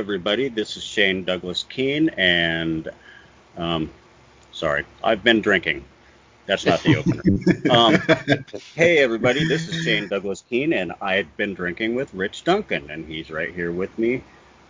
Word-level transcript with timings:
everybody. 0.00 0.48
This 0.48 0.78
is 0.78 0.82
Shane 0.82 1.24
Douglas 1.24 1.66
Keene, 1.68 2.08
and 2.16 2.88
um, 3.58 3.90
sorry, 4.50 4.86
I've 5.04 5.22
been 5.22 5.42
drinking. 5.42 5.84
That's 6.46 6.64
not 6.64 6.82
the 6.82 6.96
opener. 6.96 7.22
um, 7.70 8.56
hey, 8.74 9.00
everybody. 9.00 9.46
This 9.46 9.68
is 9.68 9.84
Shane 9.84 10.08
Douglas 10.08 10.42
Keene, 10.48 10.72
and 10.72 10.94
I've 11.02 11.36
been 11.36 11.52
drinking 11.52 11.96
with 11.96 12.14
Rich 12.14 12.44
Duncan, 12.44 12.90
and 12.90 13.04
he's 13.04 13.30
right 13.30 13.54
here 13.54 13.70
with 13.72 13.96
me. 13.98 14.24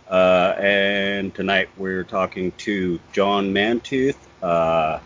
Uh, 0.09 0.53
and 0.59 1.33
tonight 1.33 1.69
we're 1.77 2.03
talking 2.03 2.51
to 2.57 2.99
John 3.13 3.53
Mantooth. 3.53 4.17
Uh, 4.43 4.99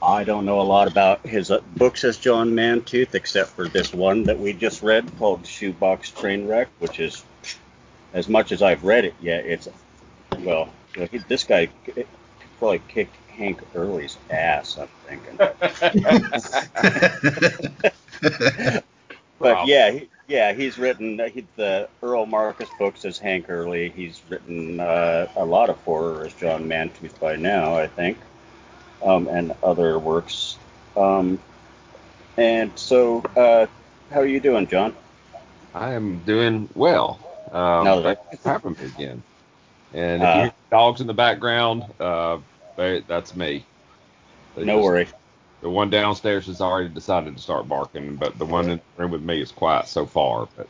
I 0.00 0.22
don't 0.22 0.46
know 0.46 0.60
a 0.60 0.62
lot 0.62 0.86
about 0.86 1.26
his 1.26 1.50
uh, 1.50 1.62
books 1.76 2.04
as 2.04 2.16
John 2.16 2.52
Mantooth, 2.52 3.16
except 3.16 3.50
for 3.50 3.66
this 3.66 3.92
one 3.92 4.22
that 4.22 4.38
we 4.38 4.52
just 4.52 4.84
read 4.84 5.10
called 5.18 5.44
Shoebox 5.44 6.12
Trainwreck, 6.12 6.68
which 6.78 7.00
is, 7.00 7.24
as 8.12 8.28
much 8.28 8.52
as 8.52 8.62
I've 8.62 8.84
read 8.84 9.04
it 9.04 9.14
yet, 9.20 9.46
it's, 9.46 9.68
well, 10.40 10.68
he, 10.94 11.18
this 11.28 11.44
guy 11.44 11.68
probably 12.58 12.82
kicked 12.88 13.16
Hank 13.30 13.60
Early's 13.74 14.18
ass, 14.30 14.78
I'm 14.78 14.88
thinking. 15.06 15.36
but 19.38 19.38
wow. 19.38 19.64
yeah, 19.66 19.90
he, 19.90 20.08
yeah, 20.28 20.52
he's 20.52 20.78
written 20.78 21.20
he, 21.32 21.46
the 21.56 21.88
Earl 22.02 22.26
Marcus 22.26 22.68
books 22.78 23.04
as 23.04 23.18
Hank 23.18 23.48
Early. 23.48 23.90
He's 23.90 24.20
written 24.28 24.80
uh, 24.80 25.28
a 25.36 25.44
lot 25.44 25.70
of 25.70 25.76
horror 25.78 26.26
as 26.26 26.34
John 26.34 26.68
Mantooth 26.68 27.18
by 27.18 27.36
now, 27.36 27.76
I 27.76 27.86
think 27.86 28.18
um, 29.02 29.28
and 29.28 29.54
other 29.62 29.98
works. 29.98 30.56
Um, 30.96 31.38
and 32.36 32.76
so, 32.78 33.20
uh, 33.36 33.66
how 34.10 34.20
are 34.20 34.26
you 34.26 34.40
doing, 34.40 34.66
John? 34.66 34.94
I 35.74 35.92
am 35.92 36.20
doing 36.20 36.68
well. 36.74 37.18
Um, 37.52 37.84
no, 37.84 38.02
that 38.02 38.24
happened 38.44 38.76
again. 38.80 39.22
And 39.92 40.22
if 40.22 40.28
uh, 40.28 40.32
you 40.32 40.40
hear 40.42 40.52
dogs 40.70 41.00
in 41.00 41.06
the 41.06 41.14
background, 41.14 41.84
uh, 41.98 42.38
they, 42.76 43.00
that's 43.00 43.34
me. 43.34 43.64
They 44.54 44.64
no 44.64 44.76
just, 44.76 44.84
worry. 44.84 45.08
The 45.62 45.70
one 45.70 45.90
downstairs 45.90 46.46
has 46.46 46.60
already 46.60 46.88
decided 46.88 47.36
to 47.36 47.42
start 47.42 47.68
barking, 47.68 48.16
but 48.16 48.38
the 48.38 48.46
one 48.46 48.70
in 48.70 48.78
the 48.78 49.02
room 49.02 49.10
with 49.10 49.22
me 49.22 49.42
is 49.42 49.52
quiet 49.52 49.88
so 49.88 50.06
far. 50.06 50.48
But 50.56 50.68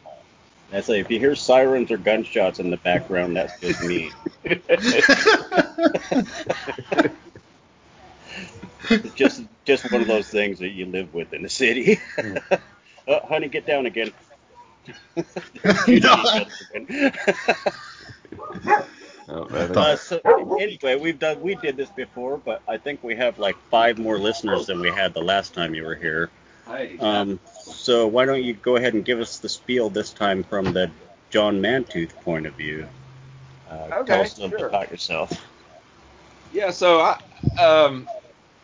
that's 0.70 0.88
like 0.88 1.00
if 1.00 1.10
you 1.10 1.18
hear 1.18 1.34
sirens 1.34 1.90
or 1.90 1.98
gunshots 1.98 2.58
in 2.58 2.70
the 2.70 2.76
background, 2.78 3.36
that's 3.36 3.60
just 3.60 3.84
me. 3.84 4.10
just 9.14 9.42
just 9.64 9.92
one 9.92 10.00
of 10.00 10.08
those 10.08 10.28
things 10.28 10.58
that 10.58 10.70
you 10.70 10.86
live 10.86 11.12
with 11.14 11.32
in 11.32 11.42
the 11.42 11.48
city. 11.48 12.00
uh, 12.18 13.20
honey, 13.26 13.48
get 13.48 13.66
down 13.66 13.86
again. 13.86 14.12
Oh, 19.32 19.44
uh, 19.44 19.94
so 19.94 20.20
anyway, 20.58 20.96
we've 20.96 21.18
done 21.18 21.40
we 21.40 21.54
did 21.54 21.76
this 21.76 21.88
before, 21.90 22.38
but 22.38 22.62
I 22.66 22.78
think 22.78 23.04
we 23.04 23.14
have 23.14 23.38
like 23.38 23.56
five 23.70 23.96
more 23.96 24.18
listeners 24.18 24.66
than 24.66 24.80
we 24.80 24.90
had 24.90 25.14
the 25.14 25.22
last 25.22 25.54
time 25.54 25.72
you 25.72 25.84
were 25.84 25.94
here. 25.94 26.30
Um, 26.98 27.38
so 27.62 28.08
why 28.08 28.24
don't 28.24 28.42
you 28.42 28.54
go 28.54 28.74
ahead 28.74 28.94
and 28.94 29.04
give 29.04 29.20
us 29.20 29.38
the 29.38 29.48
spiel 29.48 29.88
this 29.88 30.12
time 30.12 30.42
from 30.42 30.72
the 30.72 30.90
John 31.30 31.60
Mantooth 31.60 32.12
point 32.22 32.46
of 32.46 32.54
view? 32.54 32.88
Uh, 33.70 33.74
okay, 33.74 34.06
tell 34.06 34.20
us 34.20 34.36
a 34.36 34.42
little 34.42 34.58
sure. 34.58 34.58
bit 34.58 34.66
about 34.66 34.90
yourself. 34.90 35.32
Yeah, 36.52 36.70
so 36.70 37.00
I 37.00 37.62
um, 37.62 38.08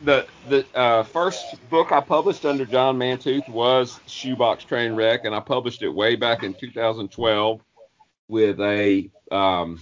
the 0.02 0.26
the 0.48 0.66
uh, 0.74 1.02
first 1.04 1.56
book 1.70 1.92
I 1.92 2.00
published 2.00 2.44
under 2.44 2.64
John 2.64 2.98
Mantooth 2.98 3.48
was 3.48 3.98
Shoebox 4.06 4.64
Train 4.64 4.94
Wreck, 4.94 5.24
and 5.24 5.34
I 5.34 5.40
published 5.40 5.82
it 5.82 5.88
way 5.88 6.16
back 6.16 6.42
in 6.42 6.54
2012 6.54 7.60
with 8.28 8.60
a, 8.60 9.08
um, 9.30 9.80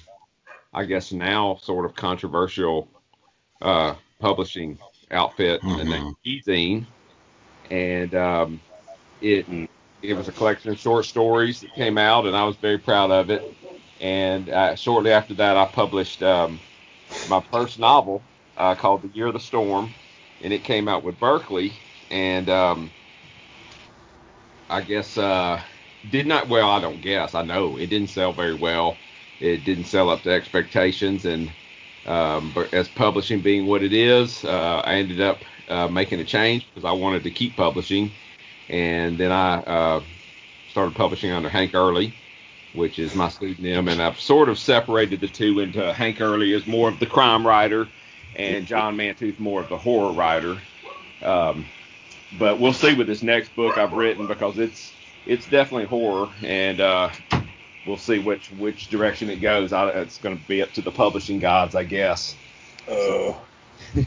I 0.72 0.84
guess 0.84 1.12
now 1.12 1.58
sort 1.62 1.84
of 1.84 1.94
controversial 1.94 2.88
uh, 3.60 3.94
publishing 4.20 4.78
outfit 5.10 5.60
mm-hmm. 5.62 5.90
named 5.90 6.16
ChiZine, 6.24 6.86
and 7.70 8.14
um, 8.14 8.60
it 9.20 9.46
it 10.02 10.14
was 10.14 10.28
a 10.28 10.32
collection 10.32 10.70
of 10.70 10.78
short 10.78 11.06
stories 11.06 11.60
that 11.60 11.74
came 11.74 11.98
out, 11.98 12.26
and 12.26 12.36
I 12.36 12.44
was 12.44 12.56
very 12.56 12.78
proud 12.78 13.10
of 13.10 13.30
it. 13.30 13.42
And 14.00 14.50
uh, 14.50 14.74
shortly 14.76 15.12
after 15.12 15.34
that, 15.34 15.56
I 15.56 15.66
published 15.66 16.22
um, 16.22 16.60
my 17.28 17.40
first 17.50 17.78
novel 17.78 18.22
uh, 18.56 18.74
called 18.74 19.02
The 19.02 19.08
Year 19.08 19.28
of 19.28 19.32
the 19.32 19.40
Storm 19.40 19.92
and 20.44 20.52
it 20.52 20.62
came 20.62 20.86
out 20.86 21.02
with 21.02 21.18
Berkley, 21.18 21.72
and 22.10 22.48
um, 22.50 22.90
I 24.68 24.82
guess 24.82 25.16
uh, 25.18 25.60
did 26.10 26.26
not. 26.26 26.48
Well, 26.48 26.70
I 26.70 26.80
don't 26.80 27.00
guess. 27.00 27.34
I 27.34 27.42
know 27.42 27.78
it 27.78 27.86
didn't 27.86 28.10
sell 28.10 28.32
very 28.32 28.54
well. 28.54 28.96
It 29.40 29.64
didn't 29.64 29.86
sell 29.86 30.10
up 30.10 30.22
to 30.22 30.30
expectations, 30.30 31.24
and 31.24 31.50
um, 32.06 32.52
but 32.54 32.72
as 32.74 32.88
publishing 32.88 33.40
being 33.40 33.66
what 33.66 33.82
it 33.82 33.94
is, 33.94 34.44
uh, 34.44 34.82
I 34.84 34.96
ended 34.96 35.20
up 35.22 35.38
uh, 35.68 35.88
making 35.88 36.20
a 36.20 36.24
change 36.24 36.68
because 36.68 36.84
I 36.86 36.92
wanted 36.92 37.24
to 37.24 37.30
keep 37.30 37.56
publishing, 37.56 38.10
and 38.68 39.16
then 39.16 39.32
I 39.32 39.56
uh, 39.62 40.02
started 40.70 40.94
publishing 40.94 41.30
under 41.30 41.48
Hank 41.48 41.74
Early, 41.74 42.12
which 42.74 42.98
is 42.98 43.14
my 43.14 43.30
pseudonym, 43.30 43.88
and 43.88 44.02
I've 44.02 44.20
sort 44.20 44.50
of 44.50 44.58
separated 44.58 45.20
the 45.20 45.28
two 45.28 45.60
into 45.60 45.90
Hank 45.94 46.20
Early 46.20 46.52
is 46.52 46.66
more 46.66 46.90
of 46.90 47.00
the 47.00 47.06
crime 47.06 47.46
writer 47.46 47.88
and 48.36 48.66
John 48.66 48.96
Mantooth 48.96 49.38
more 49.38 49.60
of 49.60 49.68
the 49.68 49.78
horror 49.78 50.12
writer. 50.12 50.58
Um, 51.22 51.66
but 52.38 52.58
we'll 52.58 52.72
see 52.72 52.94
with 52.94 53.06
this 53.06 53.22
next 53.22 53.54
book 53.54 53.78
I've 53.78 53.92
written 53.92 54.26
because 54.26 54.58
it's 54.58 54.92
it's 55.26 55.48
definitely 55.48 55.86
horror, 55.86 56.28
and 56.42 56.80
uh, 56.80 57.10
we'll 57.86 57.96
see 57.96 58.18
which 58.18 58.50
which 58.52 58.88
direction 58.88 59.30
it 59.30 59.36
goes. 59.36 59.72
I, 59.72 59.88
it's 59.90 60.18
going 60.18 60.38
to 60.38 60.46
be 60.46 60.62
up 60.62 60.72
to 60.72 60.82
the 60.82 60.90
publishing 60.90 61.38
gods, 61.38 61.74
I 61.74 61.84
guess. 61.84 62.34
Uh. 62.88 63.34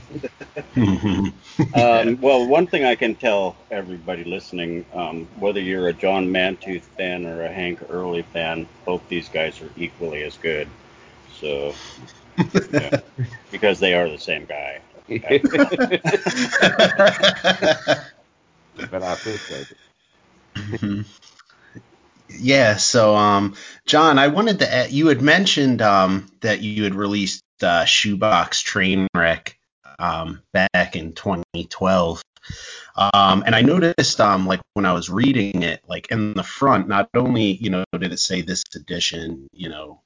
um, 1.76 2.20
well, 2.22 2.48
one 2.48 2.68
thing 2.68 2.84
I 2.84 2.96
can 2.96 3.16
tell 3.16 3.56
everybody 3.72 4.24
listening, 4.24 4.86
um, 4.94 5.28
whether 5.40 5.60
you're 5.60 5.88
a 5.88 5.94
John 5.94 6.28
Mantooth 6.28 6.82
fan 6.82 7.26
or 7.26 7.44
a 7.44 7.52
Hank 7.52 7.80
Early 7.90 8.22
fan, 8.22 8.68
both 8.86 9.02
these 9.08 9.30
guys 9.30 9.62
are 9.62 9.70
equally 9.78 10.24
as 10.24 10.38
good. 10.38 10.68
So 11.40 11.74
yeah, 12.72 13.00
because 13.52 13.80
they 13.80 13.94
are 13.94 14.10
the 14.10 14.20
same 14.20 14.46
guy. 14.46 14.82
but 15.08 15.22
I 19.04 19.14
appreciate 19.14 19.72
it. 19.72 19.78
Mm-hmm. 20.56 21.02
Yeah, 22.30 22.76
so 22.76 23.16
um, 23.16 23.56
John, 23.86 24.20
I 24.20 24.28
wanted 24.28 24.60
to 24.60 24.74
add, 24.74 24.92
you 24.92 25.08
had 25.08 25.22
mentioned 25.22 25.82
um, 25.82 26.30
that 26.42 26.62
you 26.62 26.84
had 26.84 26.94
released 26.94 27.42
uh, 27.62 27.86
Shoebox 27.86 28.64
Trainwreck 28.64 29.54
um, 29.98 30.42
back 30.52 30.96
in 30.96 31.14
2012. 31.14 32.22
Um, 32.96 33.44
and 33.46 33.56
I 33.56 33.62
noticed, 33.62 34.20
um, 34.20 34.46
like 34.46 34.62
when 34.74 34.86
I 34.86 34.94
was 34.94 35.10
reading 35.10 35.64
it, 35.64 35.82
like 35.88 36.12
in 36.12 36.34
the 36.34 36.44
front, 36.44 36.88
not 36.88 37.10
only 37.14 37.54
you 37.54 37.70
know 37.70 37.84
did 37.94 38.12
it 38.12 38.20
say 38.20 38.42
this 38.42 38.64
edition, 38.76 39.48
you 39.54 39.70
know, 39.70 40.02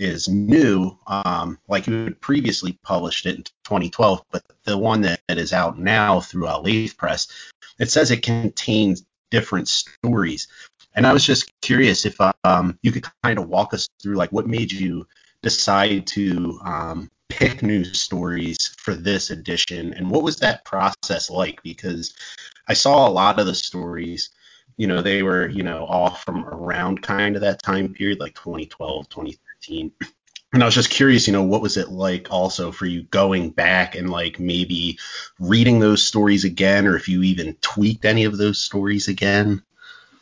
is 0.00 0.28
new, 0.28 0.98
um, 1.06 1.58
like 1.68 1.86
you 1.86 2.04
had 2.04 2.20
previously 2.20 2.78
published 2.82 3.26
it 3.26 3.36
in 3.36 3.42
2012, 3.64 4.22
but 4.30 4.42
the 4.64 4.76
one 4.76 5.02
that, 5.02 5.20
that 5.28 5.38
is 5.38 5.52
out 5.52 5.78
now 5.78 6.20
through 6.20 6.48
uh, 6.48 6.58
Lethe 6.58 6.96
Press, 6.96 7.28
it 7.78 7.90
says 7.90 8.10
it 8.10 8.22
contains 8.22 9.04
different 9.30 9.68
stories. 9.68 10.48
And 10.94 11.06
I 11.06 11.12
was 11.12 11.24
just 11.24 11.52
curious 11.60 12.06
if 12.06 12.16
um, 12.44 12.78
you 12.82 12.92
could 12.92 13.06
kind 13.22 13.38
of 13.38 13.48
walk 13.48 13.74
us 13.74 13.88
through 14.02 14.16
like 14.16 14.32
what 14.32 14.46
made 14.46 14.72
you 14.72 15.06
decide 15.42 16.06
to 16.08 16.58
um, 16.64 17.10
pick 17.28 17.62
new 17.62 17.84
stories 17.84 18.74
for 18.78 18.94
this 18.94 19.30
edition, 19.30 19.94
and 19.94 20.10
what 20.10 20.24
was 20.24 20.36
that 20.38 20.64
process 20.64 21.30
like? 21.30 21.62
Because 21.62 22.14
I 22.68 22.72
saw 22.72 23.06
a 23.06 23.12
lot 23.12 23.38
of 23.38 23.46
the 23.46 23.54
stories 23.54 24.30
you 24.80 24.86
know, 24.86 25.02
they 25.02 25.22
were, 25.22 25.46
you 25.46 25.62
know, 25.62 25.84
all 25.84 26.08
from 26.08 26.46
around 26.46 27.02
kind 27.02 27.36
of 27.36 27.42
that 27.42 27.62
time 27.62 27.92
period, 27.92 28.18
like 28.18 28.34
2012, 28.34 29.10
2013. 29.62 29.92
And 30.52 30.62
I 30.64 30.66
was 30.66 30.74
just 30.74 30.90
curious, 30.90 31.28
you 31.28 31.32
know, 31.32 31.44
what 31.44 31.62
was 31.62 31.76
it 31.76 31.90
like 31.90 32.32
also 32.32 32.72
for 32.72 32.84
you 32.84 33.04
going 33.04 33.50
back 33.50 33.94
and 33.94 34.10
like 34.10 34.40
maybe 34.40 34.98
reading 35.38 35.78
those 35.78 36.02
stories 36.02 36.44
again, 36.44 36.88
or 36.88 36.96
if 36.96 37.08
you 37.08 37.22
even 37.22 37.56
tweaked 37.60 38.04
any 38.04 38.24
of 38.24 38.36
those 38.36 38.58
stories 38.58 39.06
again? 39.06 39.62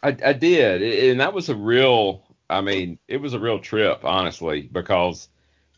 I, 0.02 0.16
I 0.24 0.32
did, 0.34 0.82
and 0.82 1.20
that 1.20 1.32
was 1.32 1.48
a 1.48 1.56
real. 1.56 2.24
I 2.50 2.60
mean, 2.60 2.98
it 3.08 3.18
was 3.18 3.34
a 3.34 3.38
real 3.38 3.58
trip, 3.58 4.04
honestly, 4.04 4.68
because 4.70 5.28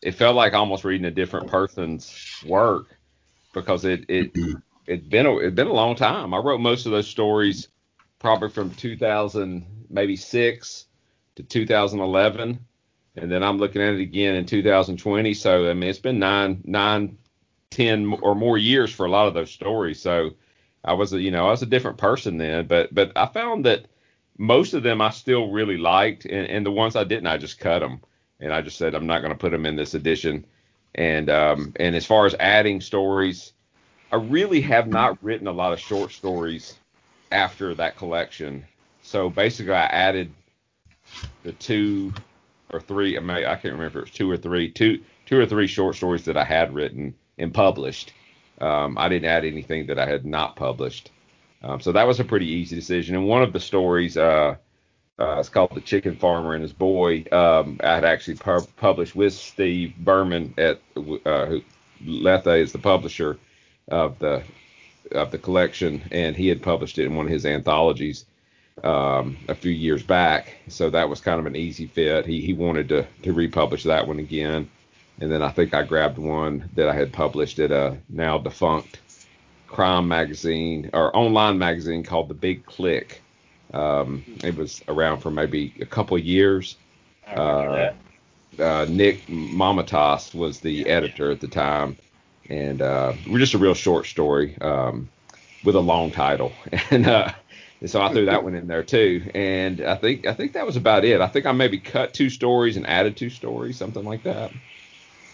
it 0.03 0.17
felt 0.17 0.37
like 0.37 0.53
almost 0.53 0.85
reading 0.85 1.07
a 1.07 1.11
different 1.11 1.49
person's 1.49 2.43
work 2.45 2.87
because 3.53 3.85
it 3.85 4.07
it 4.09 4.35
mm-hmm. 4.35 4.59
it'd 4.87 5.11
been 5.11 5.27
a, 5.27 5.37
it'd 5.39 5.55
been 5.55 5.69
a 5.69 5.73
long 5.73 5.95
time. 5.95 6.35
I 6.35 6.39
wrote 6.39 6.61
most 6.61 6.87
of 6.87 6.93
those 6.93 7.09
stories 7.09 7.69
probably 8.19 8.51
from 8.51 8.71
2000 8.71 9.65
maybe 9.89 10.17
six 10.17 10.87
to 11.37 11.43
2011, 11.43 12.59
and 13.17 13.31
then 13.31 13.43
I'm 13.43 13.59
looking 13.59 13.83
at 13.83 13.95
it 13.95 14.01
again 14.01 14.37
in 14.37 14.47
2020. 14.47 15.35
So 15.35 15.71
I 15.71 15.75
mean, 15.75 15.91
it's 15.91 15.99
been 15.99 16.19
nine, 16.19 16.63
nine, 16.65 17.19
ten 17.71 18.19
or 18.23 18.35
more 18.35 18.59
years 18.59 18.93
for 18.93 19.07
a 19.07 19.11
lot 19.11 19.29
of 19.29 19.35
those 19.35 19.51
stories. 19.51 20.01
So 20.01 20.33
I 20.85 20.95
was, 20.95 21.13
a, 21.13 21.21
you 21.21 21.31
know, 21.31 21.47
I 21.47 21.51
was 21.51 21.63
a 21.63 21.67
different 21.67 21.99
person 21.99 22.39
then. 22.39 22.67
But 22.67 22.95
but 22.95 23.13
I 23.17 23.27
found 23.27 23.67
that 23.67 23.87
most 24.39 24.75
of 24.75 24.83
them 24.83 25.01
I 25.01 25.11
still 25.11 25.51
really 25.51 25.77
liked, 25.77 26.25
and, 26.25 26.47
and 26.47 26.65
the 26.65 26.71
ones 26.71 26.97
I 26.97 27.05
didn't, 27.05 27.27
I 27.27 27.37
just 27.37 27.59
cut 27.59 27.81
them. 27.81 28.01
and 28.41 28.53
I 28.53 28.63
just 28.63 28.79
said 28.79 28.95
I'm 28.95 29.07
not 29.07 29.21
going 29.21 29.33
to 29.33 29.39
put 29.39 29.51
them 29.51 29.67
in 29.67 29.77
this 29.77 29.95
edition. 29.95 30.47
And 30.95 31.31
um, 31.31 31.73
and 31.77 31.95
as 31.95 32.07
far 32.07 32.27
as 32.27 32.35
adding 32.41 32.81
stories, 32.81 33.53
I 34.13 34.17
really 34.17 34.61
have 34.63 34.89
not 34.89 35.23
written 35.23 35.47
a 35.47 35.53
lot 35.53 35.73
of 35.73 35.81
short 35.81 36.11
stories 36.13 36.77
after 37.31 37.75
that 37.75 37.97
collection. 37.97 38.65
So 39.03 39.31
basically, 39.31 39.75
I 39.75 39.87
added 39.87 40.33
the 41.43 41.53
two 41.53 42.13
or 42.73 42.81
three. 42.81 43.17
I, 43.17 43.21
may, 43.21 43.47
I 43.47 43.55
can't 43.55 43.75
remember 43.75 43.87
if 43.87 43.97
it 43.97 44.01
was 44.01 44.11
two 44.11 44.31
or 44.31 44.37
three, 44.37 44.71
two 44.71 45.01
two 45.27 45.39
or 45.39 45.47
three 45.47 45.67
short 45.67 45.97
stories 45.97 46.25
that 46.25 46.37
I 46.37 46.45
had 46.45 46.75
written 46.75 47.15
and 47.39 47.53
published. 47.53 48.13
Um, 48.61 48.99
I 48.99 49.09
didn't 49.09 49.29
add 49.29 49.45
anything 49.45 49.87
that 49.87 49.99
I 49.99 50.07
had 50.07 50.27
not 50.27 50.57
published. 50.57 51.11
Um, 51.63 51.81
so 51.81 51.93
that 51.93 52.07
was 52.07 52.21
a 52.21 52.25
pretty 52.25 52.47
easy 52.47 52.77
decision. 52.77 53.15
And 53.15 53.27
one 53.27 53.43
of 53.43 53.53
the 53.53 53.61
stories, 53.61 54.17
uh, 54.17 54.57
uh, 55.19 55.37
it's 55.39 55.49
called 55.49 55.75
The 55.75 55.81
Chicken 55.81 56.17
Farmer 56.17 56.55
and 56.55 56.63
His 56.63 56.73
Boy. 56.73 57.25
Um, 57.31 57.79
I 57.83 57.95
had 57.95 58.05
actually 58.05 58.37
pu- 58.37 58.67
published 58.77 59.15
with 59.15 59.35
Steve 59.35 59.95
Berman 59.99 60.55
at 60.59 60.81
uh, 60.97 61.47
who, 61.47 61.63
Lethe 62.05 62.47
is 62.47 62.73
the 62.73 62.79
publisher 62.79 63.39
of 63.89 64.19
the 64.19 64.43
of 65.13 65.31
the 65.31 65.39
collection, 65.39 66.03
and 66.13 66.37
he 66.37 66.47
had 66.47 66.63
published 66.63 66.99
it 66.99 67.05
in 67.05 67.15
one 67.17 67.27
of 67.27 67.33
his 67.33 67.45
anthologies 67.45 68.25
um, 68.85 69.37
a 69.49 69.55
few 69.55 69.73
years 69.73 70.03
back. 70.03 70.57
So 70.69 70.91
that 70.91 71.09
was 71.09 71.21
kind 71.21 71.41
of 71.41 71.47
an 71.47 71.57
easy 71.57 71.87
fit. 71.87 72.27
He 72.27 72.41
he 72.41 72.53
wanted 72.53 72.89
to 72.91 73.07
to 73.23 73.33
republish 73.33 73.85
that 73.85 74.07
one 74.07 74.19
again, 74.19 74.71
and 75.21 75.31
then 75.31 75.43
I 75.43 75.51
think 75.51 75.75
I 75.75 75.83
grabbed 75.83 76.19
one 76.19 76.71
that 76.75 76.89
I 76.89 76.95
had 76.95 77.13
published 77.13 77.59
at 77.59 77.71
a 77.73 77.97
now 78.09 78.39
defunct 78.39 79.01
crime 79.67 80.09
magazine 80.09 80.91
or 80.93 81.17
online 81.17 81.59
magazine 81.59 82.03
called 82.03 82.29
The 82.29 82.35
Big 82.35 82.67
Click 82.67 83.23
um, 83.73 84.25
it 84.43 84.57
was 84.57 84.83
around 84.89 85.19
for 85.21 85.31
maybe 85.31 85.75
a 85.81 85.87
couple 85.87 86.17
of 86.17 86.25
years. 86.25 86.77
Uh, 87.29 87.93
uh, 88.59 88.87
Nick 88.89 89.27
Mamatas 89.27 90.35
was 90.35 90.61
the 90.61 90.87
editor 90.89 91.31
at 91.31 91.41
the 91.41 91.47
time, 91.49 91.97
and 92.49 92.83
uh, 92.83 93.13
we're 93.29 93.39
just 93.39 93.55
a 93.55 93.59
real 93.59 93.75
short 93.75 94.07
story 94.07 94.59
um, 94.61 95.09
with 95.65 95.77
a 95.77 95.81
long 95.81 96.11
title, 96.11 96.53
and, 96.91 97.07
uh, 97.07 97.33
so 97.87 98.03
I 98.03 98.13
threw 98.13 98.27
that 98.27 98.45
one 98.45 98.55
in 98.55 98.67
there 98.67 98.83
too. 98.83 99.31
And 99.35 99.81
I 99.81 99.97
think 99.97 100.27
I 100.27 100.35
think 100.35 100.53
that 100.53 100.67
was 100.67 100.77
about 100.77 101.05
it. 101.05 101.21
I 101.21 101.27
think 101.29 101.47
I 101.47 101.53
maybe 101.53 101.79
cut 101.79 102.13
two 102.13 102.29
stories 102.29 102.77
and 102.77 102.87
added 102.87 103.17
two 103.17 103.31
stories, 103.31 103.77
something 103.77 104.05
like 104.05 104.23
that. 104.25 104.53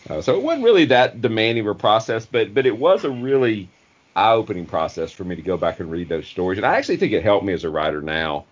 Uh, 0.08 0.20
so 0.20 0.36
it 0.36 0.42
wasn't 0.42 0.64
really 0.64 0.84
that 0.86 1.20
demanding 1.20 1.66
of 1.66 1.76
a 1.76 1.78
process, 1.78 2.26
but 2.26 2.54
but 2.54 2.66
it 2.66 2.78
was 2.78 3.04
a 3.04 3.10
really 3.10 3.68
eye-opening 4.14 4.66
process 4.66 5.12
for 5.12 5.24
me 5.24 5.36
to 5.36 5.42
go 5.42 5.56
back 5.56 5.80
and 5.80 5.90
read 5.90 6.08
those 6.08 6.26
stories. 6.26 6.58
And 6.58 6.66
I 6.66 6.76
actually 6.76 6.96
think 6.96 7.12
it 7.12 7.22
helped 7.22 7.44
me 7.44 7.52
as 7.52 7.64
a 7.64 7.70
writer 7.70 8.00
now 8.00 8.46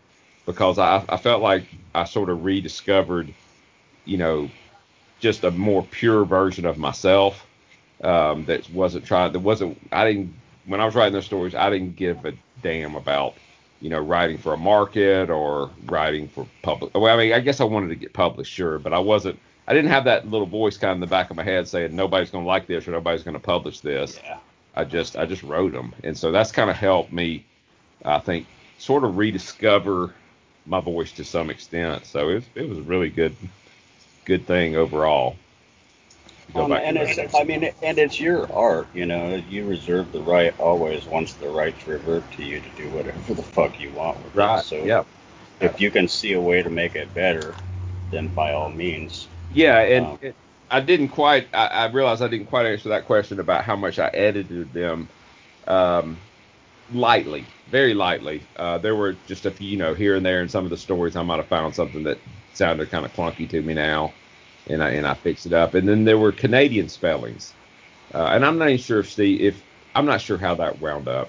because 0.45 0.79
I, 0.79 1.03
I 1.09 1.17
felt 1.17 1.41
like 1.41 1.65
I 1.95 2.05
sort 2.05 2.29
of 2.29 2.45
rediscovered, 2.45 3.33
you 4.05 4.19
know, 4.19 4.51
just 5.21 5.45
a 5.45 5.51
more 5.51 5.83
pure 5.83 6.25
version 6.25 6.67
of 6.67 6.77
myself 6.77 7.47
um, 8.03 8.45
that 8.45 8.69
wasn't 8.71 9.07
trying. 9.07 9.33
That 9.33 9.41
wasn't. 9.41 9.79
I 9.91 10.05
didn't. 10.05 10.35
When 10.67 10.81
I 10.81 10.85
was 10.85 10.95
writing 10.95 11.13
those 11.13 11.27
stories, 11.27 11.55
I 11.55 11.71
didn't 11.71 11.97
give 11.97 12.25
a 12.25 12.33
damn 12.63 12.95
about, 12.95 13.35
you 13.81 13.91
know, 13.91 14.01
writing 14.01 14.39
for 14.39 14.55
a 14.55 14.57
market 14.57 15.31
or 15.31 15.71
writing 15.87 16.29
for 16.29 16.47
public. 16.63 16.95
Well, 16.95 17.13
I 17.13 17.17
mean, 17.17 17.33
I 17.33 17.41
guess 17.41 17.61
I 17.61 17.65
wanted 17.65 17.89
to 17.89 17.97
get 17.97 18.13
published, 18.13 18.53
sure, 18.53 18.79
but 18.79 18.93
I 18.93 18.99
wasn't. 18.99 19.39
I 19.67 19.73
didn't 19.73 19.91
have 19.91 20.05
that 20.05 20.29
little 20.29 20.47
voice 20.47 20.77
kind 20.77 20.91
of 20.91 20.97
in 20.97 21.01
the 21.01 21.07
back 21.07 21.31
of 21.31 21.37
my 21.37 21.43
head 21.43 21.67
saying 21.67 21.97
nobody's 21.97 22.31
going 22.31 22.45
to 22.45 22.49
like 22.49 22.67
this 22.67 22.87
or 22.87 22.91
nobody's 22.91 23.23
going 23.23 23.35
to 23.35 23.41
publish 23.41 23.81
this. 23.81 24.21
Yeah. 24.23 24.39
I 24.77 24.85
just 24.85 25.17
I 25.17 25.25
just 25.25 25.43
wrote 25.43 25.73
them, 25.73 25.95
and 26.03 26.17
so 26.17 26.33
that's 26.33 26.53
kind 26.53 26.69
of 26.69 26.77
helped 26.77 27.13
me, 27.13 27.45
I 28.05 28.19
think, 28.19 28.47
sort 28.79 29.05
of 29.05 29.17
rediscover 29.17 30.13
my 30.67 30.81
voice 30.81 31.13
to 31.13 31.25
some 31.25 31.51
extent. 31.51 32.07
So 32.07 32.29
it 32.31 32.35
was, 32.35 32.45
it 32.55 32.69
was 32.69 32.79
a 32.79 32.83
really 32.83 33.11
good 33.11 33.37
good 34.25 34.47
thing 34.47 34.77
overall. 34.77 35.37
Um, 36.55 36.73
and 36.73 36.97
it's, 36.97 37.35
I 37.35 37.43
mean, 37.45 37.71
and 37.83 37.99
it's 37.99 38.21
your 38.21 38.53
art, 38.53 38.87
you 38.95 39.07
know. 39.07 39.43
You 39.49 39.67
reserve 39.67 40.13
the 40.13 40.21
right 40.21 40.59
always 40.61 41.05
once 41.07 41.35
the 41.35 41.49
rights 41.49 41.87
revert 41.87 42.31
to 42.33 42.45
you 42.45 42.61
to 42.61 42.69
do 42.77 42.89
whatever 42.91 43.35
the 43.35 43.43
fuck 43.43 43.81
you 43.81 43.91
want 43.91 44.23
with 44.23 44.35
right. 44.37 44.61
it. 44.61 44.65
So 44.65 44.77
yeah. 44.77 45.05
if 45.61 45.81
you 45.81 45.91
can 45.91 46.07
see 46.07 46.35
a 46.35 46.41
way 46.41 46.63
to 46.63 46.71
make 46.71 46.95
it 46.95 47.13
better, 47.13 47.55
then 48.11 48.29
by 48.29 48.53
all 48.53 48.71
means. 48.71 49.27
Yeah, 49.53 49.79
and 49.81 50.07
um, 50.07 50.19
it, 50.23 50.35
I 50.71 50.81
didn't 50.81 51.09
quite. 51.09 51.49
I, 51.53 51.67
I, 51.67 51.87
realized 51.87 52.23
I 52.23 52.29
didn't 52.29 52.47
quite 52.47 52.67
answer 52.67 52.89
that 52.91 53.07
question 53.07 53.41
about 53.41 53.65
how 53.65 53.77
much 53.77 53.99
I 53.99 54.09
edited 54.09 54.73
them. 54.73 55.09
Um, 55.67 56.19
lightly, 56.93 57.47
very 57.71 57.95
lightly. 57.95 58.43
Uh, 58.57 58.79
there 58.79 58.95
were 58.95 59.17
just 59.27 59.47
a 59.47 59.51
few, 59.51 59.69
you 59.69 59.77
know, 59.77 59.95
here 59.95 60.17
and 60.17 60.25
there 60.25 60.43
in 60.43 60.49
some 60.49 60.65
of 60.65 60.71
the 60.71 60.77
stories, 60.77 61.17
I 61.17 61.23
might 61.23 61.37
have 61.37 61.47
found 61.47 61.75
something 61.75 62.03
that 62.05 62.19
sounded 62.53 62.91
kind 62.91 63.05
of 63.05 63.13
clunky 63.13 63.49
to 63.51 63.63
me 63.63 63.75
now, 63.75 64.13
and 64.69 64.83
I 64.83 64.91
and 64.91 65.07
I 65.07 65.15
fixed 65.15 65.47
it 65.47 65.53
up. 65.53 65.75
And 65.75 65.89
then 65.89 66.05
there 66.05 66.19
were 66.19 66.33
Canadian 66.33 66.89
spellings, 66.89 67.53
uh, 68.13 68.31
and 68.33 68.45
I'm 68.45 68.59
not 68.59 68.69
even 68.69 68.79
sure 68.79 69.01
if 69.01 69.11
Steve, 69.11 69.41
if 69.41 69.63
I'm 69.95 70.07
not 70.07 70.21
sure 70.21 70.39
how 70.39 70.55
that 70.57 70.81
wound 70.81 71.09
up. 71.09 71.29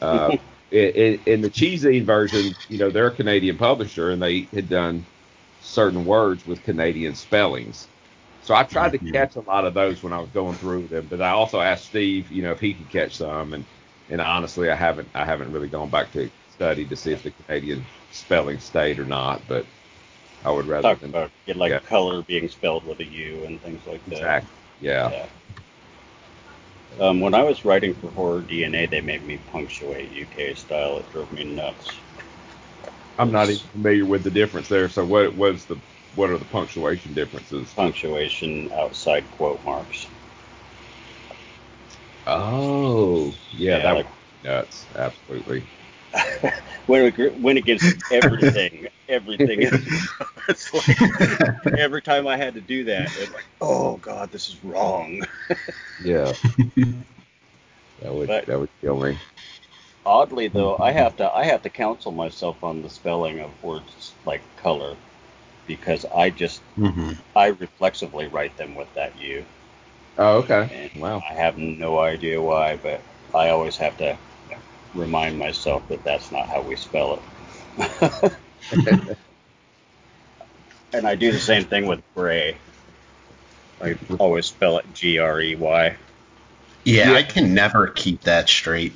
Uh, 0.00 0.36
in, 0.70 1.20
in, 1.26 1.40
the 1.40 1.50
ChiZine 1.50 2.04
version, 2.04 2.54
you 2.68 2.78
know, 2.78 2.90
they're 2.90 3.08
a 3.08 3.10
Canadian 3.10 3.56
publisher, 3.58 4.10
and 4.10 4.22
they 4.22 4.42
had 4.54 4.68
done 4.68 5.04
certain 5.60 6.04
words 6.04 6.46
with 6.46 6.62
Canadian 6.62 7.14
spellings. 7.14 7.88
So 8.42 8.54
I 8.54 8.62
tried 8.62 8.92
to 8.92 8.98
catch 8.98 9.36
a 9.36 9.40
lot 9.40 9.64
of 9.64 9.74
those 9.74 10.02
when 10.02 10.12
I 10.12 10.18
was 10.18 10.30
going 10.30 10.56
through 10.56 10.86
them, 10.88 11.06
but 11.10 11.20
I 11.20 11.30
also 11.30 11.60
asked 11.60 11.86
Steve, 11.86 12.30
you 12.30 12.42
know, 12.42 12.52
if 12.52 12.60
he 12.60 12.74
could 12.74 12.88
catch 12.90 13.16
some, 13.16 13.52
and 13.52 13.64
and 14.08 14.20
honestly, 14.20 14.70
I 14.70 14.74
haven't 14.74 15.08
I 15.14 15.24
haven't 15.24 15.52
really 15.52 15.68
gone 15.68 15.90
back 15.90 16.12
to 16.12 16.30
study 16.52 16.84
to 16.86 16.96
see 16.96 17.12
if 17.12 17.22
the 17.22 17.30
Canadian 17.30 17.84
spelling 18.10 18.58
stayed 18.58 18.98
or 18.98 19.04
not, 19.04 19.42
but 19.46 19.66
I 20.44 20.50
would 20.50 20.66
rather 20.66 20.82
talk 20.82 21.00
than, 21.00 21.10
about 21.10 21.30
get 21.46 21.56
like 21.56 21.70
yeah. 21.70 21.80
color 21.80 22.22
being 22.22 22.48
spelled 22.48 22.86
with 22.86 23.00
a 23.00 23.04
U 23.04 23.44
and 23.44 23.60
things 23.60 23.86
like 23.86 24.04
that. 24.06 24.12
Exactly. 24.12 24.50
Yeah. 24.80 25.10
yeah. 25.10 25.26
Um, 26.98 27.20
when 27.20 27.34
I 27.34 27.42
was 27.42 27.64
writing 27.64 27.94
for 27.94 28.10
Horror 28.10 28.42
DNA, 28.42 28.88
they 28.88 29.00
made 29.00 29.24
me 29.24 29.38
punctuate 29.52 30.10
UK 30.10 30.56
style. 30.56 30.98
It 30.98 31.10
drove 31.12 31.30
me 31.32 31.44
nuts. 31.44 31.96
I'm 33.18 33.30
not 33.30 33.48
even 33.50 33.68
familiar 33.68 34.06
with 34.06 34.24
the 34.24 34.30
difference 34.30 34.68
there. 34.68 34.88
So 34.88 35.04
what 35.04 35.34
was 35.34 35.66
the 35.66 35.76
what 36.14 36.30
are 36.30 36.38
the 36.38 36.44
punctuation 36.46 37.14
differences? 37.14 37.72
Punctuation 37.74 38.72
outside 38.72 39.30
quote 39.32 39.64
marks. 39.64 40.08
Oh, 42.26 43.34
yeah, 43.52 43.76
yeah 43.76 43.82
that 43.82 43.92
like, 43.96 44.06
nuts. 44.42 44.86
Absolutely. 44.96 45.62
went, 46.86 47.40
went 47.40 47.58
against 47.58 48.12
everything. 48.12 48.88
Everything. 49.10 49.62
it's 50.48 50.72
like 50.72 51.78
every 51.78 52.02
time 52.02 52.26
I 52.26 52.36
had 52.36 52.54
to 52.54 52.60
do 52.60 52.84
that, 52.84 53.12
it's 53.18 53.32
like, 53.32 53.44
oh 53.60 53.96
god, 53.98 54.30
this 54.30 54.48
is 54.48 54.62
wrong. 54.64 55.22
yeah. 56.04 56.32
That 58.02 58.14
would 58.14 58.28
but, 58.28 58.46
that 58.46 58.58
would 58.58 58.70
kill 58.80 58.98
me. 58.98 59.18
Oddly 60.06 60.48
though, 60.48 60.78
I 60.78 60.92
have 60.92 61.16
to 61.16 61.30
I 61.32 61.44
have 61.44 61.62
to 61.62 61.70
counsel 61.70 62.12
myself 62.12 62.62
on 62.64 62.82
the 62.82 62.88
spelling 62.88 63.40
of 63.40 63.50
words 63.62 64.14
like 64.24 64.40
color 64.56 64.96
because 65.66 66.04
I 66.06 66.30
just 66.30 66.62
mm-hmm. 66.78 67.12
I 67.36 67.48
reflexively 67.48 68.26
write 68.26 68.56
them 68.56 68.74
with 68.74 68.92
that 68.94 69.18
U. 69.20 69.44
Oh, 70.18 70.38
okay. 70.38 70.90
And 70.92 71.02
wow. 71.02 71.22
I 71.28 71.34
have 71.34 71.58
no 71.58 71.98
idea 71.98 72.40
why, 72.42 72.76
but 72.76 73.00
I 73.34 73.50
always 73.50 73.76
have 73.76 73.96
to 73.98 74.18
remind 74.94 75.38
myself 75.38 75.86
that 75.88 76.02
that's 76.02 76.32
not 76.32 76.48
how 76.48 76.62
we 76.62 76.76
spell 76.76 77.20
it. 77.78 78.32
and 80.92 81.06
I 81.06 81.14
do 81.14 81.32
the 81.32 81.38
same 81.38 81.64
thing 81.64 81.86
with 81.86 82.02
gray. 82.14 82.56
I 83.82 83.96
always 84.18 84.46
spell 84.46 84.78
it 84.78 84.86
G 84.94 85.18
R 85.18 85.40
E 85.40 85.56
Y. 85.56 85.96
Yeah, 86.84 87.12
I 87.12 87.22
can 87.22 87.54
never 87.54 87.88
keep 87.88 88.22
that 88.22 88.48
straight. 88.48 88.92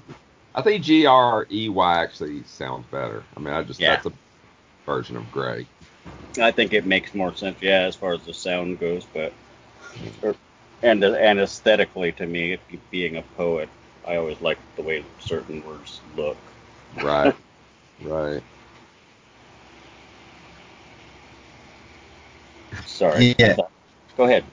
I 0.54 0.62
think 0.62 0.84
G 0.84 1.06
R 1.06 1.46
E 1.50 1.68
Y 1.68 2.02
actually 2.02 2.42
sounds 2.44 2.86
better. 2.90 3.22
I 3.36 3.40
mean, 3.40 3.52
I 3.52 3.62
just 3.62 3.80
yeah. 3.80 3.96
that's 3.96 4.06
a 4.06 4.12
version 4.86 5.16
of 5.16 5.30
gray. 5.32 5.66
I 6.40 6.50
think 6.52 6.72
it 6.72 6.86
makes 6.86 7.14
more 7.14 7.34
sense, 7.34 7.58
yeah, 7.60 7.82
as 7.82 7.96
far 7.96 8.14
as 8.14 8.22
the 8.22 8.34
sound 8.34 8.78
goes, 8.78 9.04
but 9.12 9.32
and 10.82 11.04
and 11.04 11.40
aesthetically 11.40 12.12
to 12.12 12.26
me, 12.26 12.58
being 12.90 13.16
a 13.16 13.22
poet, 13.36 13.68
I 14.06 14.16
always 14.16 14.40
like 14.40 14.58
the 14.76 14.82
way 14.82 15.04
certain 15.18 15.64
words 15.64 16.00
look. 16.16 16.36
Right. 16.96 17.34
right. 18.02 18.42
Sorry. 22.86 23.34
Yeah. 23.38 23.56
Go 24.16 24.24
ahead. 24.24 24.44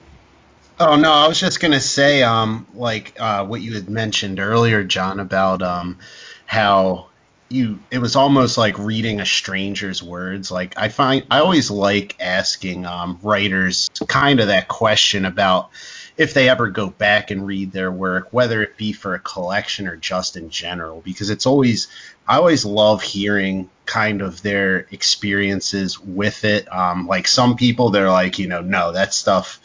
Oh 0.80 0.96
no, 0.96 1.12
I 1.12 1.26
was 1.26 1.40
just 1.40 1.60
gonna 1.60 1.80
say, 1.80 2.22
um, 2.22 2.66
like 2.74 3.16
uh, 3.18 3.44
what 3.44 3.60
you 3.60 3.74
had 3.74 3.88
mentioned 3.88 4.38
earlier, 4.38 4.84
John, 4.84 5.18
about 5.18 5.60
um, 5.60 5.98
how 6.46 7.08
you 7.48 7.80
it 7.90 7.98
was 7.98 8.14
almost 8.16 8.58
like 8.58 8.78
reading 8.78 9.20
a 9.20 9.26
stranger's 9.26 10.02
words 10.02 10.50
like 10.50 10.74
i 10.76 10.88
find 10.88 11.24
i 11.30 11.38
always 11.38 11.70
like 11.70 12.14
asking 12.20 12.84
um, 12.84 13.18
writers 13.22 13.88
kind 14.06 14.40
of 14.40 14.48
that 14.48 14.68
question 14.68 15.24
about 15.24 15.70
if 16.18 16.34
they 16.34 16.48
ever 16.48 16.68
go 16.68 16.90
back 16.90 17.30
and 17.30 17.46
read 17.46 17.70
their 17.70 17.92
work, 17.92 18.28
whether 18.32 18.60
it 18.60 18.76
be 18.76 18.92
for 18.92 19.14
a 19.14 19.20
collection 19.20 19.86
or 19.86 19.96
just 19.96 20.36
in 20.36 20.50
general, 20.50 21.00
because 21.00 21.30
it's 21.30 21.46
always, 21.46 21.86
I 22.26 22.36
always 22.36 22.64
love 22.64 23.02
hearing 23.02 23.70
kind 23.86 24.20
of 24.20 24.42
their 24.42 24.88
experiences 24.90 25.98
with 26.00 26.44
it. 26.44 26.70
Um, 26.74 27.06
like 27.06 27.28
some 27.28 27.56
people, 27.56 27.90
they're 27.90 28.10
like, 28.10 28.40
you 28.40 28.48
know, 28.48 28.62
no, 28.62 28.92
that 28.92 29.14
stuff 29.14 29.60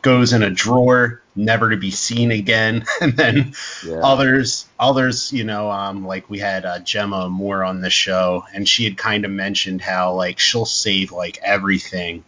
goes 0.00 0.32
in 0.32 0.42
a 0.42 0.50
drawer, 0.50 1.20
never 1.36 1.70
to 1.70 1.76
be 1.76 1.90
seen 1.90 2.30
again. 2.30 2.86
and 3.02 3.14
then 3.14 3.52
yeah. 3.86 4.00
others, 4.02 4.66
others, 4.80 5.30
you 5.30 5.44
know, 5.44 5.70
um, 5.70 6.06
like 6.06 6.30
we 6.30 6.38
had 6.38 6.64
uh, 6.64 6.78
Gemma 6.78 7.26
Amor 7.26 7.64
on 7.64 7.82
the 7.82 7.90
show, 7.90 8.44
and 8.54 8.66
she 8.66 8.84
had 8.84 8.96
kind 8.96 9.26
of 9.26 9.30
mentioned 9.30 9.82
how 9.82 10.14
like 10.14 10.38
she'll 10.38 10.64
save 10.64 11.12
like 11.12 11.38
everything 11.42 12.24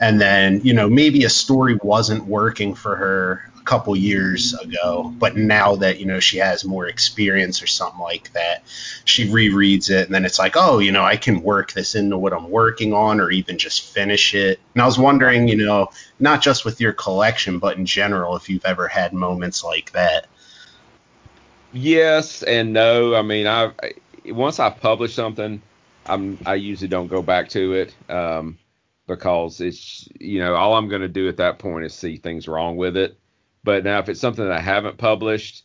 and 0.00 0.20
then 0.20 0.60
you 0.64 0.72
know 0.72 0.88
maybe 0.88 1.24
a 1.24 1.30
story 1.30 1.78
wasn't 1.82 2.24
working 2.24 2.74
for 2.74 2.96
her 2.96 3.50
a 3.58 3.62
couple 3.62 3.94
years 3.94 4.54
ago 4.54 5.14
but 5.18 5.36
now 5.36 5.76
that 5.76 6.00
you 6.00 6.06
know 6.06 6.18
she 6.18 6.38
has 6.38 6.64
more 6.64 6.86
experience 6.86 7.62
or 7.62 7.66
something 7.66 8.00
like 8.00 8.32
that 8.32 8.64
she 9.04 9.28
rereads 9.28 9.90
it. 9.90 10.06
And 10.06 10.14
then 10.14 10.24
it's 10.24 10.38
like 10.38 10.56
oh 10.56 10.78
you 10.78 10.90
know 10.90 11.04
i 11.04 11.16
can 11.16 11.42
work 11.42 11.72
this 11.72 11.94
into 11.94 12.18
what 12.18 12.32
i'm 12.32 12.50
working 12.50 12.92
on 12.92 13.20
or 13.20 13.30
even 13.30 13.58
just 13.58 13.94
finish 13.94 14.34
it. 14.34 14.58
And 14.74 14.82
i 14.82 14.86
was 14.86 14.98
wondering 14.98 15.46
you 15.46 15.56
know 15.56 15.90
not 16.18 16.42
just 16.42 16.64
with 16.64 16.80
your 16.80 16.94
collection 16.94 17.58
but 17.58 17.76
in 17.76 17.86
general 17.86 18.34
if 18.36 18.48
you've 18.48 18.64
ever 18.64 18.88
had 18.88 19.12
moments 19.12 19.62
like 19.62 19.92
that. 19.92 20.26
Yes 21.72 22.42
and 22.42 22.72
no. 22.72 23.14
I 23.14 23.22
mean 23.22 23.46
i 23.46 23.72
once 24.26 24.58
i 24.58 24.70
publish 24.70 25.14
something 25.14 25.62
i'm 26.06 26.38
i 26.46 26.54
usually 26.54 26.88
don't 26.88 27.08
go 27.08 27.20
back 27.22 27.50
to 27.50 27.74
it. 27.74 27.94
Um 28.10 28.58
because 29.10 29.60
it's 29.60 30.08
you 30.18 30.38
know 30.38 30.54
all 30.54 30.74
I'm 30.74 30.88
going 30.88 31.02
to 31.02 31.08
do 31.08 31.28
at 31.28 31.38
that 31.38 31.58
point 31.58 31.84
is 31.84 31.92
see 31.92 32.16
things 32.16 32.48
wrong 32.48 32.76
with 32.76 32.96
it. 32.96 33.18
But 33.64 33.84
now 33.84 33.98
if 33.98 34.08
it's 34.08 34.20
something 34.20 34.44
that 34.44 34.56
I 34.56 34.60
haven't 34.60 34.96
published, 34.96 35.64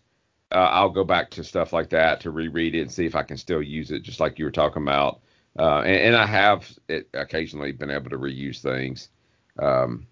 uh, 0.52 0.56
I'll 0.56 0.90
go 0.90 1.04
back 1.04 1.32
to 1.32 1.44
stuff 1.44 1.72
like 1.72 1.90
that 1.92 2.22
to 2.22 2.32
reread 2.32 2.76
it 2.76 2.82
and 2.82 2.92
see 2.92 3.06
if 3.06 3.16
I 3.16 3.24
can 3.24 3.38
still 3.38 3.62
use 3.62 3.92
it, 3.92 4.02
just 4.02 4.20
like 4.20 4.40
you 4.40 4.46
were 4.46 4.52
talking 4.52 4.82
about. 4.82 5.22
Uh, 5.58 5.80
and, 5.80 5.96
and, 5.96 6.16
I 6.18 6.26
have 6.26 6.70
occasionally 7.14 7.72
been 7.72 7.90
able 7.90 8.10
to 8.10 8.18
reuse 8.18 8.60
things. 8.60 9.08
Um, 9.58 10.06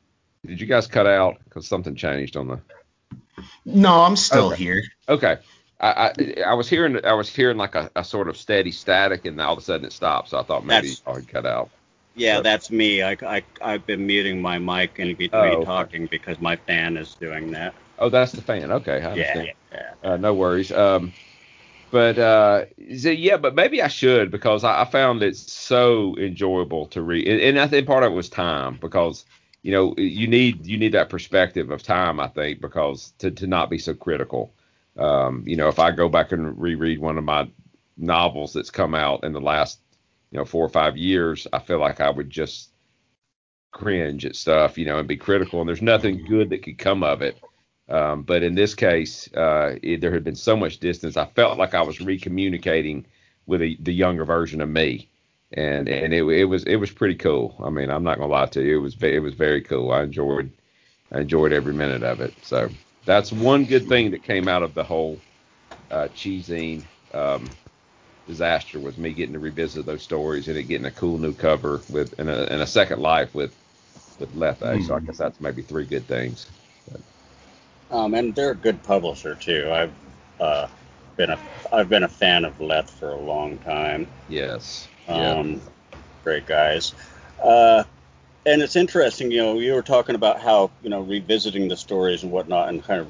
did 0.46 0.62
you 0.62 0.68
guys 0.68 0.88
cut 0.88 1.06
out 1.06 1.40
because 1.44 1.68
something 1.68 1.96
changed 1.96 2.38
on 2.38 2.48
the? 2.48 2.60
No, 3.66 4.04
I'm 4.04 4.16
still 4.16 4.54
okay. 4.54 4.63
here. 4.63 4.84
Okay. 5.10 5.38
I, 5.82 6.13
I, 6.18 6.42
I 6.48 6.54
was 6.54 6.70
hearing 6.70 7.04
I 7.04 7.13
was 7.13 7.28
hearing 7.28 7.58
like 7.58 7.75
a, 7.75 7.92
a, 7.94 8.06
sort 8.06 8.30
of 8.30 8.38
steady 8.38 8.72
static, 8.72 9.25
and 9.25 9.42
all 9.42 9.52
of 9.52 9.60
a 9.60 9.62
sudden 9.62 9.86
it 9.86 9.92
stopped. 9.92 10.30
So 10.30 10.40
I 10.40 10.44
thought 10.44 10.66
maybe 10.66 10.94
I 11.06 11.12
would 11.12 11.28
cut 11.28 11.46
out. 11.46 11.70
Yeah, 12.15 12.41
that's 12.41 12.70
me. 12.70 13.01
I, 13.01 13.17
I, 13.25 13.43
I've 13.62 13.86
been 13.86 14.05
muting 14.05 14.41
my 14.41 14.60
mic 14.60 15.00
in 15.00 15.15
between 15.15 15.34
oh, 15.34 15.65
talking 15.65 16.08
because 16.08 16.39
my 16.39 16.55
fan 16.55 16.98
is 16.98 17.15
doing 17.15 17.51
that. 17.51 17.74
Oh, 18.00 18.10
that's 18.10 18.32
the 18.32 18.41
fan. 18.41 18.72
Okay, 18.72 19.01
I 19.01 19.12
understand. 19.12 19.50
Yeah, 19.72 19.79
yeah. 20.03 20.12
Uh, 20.12 20.17
no 20.17 20.34
worries. 20.34 20.72
Um, 20.72 21.13
but 21.91 22.17
uh, 22.17 22.65
yeah, 22.77 23.38
but 23.38 23.53
maybe 23.53 23.82
I 23.82 23.88
should 23.88 24.32
because 24.32 24.63
I, 24.63 24.82
I 24.82 24.86
found 24.86 25.22
it 25.22 25.38
so 25.38 26.15
enjoyable 26.17 26.88
to 26.88 27.01
read, 27.03 27.27
and, 27.27 27.39
and 27.39 27.60
I 27.60 27.67
think 27.67 27.86
part 27.86 28.03
of 28.03 28.12
it 28.12 28.15
was 28.15 28.29
time 28.29 28.77
because 28.82 29.25
you 29.62 29.72
know 29.72 29.93
you 29.98 30.27
need 30.27 30.65
you 30.65 30.77
need 30.77 30.93
that 30.93 31.10
perspective 31.10 31.70
of 31.70 31.84
time. 31.84 32.20
I 32.20 32.27
think 32.27 32.62
because 32.62 33.13
to 33.20 33.29
to 33.29 33.46
not 33.46 33.70
be 33.70 33.77
so 33.77 33.93
critical. 33.93 34.53
Um, 34.98 35.43
you 35.46 35.55
know, 35.55 35.67
if 35.67 35.79
I 35.79 35.91
go 35.91 36.10
back 36.10 36.32
and 36.32 36.60
reread 36.60 37.00
one 37.00 37.17
of 37.17 37.24
my 37.24 37.48
novels 37.96 38.53
that's 38.53 38.72
come 38.72 38.96
out 38.96 39.24
in 39.24 39.34
the 39.34 39.41
last 39.41 39.79
you 40.34 40.40
know 40.40 40.46
four 40.46 40.66
or 40.66 40.70
five 40.70 40.98
years, 40.98 41.46
I 41.54 41.60
feel 41.60 41.80
like 41.80 42.02
I 42.02 42.10
would 42.10 42.30
just 42.32 42.72
cringe 43.72 44.25
at 44.25 44.36
stuff, 44.36 44.80
you 44.80 44.86
know, 44.86 44.98
and 44.98 45.08
be 45.08 45.16
critical. 45.16 45.60
And 45.60 45.70
there's 45.70 45.82
nothing 45.82 46.25
good 46.25 46.50
that 46.50 46.63
could 46.63 46.80
come 46.80 47.04
of 47.04 47.22
it. 47.22 47.40
Um, 47.88 48.24
but 48.24 48.42
in 48.42 48.56
this 48.56 48.74
case, 48.74 49.32
uh, 49.36 49.75
it, 49.84 50.02
there 50.02 50.12
had 50.12 50.24
been 50.24 50.36
so 50.36 50.56
much 50.56 50.80
distance. 50.80 51.18
I 51.18 51.25
felt 51.25 51.60
like 51.60 51.75
I 51.75 51.84
was 51.84 52.00
recommunicating 52.00 53.06
with 53.46 53.62
a, 53.62 53.78
the 53.80 53.94
younger 53.94 54.25
version 54.25 54.60
of 54.60 54.70
me, 54.70 55.08
and 55.52 55.88
and 55.88 56.13
it, 56.13 56.24
it 56.24 56.46
was 56.46 56.63
it 56.63 56.78
was 56.78 56.90
pretty 56.90 57.16
cool. 57.16 57.56
I 57.63 57.70
mean, 57.70 57.92
I'm 57.92 58.04
not 58.04 58.18
gonna 58.18 58.32
lie 58.32 58.48
to 58.48 58.63
you, 58.63 58.78
it 58.78 58.82
was 58.82 58.96
it 59.04 59.20
was 59.20 59.36
very 59.36 59.62
cool. 59.62 59.92
I 59.92 60.02
enjoyed 60.02 60.50
I 61.12 61.20
enjoyed 61.20 61.54
every 61.54 61.74
minute 61.74 62.02
of 62.02 62.22
it. 62.22 62.34
So 62.42 62.70
that's 63.06 63.32
one 63.32 63.66
good 63.66 63.88
thing 63.88 64.10
that 64.12 64.24
came 64.24 64.48
out 64.48 64.63
of 64.63 64.74
the 64.74 64.84
whole 64.84 65.20
uh, 65.92 66.08
ChiZine 66.16 66.84
um, 67.13 67.48
disaster 68.27 68.80
was 68.80 68.98
me 68.98 69.12
getting 69.12 69.34
to 69.34 69.39
revisit 69.39 69.86
those 69.86 70.01
stories 70.01 70.48
and 70.48 70.58
it 70.58 70.63
getting 70.63 70.86
a 70.86 70.92
cool 70.92 71.18
new 71.18 71.34
cover 71.34 71.82
with 71.89 72.18
and 72.20 72.30
a, 72.30 72.51
and 72.51 72.62
a 72.62 72.68
second 72.68 73.01
life 73.01 73.34
with 73.36 73.56
with 74.20 74.34
Lethe. 74.36 74.60
Mm. 74.60 74.88
So 74.88 74.96
I 74.96 75.00
hmm. 75.00 75.06
guess 75.06 75.18
that's 75.18 75.42
maybe 75.42 75.62
three 75.62 75.86
good 75.86 76.08
things. 76.08 76.48
But. 76.92 77.01
Um, 77.96 78.13
and 78.13 78.34
they're 78.34 78.51
a 78.51 78.56
good 78.56 78.82
publisher 78.84 79.36
too. 79.36 79.70
I've 79.72 79.94
uh, 80.39 80.68
been 81.18 81.32
a 81.32 81.39
I've 81.72 81.89
been 81.89 82.03
a 82.03 82.10
fan 82.10 82.46
of 82.46 82.60
Lethe 82.60 82.89
for 82.89 83.12
a 83.12 83.20
long 83.20 83.58
time. 83.60 84.08
Yes. 84.30 84.88
Um, 85.08 85.62
yeah. 85.92 85.98
great 86.24 86.46
guys. 86.46 86.94
Uh, 87.42 87.84
and 88.46 88.62
it's 88.62 88.75
interesting, 88.75 89.32
you 89.32 89.38
know, 89.38 89.60
you 89.60 89.74
were 89.74 89.82
talking 89.82 90.15
about 90.15 90.39
how 90.39 90.72
you 90.82 90.89
know 90.89 91.01
revisiting 91.01 91.68
the 91.68 91.77
stories 91.77 92.24
and 92.24 92.32
whatnot, 92.32 92.70
and 92.70 92.84
kind 92.84 93.01
of 93.01 93.08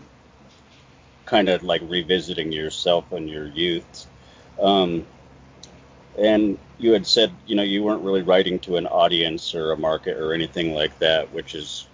kind 1.25 1.49
of 1.49 1.63
like 1.63 1.81
revisiting 1.85 2.51
yourself 2.51 3.11
and 3.11 3.29
your 3.29 3.47
youth. 3.47 4.07
Um, 4.61 5.05
and 6.17 6.57
you 6.77 6.91
had 6.91 7.07
said, 7.07 7.33
you 7.45 7.55
know, 7.55 7.63
you 7.63 7.83
weren't 7.83 8.03
really 8.03 8.21
writing 8.21 8.59
to 8.59 8.77
an 8.77 8.87
audience 8.87 9.55
or 9.55 9.71
a 9.71 9.77
market 9.77 10.17
or 10.17 10.33
anything 10.33 10.73
like 10.73 10.97
that, 10.99 11.31
which 11.33 11.55
is 11.55 11.87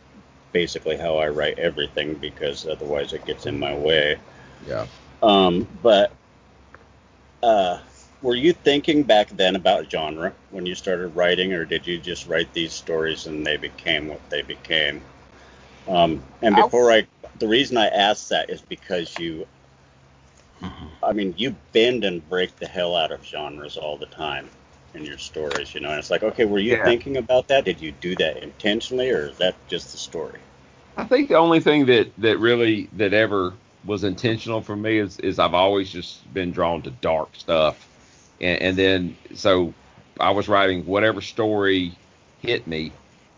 basically 0.52 0.98
how 0.98 1.18
I 1.18 1.30
write 1.30 1.60
everything 1.60 2.16
because 2.16 2.68
otherwise 2.68 3.14
it 3.14 3.26
gets 3.26 3.46
in 3.46 3.60
my 3.60 3.76
way. 3.76 4.18
Yeah. 4.68 4.88
Um, 5.22 5.68
but 5.82 6.12
uh, 7.44 7.80
were 8.22 8.36
you 8.36 8.54
thinking 8.54 9.04
back 9.04 9.30
then 9.30 9.56
about 9.56 9.90
genre 9.90 10.34
when 10.52 10.66
you 10.66 10.76
started 10.76 11.16
writing, 11.16 11.54
or 11.54 11.66
did 11.66 11.88
you 11.88 12.00
just 12.00 12.28
write 12.28 12.52
these 12.54 12.74
stories 12.74 13.28
and 13.28 13.46
they 13.46 13.58
became 13.58 14.08
what 14.08 14.28
they 14.30 14.42
became? 14.42 15.02
Um, 15.88 16.22
and 16.42 16.56
before 16.56 16.92
I, 16.92 17.08
the 17.40 17.48
reason 17.48 17.78
I 17.78 17.88
asked 17.88 18.30
that 18.30 18.50
is 18.50 18.62
because 18.62 19.18
you. 19.18 19.48
I 21.04 21.14
mean, 21.14 21.34
you 21.38 21.56
bend 21.72 22.04
and 22.04 22.28
break 22.30 22.56
the 22.58 22.68
hell 22.68 22.96
out 22.96 23.12
of 23.12 23.26
genres 23.26 23.78
all 23.78 23.98
the 23.98 24.06
time 24.08 24.50
in 24.94 25.06
your 25.06 25.18
stories, 25.18 25.74
you 25.74 25.80
know. 25.82 25.90
And 25.90 26.00
it's 26.00 26.10
like, 26.10 26.24
okay, 26.24 26.46
were 26.46 26.60
you 26.60 26.74
yeah. 26.74 26.86
thinking 26.86 27.18
about 27.18 27.48
that? 27.48 27.66
Did 27.66 27.82
you 27.82 27.92
do 27.92 28.16
that 28.16 28.44
intentionally, 28.44 29.10
or 29.10 29.30
is 29.30 29.38
that 29.38 29.56
just 29.68 29.92
the 29.92 29.98
story? 29.98 30.40
I 30.98 31.06
think 31.06 31.30
the 31.30 31.38
only 31.38 31.60
thing 31.60 31.86
that 31.86 32.12
that 32.18 32.38
really 32.40 32.90
that 32.94 33.14
ever 33.14 33.54
was 33.86 34.04
intentional 34.04 34.62
for 34.62 34.76
me 34.76 34.98
is 34.98 35.20
is 35.20 35.40
I've 35.40 35.54
always 35.54 35.90
just 35.90 36.32
been 36.34 36.52
drawn 36.52 36.82
to 36.84 36.92
dark 36.92 37.30
stuff, 37.34 37.88
and, 38.42 38.62
and 38.62 38.78
then 38.78 39.18
so 39.34 39.74
I 40.20 40.32
was 40.32 40.48
writing 40.48 40.86
whatever 40.86 41.22
story 41.22 41.94
hit 42.42 42.68
me, 42.68 42.92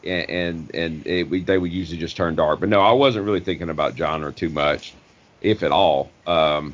and 0.03 0.29
and, 0.29 0.75
and 0.75 1.07
it, 1.07 1.29
we, 1.29 1.41
they 1.41 1.57
would 1.57 1.71
usually 1.71 1.99
just 1.99 2.17
turn 2.17 2.35
dark. 2.35 2.59
But 2.59 2.69
no, 2.69 2.81
I 2.81 2.93
wasn't 2.93 3.25
really 3.25 3.41
thinking 3.41 3.69
about 3.69 3.95
genre 3.95 4.31
too 4.31 4.49
much, 4.49 4.93
if 5.41 5.61
at 5.61 5.71
all. 5.71 6.09
Um, 6.25 6.73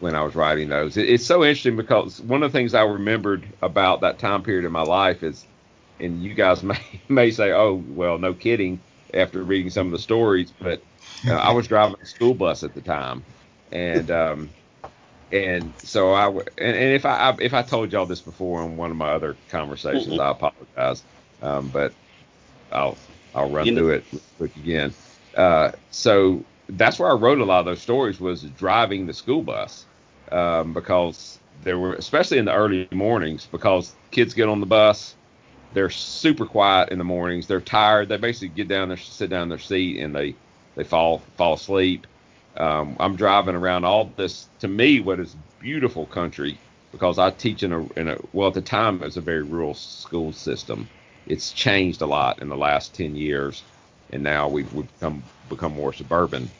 when 0.00 0.14
I 0.14 0.22
was 0.22 0.34
writing 0.34 0.68
those. 0.68 0.96
It, 0.96 1.08
it's 1.08 1.26
so 1.26 1.44
interesting 1.44 1.76
because 1.76 2.20
one 2.20 2.42
of 2.42 2.52
the 2.52 2.58
things 2.58 2.74
I 2.74 2.82
remembered 2.82 3.44
about 3.62 4.00
that 4.00 4.18
time 4.18 4.42
period 4.42 4.64
in 4.64 4.72
my 4.72 4.82
life 4.82 5.22
is, 5.22 5.44
and 6.00 6.22
you 6.22 6.34
guys 6.34 6.62
may 6.62 6.78
may 7.08 7.30
say, 7.30 7.52
"Oh, 7.52 7.82
well, 7.88 8.18
no 8.18 8.34
kidding," 8.34 8.80
after 9.12 9.42
reading 9.42 9.70
some 9.70 9.86
of 9.86 9.92
the 9.92 9.98
stories, 9.98 10.52
but 10.58 10.82
uh, 11.26 11.34
I 11.34 11.52
was 11.52 11.66
driving 11.66 11.96
a 12.00 12.06
school 12.06 12.34
bus 12.34 12.62
at 12.62 12.74
the 12.74 12.80
time, 12.80 13.24
and 13.72 14.10
um, 14.10 14.50
and 15.32 15.72
so 15.78 16.12
I 16.12 16.28
and, 16.28 16.46
and 16.58 16.94
if 16.94 17.04
I, 17.06 17.30
I, 17.30 17.36
if 17.40 17.54
I 17.54 17.62
told 17.62 17.92
y'all 17.92 18.06
this 18.06 18.20
before 18.20 18.62
in 18.62 18.76
one 18.76 18.90
of 18.90 18.96
my 18.96 19.10
other 19.10 19.36
conversations, 19.50 20.14
mm-hmm. 20.14 20.20
I 20.20 20.30
apologize, 20.30 21.02
um, 21.42 21.68
but 21.68 21.92
I'll 22.72 22.96
I'll 23.34 23.50
run 23.50 23.66
you 23.66 23.74
through 23.74 23.88
know. 23.88 23.94
it 23.94 24.04
quick 24.38 24.56
again. 24.56 24.94
Uh, 25.36 25.72
so 25.90 26.44
that's 26.70 26.98
where 26.98 27.10
I 27.10 27.14
wrote 27.14 27.38
a 27.40 27.44
lot 27.44 27.60
of 27.60 27.66
those 27.66 27.82
stories 27.82 28.20
was 28.20 28.42
driving 28.42 29.06
the 29.06 29.14
school 29.14 29.42
bus 29.42 29.86
um, 30.32 30.72
because 30.72 31.38
there 31.62 31.78
were 31.78 31.94
especially 31.94 32.38
in 32.38 32.46
the 32.46 32.54
early 32.54 32.88
mornings 32.92 33.46
because 33.50 33.94
kids 34.10 34.34
get 34.34 34.48
on 34.48 34.60
the 34.60 34.66
bus 34.66 35.14
they're 35.72 35.90
super 35.90 36.46
quiet 36.46 36.90
in 36.90 36.98
the 36.98 37.04
mornings 37.04 37.46
they're 37.46 37.60
tired 37.60 38.08
they 38.08 38.16
basically 38.16 38.48
get 38.48 38.68
down 38.68 38.88
there 38.88 38.96
sit 38.96 39.30
down 39.30 39.44
in 39.44 39.48
their 39.48 39.58
seat 39.58 40.00
and 40.00 40.14
they 40.14 40.34
they 40.74 40.84
fall 40.84 41.18
fall 41.36 41.54
asleep. 41.54 42.06
Um, 42.56 42.96
I'm 43.00 43.16
driving 43.16 43.56
around 43.56 43.84
all 43.84 44.12
this 44.16 44.48
to 44.60 44.68
me 44.68 45.00
what 45.00 45.20
is 45.20 45.36
beautiful 45.58 46.06
country 46.06 46.58
because 46.92 47.18
I 47.18 47.30
teach 47.30 47.62
in 47.62 47.72
a, 47.72 47.84
in 47.94 48.08
a 48.08 48.18
well 48.32 48.48
at 48.48 48.54
the 48.54 48.62
time 48.62 48.96
it 48.96 49.04
was 49.04 49.16
a 49.16 49.20
very 49.20 49.42
rural 49.42 49.74
school 49.74 50.32
system. 50.32 50.88
It's 51.26 51.52
changed 51.52 52.02
a 52.02 52.06
lot 52.06 52.42
in 52.42 52.48
the 52.48 52.56
last 52.56 52.94
10 52.94 53.16
years 53.16 53.64
and 54.10 54.22
now 54.22 54.48
we've, 54.48 54.72
we've 54.72 54.92
become 54.94 55.24
become 55.48 55.72
more 55.72 55.92
suburban. 55.92 56.54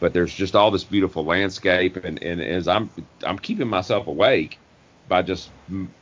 But 0.00 0.14
there's 0.14 0.34
just 0.34 0.54
all 0.56 0.70
this 0.70 0.84
beautiful 0.84 1.24
landscape, 1.24 1.96
and, 1.98 2.22
and 2.22 2.40
as 2.40 2.68
I'm 2.68 2.92
I'm 3.24 3.38
keeping 3.38 3.68
myself 3.68 4.06
awake 4.06 4.60
by 5.06 5.22
just 5.22 5.52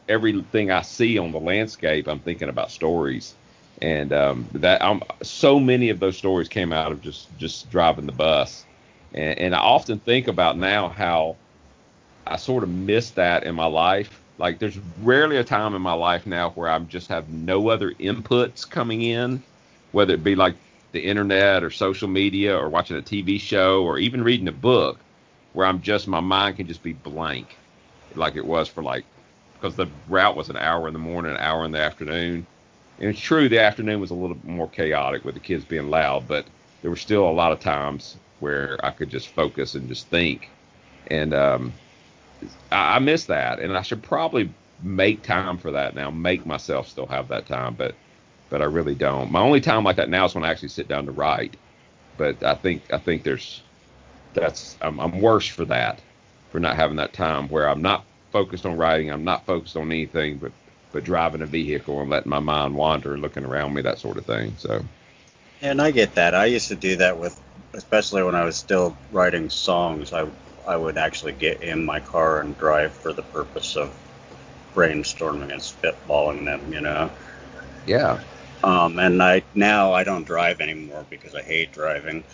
everything 0.09 0.71
I 0.71 0.83
see 0.83 1.19
on 1.19 1.33
the 1.33 1.41
landscape, 1.41 2.09
I'm 2.09 2.21
thinking 2.21 2.49
about 2.49 2.71
stories. 2.73 3.37
and 3.83 4.13
um, 4.13 4.49
that 4.55 4.83
um, 4.83 5.03
so 5.23 5.61
many 5.61 5.91
of 5.91 6.01
those 6.01 6.19
stories 6.19 6.49
came 6.49 6.73
out 6.73 6.93
of 6.93 7.01
just 7.01 7.35
just 7.37 7.71
driving 7.71 8.07
the 8.07 8.13
bus, 8.13 8.67
and, 9.13 9.39
and 9.39 9.55
I 9.55 9.59
often 9.61 10.01
think 10.01 10.29
about 10.29 10.59
now 10.59 10.89
how 10.91 11.39
I 12.27 12.37
sort 12.37 12.65
of 12.65 12.71
miss 12.71 13.13
that 13.13 13.45
in 13.45 13.55
my 13.55 13.67
life. 13.67 14.23
Like 14.39 14.59
there's 14.59 14.79
rarely 14.97 15.37
a 15.39 15.45
time 15.45 15.75
in 15.75 15.83
my 15.83 15.93
life 15.95 16.27
now 16.27 16.51
where 16.51 16.69
I 16.71 16.79
just 16.81 17.09
have 17.09 17.29
no 17.29 17.69
other 17.69 17.93
inputs 17.95 18.69
coming 18.69 19.03
in, 19.03 19.45
whether 19.93 20.15
it 20.15 20.25
be 20.25 20.35
like 20.35 20.57
the 20.93 21.01
internet 21.01 21.63
or 21.63 21.71
social 21.71 22.09
media 22.09 22.57
or 22.57 22.69
watching 22.69 22.97
a 22.97 23.03
TV 23.03 23.41
show 23.41 23.83
or 23.85 23.99
even 23.99 24.23
reading 24.23 24.49
a 24.49 24.53
book, 24.53 24.99
where 25.53 25.67
I'm 25.67 25.81
just 25.81 26.09
my 26.09 26.21
mind 26.21 26.57
can 26.57 26.67
just 26.67 26.83
be 26.83 26.93
blank, 26.93 27.57
like 28.15 28.37
it 28.37 28.45
was 28.47 28.69
for 28.69 28.83
like 28.83 29.05
because 29.55 29.77
the 29.77 29.87
route 30.09 30.37
was 30.37 30.51
an 30.51 30.57
hour 30.57 30.87
in 30.87 30.93
the 30.93 30.99
morning, 30.99 31.33
an 31.33 31.39
hour 31.39 31.65
in 31.65 31.73
the 31.73 31.81
afternoon 31.81 32.47
and 32.99 33.11
it's 33.11 33.21
true 33.21 33.49
the 33.49 33.61
afternoon 33.61 34.01
was 34.01 34.11
a 34.11 34.15
little 34.15 34.39
more 34.45 34.69
chaotic 34.69 35.25
with 35.25 35.35
the 35.35 35.41
kids 35.41 35.65
being 35.65 35.91
loud, 35.91 36.27
but 36.27 36.47
there 36.81 36.91
were 36.91 36.97
still 36.97 37.29
a 37.29 37.31
lot 37.31 37.53
of 37.53 37.61
times 37.61 38.17
where 38.41 38.79
I 38.85 38.91
could 38.91 39.11
just 39.11 39.29
focus 39.29 39.75
and 39.75 39.89
just 39.89 40.07
think. 40.09 40.49
And 41.09 41.35
um, 41.35 41.73
I, 42.73 42.97
I 42.97 42.99
miss 42.99 43.27
that, 43.27 43.61
and 43.61 43.77
I 43.77 43.83
should 43.83 44.03
probably 44.03 44.51
make 44.83 45.23
time 45.23 45.59
for 45.59 45.73
that 45.73 45.95
now. 45.95 46.11
Make 46.11 46.47
myself 46.47 46.89
still 46.89 47.07
have 47.07 47.29
that 47.29 47.47
time, 47.47 47.75
but 47.75 47.95
but 48.51 48.63
I 48.63 48.67
really 48.67 48.95
don't. 48.95 49.31
My 49.31 49.41
only 49.41 49.61
time 49.61 49.85
like 49.85 49.97
that 49.97 50.09
now 50.09 50.25
is 50.25 50.35
when 50.35 50.45
I 50.45 50.51
actually 50.51 50.69
sit 50.69 50.89
down 50.89 51.07
to 51.07 51.13
write. 51.13 51.57
But 52.17 52.43
I 52.43 52.55
think 52.55 52.83
I 52.93 52.99
think 52.99 53.23
there's 53.23 53.63
that's 54.33 54.77
I'm, 54.81 54.99
I'm 55.01 55.21
worse 55.21 55.47
for 55.47 55.65
that 55.67 56.01
for 56.51 56.61
not 56.61 56.77
having 56.77 56.97
that 56.97 57.13
time 57.13 57.49
where 57.49 57.69
I'm 57.69 57.83
not 57.83 58.05
focused 58.33 58.67
on 58.67 58.77
writing. 58.77 59.11
I'm 59.11 59.25
not 59.25 59.47
focused 59.47 59.77
on 59.77 59.91
anything 59.91 60.39
but 60.39 60.53
but 60.93 61.05
driving 61.05 61.43
a 61.43 61.47
vehicle 61.47 62.01
and 62.01 62.09
letting 62.09 62.31
my 62.31 62.39
mind 62.39 62.75
wander, 62.75 63.19
looking 63.19 63.45
around 63.45 63.75
me, 63.75 63.83
that 63.83 63.99
sort 63.99 64.17
of 64.17 64.25
thing. 64.25 64.55
So. 64.57 64.83
And 65.61 65.83
I 65.83 65.91
get 65.91 66.15
that. 66.15 66.35
I 66.35 66.47
used 66.47 66.69
to 66.69 66.77
do 66.77 66.97
that 66.97 67.19
with, 67.19 67.39
especially 67.75 68.23
when 68.23 68.35
I 68.35 68.45
was 68.45 68.57
still 68.57 68.97
writing 69.13 69.51
songs. 69.51 70.13
I 70.13 70.27
I 70.67 70.77
would 70.77 70.97
actually 70.97 71.33
get 71.33 71.63
in 71.63 71.85
my 71.85 72.01
car 72.01 72.41
and 72.41 72.57
drive 72.59 72.93
for 72.93 73.13
the 73.13 73.23
purpose 73.23 73.77
of 73.77 73.95
brainstorming 74.75 75.53
and 75.53 75.61
spitballing 75.61 76.45
them. 76.45 76.73
You 76.73 76.81
know. 76.81 77.11
Yeah. 77.87 78.21
Um, 78.63 78.99
and 78.99 79.23
I 79.23 79.43
now 79.55 79.93
I 79.93 80.05
don't 80.05 80.25
drive 80.25 80.61
anymore 80.61 81.05
because 81.11 81.35
I 81.35 81.43
hate 81.43 81.73
driving. 81.73 82.25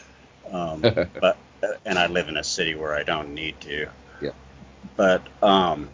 Um, 0.51 0.81
but 1.21 1.37
and 1.85 1.99
I 1.99 2.07
live 2.07 2.29
in 2.29 2.37
a 2.37 2.45
city 2.45 2.75
where 2.75 2.95
I 2.95 3.03
don't 3.03 3.35
need 3.35 3.61
to. 3.63 3.89
Yeah. 4.21 4.31
But 4.97 5.23
um, 5.43 5.89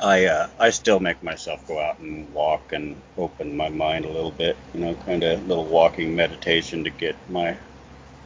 I 0.00 0.26
uh, 0.26 0.48
I 0.58 0.70
still 0.70 1.00
make 1.00 1.22
myself 1.22 1.66
go 1.66 1.80
out 1.80 1.98
and 1.98 2.32
walk 2.32 2.72
and 2.72 3.00
open 3.16 3.56
my 3.56 3.68
mind 3.68 4.04
a 4.04 4.08
little 4.08 4.30
bit, 4.30 4.56
you 4.72 4.80
know, 4.80 4.94
kind 5.06 5.22
of 5.22 5.46
little 5.46 5.64
walking 5.66 6.14
meditation 6.14 6.84
to 6.84 6.90
get 6.90 7.16
my 7.30 7.56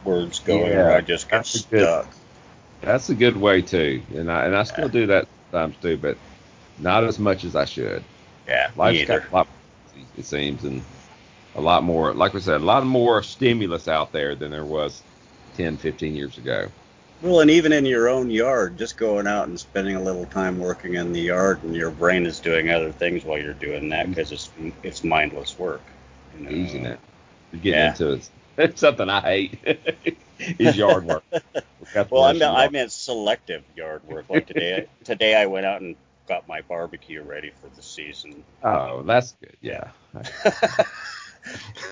words 0.03 0.39
going, 0.39 0.71
yeah, 0.71 0.87
or 0.87 0.91
I 0.91 1.01
just 1.01 1.29
get 1.29 1.45
stuck. 1.45 1.69
Good, 1.69 2.07
that's 2.81 3.09
a 3.09 3.15
good 3.15 3.37
way 3.37 3.61
too, 3.61 4.01
and 4.15 4.31
I 4.31 4.45
and 4.45 4.55
I 4.55 4.63
still 4.63 4.89
do 4.89 5.07
that 5.07 5.27
sometimes 5.51 5.77
too, 5.81 5.97
but 5.97 6.17
not 6.79 7.03
as 7.03 7.19
much 7.19 7.43
as 7.43 7.55
I 7.55 7.65
should. 7.65 8.03
Yeah, 8.47 8.71
life's 8.75 9.07
got 9.07 9.29
a 9.29 9.35
lot, 9.35 9.47
it 10.17 10.25
seems, 10.25 10.63
and 10.63 10.81
a 11.55 11.61
lot 11.61 11.83
more, 11.83 12.13
like 12.13 12.33
we 12.33 12.41
said, 12.41 12.61
a 12.61 12.65
lot 12.65 12.85
more 12.85 13.23
stimulus 13.23 13.87
out 13.87 14.11
there 14.11 14.35
than 14.35 14.51
there 14.51 14.65
was 14.65 15.01
10, 15.57 15.77
15 15.77 16.15
years 16.15 16.37
ago. 16.37 16.67
Well, 17.21 17.41
and 17.41 17.51
even 17.51 17.73
in 17.73 17.85
your 17.85 18.07
own 18.07 18.31
yard, 18.31 18.77
just 18.77 18.97
going 18.97 19.27
out 19.27 19.49
and 19.49 19.59
spending 19.59 19.97
a 19.97 20.01
little 20.01 20.25
time 20.25 20.57
working 20.57 20.93
in 20.93 21.11
the 21.11 21.19
yard, 21.19 21.61
and 21.63 21.75
your 21.75 21.91
brain 21.91 22.25
is 22.25 22.39
doing 22.39 22.69
other 22.69 22.93
things 22.93 23.25
while 23.25 23.37
you're 23.37 23.53
doing 23.53 23.89
that 23.89 24.09
because 24.09 24.31
it's 24.31 24.49
it's 24.83 25.03
mindless 25.03 25.59
work. 25.59 25.81
You 26.37 26.45
know? 26.45 26.49
Using 26.49 26.85
it, 26.85 26.99
you're 27.51 27.61
getting 27.61 27.79
yeah. 27.79 27.91
into 27.91 28.13
it. 28.13 28.29
It's 28.57 28.79
something 28.79 29.09
I 29.09 29.19
hate. 29.19 30.17
is 30.39 30.77
yard 30.77 31.05
work. 31.05 31.23
well, 32.09 32.23
I 32.23 32.33
meant 32.33 32.55
I 32.55 32.69
meant 32.69 32.91
selective 32.91 33.63
yard 33.75 34.01
work. 34.07 34.29
Like 34.29 34.47
today, 34.47 34.87
today 35.03 35.35
I 35.35 35.45
went 35.45 35.65
out 35.65 35.81
and 35.81 35.97
got 36.29 36.47
my 36.47 36.61
barbecue 36.61 37.21
ready 37.21 37.51
for 37.59 37.67
the 37.75 37.81
season. 37.81 38.45
Oh, 38.63 39.01
that's 39.01 39.33
good. 39.33 39.57
Yeah. 39.59 39.89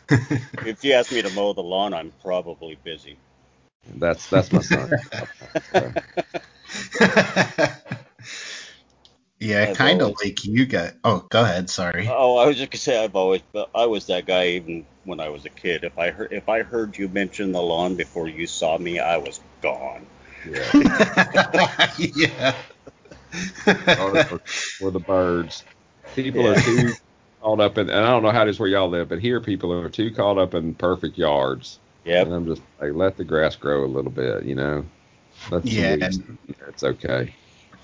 if 0.10 0.84
you 0.84 0.94
ask 0.94 1.12
me 1.12 1.22
to 1.24 1.30
mow 1.32 1.52
the 1.54 1.64
lawn, 1.64 1.94
I'm 1.94 2.14
probably 2.24 2.78
busy. 2.84 3.18
That's 3.96 4.30
that's 4.30 4.52
my 4.52 4.62
son. 4.62 4.92
yeah, 9.40 9.74
kind 9.74 10.02
of 10.02 10.14
like 10.24 10.46
you 10.46 10.66
got. 10.66 10.94
Oh, 11.04 11.26
go 11.30 11.42
ahead. 11.42 11.70
Sorry. 11.70 12.08
Oh, 12.08 12.38
I 12.38 12.46
was 12.46 12.58
just 12.58 12.72
gonna 12.72 12.80
say 12.80 13.04
I've 13.04 13.16
always 13.16 13.42
but 13.54 13.70
I 13.74 13.86
was 13.88 14.06
that 14.08 14.26
guy 14.26 14.50
even 14.50 14.86
when 15.06 15.20
I 15.20 15.30
was 15.30 15.46
a 15.46 15.50
kid. 15.50 15.84
If 15.84 15.98
I 15.98 16.12
heard 16.12 16.32
if 16.32 16.48
I 16.48 16.62
heard 16.62 16.98
you 16.98 17.08
mention 17.08 17.54
the 17.54 17.62
lawn 17.62 17.96
before 17.96 18.28
you 18.28 18.46
saw 18.46 18.78
me, 18.78 19.00
I 19.00 19.18
was 19.18 19.40
gone. 19.62 20.06
Yeah. 20.50 21.88
yeah. 21.98 22.56
For, 23.38 24.92
the 24.92 25.00
birds. 25.00 25.64
People 26.16 26.44
yeah. 26.44 26.52
are 26.52 26.62
too 26.62 26.94
caught 27.42 27.60
up 27.60 27.78
in, 27.78 27.90
and 27.90 28.06
I 28.06 28.10
don't 28.10 28.24
know 28.24 28.32
how 28.32 28.44
it 28.44 28.50
is 28.50 28.60
where 28.60 28.70
y'all 28.70 28.90
live, 28.90 29.10
but 29.10 29.20
here 29.20 29.40
people 29.42 29.72
are 29.74 29.90
too 29.90 30.12
caught 30.12 30.38
up 30.38 30.54
in 30.54 30.74
perfect 30.74 31.18
yards 31.18 31.80
yeah. 32.08 32.22
And 32.22 32.34
I'm 32.34 32.46
just 32.46 32.62
like, 32.80 32.94
let 32.94 33.18
the 33.18 33.26
grass 33.26 33.58
grow 33.58 33.84
a 33.84 33.86
little 33.86 34.12
bit, 34.12 34.46
you 34.46 34.56
know. 34.56 34.86
Let 35.52 35.66
yeah. 35.66 36.10
It's 36.68 36.84
okay. 36.84 37.36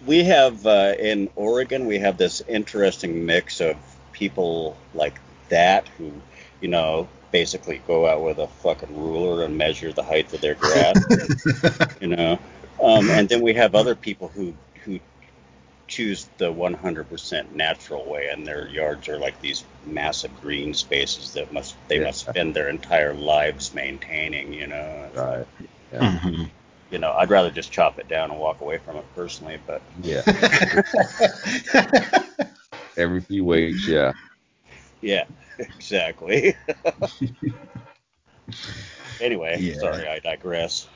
We 0.06 0.24
have 0.24 0.66
uh, 0.66 0.94
in 0.98 1.30
Oregon, 1.36 1.86
we 1.86 2.00
have 2.00 2.18
this 2.18 2.42
interesting 2.48 3.26
mix 3.26 3.60
of 3.60 3.76
people 4.14 4.78
like 4.94 5.20
that 5.50 5.88
who, 5.98 6.14
you 6.62 6.70
know, 6.70 7.10
basically 7.32 7.82
go 7.86 8.08
out 8.08 8.24
with 8.24 8.38
a 8.38 8.48
fucking 8.48 8.98
ruler 8.98 9.44
and 9.44 9.58
measure 9.58 9.92
the 9.92 10.04
height 10.04 10.32
of 10.34 10.40
their 10.40 10.56
grass, 10.56 10.96
you 12.02 12.08
know. 12.08 12.40
Um, 12.82 13.10
and 13.10 13.28
then 13.28 13.42
we 13.42 13.54
have 13.56 13.76
other 13.76 13.94
people 13.94 14.30
who 14.30 14.54
who 14.86 15.02
choose 15.94 16.28
the 16.38 16.52
100% 16.52 17.52
natural 17.52 18.10
way, 18.10 18.30
and 18.30 18.48
their 18.48 18.68
yards 18.68 19.08
are 19.08 19.20
like 19.20 19.40
these 19.42 19.64
massive 19.86 20.32
green 20.42 20.74
spaces 20.74 21.34
that 21.34 21.54
must 21.54 21.76
they 21.88 22.00
yeah. 22.00 22.06
must 22.06 22.22
spend 22.28 22.56
their 22.56 22.70
entire 22.70 23.14
lives 23.14 23.74
maintaining. 23.74 24.54
You 24.54 24.68
know. 24.68 25.10
Right. 25.14 25.46
Yeah. 25.92 26.00
Mm-hmm. 26.00 26.44
You 26.90 27.00
know, 27.00 27.12
I'd 27.12 27.30
rather 27.30 27.52
just 27.52 27.72
chop 27.72 28.00
it 28.00 28.08
down 28.08 28.32
and 28.32 28.40
walk 28.40 28.62
away 28.62 28.78
from 28.78 28.98
it 28.98 29.06
personally, 29.16 29.60
but 29.66 29.82
yeah. 30.02 30.22
Every 32.98 33.22
few 33.22 33.46
weeks, 33.46 33.88
yeah. 33.88 34.14
Yeah, 35.02 35.26
exactly. 35.58 36.56
anyway, 39.22 39.60
yeah. 39.60 39.80
sorry, 39.80 40.08
I 40.08 40.20
digress. 40.20 40.88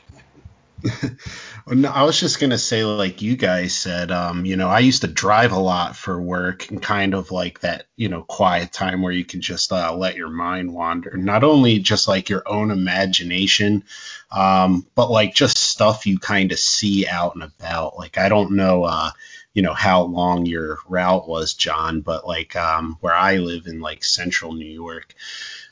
No, 1.67 1.89
I 1.89 2.03
was 2.03 2.19
just 2.19 2.39
gonna 2.39 2.57
say, 2.57 2.83
like 2.83 3.21
you 3.21 3.35
guys 3.35 3.73
said, 3.73 4.11
um, 4.11 4.45
you 4.45 4.55
know, 4.55 4.69
I 4.69 4.79
used 4.79 5.01
to 5.01 5.07
drive 5.07 5.51
a 5.51 5.59
lot 5.59 5.95
for 5.95 6.21
work 6.21 6.69
and 6.69 6.81
kind 6.81 7.13
of 7.13 7.31
like 7.31 7.61
that, 7.61 7.87
you 7.95 8.09
know, 8.09 8.23
quiet 8.23 8.71
time 8.71 9.01
where 9.01 9.11
you 9.11 9.25
can 9.25 9.41
just 9.41 9.71
uh, 9.71 9.95
let 9.95 10.15
your 10.15 10.29
mind 10.29 10.73
wander. 10.73 11.17
Not 11.17 11.43
only 11.43 11.79
just 11.79 12.07
like 12.07 12.29
your 12.29 12.43
own 12.45 12.69
imagination, 12.69 13.83
um, 14.31 14.85
but 14.93 15.09
like 15.09 15.33
just 15.33 15.57
stuff 15.57 16.05
you 16.05 16.19
kind 16.19 16.51
of 16.51 16.59
see 16.59 17.07
out 17.07 17.33
and 17.33 17.43
about. 17.43 17.97
Like 17.97 18.17
I 18.17 18.29
don't 18.29 18.51
know, 18.51 18.83
uh, 18.83 19.11
you 19.53 19.63
know, 19.63 19.73
how 19.73 20.03
long 20.03 20.45
your 20.45 20.77
route 20.87 21.27
was, 21.27 21.55
John, 21.55 22.01
but 22.01 22.27
like 22.27 22.55
um, 22.55 22.97
where 23.01 23.15
I 23.15 23.37
live 23.37 23.65
in 23.65 23.79
like 23.79 24.03
central 24.03 24.53
New 24.53 24.65
York. 24.65 25.15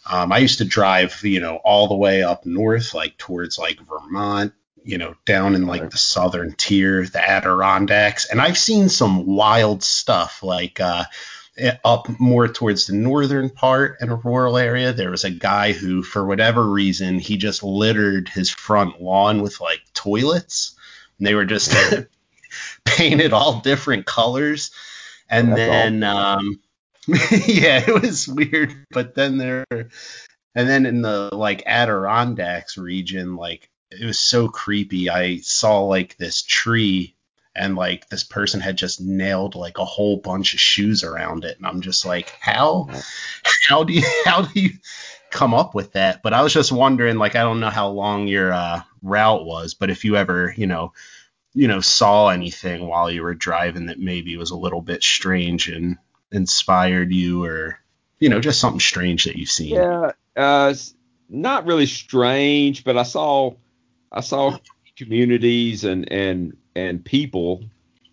Um, 0.09 0.31
I 0.31 0.39
used 0.39 0.59
to 0.59 0.65
drive, 0.65 1.23
you 1.23 1.39
know, 1.39 1.57
all 1.57 1.87
the 1.87 1.95
way 1.95 2.23
up 2.23 2.45
north, 2.45 2.93
like 2.93 3.17
towards 3.17 3.57
like 3.57 3.79
Vermont, 3.87 4.53
you 4.83 4.97
know, 4.97 5.15
down 5.25 5.55
in 5.55 5.65
like 5.65 5.89
the 5.89 5.97
southern 5.97 6.53
tier, 6.53 7.05
the 7.05 7.19
Adirondacks, 7.19 8.25
and 8.25 8.39
I've 8.41 8.57
seen 8.57 8.89
some 8.89 9.25
wild 9.25 9.83
stuff 9.83 10.43
like 10.43 10.79
uh, 10.79 11.05
eh, 11.57 11.77
up 11.83 12.07
more 12.19 12.47
towards 12.47 12.87
the 12.87 12.93
northern 12.93 13.49
part 13.49 13.97
in 14.01 14.09
a 14.09 14.15
rural 14.15 14.57
area. 14.57 14.93
There 14.93 15.11
was 15.11 15.23
a 15.23 15.31
guy 15.31 15.71
who, 15.71 16.03
for 16.03 16.25
whatever 16.25 16.63
reason, 16.63 17.19
he 17.19 17.37
just 17.37 17.63
littered 17.63 18.29
his 18.29 18.49
front 18.49 19.01
lawn 19.01 19.41
with 19.41 19.59
like 19.59 19.81
toilets. 19.93 20.75
And 21.17 21.25
they 21.25 21.33
were 21.33 21.45
just 21.45 21.73
painted 22.85 23.33
all 23.33 23.61
different 23.61 24.05
colors, 24.05 24.71
and 25.29 25.49
That's 25.49 25.57
then. 25.57 26.03
Um, 26.03 26.59
yeah, 27.07 27.83
it 27.87 28.01
was 28.01 28.27
weird. 28.27 28.75
But 28.89 29.13
then 29.13 29.37
there, 29.37 29.65
and 29.69 29.89
then 30.69 30.85
in 30.87 31.01
the 31.01 31.29
like 31.33 31.63
Adirondacks 31.65 32.77
region, 32.77 33.35
like 33.35 33.69
it 33.99 34.05
was 34.05 34.19
so 34.19 34.47
creepy. 34.47 35.09
I 35.09 35.37
saw 35.37 35.81
like 35.81 36.17
this 36.17 36.41
tree 36.41 37.15
and 37.55 37.75
like 37.75 38.09
this 38.09 38.23
person 38.23 38.59
had 38.59 38.77
just 38.77 38.99
nailed 38.99 39.55
like 39.55 39.77
a 39.77 39.85
whole 39.85 40.17
bunch 40.17 40.53
of 40.53 40.59
shoes 40.59 41.03
around 41.03 41.45
it 41.45 41.57
and 41.57 41.65
I'm 41.65 41.79
just 41.79 42.05
like 42.05 42.35
how 42.41 42.89
how 43.67 43.83
do 43.85 43.93
you 43.93 44.03
how 44.25 44.41
do 44.41 44.59
you 44.59 44.71
come 45.31 45.53
up 45.53 45.75
with 45.75 45.93
that? 45.93 46.21
But 46.21 46.33
I 46.33 46.41
was 46.41 46.53
just 46.53 46.71
wondering 46.71 47.17
like 47.17 47.35
I 47.35 47.43
don't 47.43 47.59
know 47.59 47.69
how 47.69 47.89
long 47.89 48.27
your 48.27 48.51
uh, 48.51 48.81
route 49.01 49.45
was, 49.45 49.73
but 49.73 49.89
if 49.89 50.05
you 50.05 50.17
ever, 50.17 50.53
you 50.57 50.67
know, 50.67 50.93
you 51.53 51.67
know, 51.67 51.79
saw 51.79 52.29
anything 52.29 52.87
while 52.87 53.09
you 53.09 53.23
were 53.23 53.33
driving 53.33 53.87
that 53.87 53.99
maybe 53.99 54.35
was 54.37 54.51
a 54.51 54.57
little 54.57 54.81
bit 54.81 55.03
strange 55.03 55.69
and 55.69 55.97
inspired 56.31 57.11
you 57.13 57.43
or 57.43 57.79
you 58.19 58.29
know, 58.29 58.39
just 58.39 58.59
something 58.59 58.79
strange 58.79 59.25
that 59.25 59.35
you've 59.35 59.49
seen. 59.49 59.75
Yeah, 59.75 60.11
uh, 60.35 60.73
not 61.29 61.65
really 61.65 61.85
strange, 61.85 62.83
but 62.83 62.97
I 62.97 63.03
saw 63.03 63.55
I 64.15 64.21
saw 64.21 64.57
communities 64.97 65.83
and 65.83 66.11
and 66.11 66.57
and 66.75 67.03
people 67.03 67.63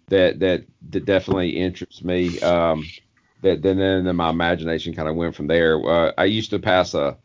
that 0.08 0.40
that 0.40 0.64
that 0.90 1.04
definitely 1.04 1.50
interests 1.50 2.02
me. 2.02 2.40
Um, 2.40 2.84
that 3.42 3.62
then 3.62 3.78
then 3.78 4.16
my 4.16 4.30
imagination 4.30 4.94
kind 4.94 5.08
of 5.08 5.16
went 5.16 5.34
from 5.34 5.46
there. 5.46 5.82
Uh, 5.82 6.12
I 6.18 6.24
used 6.24 6.50
to 6.50 6.58
pass 6.58 6.94
a 6.94 7.16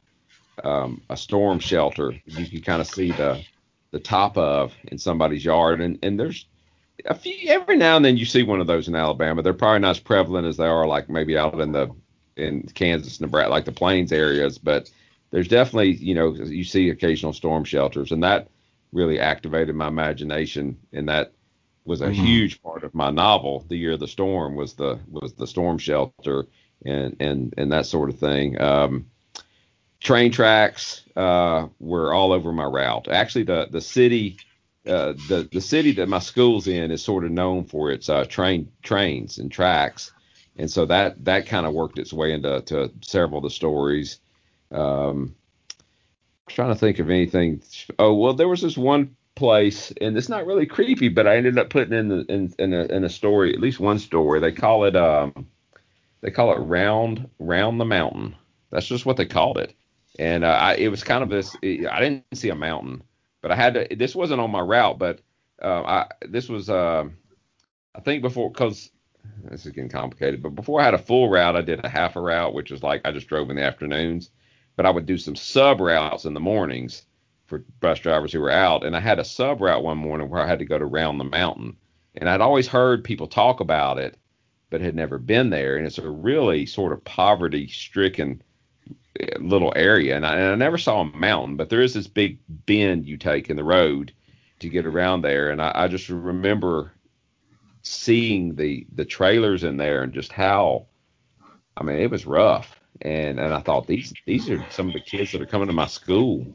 um, 0.63 1.01
a 1.09 1.17
storm 1.17 1.59
shelter. 1.59 2.13
You 2.25 2.47
could 2.47 2.65
kind 2.65 2.81
of 2.81 2.87
see 2.87 3.11
the 3.11 3.43
the 3.91 3.99
top 3.99 4.37
of 4.37 4.73
in 4.85 4.97
somebody's 4.97 5.43
yard, 5.43 5.81
and 5.81 5.99
and 6.03 6.19
there's 6.19 6.45
a 7.05 7.15
few 7.15 7.49
every 7.49 7.77
now 7.77 7.95
and 7.95 8.05
then 8.05 8.17
you 8.17 8.25
see 8.25 8.43
one 8.43 8.61
of 8.61 8.67
those 8.67 8.87
in 8.87 8.95
Alabama. 8.95 9.41
They're 9.41 9.53
probably 9.53 9.79
not 9.79 9.91
as 9.91 9.99
prevalent 9.99 10.47
as 10.47 10.57
they 10.57 10.65
are 10.65 10.87
like 10.87 11.09
maybe 11.09 11.37
out 11.37 11.59
in 11.59 11.71
the 11.71 11.89
in 12.35 12.63
Kansas, 12.73 13.19
Nebraska, 13.19 13.49
like 13.49 13.65
the 13.65 13.71
plains 13.71 14.11
areas, 14.11 14.59
but 14.59 14.89
there's 15.31 15.47
definitely 15.47 15.95
you 15.95 16.13
know 16.13 16.33
you 16.33 16.63
see 16.63 16.89
occasional 16.89 17.33
storm 17.33 17.63
shelters, 17.63 18.11
and 18.11 18.23
that 18.23 18.47
really 18.91 19.19
activated 19.19 19.75
my 19.75 19.87
imagination, 19.87 20.77
and 20.93 21.09
that 21.09 21.33
was 21.85 22.01
a 22.01 22.05
mm-hmm. 22.05 22.23
huge 22.23 22.61
part 22.61 22.83
of 22.83 22.93
my 22.93 23.09
novel. 23.09 23.65
The 23.67 23.77
Year 23.77 23.93
of 23.93 23.99
the 23.99 24.07
Storm 24.07 24.55
was 24.55 24.73
the 24.73 24.99
was 25.09 25.33
the 25.33 25.47
storm 25.47 25.77
shelter 25.77 26.45
and 26.85 27.15
and 27.19 27.53
and 27.57 27.71
that 27.71 27.85
sort 27.85 28.09
of 28.09 28.19
thing. 28.19 28.59
Um, 28.61 29.07
train 29.99 30.31
tracks 30.31 31.03
uh, 31.15 31.67
were 31.79 32.13
all 32.13 32.31
over 32.31 32.51
my 32.51 32.65
route. 32.65 33.07
Actually, 33.07 33.43
the 33.43 33.67
the 33.71 33.81
city. 33.81 34.37
Uh, 34.85 35.11
the 35.27 35.49
the 35.51 35.59
city 35.59 35.91
that 35.91 36.07
my 36.07 36.19
school's 36.19 36.65
in 36.65 36.91
is 36.91 37.03
sort 37.03 37.25
of 37.25 37.31
known 37.31 37.65
for 37.65 37.91
its 37.91 38.07
uh, 38.07 38.23
train 38.23 38.71
trains 38.83 39.37
and 39.37 39.51
tracks, 39.51 40.13
and 40.55 40.71
so 40.71 40.85
that 40.85 41.25
that 41.25 41.45
kind 41.45 41.65
of 41.65 41.73
worked 41.73 41.99
its 41.99 42.13
way 42.13 42.31
into 42.31 42.61
to 42.61 42.89
several 43.01 43.39
of 43.39 43.43
the 43.43 43.49
stories. 43.49 44.19
Um, 44.71 45.35
trying 46.47 46.69
to 46.69 46.79
think 46.79 46.99
of 46.99 47.09
anything. 47.09 47.61
Oh 47.99 48.13
well, 48.13 48.33
there 48.33 48.47
was 48.47 48.61
this 48.61 48.77
one 48.77 49.15
place, 49.35 49.93
and 50.01 50.17
it's 50.17 50.29
not 50.29 50.45
really 50.45 50.65
creepy, 50.65 51.09
but 51.09 51.27
I 51.27 51.37
ended 51.37 51.57
up 51.57 51.69
putting 51.69 51.97
in 51.97 52.07
the 52.07 52.25
in, 52.29 52.53
in 52.59 52.73
a 52.73 52.85
in 52.85 53.03
a 53.03 53.09
story, 53.09 53.53
at 53.53 53.59
least 53.59 53.79
one 53.79 53.99
story. 53.99 54.39
They 54.39 54.51
call 54.51 54.85
it 54.85 54.95
um 54.95 55.47
they 56.21 56.31
call 56.31 56.53
it 56.53 56.59
round 56.59 57.29
round 57.39 57.79
the 57.79 57.85
mountain. 57.85 58.35
That's 58.71 58.87
just 58.87 59.05
what 59.05 59.17
they 59.17 59.25
called 59.25 59.57
it, 59.57 59.75
and 60.19 60.43
uh, 60.43 60.47
I, 60.47 60.75
it 60.75 60.89
was 60.89 61.03
kind 61.03 61.23
of 61.23 61.29
this. 61.29 61.55
It, 61.61 61.87
I 61.87 61.99
didn't 61.99 62.25
see 62.33 62.49
a 62.49 62.55
mountain, 62.55 63.03
but 63.41 63.51
I 63.51 63.55
had 63.55 63.73
to. 63.75 63.95
This 63.95 64.15
wasn't 64.15 64.41
on 64.41 64.51
my 64.51 64.61
route, 64.61 64.99
but 64.99 65.21
uh, 65.61 65.83
I 65.83 66.07
this 66.27 66.49
was 66.49 66.69
uh, 66.69 67.05
I 67.95 67.99
think 68.01 68.21
before 68.21 68.51
because 68.51 68.89
this 69.43 69.65
is 69.65 69.71
getting 69.71 69.89
complicated, 69.89 70.41
but 70.41 70.55
before 70.55 70.81
I 70.81 70.85
had 70.85 70.93
a 70.93 70.99
full 70.99 71.29
route, 71.29 71.55
I 71.55 71.61
did 71.61 71.83
a 71.85 71.89
half 71.89 72.15
a 72.15 72.21
route, 72.21 72.53
which 72.53 72.71
was 72.71 72.83
like 72.83 73.01
I 73.05 73.11
just 73.11 73.27
drove 73.27 73.49
in 73.49 73.55
the 73.57 73.63
afternoons 73.63 74.31
but 74.77 74.85
I 74.85 74.91
would 74.91 75.05
do 75.05 75.17
some 75.17 75.35
sub 75.35 75.81
routes 75.81 76.23
in 76.23 76.33
the 76.33 76.39
mornings 76.39 77.03
for 77.47 77.65
bus 77.81 77.99
drivers 77.99 78.31
who 78.31 78.39
were 78.39 78.51
out. 78.51 78.85
And 78.85 78.95
I 78.95 78.99
had 78.99 79.19
a 79.19 79.25
sub 79.25 79.59
route 79.59 79.83
one 79.83 79.97
morning 79.97 80.29
where 80.29 80.41
I 80.41 80.47
had 80.47 80.59
to 80.59 80.65
go 80.65 80.77
to 80.77 80.85
Round 80.85 81.19
the 81.19 81.25
Mountain. 81.25 81.75
And 82.15 82.29
I'd 82.29 82.41
always 82.41 82.67
heard 82.67 83.03
people 83.03 83.27
talk 83.27 83.59
about 83.59 83.97
it, 83.97 84.17
but 84.69 84.79
had 84.79 84.95
never 84.95 85.17
been 85.17 85.49
there. 85.49 85.77
And 85.77 85.85
it's 85.85 85.97
a 85.97 86.09
really 86.09 86.65
sort 86.67 86.93
of 86.93 87.03
poverty 87.03 87.67
stricken 87.67 88.41
eh, 89.19 89.37
little 89.39 89.73
area. 89.75 90.15
And 90.15 90.25
I, 90.25 90.35
and 90.35 90.51
I 90.51 90.55
never 90.55 90.77
saw 90.77 91.01
a 91.01 91.05
mountain, 91.05 91.57
but 91.57 91.69
there 91.69 91.81
is 91.81 91.95
this 91.95 92.07
big 92.07 92.37
bend 92.47 93.07
you 93.07 93.17
take 93.17 93.49
in 93.49 93.57
the 93.57 93.63
road 93.63 94.13
to 94.59 94.69
get 94.69 94.85
around 94.85 95.21
there. 95.21 95.49
And 95.49 95.61
I, 95.61 95.71
I 95.73 95.87
just 95.87 96.09
remember 96.09 96.93
seeing 97.81 98.55
the 98.55 98.85
the 98.93 99.05
trailers 99.05 99.63
in 99.63 99.77
there 99.77 100.03
and 100.03 100.13
just 100.13 100.33
how 100.33 100.85
I 101.77 101.83
mean 101.83 101.97
it 101.97 102.11
was 102.11 102.25
rough 102.25 102.76
and 103.01 103.39
and 103.39 103.53
I 103.53 103.59
thought 103.59 103.87
these 103.87 104.13
these 104.25 104.49
are 104.49 104.63
some 104.69 104.87
of 104.87 104.93
the 104.93 104.99
kids 104.99 105.31
that 105.31 105.41
are 105.41 105.45
coming 105.45 105.67
to 105.67 105.73
my 105.73 105.87
school, 105.87 106.45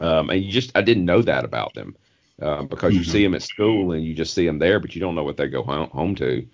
um, 0.00 0.30
and 0.30 0.42
you 0.42 0.50
just 0.50 0.72
I 0.74 0.82
didn't 0.82 1.04
know 1.04 1.22
that 1.22 1.44
about 1.44 1.74
them 1.74 1.96
uh, 2.40 2.62
because 2.62 2.92
mm-hmm. 2.92 2.98
you 2.98 3.04
see 3.04 3.22
them 3.22 3.34
at 3.34 3.42
school 3.42 3.92
and 3.92 4.04
you 4.04 4.14
just 4.14 4.34
see 4.34 4.46
them 4.46 4.58
there, 4.58 4.80
but 4.80 4.94
you 4.94 5.00
don't 5.00 5.14
know 5.14 5.24
what 5.24 5.36
they 5.36 5.48
go 5.48 5.62
home, 5.62 5.90
home 5.90 6.14
to, 6.16 6.46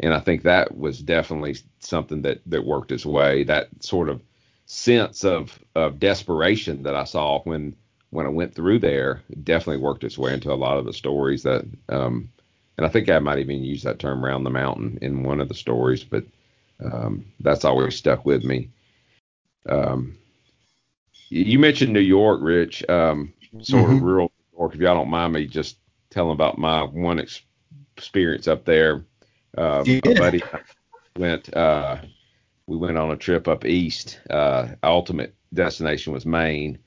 and 0.00 0.14
I 0.14 0.20
think 0.20 0.42
that 0.42 0.76
was 0.76 1.00
definitely 1.00 1.56
something 1.80 2.22
that 2.22 2.40
that 2.46 2.64
worked 2.64 2.92
its 2.92 3.06
way. 3.06 3.44
That 3.44 3.68
sort 3.80 4.08
of 4.08 4.22
sense 4.66 5.24
of 5.24 5.58
of 5.74 6.00
desperation 6.00 6.82
that 6.82 6.96
I 6.96 7.04
saw 7.04 7.40
when 7.42 7.76
when 8.10 8.26
I 8.26 8.30
went 8.30 8.54
through 8.54 8.80
there 8.80 9.22
definitely 9.42 9.82
worked 9.82 10.04
its 10.04 10.18
way 10.18 10.34
into 10.34 10.52
a 10.52 10.54
lot 10.54 10.78
of 10.78 10.84
the 10.84 10.92
stories 10.92 11.42
that 11.42 11.64
um, 11.88 12.30
and 12.76 12.86
I 12.86 12.88
think 12.88 13.08
I 13.08 13.18
might 13.18 13.38
even 13.38 13.62
use 13.62 13.82
that 13.84 13.98
term 13.98 14.24
around 14.24 14.44
the 14.44 14.50
mountain 14.50 14.98
in 15.00 15.22
one 15.22 15.40
of 15.40 15.48
the 15.48 15.54
stories, 15.54 16.04
but 16.04 16.24
um, 16.84 17.24
that's 17.40 17.64
always 17.64 17.96
stuck 17.96 18.24
with 18.24 18.44
me. 18.44 18.70
Um, 19.68 20.16
you 21.28 21.58
mentioned 21.58 21.92
New 21.92 22.00
York, 22.00 22.40
Rich, 22.42 22.88
um, 22.88 23.32
sort 23.60 23.84
mm-hmm. 23.84 23.96
of 23.96 24.02
rural 24.02 24.32
New 24.52 24.58
York. 24.58 24.74
If 24.74 24.80
y'all 24.80 24.94
don't 24.94 25.10
mind 25.10 25.32
me 25.32 25.46
just 25.46 25.78
telling 26.10 26.32
about 26.32 26.58
my 26.58 26.82
one 26.82 27.20
ex- 27.20 27.42
experience 27.96 28.48
up 28.48 28.64
there. 28.64 29.04
Uh, 29.56 29.82
yeah. 29.86 30.00
My 30.04 30.14
buddy 30.14 30.42
went. 31.16 31.54
Uh, 31.54 31.98
we 32.66 32.76
went 32.76 32.98
on 32.98 33.12
a 33.12 33.16
trip 33.16 33.48
up 33.48 33.64
east. 33.64 34.20
Uh, 34.28 34.68
ultimate 34.82 35.34
destination 35.54 36.12
was 36.12 36.26
Maine, 36.26 36.78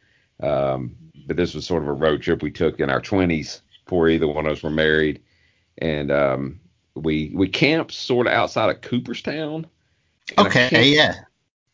um, 0.42 0.96
but 1.26 1.38
this 1.38 1.54
was 1.54 1.66
sort 1.66 1.84
of 1.84 1.90
a 1.90 1.94
road 1.94 2.22
trip 2.22 2.42
we 2.42 2.52
took 2.52 2.80
in 2.80 2.90
our 2.90 3.02
20s 3.02 3.62
before 3.86 4.10
either 4.10 4.28
one 4.28 4.46
of 4.46 4.52
us 4.52 4.64
were 4.64 4.70
married, 4.70 5.22
and 5.78 6.12
um, 6.12 6.60
we 6.96 7.32
we 7.34 7.48
camped 7.48 7.94
sort 7.94 8.28
of 8.28 8.34
outside 8.34 8.70
of 8.70 8.82
Cooperstown. 8.82 9.66
Okay, 10.38 10.90
yeah. 10.90 11.16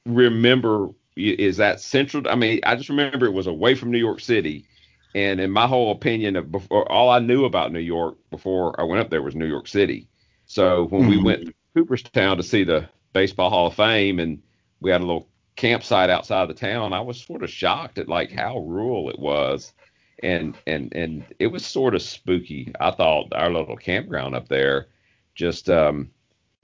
Remember, 0.06 0.90
is 1.16 1.58
that 1.58 1.80
central? 1.80 2.28
I 2.30 2.36
mean, 2.36 2.60
I 2.64 2.76
just 2.76 2.90
remember 2.90 3.26
it 3.26 3.32
was 3.32 3.48
away 3.48 3.76
from 3.76 3.92
New 3.92 4.00
York 4.00 4.20
City, 4.20 4.66
and 5.14 5.40
in 5.40 5.52
my 5.52 5.68
whole 5.68 5.92
opinion 5.92 6.36
of 6.36 6.52
before, 6.52 6.90
all 6.92 7.10
I 7.10 7.20
knew 7.20 7.46
about 7.46 7.72
New 7.72 7.80
York 7.80 8.18
before 8.30 8.80
I 8.80 8.84
went 8.84 9.02
up 9.02 9.10
there 9.10 9.22
was 9.22 9.36
New 9.36 9.48
York 9.48 9.68
City. 9.68 10.08
So 10.46 10.86
when 10.86 11.04
mm-hmm. 11.04 11.10
we 11.10 11.24
went 11.24 11.46
to 11.48 11.54
Cooperstown 11.74 12.38
to 12.38 12.44
see 12.44 12.64
the 12.64 12.88
Baseball 13.14 13.50
Hall 13.50 13.68
of 13.68 13.76
Fame, 13.76 14.20
and 14.20 14.42
we 14.80 14.92
had 14.92 15.02
a 15.02 15.06
little 15.06 15.28
campsite 15.56 16.10
outside 16.10 16.44
of 16.44 16.48
the 16.50 16.54
town, 16.54 16.94
I 16.94 17.02
was 17.02 17.22
sort 17.22 17.44
of 17.44 17.50
shocked 17.50 17.98
at 17.98 18.10
like 18.10 18.32
how 18.32 18.60
rural 18.60 19.10
it 19.10 19.20
was, 19.20 19.74
and 20.22 20.58
and 20.68 20.94
and 20.94 21.26
it 21.40 21.48
was 21.48 21.66
sort 21.66 21.96
of 21.96 22.02
spooky. 22.02 22.72
I 22.80 22.92
thought 22.92 23.34
our 23.34 23.50
little 23.50 23.78
campground 23.78 24.36
up 24.36 24.48
there 24.50 24.88
just 25.34 25.70
um 25.70 26.10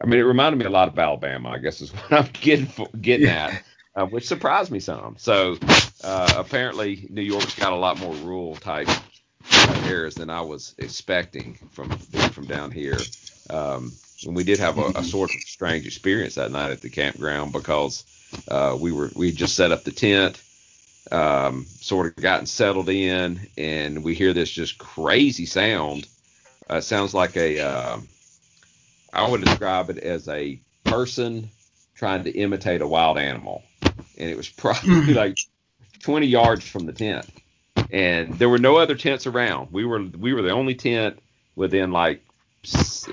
I 0.02 0.08
mean, 0.08 0.20
it 0.20 0.24
reminded 0.24 0.58
me 0.58 0.66
a 0.66 0.70
lot 0.70 0.88
of 0.88 0.98
Alabama. 0.98 1.50
I 1.50 1.58
guess 1.60 1.82
is 1.82 1.92
what 2.10 2.12
I'm 2.14 2.30
getting 2.34 2.66
for, 2.66 2.88
getting 3.00 3.28
yeah. 3.28 3.60
at, 3.96 4.02
uh, 4.02 4.06
which 4.06 4.28
surprised 4.28 4.72
me 4.72 4.80
some. 4.80 5.16
So 5.18 5.58
uh, 6.04 6.34
apparently, 6.38 7.08
New 7.10 7.22
York's 7.22 7.56
got 7.56 7.74
a 7.74 7.78
lot 7.78 8.00
more 8.00 8.16
rural 8.16 8.56
type 8.56 8.90
uh, 8.90 9.84
areas 9.86 10.16
than 10.16 10.30
I 10.30 10.42
was 10.42 10.76
expecting 10.78 11.56
from 11.72 11.90
from 11.90 12.46
down 12.46 12.72
here. 12.72 12.98
Um, 13.50 13.92
and 14.26 14.36
we 14.36 14.44
did 14.44 14.60
have 14.60 14.78
a, 14.78 14.92
a, 14.96 15.04
sort 15.04 15.32
of 15.34 15.42
strange 15.42 15.86
experience 15.86 16.36
that 16.36 16.52
night 16.52 16.72
at 16.72 16.82
the 16.82 16.90
campground 16.90 17.52
because 17.52 18.06
uh, 18.48 18.78
we 18.80 18.92
were 18.92 19.10
we 19.16 19.32
just 19.32 19.56
set 19.56 19.72
up 19.72 19.84
the 19.84 19.92
tent, 19.92 20.42
um, 21.12 21.66
sort 21.66 22.08
of 22.08 22.16
gotten 22.16 22.46
settled 22.46 22.90
in, 22.90 23.40
and 23.58 24.04
we 24.04 24.14
hear 24.14 24.34
this 24.34 24.50
just 24.50 24.78
crazy 24.78 25.46
sound. 25.46 26.08
Uh, 26.70 26.80
sounds 26.80 27.14
like 27.14 27.36
a 27.36 27.60
uh, 27.60 27.98
I 29.14 29.30
would 29.30 29.44
describe 29.44 29.90
it 29.90 29.98
as 29.98 30.28
a 30.28 30.62
person 30.84 31.50
trying 31.96 32.24
to 32.24 32.32
imitate 32.32 32.82
a 32.82 32.88
wild 32.88 33.18
animal, 33.18 33.64
and 33.82 34.30
it 34.30 34.38
was 34.38 34.50
probably 34.50 34.90
mm-hmm. 34.90 35.14
like 35.14 35.38
20 36.00 36.26
yards 36.28 36.68
from 36.68 36.86
the 36.86 36.94
tent, 36.94 37.30
and 37.92 38.34
there 38.40 38.50
were 38.50 38.58
no 38.58 38.78
other 38.78 38.96
tents 38.96 39.28
around. 39.28 39.72
We 39.72 39.86
were 39.86 40.02
we 40.02 40.34
were 40.34 40.42
the 40.42 40.52
only 40.52 40.76
tent 40.76 41.20
within 41.56 41.92
like 41.92 42.24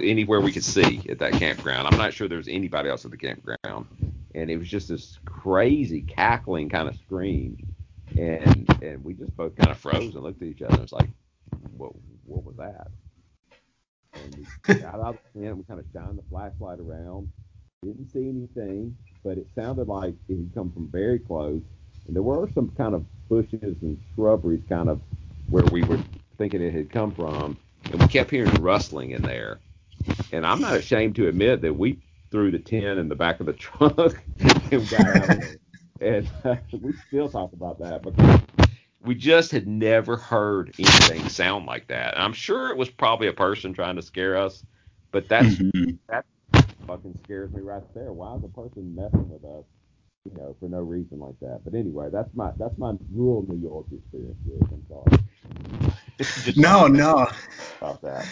anywhere 0.00 0.40
we 0.40 0.52
could 0.52 0.64
see 0.64 1.04
at 1.08 1.18
that 1.18 1.32
campground. 1.34 1.88
I'm 1.88 1.98
not 1.98 2.12
sure 2.12 2.28
there 2.28 2.38
was 2.38 2.48
anybody 2.48 2.88
else 2.88 3.04
at 3.04 3.11
the 3.11 3.16
campground, 3.16 3.87
and 4.34 4.50
it 4.50 4.56
was 4.56 4.68
just 4.68 4.88
this 4.88 5.18
crazy 5.24 6.02
cackling 6.02 6.68
kind 6.68 6.88
of 6.88 6.96
scream, 6.96 7.74
and 8.16 8.68
and 8.82 9.04
we 9.04 9.14
just 9.14 9.37
both 9.37 9.56
kind 9.56 9.70
of 9.70 9.78
froze 9.78 10.14
and 10.14 10.22
looked 10.22 10.42
at 10.42 10.48
each 10.48 10.62
other. 10.62 10.74
and 10.74 10.82
was 10.82 10.92
like, 10.92 11.11
what 11.76 11.92
what 12.24 12.44
was 12.44 12.56
that? 12.56 12.88
And 14.24 14.46
we 14.68 14.74
got 14.81 15.00
out 15.00 15.18
the 15.35 15.40
tent. 15.40 15.57
We 15.59 15.64
kind 15.64 15.81
of 15.81 15.87
shined 15.92 16.18
the 16.18 16.24
flashlight 16.31 16.81
around. 16.81 17.28
Didn't 17.85 18.11
see 18.12 18.28
anything, 18.28 18.96
but 19.24 19.38
it 19.38 19.46
sounded 19.54 19.88
like 19.88 20.14
it 20.28 20.37
had 20.37 20.54
come 20.54 20.72
from 20.72 20.88
very 20.90 21.18
close. 21.18 21.62
And 22.07 22.16
there 22.16 22.22
were 22.22 22.48
some 22.54 22.70
kind 22.76 22.94
of 22.94 23.04
bushes 23.28 23.76
and 23.83 23.98
shrubberies 24.14 24.62
kind 24.68 24.88
of 24.88 25.00
where 25.50 25.64
we 25.66 25.85
were 25.85 26.00
thinking 26.38 26.62
it 26.62 26.74
had 26.74 26.90
come 26.90 27.12
from. 27.12 27.57
And 27.92 28.00
we 28.00 28.09
kept 28.09 28.31
hearing 28.31 28.52
rustling 28.62 29.12
in 29.12 29.22
there. 29.22 29.61
And 30.33 30.46
I'm 30.46 30.61
not 30.61 30.76
ashamed 30.76 31.16
to 31.16 31.28
admit 31.28 31.62
that 31.62 31.74
we 31.74 31.98
threw 32.31 32.50
the 32.50 32.59
tent 32.59 32.98
in 32.98 33.09
the 33.09 33.14
back 33.16 33.40
of 33.40 33.46
the 33.46 33.52
truck 33.54 34.22
and 34.70 34.88
got 34.88 35.09
out. 35.09 35.31
And 36.00 36.31
uh, 36.44 36.57
we 36.72 36.92
still 37.09 37.28
talk 37.28 37.52
about 37.52 37.78
that 37.81 38.02
because 38.02 38.40
we 39.04 39.14
just 39.14 39.52
had 39.52 39.66
never 39.66 40.16
heard 40.16 40.74
anything 40.78 41.28
sound 41.28 41.66
like 41.66 41.87
that. 41.88 42.18
I'm 42.18 42.32
sure 42.32 42.70
it 42.70 42.76
was 42.76 42.90
probably 42.90 43.28
a 43.28 43.32
person 43.32 43.72
trying 43.72 43.96
to 43.96 44.02
scare 44.02 44.37
us, 44.37 44.64
but 45.12 45.28
that's 45.28 45.46
mm-hmm. 45.46 45.92
that 46.08 46.24
fucking 46.87 47.18
scares 47.24 47.52
me 47.52 47.61
right 47.61 47.82
there. 47.94 48.12
Why 48.12 48.34
is 48.37 48.44
a 48.44 48.48
person 48.48 48.94
messing 48.94 49.28
with 49.28 49.44
us 49.44 49.64
you 50.24 50.40
know, 50.40 50.56
for 50.61 50.68
no 50.68 50.78
reason 50.80 51.18
like 51.18 51.38
that. 51.40 51.61
But 51.64 51.74
anyway, 51.74 52.08
that's 52.12 52.30
my 52.34 52.50
that's 52.58 52.76
my 52.78 52.94
rural 53.12 53.46
New 53.48 53.61
York 53.61 53.87
experience. 53.92 54.37
With. 54.44 54.70
I'm 54.70 54.84
sorry. 54.88 56.54
no, 56.56 56.87
no. 56.87 57.28
About 57.80 58.02
that. 58.02 58.26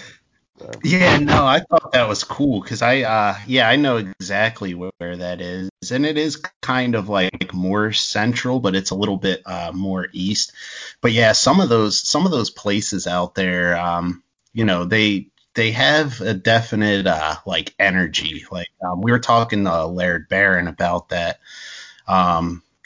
So. 0.58 0.70
Yeah, 0.82 1.18
no, 1.18 1.46
I 1.46 1.60
thought 1.60 1.92
that 1.92 2.08
was 2.08 2.24
cool 2.24 2.62
because 2.62 2.80
I, 2.80 3.02
uh, 3.02 3.36
yeah, 3.46 3.68
I 3.68 3.76
know 3.76 3.98
exactly 3.98 4.74
where, 4.74 4.90
that 4.98 5.40
is, 5.40 5.70
and 5.90 6.06
it 6.06 6.16
is 6.16 6.42
kind 6.62 6.94
of 6.94 7.08
like 7.08 7.52
more 7.52 7.92
central, 7.92 8.60
but 8.60 8.74
it's 8.74 8.90
a 8.90 8.94
little 8.94 9.18
bit 9.18 9.42
uh, 9.44 9.72
more 9.74 10.08
east. 10.12 10.52
But 11.00 11.12
yeah, 11.12 11.32
some 11.32 11.60
of 11.60 11.68
those, 11.68 12.00
some 12.00 12.24
of 12.24 12.32
those 12.32 12.50
places 12.50 13.06
out 13.06 13.34
there, 13.34 13.78
um, 13.78 14.22
you 14.52 14.64
know, 14.64 14.84
they 14.84 15.28
they 15.54 15.72
have 15.72 16.20
a 16.20 16.34
definite 16.34 17.06
uh, 17.06 17.36
like 17.46 17.74
energy. 17.78 18.44
Like 18.50 18.68
um, 18.84 19.00
we 19.00 19.10
were 19.10 19.18
talking 19.18 19.64
to 19.64 19.86
Laird 19.86 20.28
Barron 20.28 20.68
about 20.68 21.10
that 21.10 21.40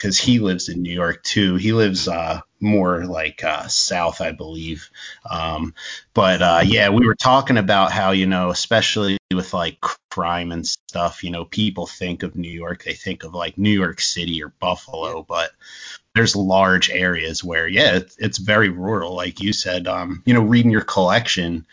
because 0.01 0.17
he 0.17 0.39
lives 0.39 0.67
in 0.67 0.81
New 0.81 0.93
York 0.93 1.21
too. 1.21 1.55
He 1.57 1.73
lives 1.73 2.07
uh, 2.07 2.39
more 2.59 3.05
like 3.05 3.43
uh, 3.43 3.67
south, 3.67 4.19
I 4.19 4.31
believe. 4.31 4.89
Um, 5.29 5.75
but 6.15 6.41
uh, 6.41 6.61
yeah, 6.65 6.89
we 6.89 7.05
were 7.05 7.15
talking 7.15 7.57
about 7.57 7.91
how 7.91 8.09
you 8.09 8.25
know, 8.25 8.49
especially 8.49 9.17
with 9.31 9.53
like 9.53 9.79
crime 10.09 10.51
and 10.51 10.65
stuff, 10.65 11.23
you 11.23 11.29
know, 11.29 11.45
people 11.45 11.85
think 11.85 12.23
of 12.23 12.35
New 12.35 12.49
York, 12.49 12.83
they 12.83 12.93
think 12.93 13.23
of 13.23 13.35
like 13.35 13.59
New 13.59 13.69
York 13.69 14.01
City 14.01 14.41
or 14.41 14.49
Buffalo, 14.59 15.21
but 15.21 15.51
there's 16.15 16.35
large 16.35 16.89
areas 16.89 17.43
where 17.43 17.67
yeah, 17.67 17.97
it's, 17.97 18.17
it's 18.17 18.37
very 18.39 18.69
rural, 18.69 19.15
like 19.15 19.39
you 19.39 19.53
said. 19.53 19.87
Um, 19.87 20.23
you 20.25 20.33
know, 20.33 20.41
reading 20.41 20.71
your 20.71 20.81
collection. 20.81 21.67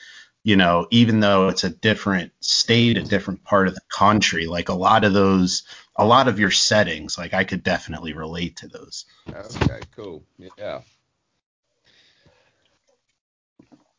You 0.45 0.57
know, 0.57 0.87
even 0.91 1.21
though 1.21 1.49
it's 1.49 1.65
a 1.65 1.69
different 1.69 2.33
state, 2.41 2.97
a 2.97 3.03
different 3.03 3.45
part 3.45 3.69
of 3.69 3.75
the 3.75 3.83
country, 3.91 4.47
like 4.47 4.71
a 4.71 4.75
lot 4.75 5.05
of 5.05 5.13
those 5.13 5.65
a 5.99 6.07
lot 6.07 6.29
of 6.29 6.39
your 6.39 6.53
settings. 6.53 7.19
Like 7.19 7.35
I 7.35 7.45
could 7.45 7.63
definitely 7.63 8.13
relate 8.13 8.57
to 8.59 8.69
those. 8.69 9.05
Okay, 9.29 9.81
cool. 9.95 10.23
Yeah. 10.57 10.81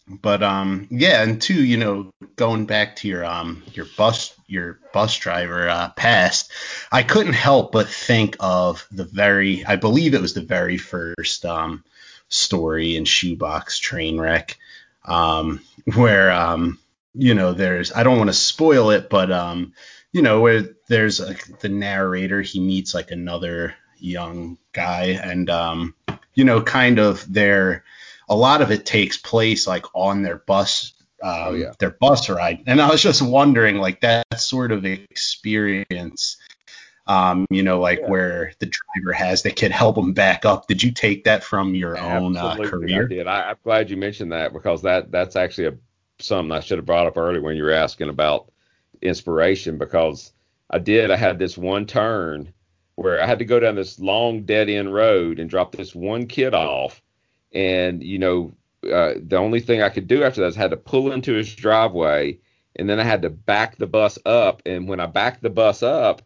But 0.08 0.42
um 0.42 0.88
yeah, 0.90 1.22
and 1.22 1.40
two, 1.40 1.64
you 1.64 1.78
know, 1.78 2.12
going 2.36 2.66
back 2.66 2.96
to 2.98 3.08
your 3.08 3.24
um 3.24 3.62
your 3.74 3.86
bus 3.98 4.34
your 4.48 4.80
bus 4.92 5.16
driver 5.18 5.70
uh, 5.70 5.90
past, 5.90 6.52
I 6.92 7.04
couldn't 7.04 7.34
help 7.34 7.72
but 7.72 7.88
think 7.88 8.36
of 8.40 8.88
the 8.92 9.04
very 9.04 9.64
I 9.66 9.76
believe 9.76 10.16
it 10.16 10.22
was 10.22 10.34
the 10.34 10.42
very 10.42 10.78
first 10.78 11.46
um 11.46 11.84
story 12.30 12.96
in 12.96 13.06
Shoebox 13.06 13.80
Trainwreck 13.80 14.56
um 15.06 15.62
where 15.96 16.32
um 16.32 16.80
you 17.14 17.36
know 17.36 17.54
there's 17.54 17.92
I 17.92 18.02
don't 18.02 18.18
want 18.18 18.30
to 18.30 18.34
spoil 18.34 18.90
it, 18.90 19.12
but 19.12 19.32
um 19.32 19.74
you 20.12 20.22
know, 20.22 20.42
where 20.42 20.70
there's 20.88 21.20
like 21.20 21.60
the 21.60 21.70
narrator, 21.70 22.42
he 22.42 22.60
meets 22.60 22.94
like 22.94 23.12
another 23.12 23.76
young 23.98 24.58
guy, 24.74 25.20
and 25.24 25.50
um, 25.50 25.96
you 26.34 26.44
know, 26.44 26.62
kind 26.62 27.00
of 27.00 27.32
their 27.32 27.84
a 28.28 28.36
lot 28.36 28.62
of 28.62 28.72
it 28.72 28.86
takes 28.86 29.18
place 29.18 29.68
like 29.68 29.86
on 29.94 30.22
their 30.22 30.38
bus 30.38 30.94
um, 31.22 31.34
oh, 31.48 31.54
yeah. 31.54 31.74
their 31.80 31.92
bus 31.92 32.30
ride. 32.30 32.64
And 32.66 32.82
I 32.82 32.90
was 32.90 33.02
just 33.02 33.22
wondering, 33.22 33.78
like 33.78 34.02
that 34.02 34.26
sort 34.38 34.72
of 34.72 34.86
experience, 34.86 36.38
um, 37.08 37.46
you 37.50 37.64
know, 37.64 37.80
like 37.80 38.00
yeah. 38.00 38.08
where 38.08 38.54
the 38.60 38.68
driver 38.68 39.14
has 39.14 39.42
the 39.42 39.52
kid 39.52 39.72
help 39.72 39.98
him 39.98 40.14
back 40.14 40.46
up. 40.46 40.68
Did 40.68 40.82
you 40.82 40.92
take 40.92 41.26
that 41.26 41.44
from 41.44 41.76
your 41.76 41.98
Absolutely, 41.98 42.40
own 42.40 42.66
uh, 42.66 42.70
career? 42.70 43.06
I 43.06 43.08
did. 43.08 43.28
I, 43.28 43.50
am 43.52 43.58
glad 43.64 43.90
you 43.90 43.98
mentioned 43.98 44.32
that 44.32 44.54
because 44.54 44.84
that 44.84 45.12
that's 45.12 45.36
actually 45.36 45.68
a 45.68 45.78
something 46.22 46.52
I 46.52 46.60
should 46.60 46.78
have 46.78 46.86
brought 46.86 47.08
up 47.08 47.18
earlier 47.18 47.42
when 47.42 47.56
you 47.56 47.64
were 47.64 47.72
asking 47.72 48.10
about 48.10 48.52
inspiration 49.02 49.78
because 49.78 50.32
I 50.70 50.80
did. 50.80 51.12
I 51.12 51.16
had 51.16 51.40
this 51.40 51.58
one 51.58 51.86
turn 51.86 52.54
where 52.96 53.22
I 53.22 53.26
had 53.26 53.40
to 53.40 53.46
go 53.46 53.60
down 53.60 53.76
this 53.76 54.00
long 54.00 54.44
dead 54.44 54.70
end 54.70 54.94
road 54.94 55.40
and 55.40 55.50
drop 55.50 55.72
this 55.72 55.96
one 55.96 56.28
kid 56.28 56.54
off. 56.54 57.02
And, 57.54 58.04
you 58.04 58.20
know, 58.20 58.54
uh, 58.84 59.14
the 59.26 59.38
only 59.38 59.60
thing 59.60 59.82
I 59.82 59.90
could 59.90 60.08
do 60.08 60.24
after 60.24 60.42
that 60.42 60.48
is 60.48 60.58
I 60.58 60.62
had 60.62 60.72
to 60.72 60.78
pull 60.78 61.12
into 61.12 61.34
his 61.34 61.54
driveway 61.56 62.40
and 62.76 62.90
then 62.90 63.00
I 63.00 63.04
had 63.04 63.24
to 63.24 63.30
back 63.30 63.78
the 63.78 63.88
bus 63.88 64.18
up. 64.26 64.62
And 64.66 64.88
when 64.88 65.00
I 65.00 65.06
backed 65.06 65.42
the 65.42 65.50
bus 65.50 65.84
up, 65.84 66.22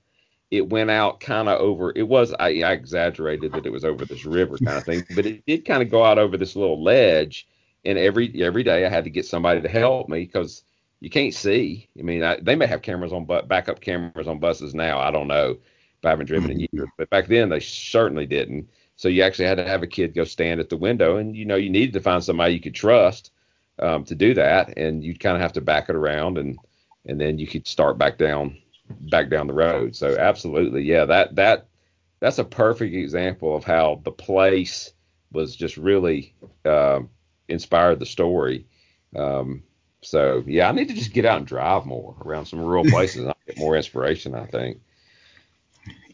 it 0.52 0.70
went 0.70 0.92
out 0.92 1.20
kind 1.20 1.50
of 1.50 1.60
over. 1.60 1.92
It 1.96 2.08
was 2.08 2.34
I, 2.34 2.62
I, 2.62 2.74
exaggerated 2.74 3.54
that 3.54 3.66
it 3.66 3.72
was 3.72 3.84
over 3.84 4.06
this 4.06 4.24
river 4.24 4.58
kind 4.60 4.78
of 4.78 4.84
thing, 4.84 5.04
but 5.16 5.26
it 5.26 5.44
did 5.48 5.66
kind 5.66 5.82
of 5.82 5.90
go 5.90 6.04
out 6.04 6.20
over 6.20 6.38
this 6.38 6.56
little 6.56 6.84
ledge. 6.84 7.48
And 7.86 7.98
every 7.98 8.42
every 8.42 8.64
day 8.64 8.86
I 8.86 8.90
had 8.90 9.04
to 9.06 9.10
get 9.10 9.26
somebody 9.26 9.62
to 9.62 9.68
help 9.68 10.10
me 10.10 10.26
because 10.26 10.64
you 11.04 11.10
can't 11.10 11.34
see. 11.34 11.90
I 12.00 12.02
mean, 12.02 12.24
I, 12.24 12.38
they 12.40 12.56
may 12.56 12.66
have 12.66 12.82
cameras 12.82 13.12
on, 13.12 13.26
but 13.26 13.50
backup 13.50 13.82
cameras 13.82 14.26
on 14.26 14.40
buses 14.40 14.74
now. 14.74 15.00
I 15.00 15.12
don't 15.12 15.28
know. 15.28 15.50
If 15.52 16.06
I 16.06 16.10
haven't 16.10 16.28
driven 16.28 16.50
in 16.50 16.60
mm-hmm. 16.60 16.78
years, 16.78 16.88
but 16.98 17.10
back 17.10 17.28
then 17.28 17.50
they 17.50 17.60
certainly 17.60 18.26
didn't. 18.26 18.70
So 18.96 19.10
you 19.10 19.22
actually 19.22 19.46
had 19.46 19.58
to 19.58 19.68
have 19.68 19.84
a 19.84 19.88
kid 19.88 20.16
go 20.16 20.24
stand 20.24 20.62
at 20.62 20.70
the 20.70 20.78
window, 20.78 21.18
and 21.18 21.36
you 21.36 21.44
know 21.44 21.58
you 21.58 21.70
needed 21.70 21.92
to 21.94 22.00
find 22.00 22.24
somebody 22.24 22.54
you 22.54 22.62
could 22.62 22.74
trust 22.74 23.32
um, 23.80 24.06
to 24.06 24.16
do 24.16 24.34
that, 24.36 24.78
and 24.78 25.04
you'd 25.04 25.20
kind 25.20 25.36
of 25.36 25.42
have 25.42 25.52
to 25.54 25.62
back 25.62 25.90
it 25.90 25.96
around, 25.98 26.38
and 26.38 26.58
and 27.06 27.20
then 27.20 27.38
you 27.38 27.48
could 27.48 27.68
start 27.68 27.98
back 27.98 28.18
down 28.18 28.58
back 29.12 29.30
down 29.30 29.48
the 29.48 29.54
road. 29.54 29.98
So 29.98 30.16
absolutely, 30.18 30.84
yeah, 30.84 31.04
that 31.04 31.36
that 31.36 31.68
that's 32.22 32.40
a 32.40 32.46
perfect 32.46 32.96
example 32.96 33.58
of 33.58 33.66
how 33.66 34.00
the 34.06 34.12
place 34.12 34.94
was 35.34 35.54
just 35.54 35.76
really 35.76 36.34
uh, 36.64 37.02
inspired 37.50 38.00
the 38.00 38.06
story. 38.06 38.68
Um, 39.14 39.64
so 40.04 40.44
yeah, 40.46 40.70
I 40.70 40.72
need 40.72 40.90
to 40.90 40.94
just 40.94 41.14
get 41.14 41.26
out 41.26 41.38
and 41.38 41.48
drive 41.48 41.86
more 41.86 42.16
around 42.24 42.46
some 42.46 42.60
rural 42.60 42.86
places 42.86 43.22
and 43.22 43.30
I'll 43.30 43.38
get 43.46 43.58
more 43.58 43.76
inspiration. 43.76 44.36
I 44.36 44.46
think. 44.46 44.80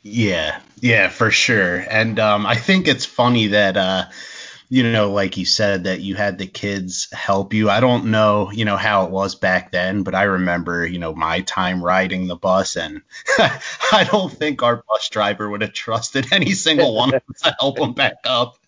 Yeah, 0.01 0.59
yeah, 0.79 1.09
for 1.09 1.29
sure. 1.29 1.77
And 1.77 2.19
um, 2.19 2.45
I 2.45 2.55
think 2.55 2.87
it's 2.87 3.05
funny 3.05 3.47
that 3.47 3.75
uh, 3.75 4.05
you 4.69 4.83
know, 4.83 5.11
like 5.11 5.37
you 5.37 5.45
said, 5.45 5.85
that 5.85 6.01
you 6.01 6.15
had 6.15 6.37
the 6.37 6.45
kids 6.45 7.09
help 7.11 7.55
you. 7.55 7.71
I 7.71 7.79
don't 7.79 8.11
know, 8.11 8.51
you 8.51 8.65
know, 8.65 8.77
how 8.77 9.05
it 9.05 9.11
was 9.11 9.33
back 9.33 9.71
then, 9.71 10.03
but 10.03 10.13
I 10.13 10.23
remember, 10.23 10.85
you 10.85 10.99
know, 10.99 11.13
my 11.15 11.41
time 11.41 11.83
riding 11.83 12.27
the 12.27 12.35
bus, 12.35 12.77
and 12.77 13.01
I 13.39 14.07
don't 14.09 14.31
think 14.31 14.61
our 14.61 14.83
bus 14.87 15.09
driver 15.09 15.49
would 15.49 15.61
have 15.61 15.73
trusted 15.73 16.31
any 16.31 16.51
single 16.51 16.93
one 16.93 17.15
of 17.15 17.23
us 17.33 17.41
to 17.41 17.55
help 17.59 17.79
him 17.79 17.93
back 17.93 18.17
up. 18.25 18.58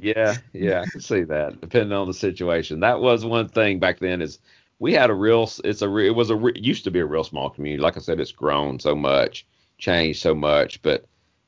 Yeah, 0.00 0.36
yeah, 0.52 0.82
I 0.82 0.86
can 0.86 1.00
see 1.00 1.22
that. 1.24 1.60
Depending 1.60 1.92
on 1.92 2.06
the 2.06 2.14
situation, 2.14 2.80
that 2.80 3.00
was 3.00 3.24
one 3.24 3.48
thing 3.48 3.80
back 3.80 3.98
then. 3.98 4.22
Is 4.22 4.38
we 4.78 4.92
had 4.92 5.10
a 5.10 5.14
real, 5.14 5.50
it's 5.64 5.82
a, 5.82 5.96
it 5.96 6.14
was 6.14 6.30
a, 6.30 6.46
it 6.46 6.58
used 6.58 6.84
to 6.84 6.92
be 6.92 7.00
a 7.00 7.06
real 7.06 7.24
small 7.24 7.50
community. 7.50 7.82
Like 7.82 7.96
I 7.96 8.00
said, 8.00 8.20
it's 8.20 8.30
grown 8.30 8.78
so 8.78 8.94
much, 8.94 9.44
changed 9.76 10.22
so 10.22 10.36
much, 10.36 10.80
but 10.82 11.04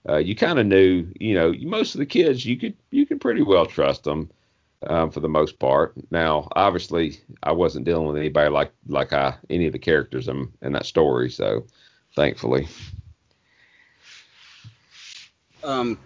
uh, 0.08 0.16
you 0.16 0.34
kind 0.34 0.58
of 0.58 0.66
knew, 0.66 1.06
you 1.20 1.34
know, 1.34 1.54
most 1.60 1.94
of 1.94 2.00
the 2.00 2.06
kids 2.06 2.44
you 2.44 2.56
could, 2.56 2.74
you 2.90 3.06
could 3.06 3.20
pretty 3.20 3.42
well 3.42 3.66
trust 3.66 4.02
them 4.02 4.28
um, 4.88 5.12
for 5.12 5.20
the 5.20 5.28
most 5.28 5.60
part. 5.60 5.92
Now, 6.10 6.48
obviously, 6.56 7.20
I 7.44 7.52
wasn't 7.52 7.84
dealing 7.84 8.08
with 8.08 8.16
anybody 8.16 8.50
like, 8.50 8.72
like 8.88 9.12
I, 9.12 9.36
any 9.48 9.66
of 9.66 9.72
the 9.72 9.78
characters 9.78 10.26
in, 10.26 10.52
in 10.60 10.72
that 10.72 10.86
story, 10.86 11.30
so 11.30 11.66
thankfully. 12.16 12.66
Um, 15.62 16.00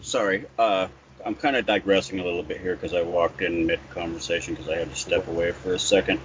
sorry. 0.00 0.46
Uh 0.58 0.88
I'm 1.26 1.34
kind 1.34 1.56
of 1.56 1.66
digressing 1.66 2.20
a 2.20 2.24
little 2.24 2.44
bit 2.44 2.60
here 2.60 2.76
because 2.76 2.94
I 2.94 3.02
walked 3.02 3.42
in 3.42 3.66
mid 3.66 3.80
conversation 3.90 4.54
because 4.54 4.70
I 4.70 4.76
had 4.76 4.90
to 4.90 4.96
step 4.96 5.26
away 5.26 5.50
for 5.50 5.74
a 5.74 5.78
second. 5.78 6.20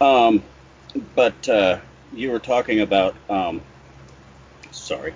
Um, 0.00 0.44
but 1.16 1.48
uh, 1.48 1.80
you 2.12 2.30
were 2.30 2.38
talking 2.38 2.80
about. 2.80 3.16
Um, 3.28 3.62
sorry. 4.70 5.12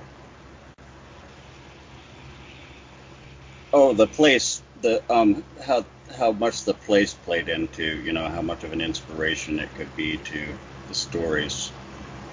Oh, 3.73 3.93
the 3.93 4.09
place. 4.09 4.61
The 4.81 5.05
um, 5.09 5.45
how 5.65 5.87
how 6.19 6.33
much 6.33 6.65
the 6.65 6.75
place 6.75 7.15
played 7.15 7.49
into 7.49 7.85
you 7.85 8.13
know 8.13 8.27
how 8.27 8.43
much 8.43 8.65
of 8.65 8.73
an 8.73 8.81
inspiration 8.81 9.61
it 9.61 9.73
could 9.77 9.95
be 9.95 10.17
to 10.17 10.59
the 10.89 10.95
stories. 10.95 11.71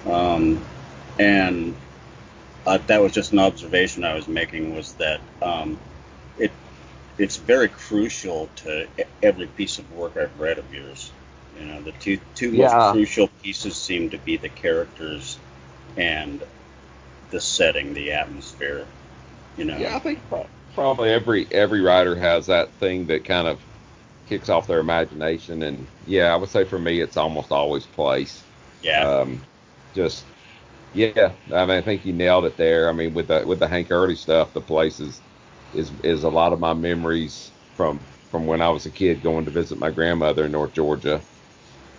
Um, 0.04 0.66
and 1.20 1.76
uh, 2.66 2.78
that 2.78 3.00
was 3.00 3.12
just 3.12 3.30
an 3.30 3.38
observation 3.38 4.02
I 4.02 4.14
was 4.14 4.26
making 4.26 4.74
was 4.74 4.94
that 4.94 5.20
um, 5.40 5.78
it's 7.18 7.36
very 7.36 7.68
crucial 7.68 8.48
to 8.56 8.86
every 9.22 9.46
piece 9.46 9.78
of 9.78 9.92
work 9.92 10.16
I've 10.16 10.38
read 10.38 10.58
of 10.58 10.72
yours. 10.72 11.10
You 11.58 11.66
know, 11.66 11.82
the 11.82 11.92
two 11.92 12.20
two 12.34 12.50
yeah. 12.50 12.68
most 12.68 12.92
crucial 12.92 13.28
pieces 13.42 13.76
seem 13.76 14.10
to 14.10 14.18
be 14.18 14.36
the 14.36 14.48
characters 14.48 15.38
and 15.96 16.40
the 17.30 17.40
setting, 17.40 17.94
the 17.94 18.12
atmosphere. 18.12 18.86
You 19.56 19.64
know. 19.64 19.76
Yeah, 19.76 19.96
I 19.96 19.98
think 19.98 20.20
probably 20.74 21.10
every 21.10 21.46
every 21.50 21.80
writer 21.80 22.14
has 22.14 22.46
that 22.46 22.70
thing 22.72 23.06
that 23.06 23.24
kind 23.24 23.48
of 23.48 23.58
kicks 24.28 24.48
off 24.48 24.68
their 24.68 24.78
imagination, 24.78 25.62
and 25.64 25.86
yeah, 26.06 26.32
I 26.32 26.36
would 26.36 26.50
say 26.50 26.64
for 26.64 26.78
me, 26.78 27.00
it's 27.00 27.16
almost 27.16 27.50
always 27.50 27.84
place. 27.86 28.42
Yeah. 28.82 29.08
Um, 29.08 29.42
just 29.94 30.24
yeah, 30.94 31.32
I 31.52 31.66
mean, 31.66 31.76
I 31.76 31.80
think 31.80 32.06
you 32.06 32.12
nailed 32.12 32.44
it 32.44 32.56
there. 32.56 32.88
I 32.88 32.92
mean, 32.92 33.14
with 33.14 33.26
the 33.26 33.44
with 33.44 33.58
the 33.58 33.66
Hank 33.66 33.90
Early 33.90 34.14
stuff, 34.14 34.52
the 34.52 34.60
places 34.60 35.20
is 35.74 35.90
is 36.02 36.24
a 36.24 36.28
lot 36.28 36.52
of 36.52 36.60
my 36.60 36.74
memories 36.74 37.50
from 37.74 37.98
from 38.30 38.46
when 38.46 38.60
I 38.60 38.68
was 38.68 38.86
a 38.86 38.90
kid 38.90 39.22
going 39.22 39.44
to 39.44 39.50
visit 39.50 39.78
my 39.78 39.90
grandmother 39.90 40.44
in 40.46 40.52
North 40.52 40.72
Georgia. 40.72 41.20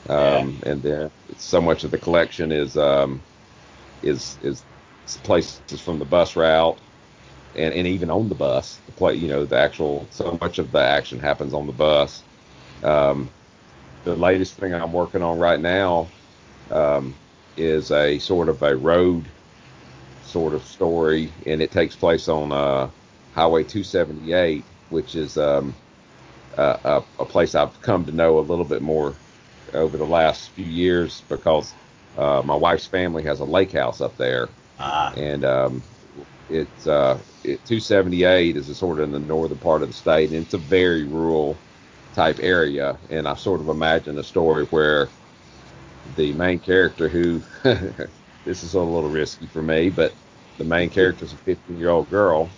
Um, 0.08 0.60
yeah. 0.64 0.72
And 0.72 0.84
then 0.84 1.12
so 1.38 1.62
much 1.62 1.84
of 1.84 1.92
the 1.92 1.98
collection 1.98 2.52
is 2.52 2.78
um, 2.78 3.22
is 4.04 4.38
is 4.44 4.64
places 5.24 5.82
from 5.82 6.00
the 6.00 6.06
bus 6.06 6.36
route, 6.36 6.78
and, 7.56 7.74
and 7.74 7.88
even 7.88 8.10
on 8.10 8.30
the 8.30 8.36
bus. 8.36 8.80
The 8.86 8.92
play, 8.94 9.16
you 9.16 9.28
know, 9.28 9.46
the 9.46 9.58
actual 9.58 10.08
so 10.12 10.38
much 10.42 10.60
of 10.60 10.72
the 10.72 10.82
action 10.82 11.20
happens 11.20 11.54
on 11.54 11.68
the 11.68 11.74
bus. 11.74 12.24
Um, 12.84 13.30
the 14.06 14.16
latest 14.16 14.54
thing 14.56 14.74
I'm 14.74 14.94
working 14.94 15.22
on 15.22 15.40
right 15.40 15.60
now 15.60 16.08
um, 16.72 17.14
is 17.58 17.92
a 17.92 18.20
sort 18.20 18.50
of 18.50 18.62
a 18.64 18.76
road 18.76 19.26
sort 20.24 20.54
of 20.54 20.64
story, 20.64 21.32
and 21.46 21.62
it 21.62 21.72
takes 21.72 21.96
place 21.96 22.28
on 22.28 22.52
uh, 22.52 22.90
Highway 23.34 23.64
278, 23.64 24.64
which 24.90 25.16
is 25.16 25.38
um, 25.38 25.74
a, 26.58 27.04
a, 27.20 27.26
place 27.26 27.56
I've 27.56 27.80
come 27.82 28.06
to 28.06 28.12
know 28.12 28.40
a 28.40 28.42
little 28.42 28.66
bit 28.66 28.82
more 28.82 29.16
over 29.74 29.98
the 29.98 30.06
last 30.06 30.50
few 30.52 30.66
years 30.66 31.22
because 31.30 31.74
uh, 32.18 32.42
my 32.44 32.56
wife's 32.56 32.86
family 32.86 33.24
has 33.24 33.40
a 33.40 33.46
lake 33.46 33.72
house 33.72 34.02
up 34.02 34.18
there, 34.18 34.50
ah. 34.80 35.14
and 35.16 35.46
um, 35.46 35.84
it's 36.50 36.88
uh, 36.88 37.18
it, 37.44 37.64
278 37.66 38.58
is 38.58 38.70
a 38.70 38.76
sort 38.76 39.00
of 39.00 39.06
in 39.06 39.12
the 39.12 39.20
northern 39.20 39.58
part 39.58 39.84
of 39.84 39.90
the 39.90 39.94
state, 39.94 40.32
and 40.32 40.40
it's 40.40 40.54
a 40.54 40.58
very 40.58 41.04
rural 41.04 41.58
type 42.14 42.40
area. 42.42 42.98
And 43.10 43.28
I 43.28 43.36
sort 43.36 43.62
of 43.62 43.70
imagine 43.70 44.18
a 44.18 44.24
story 44.24 44.66
where 44.66 45.08
the 46.16 46.34
main 46.34 46.60
character, 46.60 47.08
who 47.08 47.42
this 47.64 48.64
is 48.64 48.74
a 48.74 48.80
little 48.80 49.10
risky 49.10 49.46
for 49.46 49.62
me, 49.62 49.90
but 49.90 50.14
the 50.58 50.64
main 50.64 50.90
character 50.90 51.26
is 51.26 51.34
a 51.34 51.38
15 51.38 51.78
year 51.78 51.90
old 51.90 52.10
girl, 52.10 52.50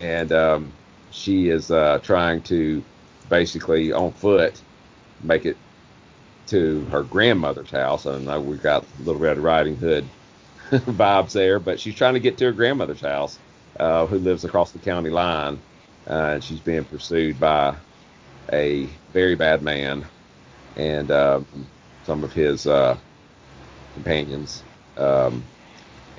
and 0.00 0.32
um, 0.32 0.72
she 1.10 1.48
is 1.48 1.70
uh, 1.70 1.98
trying 2.02 2.42
to 2.42 2.82
basically 3.28 3.92
on 3.92 4.12
foot 4.12 4.60
make 5.22 5.44
it 5.44 5.56
to 6.46 6.84
her 6.86 7.02
grandmother's 7.02 7.70
house. 7.70 8.06
And 8.06 8.46
we've 8.46 8.62
got 8.62 8.84
Little 9.00 9.20
Red 9.20 9.38
Riding 9.38 9.76
Hood 9.76 10.06
vibes 10.70 11.32
there, 11.32 11.58
but 11.58 11.80
she's 11.80 11.94
trying 11.94 12.14
to 12.14 12.20
get 12.20 12.38
to 12.38 12.46
her 12.46 12.52
grandmother's 12.52 13.00
house, 13.00 13.38
uh, 13.78 14.06
who 14.06 14.18
lives 14.18 14.44
across 14.44 14.72
the 14.72 14.78
county 14.78 15.10
line, 15.10 15.58
uh, 16.08 16.32
and 16.34 16.44
she's 16.44 16.60
being 16.60 16.84
pursued 16.84 17.38
by 17.38 17.76
a 18.52 18.88
very 19.12 19.34
bad 19.34 19.62
man 19.62 20.04
and 20.76 21.10
um, 21.10 21.46
some 22.04 22.24
of 22.24 22.32
his 22.32 22.66
uh, 22.66 22.96
companions. 23.94 24.62
Um, 24.96 25.42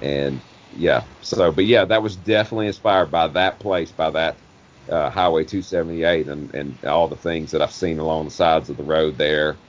and 0.02 0.40
yeah, 0.72 1.06
so 1.22 1.52
but 1.52 1.66
yeah, 1.66 1.86
that 1.86 2.04
was 2.04 2.16
definitely 2.16 2.68
inspired 2.68 3.12
by 3.12 3.28
that 3.30 3.60
place, 3.60 3.92
by 3.92 4.12
that 4.12 4.38
uh, 4.90 5.10
Highway 5.10 5.46
278, 5.46 6.28
and 6.28 6.54
and 6.56 6.86
all 6.86 7.08
the 7.08 7.18
things 7.18 7.52
that 7.52 7.62
I've 7.62 7.72
seen 7.74 8.00
along 8.00 8.26
the 8.26 8.32
sides 8.32 8.70
of 8.70 8.78
the 8.78 8.84
road 8.84 9.18
there. 9.18 9.62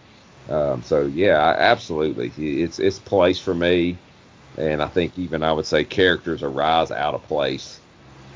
Um, 0.49 0.83
so 0.83 1.07
yeah, 1.07 1.55
absolutely, 1.59 2.29
it's 2.37 2.79
it's 2.79 2.99
place 2.99 3.41
for 3.41 3.55
me, 3.55 4.03
and 4.57 4.83
I 4.83 4.89
think 4.89 5.19
even 5.19 5.43
I 5.43 5.53
would 5.53 5.67
say 5.67 5.85
characters 5.85 6.43
arise 6.43 6.91
out 6.91 7.15
of 7.15 7.25
place 7.25 7.81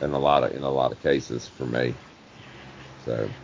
in 0.03 0.13
a 0.13 0.19
lot 0.19 0.45
of 0.45 0.53
in 0.53 0.63
a 0.63 0.71
lot 0.71 0.93
of 0.93 1.01
cases 1.01 1.49
for 1.49 1.67
me. 1.67 1.99
So. 3.05 3.35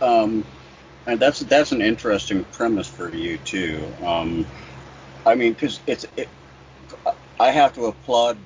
Um, 0.00 0.44
and 1.06 1.20
that's 1.20 1.40
that's 1.40 1.72
an 1.72 1.82
interesting 1.82 2.44
premise 2.44 2.88
for 2.88 3.14
you 3.14 3.38
too. 3.38 3.86
Um, 4.02 4.46
I 5.26 5.34
mean, 5.34 5.52
because 5.52 5.80
it's 5.86 6.06
it, 6.16 6.28
I 7.38 7.50
have 7.50 7.74
to 7.74 7.86
applaud 7.86 8.38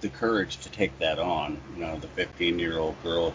the 0.00 0.08
courage 0.08 0.58
to 0.58 0.70
take 0.70 0.98
that 0.98 1.18
on. 1.18 1.60
You 1.74 1.84
know, 1.84 1.98
the 1.98 2.08
15 2.08 2.58
year 2.58 2.78
old 2.78 3.00
girl. 3.02 3.34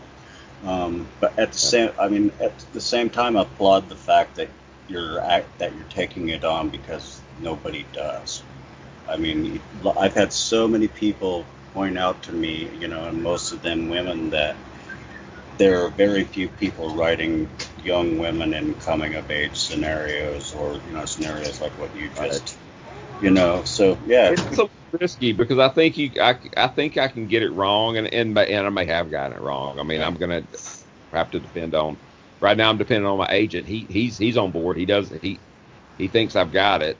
Um, 0.64 1.08
but 1.20 1.38
at 1.40 1.54
the 1.54 1.58
same, 1.58 1.92
I 2.00 2.08
mean, 2.08 2.32
at 2.40 2.58
the 2.74 2.82
same 2.82 3.10
time, 3.10 3.36
I 3.36 3.42
applaud 3.42 3.90
the 3.90 3.96
fact 3.96 4.36
that 4.36 4.50
you're 4.88 5.20
act, 5.22 5.60
that 5.60 5.74
you're 5.76 5.86
taking 5.86 6.30
it 6.30 6.44
on 6.44 6.70
because 6.70 7.22
nobody 7.40 7.86
does. 7.94 8.44
I 9.08 9.18
mean, 9.18 9.62
I've 9.98 10.14
had 10.14 10.32
so 10.32 10.68
many 10.68 10.88
people 10.88 11.46
point 11.74 11.98
out 11.98 12.24
to 12.24 12.32
me, 12.32 12.70
you 12.80 12.88
know, 12.88 13.06
and 13.06 13.24
most 13.24 13.52
of 13.52 13.62
them 13.62 13.90
women 13.90 14.30
that 14.32 14.56
there 15.58 15.84
are 15.84 15.90
very 15.90 16.24
few 16.24 16.48
people 16.48 16.96
writing 16.96 17.50
young 17.84 18.18
women 18.18 18.54
in 18.54 18.74
coming 18.76 19.16
of 19.16 19.30
age 19.30 19.58
scenarios 19.58 20.54
or 20.54 20.74
you 20.88 20.94
know 20.94 21.06
scenarios 21.06 21.62
like 21.62 21.72
what 21.74 21.96
you 21.96 22.10
just 22.10 22.58
you 23.22 23.32
know. 23.32 23.64
So 23.64 23.98
yeah, 24.06 24.32
it's 24.32 24.58
a 24.58 24.70
risky 25.00 25.34
because 25.34 25.60
I 25.60 25.70
think 25.70 25.98
you, 25.98 26.12
I, 26.22 26.38
I 26.58 26.68
think 26.68 26.98
I 26.98 27.08
can 27.08 27.28
get 27.28 27.44
it 27.44 27.52
wrong, 27.52 27.98
and 27.98 28.08
and 28.14 28.38
and 28.38 28.66
I 28.66 28.70
may 28.70 28.86
have 28.86 29.12
gotten 29.12 29.38
it 29.38 29.42
wrong. 29.42 29.80
I 29.80 29.84
mean, 29.84 30.02
I'm 30.02 30.16
gonna 30.16 30.44
have 31.12 31.32
to 31.32 31.40
depend 31.40 31.76
on. 31.76 31.98
Right 32.40 32.58
now, 32.58 32.70
I'm 32.70 32.78
depending 32.78 33.06
on 33.06 33.18
my 33.18 33.28
agent. 33.30 33.68
He 33.68 33.86
he's 33.90 34.18
he's 34.18 34.38
on 34.38 34.52
board. 34.52 34.78
He 34.78 34.86
does 34.86 35.10
he 35.22 35.40
he 35.98 36.08
thinks 36.08 36.36
I've 36.36 36.52
got 36.52 36.82
it, 36.82 36.98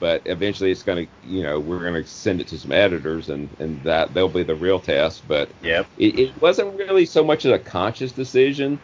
but 0.00 0.22
eventually 0.24 0.70
it's 0.70 0.82
gonna 0.82 1.06
you 1.24 1.42
know 1.42 1.60
we're 1.60 1.82
gonna 1.82 2.04
send 2.04 2.40
it 2.40 2.48
to 2.48 2.58
some 2.58 2.72
editors 2.72 3.28
and 3.28 3.48
and 3.58 3.82
that 3.84 4.12
they'll 4.14 4.28
be 4.28 4.42
the 4.42 4.54
real 4.54 4.80
test. 4.80 5.26
But 5.28 5.48
yep. 5.62 5.86
it, 5.98 6.18
it 6.18 6.42
wasn't 6.42 6.76
really 6.76 7.06
so 7.06 7.22
much 7.22 7.44
of 7.44 7.52
a 7.52 7.58
conscious 7.58 8.12
decision. 8.12 8.80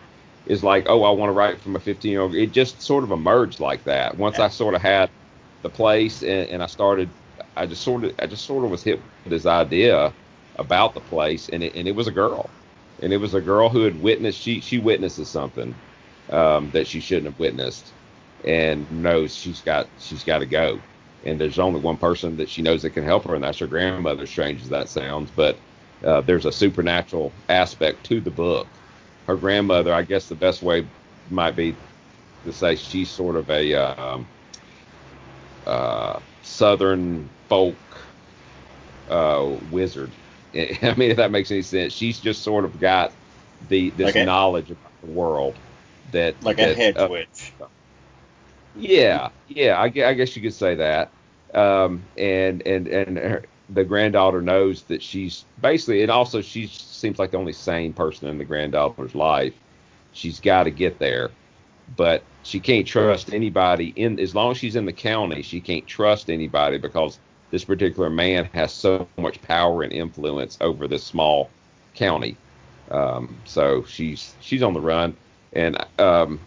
Is 0.47 0.63
like, 0.63 0.87
oh, 0.89 1.03
I 1.03 1.11
want 1.11 1.29
to 1.29 1.33
write 1.33 1.61
from 1.61 1.75
a 1.75 1.81
15 1.81 2.09
year 2.09 2.21
old. 2.21 2.37
It 2.37 2.53
just 2.53 2.81
sort 2.81 3.03
of 3.03 3.11
emerged 3.11 3.59
like 3.59 3.83
that. 3.83 4.17
Once 4.17 4.39
yeah. 4.39 4.45
I 4.45 4.49
sort 4.49 4.75
of 4.77 4.81
had 4.81 5.11
the 5.63 5.69
place 5.69 6.23
and, 6.23 6.49
and 6.49 6.63
I 6.63 6.67
started 6.67 7.09
I 7.57 7.67
just 7.67 7.83
sort 7.83 8.05
of 8.05 8.15
I 8.19 8.27
just 8.27 8.45
sort 8.45 8.65
of 8.65 8.71
was 8.71 8.83
hit 8.83 9.01
with 9.25 9.31
this 9.31 9.47
idea 9.47 10.13
about 10.57 10.95
the 10.95 11.01
place 11.01 11.49
and 11.49 11.63
it, 11.63 11.75
and 11.75 11.89
it 11.89 11.95
was 11.95 12.07
a 12.07 12.13
girl. 12.13 12.49
And 13.03 13.13
it 13.13 13.19
was 13.19 13.35
a 13.35 13.41
girl 13.41 13.69
who 13.69 13.83
had 13.83 14.01
witnessed 14.01 14.41
she 14.41 14.61
she 14.61 14.79
witnesses 14.79 15.29
something 15.29 15.75
um, 16.31 16.71
that 16.73 16.87
she 16.87 17.01
shouldn't 17.01 17.27
have 17.27 17.39
witnessed. 17.39 17.93
And 18.45 18.91
knows 19.03 19.35
she's 19.35 19.61
got 19.63 19.89
she's 19.99 20.25
got 20.25 20.39
to 20.39 20.47
go. 20.47 20.79
And 21.25 21.41
there's 21.41 21.59
only 21.59 21.81
one 21.81 21.97
person 21.97 22.37
that 22.37 22.49
she 22.49 22.63
knows 22.63 22.83
that 22.83 22.91
can 22.91 23.05
help 23.05 23.25
her 23.25 23.35
and 23.35 23.43
that's 23.43 23.59
her 23.59 23.67
grandmother 23.67 24.27
strange 24.27 24.63
as 24.63 24.69
that 24.69 24.89
sounds. 24.89 25.31
But 25.35 25.57
uh, 26.05 26.21
there's 26.21 26.47
a 26.47 26.53
supernatural 26.53 27.33
aspect 27.49 28.05
to 28.07 28.21
the 28.21 28.31
book. 28.31 28.67
Her 29.27 29.37
grandmother 29.37 29.93
I 29.93 30.03
guess 30.03 30.29
the 30.29 30.35
best 30.35 30.63
way 30.63 30.87
might 31.31 31.57
be 31.57 31.75
to 32.45 32.53
say 32.53 32.77
she's 32.77 33.11
sort 33.11 33.37
of 33.37 33.51
a 33.51 33.75
um, 33.75 34.27
uh, 35.67 36.21
southern 36.43 37.29
folk 37.49 37.77
uh, 39.11 39.57
wizard. 39.71 40.11
I 40.55 40.95
mean, 40.97 41.11
if 41.11 41.17
that 41.17 41.31
makes 41.31 41.51
any 41.51 41.63
sense, 41.63 41.93
she's 41.93 42.19
just 42.19 42.43
sort 42.43 42.65
of 42.65 42.81
got 42.81 43.13
the 43.69 43.91
this 43.91 44.07
like 44.07 44.17
a, 44.17 44.25
knowledge 44.25 44.71
about 44.71 45.01
the 45.03 45.11
world 45.11 45.55
that 46.13 46.41
like 46.43 46.57
that, 46.57 46.73
a 46.73 46.75
hedge 46.75 46.97
uh, 46.97 47.09
witch. 47.11 47.53
Yeah, 48.77 49.31
yeah, 49.49 49.79
I, 49.79 49.85
I, 49.85 50.15
guess 50.15 50.37
you 50.37 50.43
could 50.43 50.55
say 50.55 50.75
that. 50.75 51.11
Um, 51.55 52.03
and 52.19 52.67
and 52.67 52.87
and 52.89 53.17
her, 53.17 53.45
the 53.71 53.85
granddaughter 53.85 54.43
knows 54.43 54.83
that 54.85 55.03
she's 55.03 55.45
basically, 55.61 56.03
and 56.03 56.11
also 56.11 56.41
she 56.43 56.67
seems 56.67 57.19
like 57.19 57.31
the 57.31 57.39
only 57.39 57.53
sane 57.53 57.93
person 57.93 58.29
in 58.29 58.39
the 58.39 58.45
granddaughter's 58.45 59.15
life. 59.15 59.55
She's 60.13 60.41
got 60.41 60.65
to 60.65 60.71
get 60.71 60.99
there, 60.99 61.31
but 61.97 62.23
she 62.43 62.61
can't 62.61 62.87
trust 62.87 63.33
anybody 63.33 63.93
in 63.97 64.21
as 64.21 64.35
long 64.35 64.53
as 64.53 64.59
she's 64.59 64.77
in 64.77 64.87
the 64.87 64.93
county 64.93 65.43
she 65.43 65.61
can't 65.61 65.87
trust 65.87 66.31
anybody 66.31 66.79
because 66.79 67.19
this 67.51 67.65
particular 67.65 68.11
man 68.11 68.45
has 68.47 68.73
so 68.73 69.07
much 69.17 69.41
power 69.43 69.83
and 69.83 69.93
influence 69.93 70.59
over 70.61 70.87
this 70.87 71.05
small 71.05 71.51
county 71.95 72.37
um, 72.91 73.37
so 73.45 73.85
she's 73.85 74.35
she's 74.41 74.63
on 74.63 74.73
the 74.75 74.81
run 74.81 75.17
and 75.53 75.77
um, 75.99 76.39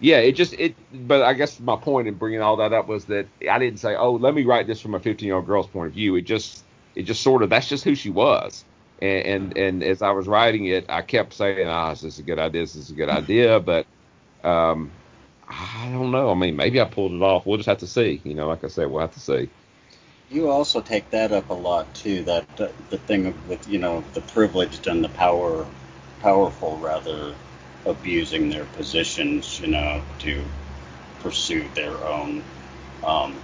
yeah 0.00 0.18
it 0.18 0.32
just 0.32 0.54
it 0.54 0.74
but 1.06 1.22
i 1.22 1.32
guess 1.32 1.60
my 1.60 1.76
point 1.76 2.08
in 2.08 2.14
bringing 2.14 2.40
all 2.40 2.56
that 2.56 2.72
up 2.72 2.88
was 2.88 3.04
that 3.04 3.26
i 3.50 3.58
didn't 3.58 3.78
say 3.78 3.94
oh 3.94 4.12
let 4.12 4.34
me 4.34 4.44
write 4.44 4.66
this 4.66 4.80
from 4.80 4.94
a 4.94 5.00
15 5.00 5.26
year 5.26 5.36
old 5.36 5.46
girl's 5.46 5.66
point 5.66 5.88
of 5.88 5.94
view 5.94 6.16
it 6.16 6.22
just 6.22 6.64
it 6.94 7.02
just 7.02 7.22
sort 7.22 7.42
of 7.42 7.50
that's 7.50 7.68
just 7.68 7.84
who 7.84 7.94
she 7.94 8.10
was 8.10 8.64
and, 9.00 9.24
and 9.26 9.56
and 9.56 9.82
as 9.82 10.02
i 10.02 10.10
was 10.10 10.26
writing 10.26 10.66
it 10.66 10.84
i 10.88 11.02
kept 11.02 11.32
saying 11.32 11.68
ah 11.68 11.90
this 11.90 12.04
is 12.04 12.18
a 12.18 12.22
good 12.22 12.38
idea 12.38 12.62
this 12.62 12.74
is 12.74 12.90
a 12.90 12.94
good 12.94 13.08
idea 13.08 13.60
but 13.60 13.86
um, 14.44 14.90
I 15.48 15.88
don't 15.92 16.10
know. 16.10 16.30
I 16.30 16.34
mean, 16.34 16.56
maybe 16.56 16.80
I 16.80 16.84
pulled 16.84 17.12
it 17.12 17.22
off. 17.22 17.46
We'll 17.46 17.58
just 17.58 17.68
have 17.68 17.78
to 17.78 17.86
see. 17.86 18.20
You 18.24 18.34
know, 18.34 18.48
like 18.48 18.64
I 18.64 18.68
said, 18.68 18.90
we'll 18.90 19.00
have 19.00 19.14
to 19.14 19.20
see. 19.20 19.48
You 20.32 20.48
also 20.48 20.80
take 20.80 21.10
that 21.10 21.30
up 21.30 21.50
a 21.50 21.54
lot 21.54 21.94
too. 21.94 22.22
That 22.24 22.46
uh, 22.58 22.68
the 22.88 22.96
thing 22.96 23.34
with 23.48 23.68
you 23.68 23.78
know 23.78 24.02
the 24.14 24.22
privileged 24.22 24.86
and 24.86 25.04
the 25.04 25.10
power, 25.10 25.66
powerful 26.20 26.78
rather, 26.78 27.34
abusing 27.84 28.48
their 28.48 28.64
positions. 28.64 29.60
You 29.60 29.68
know 29.68 30.02
to 30.20 30.42
pursue 31.20 31.68
their 31.74 31.94
own 32.06 32.42
um, 33.04 33.38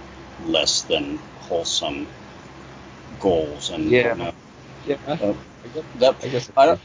less 0.45 0.81
than 0.81 1.19
wholesome 1.35 2.07
goals 3.19 3.69
and 3.69 3.85
yeah. 3.85 4.15
You 4.15 4.23
know, 4.23 4.33
yeah. 4.85 4.95
Uh, 5.07 5.33
I 5.63 5.67
guess, 5.67 5.83
that, 5.95 6.15
I 6.23 6.27
guess 6.27 6.51
I 6.57 6.65
don't, 6.65 6.79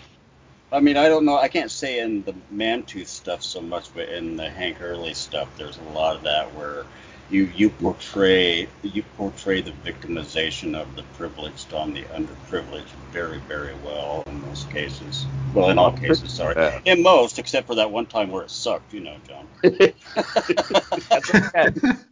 I 0.73 0.81
mean, 0.81 0.97
I 0.97 1.09
don't 1.09 1.25
know. 1.25 1.39
I 1.39 1.49
can't 1.49 1.71
say 1.71 2.01
in 2.01 2.23
the 2.25 2.35
Mantooth 2.53 3.07
stuff 3.07 3.43
so 3.43 3.61
much, 3.61 3.95
but 3.95 4.09
in 4.09 4.37
the 4.37 4.51
Hank 4.51 4.83
Early 4.83 5.15
stuff, 5.15 5.49
there's 5.57 5.79
a 5.79 5.83
lot 5.83 6.17
of 6.17 6.25
that 6.25 6.55
where 6.55 6.85
you 7.31 7.51
you 7.57 7.71
portray 7.71 8.67
you 8.83 9.03
portray 9.17 9.61
the 9.61 9.73
victimization 9.85 10.79
of 10.79 10.95
the 10.97 11.03
privileged 11.17 11.73
on 11.73 11.95
the 11.95 12.03
underprivileged 12.03 12.85
very 13.13 13.39
very 13.49 13.75
well 13.85 14.25
in 14.27 14.41
most 14.43 14.71
cases. 14.71 15.27
Well, 15.55 15.71
in 15.71 15.79
all 15.79 15.93
cases, 15.93 16.33
sorry. 16.33 16.55
Yeah. 16.57 16.81
In 16.85 17.03
most, 17.03 17.39
except 17.39 17.69
for 17.69 17.77
that 17.77 17.91
one 17.91 18.07
time 18.07 18.31
where 18.31 18.43
it 18.43 18.51
sucked, 18.51 18.93
you 18.93 19.01
know, 19.01 19.17
John. 19.29 19.47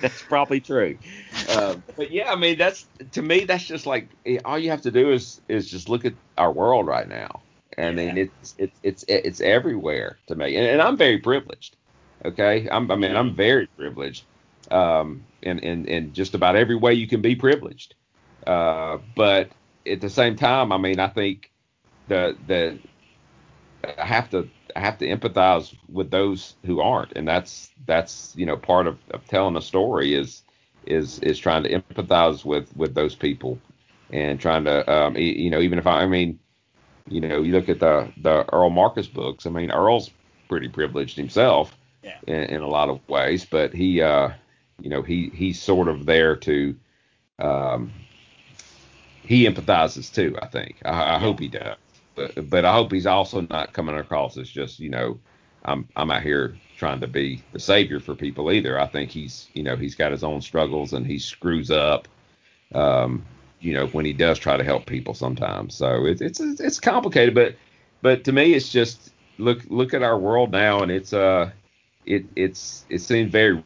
that's 0.00 0.22
probably 0.28 0.60
true. 0.60 0.98
Uh, 1.48 1.76
but 1.96 2.10
yeah, 2.10 2.30
I 2.30 2.36
mean, 2.36 2.58
that's 2.58 2.86
to 3.12 3.22
me, 3.22 3.44
that's 3.44 3.64
just 3.64 3.86
like 3.86 4.08
all 4.44 4.58
you 4.58 4.70
have 4.70 4.82
to 4.82 4.90
do 4.90 5.12
is 5.12 5.40
is 5.48 5.70
just 5.70 5.88
look 5.88 6.04
at 6.04 6.14
our 6.36 6.52
world 6.52 6.86
right 6.86 7.08
now. 7.08 7.40
I 7.78 7.92
mean, 7.92 8.16
Yeah. 8.16 8.24
it's 8.24 8.54
it's 8.58 8.78
it's 8.82 9.04
it's 9.08 9.40
everywhere 9.40 10.18
to 10.26 10.34
me, 10.34 10.56
and, 10.56 10.66
and 10.66 10.82
I'm 10.82 10.96
very 10.96 11.18
privileged. 11.18 11.76
Okay, 12.24 12.68
I'm, 12.70 12.90
I 12.90 12.96
mean, 12.96 13.16
I'm 13.16 13.34
very 13.34 13.66
privileged, 13.68 14.26
um, 14.70 15.28
in, 15.42 15.58
in 15.60 15.86
in 15.86 16.12
just 16.12 16.34
about 16.34 16.56
every 16.56 16.74
way 16.76 16.94
you 16.94 17.06
can 17.08 17.22
be 17.22 17.36
privileged. 17.36 17.94
Uh, 18.46 18.98
but 19.14 19.52
at 19.86 20.00
the 20.00 20.10
same 20.10 20.36
time, 20.36 20.72
I 20.72 20.78
mean, 20.78 20.98
I 21.00 21.08
think 21.08 21.52
the 22.08 22.36
the 22.46 22.80
I 23.98 24.06
have 24.06 24.30
to 24.30 24.50
I 24.76 24.80
have 24.80 24.98
to 24.98 25.06
empathize 25.06 25.74
with 25.88 26.10
those 26.10 26.56
who 26.64 26.80
aren't, 26.80 27.12
and 27.14 27.26
that's 27.26 27.72
that's 27.86 28.34
you 28.36 28.46
know 28.46 28.56
part 28.56 28.86
of, 28.86 29.00
of 29.10 29.26
telling 29.26 29.56
a 29.56 29.62
story 29.62 30.14
is 30.14 30.42
is 30.86 31.18
is 31.20 31.38
trying 31.38 31.64
to 31.64 31.70
empathize 31.70 32.44
with 32.44 32.74
with 32.76 32.94
those 32.94 33.14
people 33.16 33.62
and 34.10 34.40
trying 34.40 34.64
to 34.64 34.90
um, 34.92 35.16
e- 35.16 35.38
you 35.40 35.50
know 35.50 35.60
even 35.60 35.78
if 35.78 35.86
I, 35.86 36.02
I 36.02 36.06
mean 36.06 36.40
you 37.08 37.20
know 37.20 37.42
you 37.42 37.52
look 37.52 37.68
at 37.68 37.80
the 37.80 38.12
the 38.16 38.44
Earl 38.52 38.70
Marcus 38.70 39.08
books, 39.08 39.46
I 39.46 39.50
mean 39.50 39.70
Earl's 39.70 40.10
pretty 40.48 40.68
privileged 40.68 41.16
himself 41.16 41.76
Yeah. 42.08 42.34
in, 42.34 42.44
in 42.56 42.60
a 42.62 42.68
lot 42.68 42.88
of 42.88 43.06
ways, 43.08 43.44
but 43.44 43.74
he 43.74 44.02
uh 44.02 44.30
you 44.80 44.90
know 44.90 45.02
he 45.02 45.30
he's 45.34 45.60
sort 45.62 45.88
of 45.88 46.06
there 46.06 46.36
to 46.36 46.76
um 47.38 47.92
he 49.22 49.46
empathizes 49.46 50.12
too. 50.12 50.36
I 50.40 50.46
think 50.46 50.76
I, 50.84 51.16
I 51.16 51.18
hope 51.18 51.40
he 51.40 51.48
does 51.48 51.76
but 52.18 52.50
but 52.50 52.64
I 52.64 52.72
hope 52.72 52.92
he's 52.92 53.06
also 53.06 53.42
not 53.42 53.72
coming 53.72 53.96
across 53.96 54.36
as 54.36 54.50
just 54.50 54.80
you 54.80 54.90
know 54.90 55.18
I'm 55.64 55.88
I'm 55.96 56.10
out 56.10 56.22
here 56.22 56.56
trying 56.76 57.00
to 57.00 57.06
be 57.06 57.42
the 57.52 57.60
savior 57.60 58.00
for 58.00 58.14
people 58.14 58.52
either. 58.52 58.78
I 58.80 58.86
think 58.86 59.10
he's 59.10 59.48
you 59.54 59.62
know 59.62 59.76
he's 59.76 59.94
got 59.94 60.12
his 60.12 60.24
own 60.24 60.40
struggles 60.42 60.92
and 60.92 61.06
he 61.06 61.18
screws 61.18 61.70
up, 61.70 62.08
um, 62.74 63.24
you 63.60 63.74
know 63.74 63.86
when 63.88 64.04
he 64.04 64.12
does 64.12 64.38
try 64.38 64.56
to 64.56 64.64
help 64.64 64.86
people 64.86 65.14
sometimes. 65.14 65.76
So 65.76 66.06
it's 66.06 66.20
it's 66.20 66.40
it's 66.40 66.80
complicated, 66.80 67.34
but 67.34 67.54
but 68.02 68.24
to 68.24 68.32
me 68.32 68.54
it's 68.54 68.68
just 68.68 69.12
look 69.38 69.60
look 69.68 69.94
at 69.94 70.02
our 70.02 70.18
world 70.18 70.50
now 70.50 70.82
and 70.82 70.90
it's 70.90 71.12
uh 71.12 71.50
it 72.08 72.26
it's 72.36 72.84
it 72.88 73.00
seems 73.00 73.30
very 73.30 73.62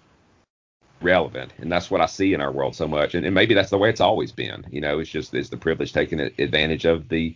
relevant 1.01 1.53
and 1.59 1.73
that's 1.73 1.91
what 1.91 2.01
I 2.01 2.07
see 2.07 2.33
in 2.33 2.41
our 2.41 2.53
world 2.53 2.77
so 2.77 2.87
much 2.87 3.15
and, 3.15 3.27
and 3.27 3.35
maybe 3.35 3.55
that's 3.55 3.71
the 3.71 3.79
way 3.79 3.89
it's 3.89 4.01
always 4.01 4.31
been 4.31 4.67
you 4.71 4.81
know 4.81 5.01
it's 5.01 5.11
just 5.11 5.35
it's 5.35 5.49
the 5.49 5.57
privilege 5.57 5.93
taking 5.93 6.21
advantage 6.21 6.85
of 6.85 7.09
the 7.09 7.35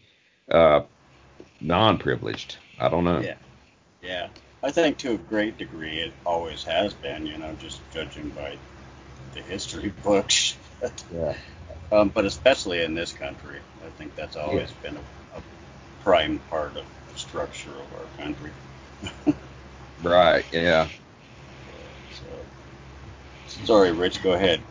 uh 0.50 0.82
non-privileged. 1.60 2.56
I 2.78 2.88
don't 2.88 3.04
know. 3.04 3.20
Yeah. 3.20 3.34
Yeah. 4.02 4.28
I 4.62 4.70
think 4.70 4.98
to 4.98 5.12
a 5.12 5.16
great 5.16 5.58
degree 5.58 5.98
it 5.98 6.12
always 6.24 6.64
has 6.64 6.92
been, 6.94 7.26
you 7.26 7.38
know, 7.38 7.54
just 7.60 7.80
judging 7.92 8.30
by 8.30 8.56
the 9.34 9.42
history 9.42 9.92
books. 10.02 10.56
Yeah. 11.12 11.34
um, 11.92 12.08
but 12.08 12.24
especially 12.24 12.82
in 12.82 12.94
this 12.94 13.12
country, 13.12 13.58
I 13.84 13.90
think 13.90 14.14
that's 14.14 14.36
always 14.36 14.70
been 14.82 14.96
a, 14.96 15.38
a 15.38 15.42
prime 16.02 16.38
part 16.50 16.76
of 16.76 16.84
the 17.12 17.18
structure 17.18 17.70
of 17.70 18.00
our 18.00 18.24
country. 18.24 18.50
Right. 19.98 20.44
Yeah. 20.52 20.88
So, 22.08 22.46
sorry, 23.44 23.92
Rich, 23.92 24.22
go 24.22 24.32
ahead. 24.32 24.64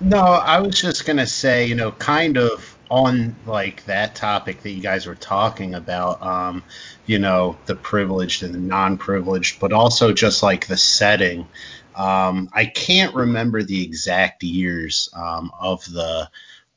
No, 0.00 0.18
I 0.18 0.60
was 0.60 0.80
just 0.80 1.04
gonna 1.06 1.26
say, 1.26 1.66
you 1.66 1.74
know, 1.74 1.92
kind 1.92 2.38
of 2.38 2.78
on 2.90 3.38
like 3.44 3.84
that 3.84 4.14
topic 4.16 4.62
that 4.62 4.70
you 4.70 4.82
guys 4.82 5.06
were 5.06 5.14
talking 5.14 5.74
about, 5.74 6.22
um, 6.22 6.64
you 7.04 7.18
know, 7.18 7.60
the 7.66 7.76
privileged 7.76 8.42
and 8.42 8.54
the 8.54 8.58
non-privileged, 8.58 9.60
but 9.60 9.72
also 9.72 10.12
just 10.12 10.42
like 10.42 10.66
the 10.66 10.76
setting. 10.76 11.48
Um, 11.94 12.48
I 12.52 12.66
can't 12.66 13.14
remember 13.14 13.62
the 13.62 13.84
exact 13.84 14.42
years 14.42 15.08
um, 15.14 15.52
of 15.60 15.84
the 15.84 16.30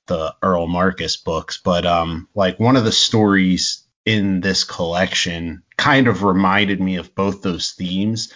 the 0.08 0.36
Earl 0.42 0.68
Marcus 0.68 1.18
books, 1.18 1.60
but 1.64 1.86
um, 1.86 2.28
like 2.36 2.60
one 2.60 2.76
of 2.76 2.84
the 2.86 2.92
stories 2.92 3.83
in 4.06 4.42
this 4.42 4.64
collection 4.64 5.64
kind 5.78 6.08
of 6.08 6.24
reminded 6.24 6.82
me 6.82 6.98
of 6.98 7.16
both 7.16 7.42
those 7.42 7.72
themes 7.72 8.34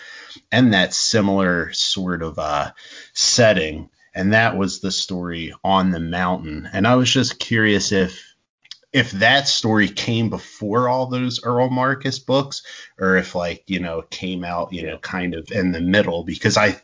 and 0.52 0.74
that 0.74 0.94
similar 0.94 1.72
sort 1.74 2.24
of 2.24 2.40
uh, 2.40 2.72
setting 3.14 3.90
and 4.18 4.34
that 4.34 4.58
was 4.58 4.80
the 4.80 4.92
story 4.92 5.54
on 5.64 5.92
the 5.92 6.00
mountain. 6.00 6.68
And 6.74 6.88
I 6.88 6.96
was 6.96 7.10
just 7.10 7.40
curious 7.40 7.92
if 7.92 8.36
if 8.92 9.12
that 9.12 9.48
story 9.48 9.90
came 9.90 10.32
before 10.32 10.90
all 10.90 11.06
those 11.06 11.44
Earl 11.44 11.70
Marcus 11.70 12.18
books, 12.18 12.64
or 13.00 13.18
if 13.18 13.36
like 13.36 13.64
you 13.68 13.80
know 13.80 14.00
it 14.00 14.10
came 14.10 14.44
out 14.44 14.74
you 14.74 14.88
know 14.88 14.98
kind 14.98 15.36
of 15.36 15.52
in 15.52 15.72
the 15.72 15.82
middle 15.82 16.24
because 16.24 16.58
I 16.58 16.82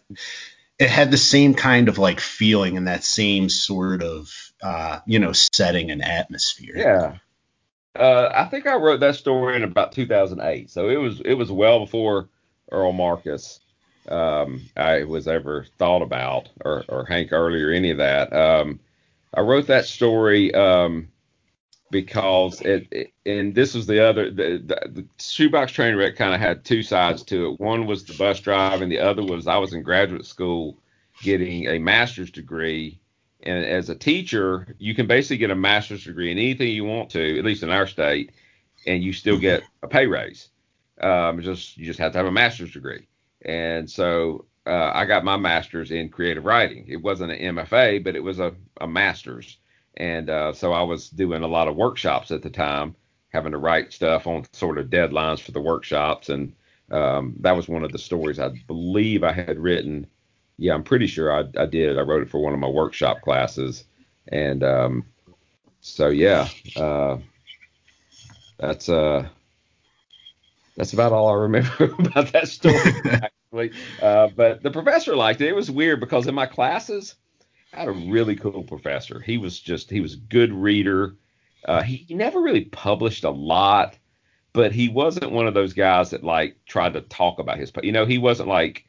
it 0.78 0.90
had 0.90 1.10
the 1.10 1.18
same 1.18 1.56
kind 1.56 1.90
of 1.90 1.98
like 1.98 2.20
feeling 2.20 2.78
and 2.78 2.88
that 2.88 3.04
same 3.04 3.50
sort 3.50 4.04
of 4.04 4.30
uh, 4.62 5.00
you 5.08 5.18
know 5.18 5.32
setting 5.34 5.90
and 5.90 6.04
atmosphere. 6.04 6.76
Yeah. 6.78 7.18
Uh, 7.96 8.30
I 8.34 8.46
think 8.46 8.66
I 8.66 8.76
wrote 8.76 9.00
that 9.02 9.16
story 9.16 9.56
in 9.56 9.64
about 9.64 9.92
2008, 9.92 10.70
so 10.70 10.90
it 10.90 10.98
was 10.98 11.22
it 11.26 11.36
was 11.36 11.52
well 11.52 11.80
before 11.80 12.30
Earl 12.72 12.92
Marcus 12.92 13.60
um, 14.10 14.62
I 14.76 15.04
was 15.04 15.28
ever 15.28 15.66
thought 15.78 16.02
about, 16.02 16.50
or, 16.66 16.84
or 16.90 17.06
Hank 17.06 17.32
Early 17.32 17.62
or 17.62 17.72
any 17.72 17.92
of 17.92 17.98
that. 17.98 18.34
Um, 18.34 18.80
I 19.34 19.42
wrote 19.42 19.68
that 19.68 19.86
story 19.86 20.54
um, 20.54 21.08
because 21.92 22.62
it, 22.62 22.88
it, 22.92 23.14
and 23.26 23.56
this 23.56 23.74
was 23.74 23.88
the 23.88 24.04
other, 24.04 24.30
the, 24.30 24.58
the, 24.58 24.90
the 24.90 25.06
shoebox 25.20 25.72
train 25.72 25.96
wreck 25.96 26.16
kind 26.16 26.34
of 26.34 26.40
had 26.40 26.66
two 26.66 26.84
sides 26.84 27.24
to 27.24 27.52
it. 27.52 27.60
One 27.60 27.86
was 27.86 28.04
the 28.04 28.14
bus 28.14 28.40
drive, 28.40 28.82
and 28.82 28.92
the 28.92 29.00
other 29.00 29.24
was 29.24 29.48
I 29.48 29.58
was 29.58 29.74
in 29.74 29.84
graduate 29.84 30.26
school 30.26 30.78
getting 31.22 31.68
a 31.68 31.80
master's 31.80 32.32
degree. 32.32 33.00
And 33.44 33.66
as 33.66 33.90
a 33.90 33.96
teacher, 33.96 34.76
you 34.80 34.96
can 34.96 35.06
basically 35.06 35.38
get 35.38 35.52
a 35.52 35.56
master's 35.56 36.06
degree 36.06 36.32
in 36.32 36.38
anything 36.38 36.70
you 36.70 36.86
want 36.86 37.10
to, 37.12 37.38
at 37.38 37.46
least 37.46 37.64
in 37.64 37.70
our 37.70 37.88
state, 37.88 38.32
and 38.88 39.04
you 39.04 39.14
still 39.14 39.38
get 39.38 39.64
a 39.82 39.88
pay 39.88 40.08
raise. 40.08 40.50
Um, 41.02 41.42
just 41.42 41.78
you 41.78 41.86
just 41.86 42.00
have 42.00 42.14
to 42.14 42.18
have 42.18 42.28
a 42.28 42.32
master's 42.32 42.72
degree. 42.72 43.08
And 43.44 43.90
so 43.90 44.46
uh, 44.66 44.92
I 44.94 45.06
got 45.06 45.26
my 45.26 45.38
master's 45.38 45.92
in 45.92 46.10
creative 46.10 46.46
writing. 46.46 46.86
It 46.88 47.02
wasn't 47.02 47.32
an 47.32 47.56
MFA, 47.56 48.04
but 48.04 48.16
it 48.16 48.24
was 48.24 48.40
a, 48.40 48.54
a 48.80 48.88
master's. 48.88 49.58
And 49.98 50.30
uh, 50.30 50.54
so 50.54 50.72
I 50.72 50.82
was 50.82 51.10
doing 51.10 51.44
a 51.44 51.48
lot 51.48 51.68
of 51.68 51.76
workshops 51.76 52.32
at 52.32 52.42
the 52.42 52.50
time, 52.50 52.96
having 53.30 53.52
to 53.52 53.58
write 53.58 53.94
stuff 53.94 54.26
on 54.26 54.46
sort 54.54 54.78
of 54.78 54.88
deadlines 54.88 55.40
for 55.40 55.52
the 55.52 55.62
workshops. 55.62 56.30
And 56.30 56.54
um, 56.92 57.36
that 57.42 57.56
was 57.56 57.68
one 57.68 57.84
of 57.84 57.92
the 57.92 58.00
stories 58.00 58.40
I 58.40 58.50
believe 58.68 59.24
I 59.24 59.34
had 59.34 59.60
written. 59.60 60.08
Yeah, 60.58 60.74
I'm 60.74 60.84
pretty 60.84 61.08
sure 61.08 61.32
I, 61.34 61.44
I 61.58 61.66
did. 61.66 61.98
I 61.98 62.02
wrote 62.02 62.22
it 62.22 62.30
for 62.30 62.40
one 62.40 62.54
of 62.54 62.60
my 62.60 62.68
workshop 62.68 63.22
classes. 63.22 63.84
And 64.28 64.64
um, 64.64 65.06
so, 65.82 66.10
yeah, 66.10 66.48
uh, 66.76 67.18
that's 68.58 68.88
uh, 68.88 69.28
that's 70.78 70.94
about 70.94 71.12
all 71.12 71.28
I 71.30 71.34
remember 71.34 71.84
about 72.00 72.32
that 72.34 72.48
story, 72.48 72.80
actually. 73.06 73.32
Uh, 74.02 74.30
but 74.36 74.64
the 74.64 74.72
professor 74.72 75.16
liked 75.16 75.40
it. 75.40 75.48
It 75.48 75.56
was 75.56 75.70
weird 75.70 76.00
because 76.00 76.26
in 76.26 76.34
my 76.34 76.48
classes, 76.48 77.14
I 77.72 77.82
had 77.82 77.88
a 77.88 77.92
really 77.92 78.36
cool 78.36 78.64
professor. 78.64 79.20
He 79.20 79.38
was 79.38 79.60
just, 79.60 79.92
he 79.92 80.02
was 80.02 80.16
a 80.16 80.18
good 80.18 80.52
reader. 80.52 81.18
Uh, 81.64 81.84
he, 81.84 81.98
he 81.98 82.16
never 82.16 82.42
really 82.42 82.66
published 82.66 83.24
a 83.24 83.30
lot, 83.30 83.96
but 84.54 84.72
he 84.72 84.90
wasn't 84.90 85.32
one 85.32 85.46
of 85.46 85.54
those 85.54 85.74
guys 85.74 86.10
that 86.10 86.24
like 86.24 86.58
tried 86.66 86.94
to 86.94 87.02
talk 87.02 87.38
about 87.38 87.60
his, 87.60 87.72
you 87.84 87.92
know, 87.92 88.08
he 88.08 88.18
wasn't 88.18 88.50
like, 88.50 88.86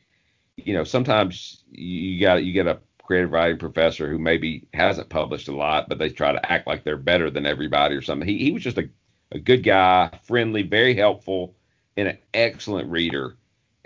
you 0.56 0.74
know, 0.74 0.84
sometimes 0.84 1.64
you 1.70 2.20
got, 2.20 2.44
you 2.44 2.52
get 2.52 2.66
a 2.66 2.80
creative 3.02 3.32
writing 3.32 3.58
professor 3.58 4.08
who 4.08 4.18
maybe 4.18 4.66
hasn't 4.72 5.08
published 5.08 5.48
a 5.48 5.56
lot, 5.56 5.88
but 5.88 5.98
they 5.98 6.08
try 6.08 6.32
to 6.32 6.52
act 6.52 6.66
like 6.66 6.84
they're 6.84 6.96
better 6.96 7.30
than 7.30 7.46
everybody 7.46 7.94
or 7.94 8.02
something. 8.02 8.26
He, 8.28 8.38
he 8.38 8.52
was 8.52 8.62
just 8.62 8.78
a, 8.78 8.88
a 9.32 9.38
good 9.38 9.62
guy, 9.62 10.10
friendly, 10.24 10.62
very 10.62 10.94
helpful 10.94 11.56
and 11.96 12.08
an 12.08 12.18
excellent 12.32 12.90
reader. 12.90 13.36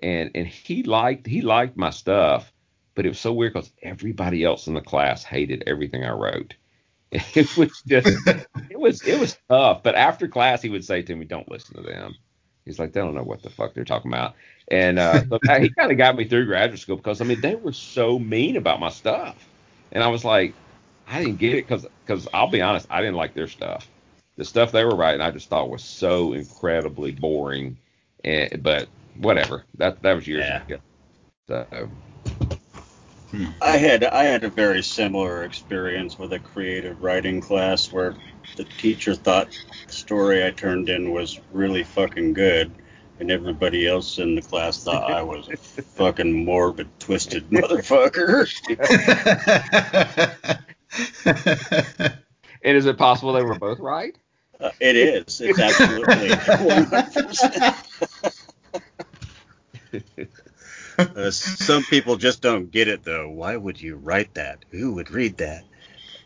And 0.00 0.30
and 0.36 0.46
he 0.46 0.84
liked 0.84 1.26
he 1.26 1.40
liked 1.42 1.76
my 1.76 1.90
stuff, 1.90 2.52
but 2.94 3.04
it 3.04 3.08
was 3.08 3.18
so 3.18 3.32
weird 3.32 3.54
because 3.54 3.72
everybody 3.82 4.44
else 4.44 4.68
in 4.68 4.74
the 4.74 4.80
class 4.80 5.24
hated 5.24 5.64
everything 5.66 6.04
I 6.04 6.10
wrote. 6.12 6.54
It 7.34 7.56
was 7.56 7.82
just 7.86 8.08
it 8.70 8.78
was 8.80 9.02
it 9.02 9.18
was 9.20 9.38
tough. 9.48 9.82
But 9.82 9.94
after 9.96 10.28
class, 10.28 10.62
he 10.62 10.70
would 10.70 10.84
say 10.84 11.02
to 11.02 11.16
me, 11.16 11.24
"Don't 11.26 11.50
listen 11.50 11.76
to 11.76 11.82
them." 11.82 12.14
He's 12.68 12.78
like, 12.80 12.92
"They 12.94 13.00
don't 13.00 13.14
know 13.16 13.24
what 13.24 13.42
the 13.42 13.50
fuck 13.50 13.74
they're 13.74 13.84
talking 13.84 14.12
about." 14.12 14.36
And 14.70 14.98
uh, 15.00 15.24
so 15.30 15.40
he 15.60 15.70
kind 15.70 15.92
of 15.92 15.98
got 15.98 16.16
me 16.16 16.28
through 16.28 16.46
graduate 16.46 16.80
school 16.80 16.96
because 16.96 17.20
I 17.22 17.26
mean 17.26 17.40
they 17.40 17.56
were 17.56 17.72
so 17.74 18.18
mean 18.20 18.56
about 18.56 18.80
my 18.80 18.90
stuff, 18.90 19.50
and 19.92 20.04
I 20.04 20.08
was 20.08 20.24
like, 20.24 20.58
I 21.06 21.24
didn't 21.24 21.38
get 21.38 21.54
it 21.54 21.68
because 21.68 21.86
because 22.06 22.28
I'll 22.34 22.50
be 22.50 22.62
honest, 22.62 22.86
I 22.90 23.00
didn't 23.02 23.16
like 23.16 23.34
their 23.34 23.48
stuff. 23.48 23.90
The 24.36 24.44
stuff 24.46 24.72
they 24.72 24.84
were 24.84 24.96
writing, 24.96 25.22
I 25.22 25.32
just 25.32 25.48
thought 25.50 25.70
was 25.70 25.84
so 25.84 26.32
incredibly 26.34 27.12
boring 27.12 27.78
and, 28.24 28.62
but 28.62 28.90
whatever. 29.16 29.66
That 29.78 30.02
that 30.02 30.14
was 30.14 30.28
years 30.28 30.50
Yeah. 30.50 30.62
ago. 30.68 30.78
So 31.48 31.90
I 33.60 33.76
had 33.76 34.04
I 34.04 34.24
had 34.24 34.44
a 34.44 34.48
very 34.48 34.82
similar 34.82 35.44
experience 35.44 36.18
with 36.18 36.32
a 36.32 36.38
creative 36.38 37.02
writing 37.02 37.40
class 37.40 37.92
where 37.92 38.14
the 38.56 38.64
teacher 38.64 39.14
thought 39.14 39.50
the 39.86 39.92
story 39.92 40.44
I 40.44 40.50
turned 40.50 40.88
in 40.88 41.10
was 41.10 41.38
really 41.52 41.82
fucking 41.82 42.32
good, 42.32 42.72
and 43.20 43.30
everybody 43.30 43.86
else 43.86 44.18
in 44.18 44.34
the 44.34 44.40
class 44.40 44.82
thought 44.82 45.10
I 45.10 45.22
was 45.22 45.48
a 45.48 45.56
fucking 45.96 46.44
morbid, 46.44 46.88
twisted 47.00 47.50
motherfucker. 47.50 48.48
and 52.62 52.76
is 52.76 52.86
it 52.86 52.96
possible 52.96 53.34
they 53.34 53.42
were 53.42 53.58
both 53.58 53.78
right? 53.78 54.16
Uh, 54.58 54.70
it 54.80 54.96
is. 54.96 55.40
It's 55.40 55.60
absolutely 55.60 56.28
100%. 59.92 60.28
Uh, 60.98 61.30
some 61.30 61.84
people 61.84 62.16
just 62.16 62.42
don't 62.42 62.70
get 62.70 62.88
it 62.88 63.04
though. 63.04 63.28
Why 63.28 63.56
would 63.56 63.80
you 63.80 63.96
write 63.96 64.34
that? 64.34 64.64
Who 64.70 64.94
would 64.94 65.10
read 65.10 65.36
that? 65.38 65.64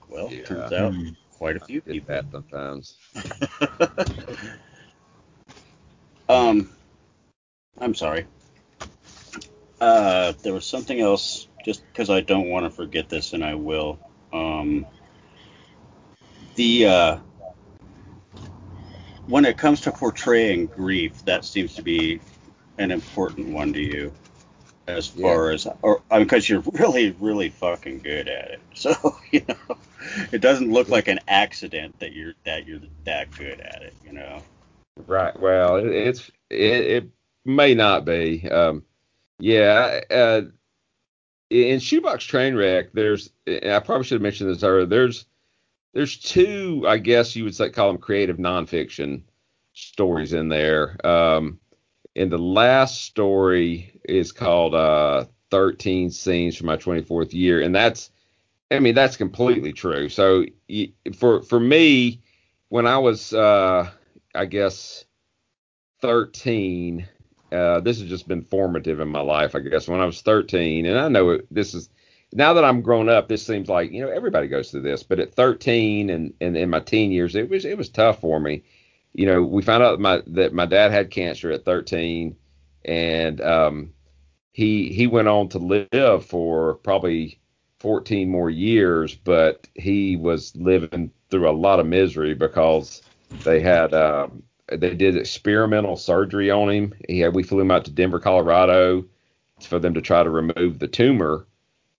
Well, 0.09 0.33
yeah. 0.33 0.45
turns 0.45 0.73
out 0.73 0.95
hmm. 0.95 1.09
quite 1.33 1.57
a 1.57 1.61
few 1.61 1.81
people. 1.81 2.15
that 2.15 2.25
sometimes. 2.31 2.97
um, 6.29 6.71
I'm 7.79 7.95
sorry. 7.95 8.27
Uh, 9.81 10.33
there 10.43 10.53
was 10.53 10.65
something 10.65 11.01
else, 11.01 11.49
just 11.65 11.85
because 11.87 12.09
I 12.09 12.21
don't 12.21 12.49
want 12.49 12.67
to 12.67 12.71
forget 12.71 13.09
this, 13.09 13.33
and 13.33 13.45
I 13.45 13.55
will. 13.55 13.99
Um, 14.33 14.87
the 16.55 16.87
uh, 16.87 17.17
when 19.27 19.45
it 19.45 19.57
comes 19.57 19.81
to 19.83 19.93
portraying 19.93 20.67
grief, 20.67 21.25
that 21.25 21.45
seems 21.45 21.75
to 21.75 21.83
be 21.83 22.21
an 22.79 22.91
important 22.91 23.49
one 23.49 23.73
to 23.73 23.81
you, 23.81 24.13
as 24.87 25.09
far 25.09 25.49
yeah. 25.49 25.55
as, 25.55 25.67
or 25.83 26.03
because 26.11 26.51
I 26.51 26.55
mean, 26.55 26.63
you're 26.65 26.73
really, 26.73 27.17
really 27.21 27.49
fucking 27.51 28.01
good 28.01 28.29
at 28.29 28.51
it. 28.51 28.61
So 28.75 29.17
you 29.31 29.43
know, 29.49 29.77
it 30.33 30.41
doesn't 30.41 30.73
look 30.73 30.89
like 30.89 31.09
an 31.09 31.21
accident 31.29 31.99
that 32.01 32.13
you're 32.13 32.35
that 32.45 32.67
you're 32.67 32.81
that 33.05 33.31
good 33.37 33.61
at 33.61 33.83
it. 33.83 33.95
You 34.05 34.13
know. 34.13 34.43
Right. 35.07 35.39
Well, 35.39 35.77
it, 35.77 35.87
it's 35.87 36.31
it, 36.51 36.59
it 36.59 37.09
may 37.45 37.75
not 37.75 38.05
be. 38.05 38.49
Um, 38.49 38.85
yeah. 39.39 40.01
Uh, 40.11 40.43
in 41.51 41.81
Shoebox 41.81 42.27
Trainwreck, 42.27 42.89
there's 42.93 43.31
I 43.47 43.81
probably 43.81 44.05
should 44.05 44.17
have 44.17 44.23
mentioned 44.23 44.51
this 44.51 44.63
earlier. 44.63 44.87
There's 44.87 45.27
there's 45.93 46.17
two, 46.17 46.85
I 46.89 46.99
guess 46.99 47.37
you 47.37 47.45
would 47.45 47.55
say, 47.55 47.71
call 47.71 47.89
them 47.89 48.01
creative 48.01 48.39
nonfiction 48.39 49.23
stories 49.75 50.33
in 50.33 50.49
there. 50.49 50.97
Um, 51.07 51.61
and 52.15 52.31
the 52.31 52.39
last 52.39 53.03
story 53.03 54.01
is 54.05 54.33
called 54.33 54.75
uh, 54.75 55.27
13 55.51 56.11
Scenes 56.11 56.57
from 56.57 56.67
My 56.67 56.77
24th 56.77 57.33
Year, 57.33 57.61
and 57.61 57.75
that's, 57.75 58.11
I 58.71 58.79
mean, 58.79 58.95
that's 58.95 59.17
completely 59.17 59.73
true. 59.73 60.09
So 60.09 60.45
for 61.17 61.43
for 61.43 61.61
me, 61.61 62.23
when 62.69 62.87
I 62.87 62.99
was, 62.99 63.33
uh, 63.35 63.91
I 64.35 64.45
guess, 64.47 65.05
13, 66.01 67.07
uh, 67.53 67.81
this 67.81 68.01
has 68.01 68.09
just 68.09 68.27
been 68.27 68.43
formative 68.43 69.01
in 69.01 69.09
my 69.09 69.21
life. 69.21 69.55
I 69.55 69.61
guess 69.61 69.89
when 69.89 70.01
I 70.01 70.07
was 70.07 70.23
13, 70.23 70.87
and 70.87 70.99
I 70.99 71.09
know 71.09 71.31
it, 71.31 71.47
this 71.51 71.75
is 71.75 71.91
now 72.33 72.55
that 72.55 72.65
I'm 72.65 72.81
grown 72.81 73.09
up, 73.09 73.29
this 73.29 73.47
seems 73.47 73.69
like 73.69 73.93
you 73.93 74.03
know 74.03 74.11
everybody 74.11 74.49
goes 74.49 74.71
through 74.71 74.83
this. 74.83 75.03
But 75.03 75.21
at 75.21 75.35
13 75.35 76.11
and, 76.11 76.35
and 76.41 76.57
in 76.57 76.71
my 76.71 76.81
teen 76.81 77.13
years, 77.13 77.37
it 77.37 77.49
was 77.49 77.65
it 77.65 77.77
was 77.77 77.89
tough 77.89 78.21
for 78.21 78.41
me. 78.41 78.65
You 79.15 79.27
know, 79.27 79.43
we 79.43 79.63
found 79.63 79.83
out 79.83 80.01
my, 80.01 80.23
that 80.29 80.55
my 80.55 80.67
dad 80.67 80.91
had 80.91 81.11
cancer 81.11 81.51
at 81.51 81.65
13, 81.65 82.37
and 82.85 83.41
um, 83.41 83.93
he 84.53 84.93
he 84.93 85.07
went 85.07 85.29
on 85.29 85.49
to 85.51 85.59
live 85.59 86.25
for 86.25 86.75
probably 86.77 87.39
14 87.81 88.31
more 88.31 88.51
years, 88.51 89.15
but 89.15 89.69
he 89.75 90.17
was 90.17 90.55
living 90.57 91.11
through 91.31 91.49
a 91.49 91.53
lot 91.53 91.81
of 91.81 91.87
misery 91.87 92.35
because 92.35 93.03
they 93.45 93.61
had 93.61 93.93
um, 93.95 94.43
they 94.71 94.95
did 94.95 95.17
experimental 95.17 95.97
surgery 95.97 96.51
on 96.51 96.71
him. 96.71 96.95
He 97.09 97.21
had 97.21 97.35
we 97.35 97.43
flew 97.43 97.61
him 97.61 97.71
out 97.71 97.85
to 97.85 97.91
Denver, 97.91 98.19
Colorado, 98.19 99.05
for 99.61 99.79
them 99.79 99.95
to 99.95 100.01
try 100.01 100.23
to 100.23 100.31
remove 100.31 100.79
the 100.79 100.89
tumor 100.89 101.47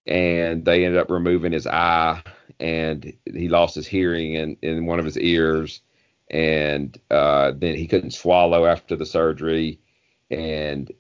and 0.06 0.66
they 0.66 0.86
ended 0.86 1.00
up 1.00 1.10
removing 1.10 1.52
his 1.52 1.68
eye 1.68 2.22
and 2.60 3.14
he 3.26 3.48
lost 3.48 3.76
his 3.76 3.88
hearing 3.88 4.34
in, 4.34 4.58
in 4.62 4.86
one 4.86 5.00
of 5.00 5.06
his 5.06 5.18
ears 5.18 5.82
and 6.34 6.98
uh, 7.12 7.52
then 7.56 7.76
he 7.76 7.88
couldn't 7.88 8.12
swallow 8.12 8.66
after 8.66 8.96
the 8.96 9.06
surgery 9.06 9.80
and 10.32 10.92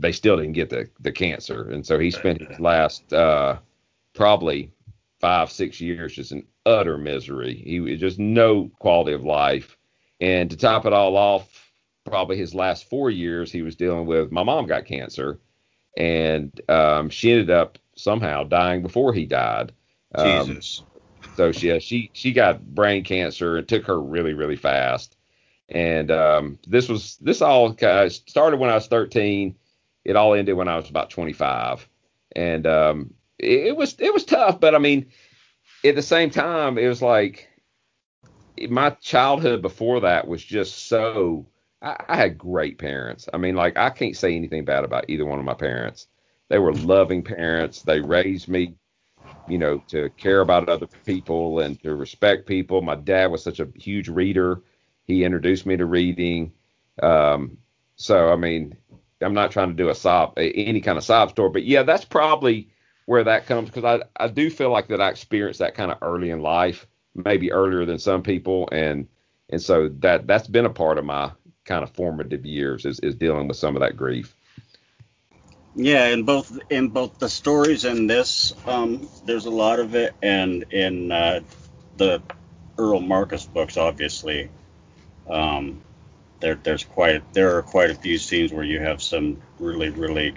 they 0.00 0.12
still 0.12 0.36
didn't 0.36 0.52
get 0.52 0.70
the, 0.70 0.88
the 1.00 1.12
cancer 1.12 1.70
and 1.70 1.86
so 1.86 1.98
he 1.98 2.10
spent 2.10 2.40
his 2.40 2.58
last 2.58 3.12
uh, 3.12 3.58
probably 4.14 4.72
five 5.20 5.50
six 5.50 5.80
years 5.80 6.14
just 6.14 6.32
in 6.32 6.44
utter 6.66 6.98
misery 6.98 7.54
he 7.54 7.80
was 7.80 8.00
just 8.00 8.18
no 8.18 8.70
quality 8.78 9.12
of 9.12 9.24
life 9.24 9.76
and 10.20 10.50
to 10.50 10.56
top 10.56 10.86
it 10.86 10.92
all 10.92 11.16
off 11.16 11.70
probably 12.04 12.36
his 12.36 12.54
last 12.54 12.88
four 12.88 13.10
years 13.10 13.52
he 13.52 13.62
was 13.62 13.76
dealing 13.76 14.06
with 14.06 14.32
my 14.32 14.42
mom 14.42 14.66
got 14.66 14.86
cancer 14.86 15.38
and 15.98 16.60
um, 16.68 17.10
she 17.10 17.32
ended 17.32 17.50
up 17.50 17.76
somehow 17.96 18.44
dying 18.44 18.82
before 18.82 19.12
he 19.12 19.26
died. 19.26 19.72
Um. 20.14 20.60
So 21.38 21.52
she 21.52 21.78
she 21.78 22.10
she 22.14 22.32
got 22.32 22.74
brain 22.74 23.04
cancer. 23.04 23.58
It 23.58 23.68
took 23.68 23.84
her 23.84 24.02
really 24.02 24.34
really 24.34 24.56
fast. 24.56 25.16
And 25.68 26.10
um, 26.10 26.58
this 26.66 26.88
was 26.88 27.16
this 27.18 27.40
all 27.42 27.76
started 27.76 28.56
when 28.58 28.70
I 28.70 28.74
was 28.74 28.88
13. 28.88 29.54
It 30.04 30.16
all 30.16 30.34
ended 30.34 30.56
when 30.56 30.66
I 30.66 30.74
was 30.74 30.90
about 30.90 31.10
25. 31.10 31.88
And 32.34 32.66
um, 32.66 33.14
it, 33.38 33.68
it 33.68 33.76
was 33.76 33.94
it 34.00 34.12
was 34.12 34.24
tough, 34.24 34.58
but 34.58 34.74
I 34.74 34.78
mean, 34.78 35.12
at 35.84 35.94
the 35.94 36.02
same 36.02 36.30
time, 36.30 36.76
it 36.76 36.88
was 36.88 37.02
like 37.02 37.48
my 38.68 38.90
childhood 38.90 39.62
before 39.62 40.00
that 40.00 40.26
was 40.26 40.42
just 40.42 40.88
so. 40.88 41.46
I, 41.80 42.04
I 42.08 42.16
had 42.16 42.36
great 42.36 42.78
parents. 42.78 43.28
I 43.32 43.36
mean, 43.36 43.54
like 43.54 43.78
I 43.78 43.90
can't 43.90 44.16
say 44.16 44.34
anything 44.34 44.64
bad 44.64 44.82
about 44.82 45.08
either 45.08 45.24
one 45.24 45.38
of 45.38 45.44
my 45.44 45.54
parents. 45.54 46.08
They 46.48 46.58
were 46.58 46.74
loving 46.74 47.22
parents. 47.22 47.82
They 47.82 48.00
raised 48.00 48.48
me, 48.48 48.74
you 49.48 49.58
know, 49.58 49.78
to 49.88 50.10
care 50.10 50.40
about 50.40 50.68
other 50.68 50.86
people 51.04 51.60
and 51.60 51.82
to 51.82 51.94
respect 51.94 52.46
people. 52.46 52.82
My 52.82 52.94
dad 52.96 53.26
was 53.30 53.42
such 53.42 53.60
a 53.60 53.68
huge 53.74 54.08
reader. 54.08 54.62
He 55.04 55.24
introduced 55.24 55.66
me 55.66 55.76
to 55.76 55.86
reading. 55.86 56.52
Um, 57.02 57.58
so 57.96 58.32
I 58.32 58.36
mean, 58.36 58.76
I'm 59.20 59.34
not 59.34 59.50
trying 59.50 59.68
to 59.68 59.74
do 59.74 59.88
a 59.88 59.94
sob 59.94 60.34
any 60.36 60.80
kind 60.80 60.98
of 60.98 61.04
sob 61.04 61.30
story, 61.30 61.50
but 61.50 61.64
yeah, 61.64 61.82
that's 61.82 62.04
probably 62.04 62.68
where 63.06 63.24
that 63.24 63.46
comes 63.46 63.70
because 63.70 63.84
I 63.84 64.02
I 64.22 64.28
do 64.28 64.50
feel 64.50 64.70
like 64.70 64.88
that 64.88 65.00
I 65.00 65.08
experienced 65.08 65.60
that 65.60 65.74
kind 65.74 65.90
of 65.90 65.98
early 66.02 66.30
in 66.30 66.40
life, 66.40 66.86
maybe 67.14 67.52
earlier 67.52 67.84
than 67.84 67.98
some 67.98 68.22
people, 68.22 68.68
and 68.70 69.08
and 69.50 69.60
so 69.60 69.88
that 70.00 70.26
that's 70.26 70.46
been 70.46 70.66
a 70.66 70.70
part 70.70 70.98
of 70.98 71.04
my 71.04 71.32
kind 71.64 71.82
of 71.82 71.90
formative 71.90 72.46
years 72.46 72.84
is 72.84 73.00
is 73.00 73.14
dealing 73.14 73.48
with 73.48 73.56
some 73.56 73.76
of 73.76 73.80
that 73.80 73.96
grief. 73.96 74.36
Yeah, 75.78 76.08
in 76.08 76.24
both 76.24 76.58
in 76.70 76.88
both 76.88 77.20
the 77.20 77.28
stories 77.28 77.84
and 77.84 78.10
this, 78.10 78.52
um, 78.66 79.08
there's 79.24 79.46
a 79.46 79.50
lot 79.50 79.78
of 79.78 79.94
it, 79.94 80.12
and 80.20 80.64
in 80.72 81.12
uh, 81.12 81.40
the 81.96 82.20
Earl 82.76 82.98
Marcus 82.98 83.44
books, 83.44 83.76
obviously, 83.76 84.50
um, 85.30 85.80
there 86.40 86.56
there's 86.56 86.82
quite 86.82 87.32
there 87.32 87.56
are 87.56 87.62
quite 87.62 87.90
a 87.90 87.94
few 87.94 88.18
scenes 88.18 88.52
where 88.52 88.64
you 88.64 88.80
have 88.80 89.00
some 89.00 89.40
really 89.60 89.90
really 89.90 90.34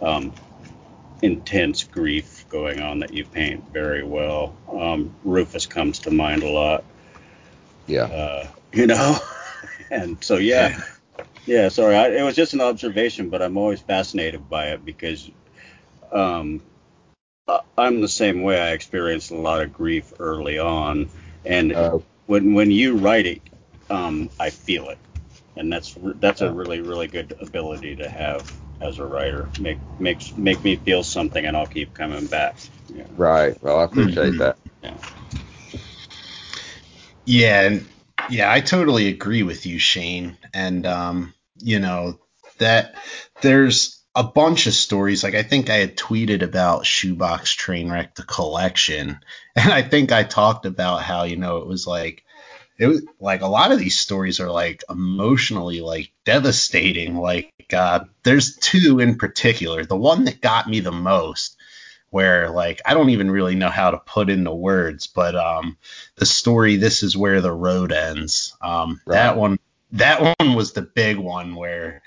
um, 0.00 0.32
intense 1.22 1.84
grief 1.84 2.44
going 2.48 2.80
on 2.80 2.98
that 2.98 3.14
you 3.14 3.24
paint 3.24 3.62
very 3.72 4.02
well. 4.02 4.52
Um, 4.68 5.14
Rufus 5.22 5.66
comes 5.66 6.00
to 6.00 6.10
mind 6.10 6.42
a 6.42 6.50
lot. 6.50 6.82
Yeah. 7.86 8.06
Uh, 8.06 8.48
you 8.72 8.88
know, 8.88 9.16
and 9.92 10.22
so 10.24 10.38
yeah, 10.38 10.82
yeah, 11.46 11.68
sorry. 11.68 11.96
I, 11.96 12.08
it 12.08 12.22
was 12.22 12.36
just 12.36 12.54
an 12.54 12.60
observation, 12.60 13.28
but 13.30 13.42
I'm 13.42 13.56
always 13.56 13.80
fascinated 13.80 14.48
by 14.48 14.68
it 14.68 14.84
because 14.84 15.30
um, 16.12 16.62
I'm 17.76 18.00
the 18.00 18.08
same 18.08 18.42
way. 18.42 18.60
I 18.60 18.72
experienced 18.72 19.30
a 19.30 19.36
lot 19.36 19.62
of 19.62 19.72
grief 19.72 20.12
early 20.18 20.58
on, 20.58 21.08
and 21.44 21.72
uh, 21.72 21.98
when 22.26 22.54
when 22.54 22.70
you 22.70 22.96
write 22.96 23.26
it, 23.26 23.42
um, 23.90 24.30
I 24.38 24.50
feel 24.50 24.88
it, 24.90 24.98
and 25.56 25.72
that's 25.72 25.96
that's 26.16 26.40
a 26.40 26.52
really 26.52 26.80
really 26.80 27.08
good 27.08 27.36
ability 27.40 27.96
to 27.96 28.08
have 28.08 28.52
as 28.80 28.98
a 28.98 29.06
writer. 29.06 29.48
Make 29.58 29.78
makes 29.98 30.36
make 30.36 30.62
me 30.62 30.76
feel 30.76 31.02
something, 31.02 31.44
and 31.44 31.56
I'll 31.56 31.66
keep 31.66 31.94
coming 31.94 32.26
back. 32.26 32.56
Yeah. 32.94 33.04
Right. 33.16 33.60
Well, 33.62 33.80
I 33.80 33.84
appreciate 33.84 34.38
that. 34.38 34.58
Yeah. 34.82 34.96
Yeah, 37.24 37.60
and 37.62 37.88
yeah, 38.30 38.50
I 38.50 38.60
totally 38.60 39.08
agree 39.08 39.42
with 39.42 39.66
you, 39.66 39.78
Shane. 39.78 40.36
And 40.54 40.86
um, 40.86 41.34
you 41.58 41.78
know 41.78 42.18
that 42.58 42.94
there's 43.40 44.00
a 44.14 44.22
bunch 44.24 44.66
of 44.66 44.74
stories. 44.74 45.22
Like 45.24 45.34
I 45.34 45.42
think 45.42 45.70
I 45.70 45.76
had 45.76 45.96
tweeted 45.96 46.42
about 46.42 46.86
Shoebox 46.86 47.54
Trainwreck 47.54 48.14
the 48.14 48.24
collection, 48.24 49.18
and 49.56 49.72
I 49.72 49.82
think 49.82 50.12
I 50.12 50.22
talked 50.24 50.66
about 50.66 51.02
how 51.02 51.24
you 51.24 51.36
know 51.36 51.58
it 51.58 51.66
was 51.66 51.86
like 51.86 52.24
it 52.78 52.86
was 52.86 53.02
like 53.20 53.42
a 53.42 53.46
lot 53.46 53.72
of 53.72 53.78
these 53.78 53.98
stories 53.98 54.40
are 54.40 54.50
like 54.50 54.82
emotionally 54.90 55.80
like 55.80 56.12
devastating. 56.24 57.16
Like 57.16 57.52
uh, 57.72 58.04
there's 58.24 58.56
two 58.56 59.00
in 59.00 59.16
particular. 59.16 59.84
The 59.84 59.96
one 59.96 60.24
that 60.24 60.40
got 60.40 60.68
me 60.68 60.80
the 60.80 60.92
most 60.92 61.56
where 62.12 62.50
like 62.50 62.82
I 62.84 62.92
don't 62.92 63.08
even 63.08 63.30
really 63.30 63.54
know 63.54 63.70
how 63.70 63.90
to 63.90 63.96
put 63.96 64.28
into 64.28 64.52
words, 64.52 65.06
but 65.06 65.34
um, 65.34 65.78
the 66.16 66.26
story 66.26 66.76
"This 66.76 67.02
Is 67.02 67.16
Where 67.16 67.40
the 67.40 67.50
Road 67.50 67.90
Ends." 67.90 68.54
Um, 68.60 69.00
right. 69.06 69.14
That 69.14 69.36
one, 69.38 69.58
that 69.92 70.36
one 70.38 70.54
was 70.54 70.74
the 70.74 70.82
big 70.82 71.16
one 71.16 71.54
where 71.54 72.02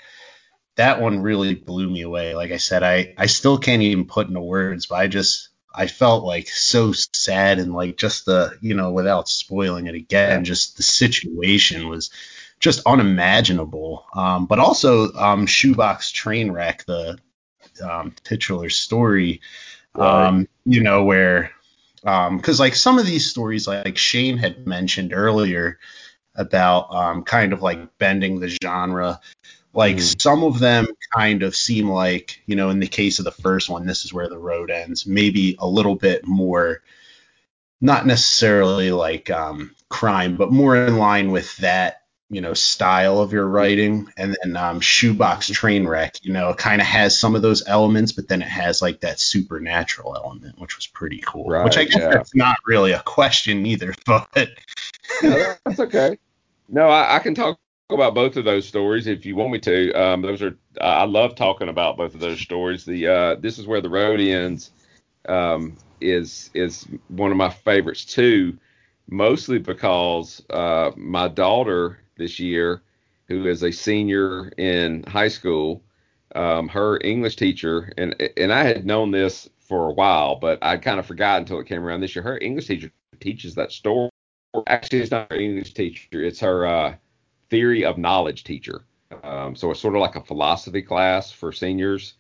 that 0.76 1.02
one 1.02 1.22
really 1.22 1.56
blew 1.56 1.90
me 1.90 2.04
away. 2.04 2.36
Like 2.36 2.52
I 2.52 2.58
said, 2.58 2.84
I 2.84 3.16
I 3.18 3.26
still 3.26 3.58
can't 3.58 3.82
even 3.82 4.06
put 4.06 4.28
into 4.28 4.42
words, 4.42 4.86
but 4.86 4.98
I 4.98 5.08
just 5.08 5.50
I 5.74 5.88
felt 5.88 6.24
like 6.24 6.50
so 6.50 6.92
sad 6.92 7.58
and 7.58 7.74
like 7.74 7.98
just 7.98 8.28
the 8.28 8.60
you 8.62 8.76
know 8.76 8.92
without 8.92 9.28
spoiling 9.28 9.88
it 9.88 9.96
again, 9.96 10.46
just 10.46 10.78
the 10.78 10.84
situation 10.84 11.90
was 11.90 12.12
just 12.60 12.82
unimaginable. 12.86 14.06
Um, 14.14 14.46
but 14.46 14.60
also 14.60 15.12
um, 15.14 15.48
Shoebox 15.48 16.12
Trainwreck, 16.12 16.86
the 16.86 17.18
um, 17.84 18.14
titular 18.24 18.70
story. 18.70 19.42
Um, 20.00 20.48
you 20.66 20.82
know 20.84 21.04
where 21.04 21.52
um 22.06 22.38
because 22.38 22.60
like 22.60 22.76
some 22.76 23.00
of 23.00 23.06
these 23.06 23.30
stories 23.30 23.68
like 23.68 23.98
Shane 23.98 24.38
had 24.38 24.68
mentioned 24.68 25.14
earlier 25.14 25.80
about 26.36 26.94
um, 26.94 27.24
kind 27.24 27.54
of 27.54 27.62
like 27.62 27.98
bending 27.98 28.40
the 28.40 28.50
genre 28.62 29.20
like 29.76 29.98
Mhm. 29.98 30.22
some 30.22 30.44
of 30.44 30.60
them 30.60 30.88
kind 31.14 31.44
of 31.44 31.56
seem 31.56 31.90
like, 31.90 32.42
you 32.46 32.56
know, 32.56 32.70
in 32.70 32.80
the 32.80 32.88
case 32.88 33.20
of 33.20 33.26
the 33.26 33.32
first 33.32 33.70
one, 33.70 33.86
this 33.86 34.06
is 34.06 34.14
where 34.14 34.30
the 34.30 34.38
road 34.38 34.72
ends. 34.72 35.06
Maybe 35.06 35.58
a 35.60 35.68
little 35.68 35.96
bit 35.96 36.26
more, 36.26 36.82
not 37.82 38.08
necessarily 38.08 38.92
like 38.92 39.30
um, 39.30 39.76
crime, 39.90 40.38
but 40.38 40.52
more 40.52 40.78
in 40.78 40.98
line 40.98 41.32
with 41.32 41.56
that, 41.58 42.04
you 42.30 42.42
know, 42.42 42.54
style 42.54 43.20
of 43.20 43.34
your 43.34 43.48
writing. 43.48 44.12
And 44.18 44.36
then 44.42 44.58
um, 44.58 44.80
Shoebox 44.80 45.50
Trainwreck, 45.52 46.20
you 46.24 46.34
know, 46.34 46.54
kind 46.54 46.82
of 46.82 46.88
has 46.88 47.18
some 47.18 47.36
of 47.36 47.42
those 47.42 47.68
elements, 47.68 48.12
but 48.12 48.28
then 48.28 48.42
it 48.42 48.48
has 48.48 48.82
like 48.82 49.02
that 49.02 49.20
supernatural 49.20 50.16
element, 50.16 50.60
which 50.60 50.76
was 50.76 50.88
pretty 50.88 51.22
cool. 51.26 51.50
Right, 51.50 51.64
which 51.64 51.78
I 51.78 51.86
guess 51.86 51.98
yeah. 51.98 52.10
that's 52.10 52.36
not 52.36 52.58
really 52.66 52.94
a 52.94 53.02
question 53.02 53.66
either, 53.66 53.94
but 54.06 54.50
No, 55.22 55.54
that's 55.66 55.80
okay. 55.80 56.18
No, 56.68 56.88
I, 56.88 57.18
I 57.18 57.20
can 57.20 57.36
talk 57.36 57.60
about 57.90 58.16
both 58.16 58.38
of 58.38 58.46
those 58.46 58.68
stories 58.68 59.06
if 59.06 59.26
you 59.26 59.36
want 59.36 59.52
me 59.52 59.60
to. 59.60 59.94
Um, 59.94 60.22
those 60.22 60.42
are 60.42 60.58
I 60.82 61.06
love 61.06 61.36
talking 61.36 61.70
about 61.70 61.98
both 61.98 62.16
of 62.16 62.20
those 62.20 62.40
stories. 62.40 62.86
The 62.86 63.08
uh, 63.08 63.36
this 63.36 63.60
is 63.60 63.68
where 63.68 63.82
the 63.82 63.90
road 63.90 64.20
ends 64.20 64.72
um, 65.30 65.78
is 66.02 66.50
is 66.56 66.88
one 67.10 67.32
of 67.32 67.38
my 67.38 67.50
favorites 67.50 68.06
too, 68.06 68.58
mostly 69.08 69.60
because 69.60 70.44
uh, 70.50 70.92
my 70.96 71.28
daughter 71.28 72.00
this 72.18 72.40
year, 72.40 72.82
who 73.28 73.48
is 73.48 73.64
a 73.64 73.72
senior 73.72 74.50
in 74.58 75.04
high 75.04 75.28
school, 75.28 75.84
um, 76.36 76.68
her 76.70 77.00
English 77.04 77.36
teacher 77.38 77.94
and 77.98 78.16
and 78.38 78.52
I 78.52 78.64
had 78.64 78.86
known 78.86 79.12
this 79.12 79.50
for 79.60 79.90
a 79.90 79.94
while, 79.94 80.36
but 80.36 80.60
I 80.62 80.78
kind 80.78 81.00
of 81.00 81.06
forgot 81.06 81.40
until 81.40 81.60
it 81.60 81.68
came 81.68 81.84
around 81.84 82.02
this 82.02 82.16
year. 82.16 82.24
Her 82.24 82.38
English 82.40 82.68
teacher 82.68 82.92
teaches 83.20 83.56
that 83.56 83.72
story. 83.72 84.10
Actually, 84.68 85.00
it's 85.00 85.12
not 85.12 85.32
her 85.32 85.38
English 85.40 85.74
teacher; 85.74 86.24
it's 86.24 86.40
her 86.40 86.66
uh, 86.66 86.96
theory 87.50 87.84
of 87.86 87.98
knowledge 87.98 88.44
teacher. 88.44 88.86
Um, 89.24 89.56
so 89.56 89.72
it's 89.72 89.80
sort 89.80 89.96
of 89.96 90.02
like 90.02 90.16
a 90.16 90.24
philosophy 90.24 90.82
class 90.82 91.32
for 91.32 91.52
seniors, 91.52 92.14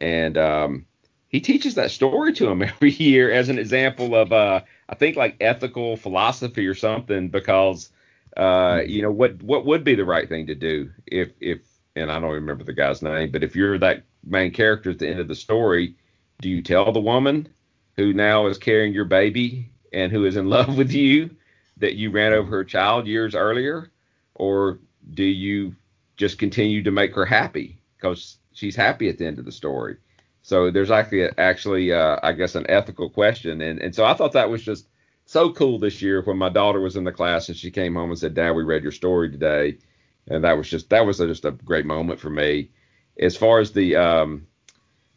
and 0.00 0.36
um, 0.36 0.86
he 1.28 1.40
teaches 1.40 1.74
that 1.76 1.90
story 1.90 2.32
to 2.34 2.46
them 2.46 2.62
every 2.70 2.90
year 2.90 3.30
as 3.30 3.48
an 3.48 3.58
example 3.58 4.14
of, 4.14 4.32
uh, 4.32 4.60
I 4.88 4.94
think, 4.94 5.16
like 5.16 5.36
ethical 5.40 5.96
philosophy 5.96 6.66
or 6.66 6.74
something. 6.74 7.28
Because 7.28 7.90
uh, 8.36 8.80
you 8.86 9.02
know 9.02 9.10
what 9.10 9.42
what 9.42 9.66
would 9.66 9.84
be 9.84 9.94
the 9.94 10.04
right 10.04 10.28
thing 10.28 10.46
to 10.46 10.54
do 10.54 10.90
if 11.06 11.30
if 11.40 11.60
and 11.96 12.10
I 12.10 12.20
don't 12.20 12.32
remember 12.32 12.64
the 12.64 12.72
guy's 12.72 13.02
name, 13.02 13.30
but 13.30 13.42
if 13.42 13.56
you're 13.56 13.78
that 13.78 14.04
main 14.24 14.52
character 14.52 14.90
at 14.90 14.98
the 14.98 15.08
end 15.08 15.20
of 15.20 15.28
the 15.28 15.34
story, 15.34 15.96
do 16.40 16.48
you 16.48 16.62
tell 16.62 16.92
the 16.92 17.00
woman 17.00 17.48
who 17.96 18.12
now 18.12 18.46
is 18.46 18.58
carrying 18.58 18.94
your 18.94 19.04
baby 19.04 19.70
and 19.92 20.12
who 20.12 20.24
is 20.24 20.36
in 20.36 20.48
love 20.48 20.76
with 20.76 20.92
you 20.92 21.30
that 21.78 21.96
you 21.96 22.10
ran 22.10 22.32
over 22.32 22.50
her 22.50 22.64
child 22.64 23.06
years 23.06 23.34
earlier? 23.34 23.90
Or 24.34 24.78
do 25.12 25.24
you 25.24 25.74
just 26.16 26.38
continue 26.38 26.82
to 26.82 26.90
make 26.90 27.14
her 27.14 27.24
happy 27.24 27.80
because 27.96 28.38
she's 28.52 28.76
happy 28.76 29.08
at 29.08 29.18
the 29.18 29.26
end 29.26 29.38
of 29.38 29.44
the 29.44 29.52
story? 29.52 29.96
So 30.42 30.70
there's 30.70 30.90
actually, 30.90 31.28
actually, 31.36 31.92
uh, 31.92 32.18
I 32.22 32.32
guess, 32.32 32.54
an 32.54 32.66
ethical 32.68 33.10
question, 33.10 33.60
and 33.60 33.78
and 33.78 33.94
so 33.94 34.06
I 34.06 34.14
thought 34.14 34.32
that 34.32 34.48
was 34.48 34.62
just 34.62 34.86
so 35.30 35.52
cool 35.52 35.78
this 35.78 36.02
year 36.02 36.22
when 36.22 36.36
my 36.36 36.48
daughter 36.48 36.80
was 36.80 36.96
in 36.96 37.04
the 37.04 37.12
class 37.12 37.48
and 37.48 37.56
she 37.56 37.70
came 37.70 37.94
home 37.94 38.10
and 38.10 38.18
said, 38.18 38.34
"Dad, 38.34 38.50
we 38.50 38.64
read 38.64 38.82
your 38.82 38.90
story 38.90 39.30
today," 39.30 39.78
and 40.26 40.42
that 40.42 40.56
was 40.56 40.68
just 40.68 40.90
that 40.90 41.06
was 41.06 41.18
just 41.18 41.44
a 41.44 41.52
great 41.52 41.86
moment 41.86 42.18
for 42.18 42.30
me. 42.30 42.70
As 43.16 43.36
far 43.36 43.60
as 43.60 43.70
the 43.70 43.94
um, 43.94 44.48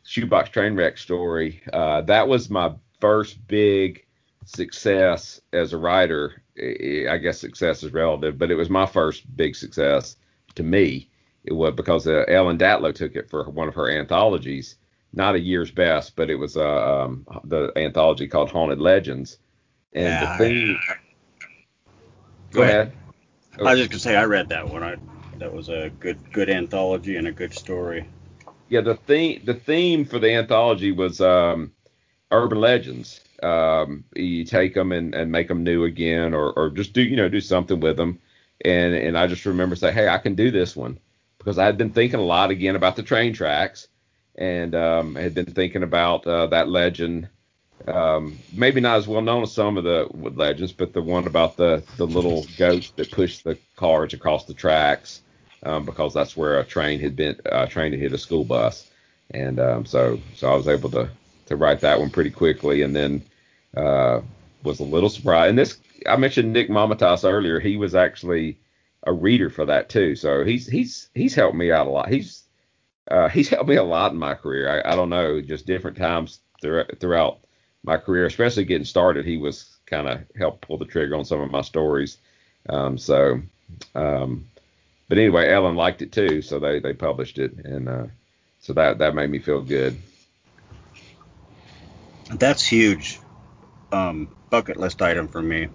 shoebox 0.03 0.51
train 0.51 0.75
wreck 0.75 0.99
story, 0.99 1.63
uh, 1.73 2.01
that 2.01 2.27
was 2.27 2.51
my 2.51 2.73
first 3.01 3.47
big 3.47 4.05
success 4.45 5.41
as 5.51 5.73
a 5.73 5.79
writer. 5.79 6.43
I 6.59 7.17
guess 7.17 7.39
success 7.39 7.81
is 7.81 7.91
relative, 7.91 8.37
but 8.37 8.51
it 8.51 8.55
was 8.55 8.69
my 8.69 8.85
first 8.85 9.23
big 9.35 9.55
success 9.55 10.17
to 10.53 10.61
me. 10.61 11.09
It 11.43 11.53
was 11.53 11.73
because 11.73 12.05
uh, 12.05 12.25
Ellen 12.27 12.59
Datlow 12.59 12.93
took 12.93 13.15
it 13.15 13.31
for 13.31 13.49
one 13.49 13.67
of 13.67 13.73
her 13.73 13.89
anthologies, 13.89 14.75
not 15.11 15.33
a 15.33 15.39
year's 15.39 15.71
best, 15.71 16.15
but 16.15 16.29
it 16.29 16.35
was 16.35 16.55
uh, 16.55 17.05
um, 17.05 17.25
the 17.45 17.73
anthology 17.75 18.27
called 18.27 18.51
Haunted 18.51 18.79
Legends. 18.79 19.39
And 19.93 20.19
Yeah, 20.19 20.19
the 20.19 20.27
theme. 20.27 20.77
I- 20.89 20.95
Go 22.51 22.61
ahead. 22.63 22.93
I 23.59 23.63
was 23.63 23.79
just 23.79 23.89
gonna 23.91 23.99
say 23.99 24.15
I 24.15 24.25
read 24.25 24.49
that 24.49 24.69
one. 24.69 24.83
I 24.83 24.95
that 25.39 25.53
was 25.53 25.69
a 25.69 25.89
good 25.99 26.31
good 26.31 26.49
anthology 26.49 27.17
and 27.17 27.27
a 27.27 27.31
good 27.31 27.53
story. 27.53 28.05
Yeah, 28.67 28.81
the 28.81 28.95
theme 28.95 29.41
the 29.45 29.53
theme 29.53 30.05
for 30.05 30.19
the 30.19 30.31
anthology 30.33 30.91
was 30.91 31.21
um, 31.21 31.71
urban 32.31 32.59
legends. 32.59 33.21
Um, 33.41 34.05
you 34.15 34.45
take 34.45 34.73
them 34.73 34.91
and, 34.91 35.13
and 35.13 35.31
make 35.31 35.47
them 35.47 35.63
new 35.63 35.83
again, 35.83 36.33
or, 36.33 36.51
or 36.53 36.69
just 36.69 36.93
do 36.93 37.01
you 37.01 37.15
know 37.15 37.29
do 37.29 37.41
something 37.41 37.79
with 37.79 37.97
them. 37.97 38.19
And 38.63 38.93
and 38.95 39.17
I 39.17 39.27
just 39.27 39.45
remember 39.45 39.75
saying, 39.75 39.95
hey, 39.95 40.07
I 40.07 40.17
can 40.17 40.35
do 40.35 40.51
this 40.51 40.75
one 40.75 40.99
because 41.37 41.57
I 41.57 41.65
had 41.65 41.77
been 41.77 41.91
thinking 41.91 42.19
a 42.19 42.23
lot 42.23 42.51
again 42.51 42.75
about 42.75 42.95
the 42.95 43.03
train 43.03 43.33
tracks, 43.33 43.87
and 44.35 44.75
um, 44.75 45.15
had 45.15 45.33
been 45.35 45.45
thinking 45.45 45.83
about 45.83 46.25
uh, 46.27 46.47
that 46.47 46.69
legend. 46.69 47.29
Um, 47.87 48.39
maybe 48.53 48.79
not 48.79 48.97
as 48.97 49.07
well 49.07 49.21
known 49.21 49.43
as 49.43 49.51
some 49.51 49.77
of 49.77 49.83
the 49.83 50.07
legends, 50.13 50.71
but 50.71 50.93
the 50.93 51.01
one 51.01 51.27
about 51.27 51.57
the 51.57 51.83
the 51.97 52.07
little 52.07 52.45
goats 52.57 52.91
that 52.91 53.11
push 53.11 53.39
the 53.39 53.57
cars 53.75 54.13
across 54.13 54.45
the 54.45 54.53
tracks 54.53 55.21
um, 55.63 55.85
because 55.85 56.13
that's 56.13 56.37
where 56.37 56.59
a 56.59 56.65
train 56.65 56.99
had 56.99 57.15
been 57.15 57.39
a 57.45 57.67
train 57.67 57.91
had 57.91 58.01
hit 58.01 58.13
a 58.13 58.17
school 58.17 58.43
bus, 58.43 58.89
and 59.31 59.59
um, 59.59 59.85
so 59.85 60.19
so 60.35 60.51
I 60.51 60.55
was 60.55 60.67
able 60.67 60.89
to 60.91 61.09
to 61.47 61.55
write 61.55 61.81
that 61.81 61.99
one 61.99 62.09
pretty 62.09 62.31
quickly, 62.31 62.81
and 62.81 62.95
then 62.95 63.23
uh, 63.75 64.21
was 64.63 64.79
a 64.79 64.85
little 64.85 65.09
surprised. 65.09 65.49
And 65.49 65.57
this 65.57 65.77
I 66.07 66.15
mentioned 66.15 66.53
Nick 66.53 66.69
Mamatas 66.69 67.29
earlier. 67.29 67.59
He 67.59 67.77
was 67.77 67.95
actually 67.95 68.59
a 69.03 69.11
reader 69.13 69.49
for 69.49 69.65
that 69.65 69.89
too, 69.89 70.15
so 70.15 70.43
he's 70.43 70.67
he's 70.67 71.09
he's 71.13 71.35
helped 71.35 71.57
me 71.57 71.71
out 71.71 71.87
a 71.87 71.89
lot. 71.89 72.09
He's 72.09 72.43
uh, 73.09 73.29
he's 73.29 73.49
helped 73.49 73.69
me 73.69 73.75
a 73.75 73.83
lot 73.83 74.11
in 74.11 74.17
my 74.17 74.33
career. 74.35 74.83
I, 74.85 74.93
I 74.93 74.95
don't 74.95 75.09
know, 75.09 75.41
just 75.41 75.65
different 75.65 75.97
times 75.97 76.39
throughout, 76.61 76.99
throughout 76.99 77.39
my 77.83 77.97
career, 77.97 78.25
especially 78.25 78.65
getting 78.65 78.85
started. 78.85 79.25
He 79.25 79.37
was 79.37 79.77
kind 79.85 80.07
of 80.07 80.21
helped 80.37 80.61
pull 80.61 80.77
the 80.77 80.85
trigger 80.85 81.15
on 81.15 81.25
some 81.25 81.41
of 81.41 81.51
my 81.51 81.61
stories. 81.61 82.17
Um, 82.69 82.97
so, 82.97 83.41
um, 83.93 84.47
but 85.09 85.17
anyway, 85.17 85.49
Ellen 85.49 85.75
liked 85.75 86.01
it 86.01 86.11
too, 86.11 86.41
so 86.41 86.59
they 86.59 86.79
they 86.79 86.93
published 86.93 87.37
it, 87.37 87.53
and 87.65 87.89
uh, 87.89 88.05
so 88.61 88.73
that 88.73 88.99
that 88.99 89.15
made 89.15 89.29
me 89.29 89.39
feel 89.39 89.61
good. 89.61 89.97
That's 92.29 92.65
huge. 92.65 93.19
Um, 93.91 94.33
bucket 94.49 94.77
list 94.77 95.01
item 95.01 95.27
for 95.27 95.41
me 95.41 95.67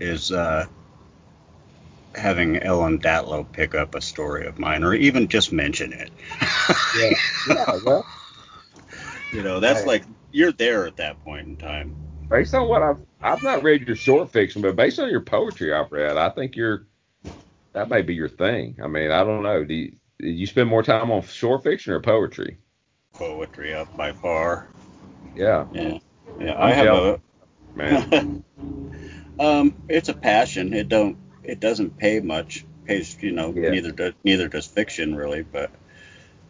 is 0.00 0.32
uh, 0.32 0.66
having 2.14 2.56
Ellen 2.56 2.98
Datlow 2.98 3.50
pick 3.52 3.74
up 3.74 3.94
a 3.94 4.00
story 4.00 4.46
of 4.46 4.58
mine, 4.58 4.84
or 4.84 4.94
even 4.94 5.28
just 5.28 5.52
mention 5.52 5.92
it. 5.92 6.10
Yeah, 6.98 7.10
yeah. 7.48 7.78
Well, 7.84 8.06
you 9.32 9.42
know, 9.42 9.60
that's 9.60 9.86
like 9.86 10.04
you're 10.32 10.52
there 10.52 10.86
at 10.86 10.96
that 10.96 11.22
point 11.24 11.48
in 11.48 11.56
time. 11.56 11.96
based 12.30 12.54
on 12.54 12.68
what 12.68 12.82
I've 12.82 12.98
I've 13.22 13.42
not 13.42 13.62
read 13.62 13.86
your 13.86 13.96
short 13.96 14.32
fiction, 14.32 14.62
but 14.62 14.76
based 14.76 14.98
on 14.98 15.10
your 15.10 15.22
poetry 15.22 15.72
I've 15.72 15.92
read, 15.92 16.16
I 16.16 16.30
think 16.30 16.56
you're 16.56 16.86
that 17.74 17.88
may 17.90 18.02
be 18.02 18.14
your 18.14 18.28
thing. 18.28 18.78
I 18.82 18.88
mean, 18.88 19.10
I 19.10 19.24
don't 19.24 19.42
know. 19.44 19.64
Do 19.64 19.74
you, 19.74 19.92
do 20.20 20.28
you 20.28 20.46
spend 20.46 20.68
more 20.68 20.82
time 20.82 21.10
on 21.10 21.22
short 21.22 21.64
fiction 21.64 21.92
or 21.94 22.00
poetry? 22.00 22.58
Poetry 23.14 23.74
up 23.74 23.96
by 23.96 24.12
far. 24.12 24.68
Yeah, 25.34 25.66
Yeah, 25.72 25.98
yeah. 26.40 26.56
I'm 26.58 26.72
have 26.74 26.92
a 26.92 27.20
man. 27.74 28.44
um, 29.40 29.76
it's 29.88 30.08
a 30.08 30.14
passion. 30.14 30.72
It 30.74 30.88
don't. 30.88 31.18
It 31.44 31.60
doesn't 31.60 31.98
pay 31.98 32.20
much. 32.20 32.64
Pays, 32.86 33.16
you 33.22 33.32
know, 33.32 33.52
Yeah. 33.54 33.70
neither 33.70 33.92
does 33.92 34.14
neither 34.24 34.48
does 34.48 34.66
fiction 34.66 35.14
really. 35.16 35.42
But 35.42 35.70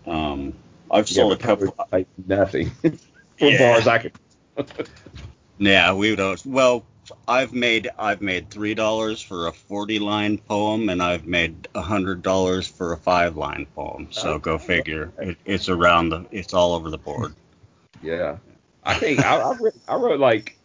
um, 0.06 0.54
I've 0.90 1.08
sold 1.08 1.32
but 1.32 1.40
a 1.40 1.42
couple. 1.42 1.66
poetry 1.66 1.86
pays 1.92 2.06
nothing. 2.26 2.72
as 3.40 3.52
Yeah. 3.52 3.58
far 3.58 3.76
as 3.78 3.88
I 3.88 3.98
can. 3.98 4.12
Yeah, 5.58 5.92
we 5.92 6.16
don't. 6.16 6.44
Well, 6.44 6.84
I've 7.26 7.52
made 7.52 7.88
I've 7.98 8.20
made 8.20 8.50
three 8.50 8.74
dollars 8.74 9.20
for 9.20 9.46
a 9.46 9.52
forty 9.52 9.98
line 9.98 10.38
poem, 10.38 10.88
and 10.88 11.02
I've 11.02 11.26
made 11.26 11.68
a 11.74 11.82
hundred 11.82 12.22
dollars 12.22 12.66
for 12.66 12.92
a 12.92 12.96
five 12.96 13.36
line 13.36 13.66
poem. 13.74 14.08
So 14.10 14.34
oh. 14.34 14.38
go 14.38 14.58
figure. 14.58 15.12
It, 15.18 15.36
it's 15.44 15.68
around 15.68 16.10
the. 16.10 16.26
It's 16.30 16.54
all 16.54 16.74
over 16.74 16.90
the 16.90 16.98
board. 16.98 17.34
Yeah, 18.04 18.38
I 18.82 18.94
think 18.94 19.24
I, 19.24 19.36
I, 19.36 19.56
wrote, 19.56 19.74
I 19.86 19.94
wrote 19.94 20.18
like 20.18 20.58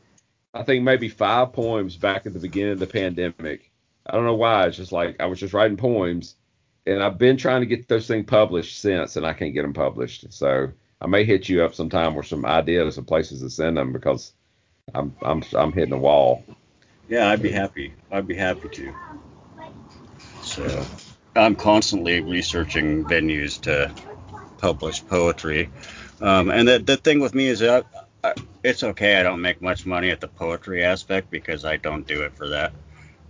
I 0.55 0.63
think 0.63 0.83
maybe 0.83 1.07
five 1.07 1.53
poems 1.53 1.95
back 1.97 2.25
at 2.25 2.33
the 2.33 2.39
beginning 2.39 2.71
of 2.73 2.79
the 2.79 2.87
pandemic. 2.87 3.69
I 4.07 4.13
don't 4.13 4.25
know 4.25 4.33
why. 4.33 4.65
It's 4.65 4.77
just 4.77 4.91
like 4.91 5.17
I 5.19 5.27
was 5.27 5.39
just 5.39 5.53
writing 5.53 5.77
poems, 5.77 6.33
and 6.87 7.03
I've 7.03 7.19
been 7.19 7.37
trying 7.37 7.61
to 7.61 7.67
get 7.67 7.87
those 7.87 8.07
things 8.07 8.25
published 8.25 8.79
since, 8.79 9.17
and 9.17 9.25
I 9.25 9.33
can't 9.33 9.53
get 9.53 9.61
them 9.61 9.73
published. 9.73 10.33
So 10.33 10.71
I 10.99 11.07
may 11.07 11.25
hit 11.25 11.47
you 11.47 11.63
up 11.63 11.75
sometime 11.75 12.15
with 12.15 12.25
some 12.25 12.45
ideas 12.45 12.97
of 12.97 13.05
places 13.05 13.41
to 13.41 13.49
send 13.49 13.77
them 13.77 13.93
because 13.93 14.33
I'm 14.93 15.15
I'm 15.21 15.43
I'm 15.55 15.71
hitting 15.71 15.93
a 15.93 15.97
wall. 15.97 16.43
Yeah, 17.07 17.29
I'd 17.29 17.41
be 17.41 17.51
happy. 17.51 17.93
I'd 18.11 18.27
be 18.27 18.35
happy 18.35 18.69
to. 18.69 18.93
So 20.41 20.85
I'm 21.35 21.55
constantly 21.55 22.21
researching 22.21 23.05
venues 23.05 23.61
to 23.61 23.93
publish 24.57 25.05
poetry. 25.05 25.69
Um, 26.19 26.49
and 26.49 26.67
the, 26.67 26.79
the 26.79 26.97
thing 26.97 27.19
with 27.19 27.35
me 27.35 27.47
is 27.47 27.59
that 27.59 27.85
I, 28.23 28.33
it's 28.63 28.83
okay. 28.83 29.17
I 29.17 29.23
don't 29.23 29.41
make 29.41 29.61
much 29.61 29.85
money 29.85 30.09
at 30.09 30.19
the 30.19 30.27
poetry 30.27 30.83
aspect 30.83 31.29
because 31.29 31.63
I 31.63 31.77
don't 31.77 32.07
do 32.07 32.23
it 32.23 32.33
for 32.33 32.49
that. 32.49 32.73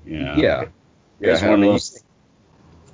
You 0.05 0.20
know? 0.20 0.36
Yeah. 0.36 0.65
Yeah. 1.20 1.34
It's 1.34 1.41
one 1.41 1.63
of 1.63 1.70
those. 1.70 2.03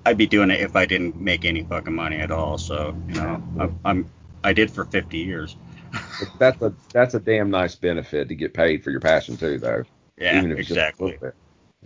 I'd 0.05 0.17
be 0.17 0.25
doing 0.25 0.49
it 0.49 0.59
if 0.59 0.75
I 0.75 0.85
didn't 0.85 1.15
make 1.15 1.45
any 1.45 1.63
fucking 1.63 1.93
money 1.93 2.17
at 2.17 2.31
all. 2.31 2.57
So 2.57 2.95
you 3.07 3.13
know, 3.13 3.41
I'm, 3.59 3.79
I'm 3.85 4.09
I 4.43 4.53
did 4.53 4.71
for 4.71 4.85
50 4.85 5.17
years. 5.17 5.55
that's 6.39 6.61
a 6.61 6.73
that's 6.91 7.13
a 7.13 7.19
damn 7.19 7.49
nice 7.49 7.75
benefit 7.75 8.27
to 8.29 8.35
get 8.35 8.53
paid 8.53 8.83
for 8.83 8.91
your 8.91 8.99
passion 8.99 9.37
too, 9.37 9.57
though. 9.57 9.83
Yeah, 10.17 10.43
exactly. 10.43 11.17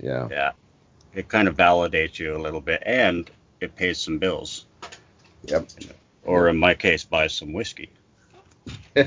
Yeah. 0.02 0.28
Yeah. 0.30 0.52
It 1.14 1.28
kind 1.28 1.48
of 1.48 1.56
validates 1.56 2.20
you 2.20 2.36
a 2.36 2.38
little 2.38 2.62
bit, 2.62 2.84
and 2.86 3.30
it 3.60 3.76
pays 3.76 4.00
some 4.00 4.20
bills. 4.20 4.66
Yep. 5.46 5.70
Or 6.24 6.50
in 6.50 6.58
my 6.58 6.74
case, 6.74 7.04
buys 7.04 7.34
some 7.34 7.54
whiskey. 7.54 7.90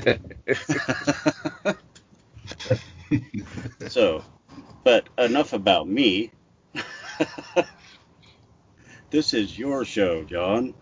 so, 3.87 4.23
but 4.83 5.07
enough 5.17 5.53
about 5.53 5.87
me. 5.87 6.31
this 9.09 9.33
is 9.33 9.57
your 9.57 9.85
show, 9.85 10.23
John. 10.23 10.73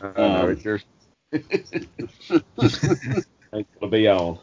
Uh, 0.00 0.12
um, 0.16 0.50
it's 0.50 0.84
yours. 1.32 3.26
It'll 3.52 3.88
be 3.88 4.08
on. 4.08 4.38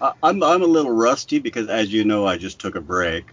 I'm 0.00 0.42
I'm 0.42 0.62
a 0.62 0.66
little 0.66 0.92
rusty 0.92 1.38
because, 1.38 1.68
as 1.68 1.92
you 1.92 2.04
know, 2.04 2.26
I 2.26 2.36
just 2.36 2.58
took 2.58 2.74
a 2.74 2.80
break. 2.80 3.26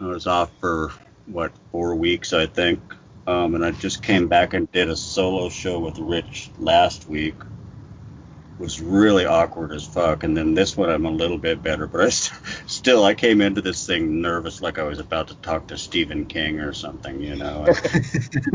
I 0.00 0.06
was 0.06 0.26
off 0.26 0.50
for 0.60 0.92
what 1.26 1.52
four 1.70 1.94
weeks, 1.94 2.32
I 2.32 2.46
think, 2.46 2.80
um, 3.26 3.54
and 3.54 3.64
I 3.64 3.70
just 3.72 4.02
came 4.02 4.28
back 4.28 4.54
and 4.54 4.70
did 4.72 4.90
a 4.90 4.96
solo 4.96 5.48
show 5.48 5.78
with 5.78 5.98
Rich 5.98 6.50
last 6.58 7.08
week. 7.08 7.34
It 7.38 8.62
was 8.62 8.80
really 8.80 9.26
awkward 9.26 9.72
as 9.72 9.84
fuck, 9.84 10.22
and 10.24 10.36
then 10.36 10.54
this 10.54 10.76
one 10.76 10.90
I'm 10.90 11.06
a 11.06 11.10
little 11.10 11.38
bit 11.38 11.62
better, 11.62 11.86
but 11.86 12.00
I 12.00 12.08
st- 12.10 12.40
still 12.66 13.04
I 13.04 13.14
came 13.14 13.40
into 13.40 13.60
this 13.60 13.86
thing 13.86 14.20
nervous, 14.20 14.60
like 14.60 14.78
I 14.78 14.84
was 14.84 14.98
about 14.98 15.28
to 15.28 15.34
talk 15.36 15.68
to 15.68 15.76
Stephen 15.76 16.26
King 16.26 16.60
or 16.60 16.72
something, 16.72 17.20
you 17.20 17.36
know. 17.36 17.66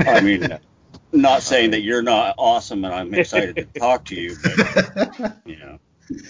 I 0.07 0.21
mean, 0.21 0.59
not 1.11 1.43
saying 1.43 1.71
that 1.71 1.81
you're 1.81 2.01
not 2.01 2.35
awesome 2.37 2.83
and 2.85 2.93
I'm 2.93 3.13
excited 3.13 3.55
to 3.55 3.65
talk 3.79 4.05
to 4.05 4.15
you, 4.15 4.35
but 4.43 5.37
you 5.45 5.57
know. 5.57 5.79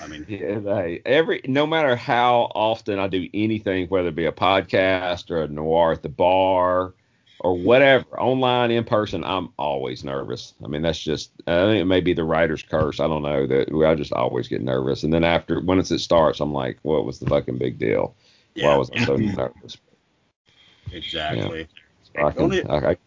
I 0.01 0.07
mean, 0.07 0.25
yeah, 0.29 0.59
they, 0.59 1.01
every 1.05 1.41
no 1.45 1.67
matter 1.67 1.95
how 1.95 2.51
often 2.55 2.99
I 2.99 3.07
do 3.07 3.27
anything, 3.33 3.87
whether 3.87 4.09
it 4.09 4.15
be 4.15 4.25
a 4.25 4.31
podcast 4.31 5.29
or 5.29 5.43
a 5.43 5.47
noir 5.47 5.91
at 5.91 6.03
the 6.03 6.09
bar 6.09 6.93
or 7.39 7.55
whatever, 7.55 8.19
online, 8.19 8.71
in 8.71 8.83
person, 8.83 9.23
I'm 9.23 9.49
always 9.59 10.03
nervous. 10.03 10.55
I 10.63 10.67
mean, 10.67 10.81
that's 10.81 10.99
just 10.99 11.31
I 11.45 11.65
think 11.65 11.81
it 11.81 11.85
may 11.85 12.01
be 12.01 12.13
the 12.13 12.23
writer's 12.23 12.63
curse. 12.63 12.99
I 12.99 13.07
don't 13.07 13.21
know 13.21 13.45
that 13.47 13.71
I 13.71 13.95
just 13.95 14.13
always 14.13 14.47
get 14.47 14.61
nervous, 14.61 15.03
and 15.03 15.13
then 15.13 15.23
after 15.23 15.59
once 15.59 15.91
it 15.91 15.99
starts, 15.99 16.39
I'm 16.39 16.53
like, 16.53 16.79
what 16.81 17.05
was 17.05 17.19
the 17.19 17.27
fucking 17.27 17.57
big 17.57 17.77
deal? 17.77 18.15
Yeah. 18.55 18.69
Why 18.69 18.77
was 18.77 18.89
I 18.91 19.05
so 19.05 19.15
nervous? 19.17 19.77
Exactly. 20.91 21.59
Yeah. 21.59 21.65
So 22.21 22.27
I 22.27 22.31
can, 22.31 22.41
Only, 22.41 22.65
I, 22.65 22.91
I, 22.91 22.97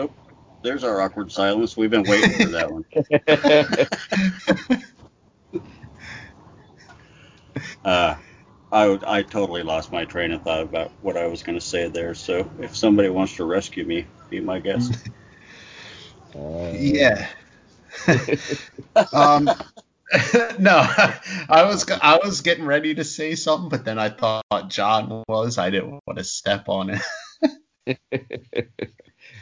oh, 0.00 0.10
there's 0.62 0.84
our 0.84 1.00
awkward 1.00 1.32
silence. 1.32 1.76
We've 1.76 1.90
been 1.90 2.04
waiting 2.04 2.32
for 2.32 2.48
that 2.50 2.70
one. 2.70 2.84
uh, 7.84 8.14
I, 8.72 8.98
I 9.06 9.22
totally 9.22 9.62
lost 9.62 9.90
my 9.90 10.04
train 10.04 10.32
of 10.32 10.42
thought 10.42 10.62
about 10.62 10.92
what 11.00 11.16
I 11.16 11.26
was 11.26 11.42
going 11.42 11.58
to 11.58 11.64
say 11.64 11.88
there. 11.88 12.14
So 12.14 12.48
if 12.60 12.76
somebody 12.76 13.08
wants 13.08 13.36
to 13.36 13.44
rescue 13.44 13.84
me, 13.84 14.06
be 14.28 14.40
my 14.40 14.58
guest. 14.58 15.08
Uh, 16.32 16.72
yeah. 16.76 17.26
um, 19.12 19.46
no, 20.60 20.78
I 21.48 21.64
was 21.66 21.90
I 21.90 22.20
was 22.22 22.40
getting 22.42 22.64
ready 22.64 22.94
to 22.94 23.02
say 23.02 23.34
something, 23.34 23.68
but 23.68 23.84
then 23.84 23.98
I 23.98 24.10
thought 24.10 24.44
John 24.68 25.24
was. 25.26 25.58
I 25.58 25.70
didn't 25.70 25.98
want 26.06 26.18
to 26.18 26.24
step 26.24 26.68
on 26.68 27.00
it. 27.86 28.70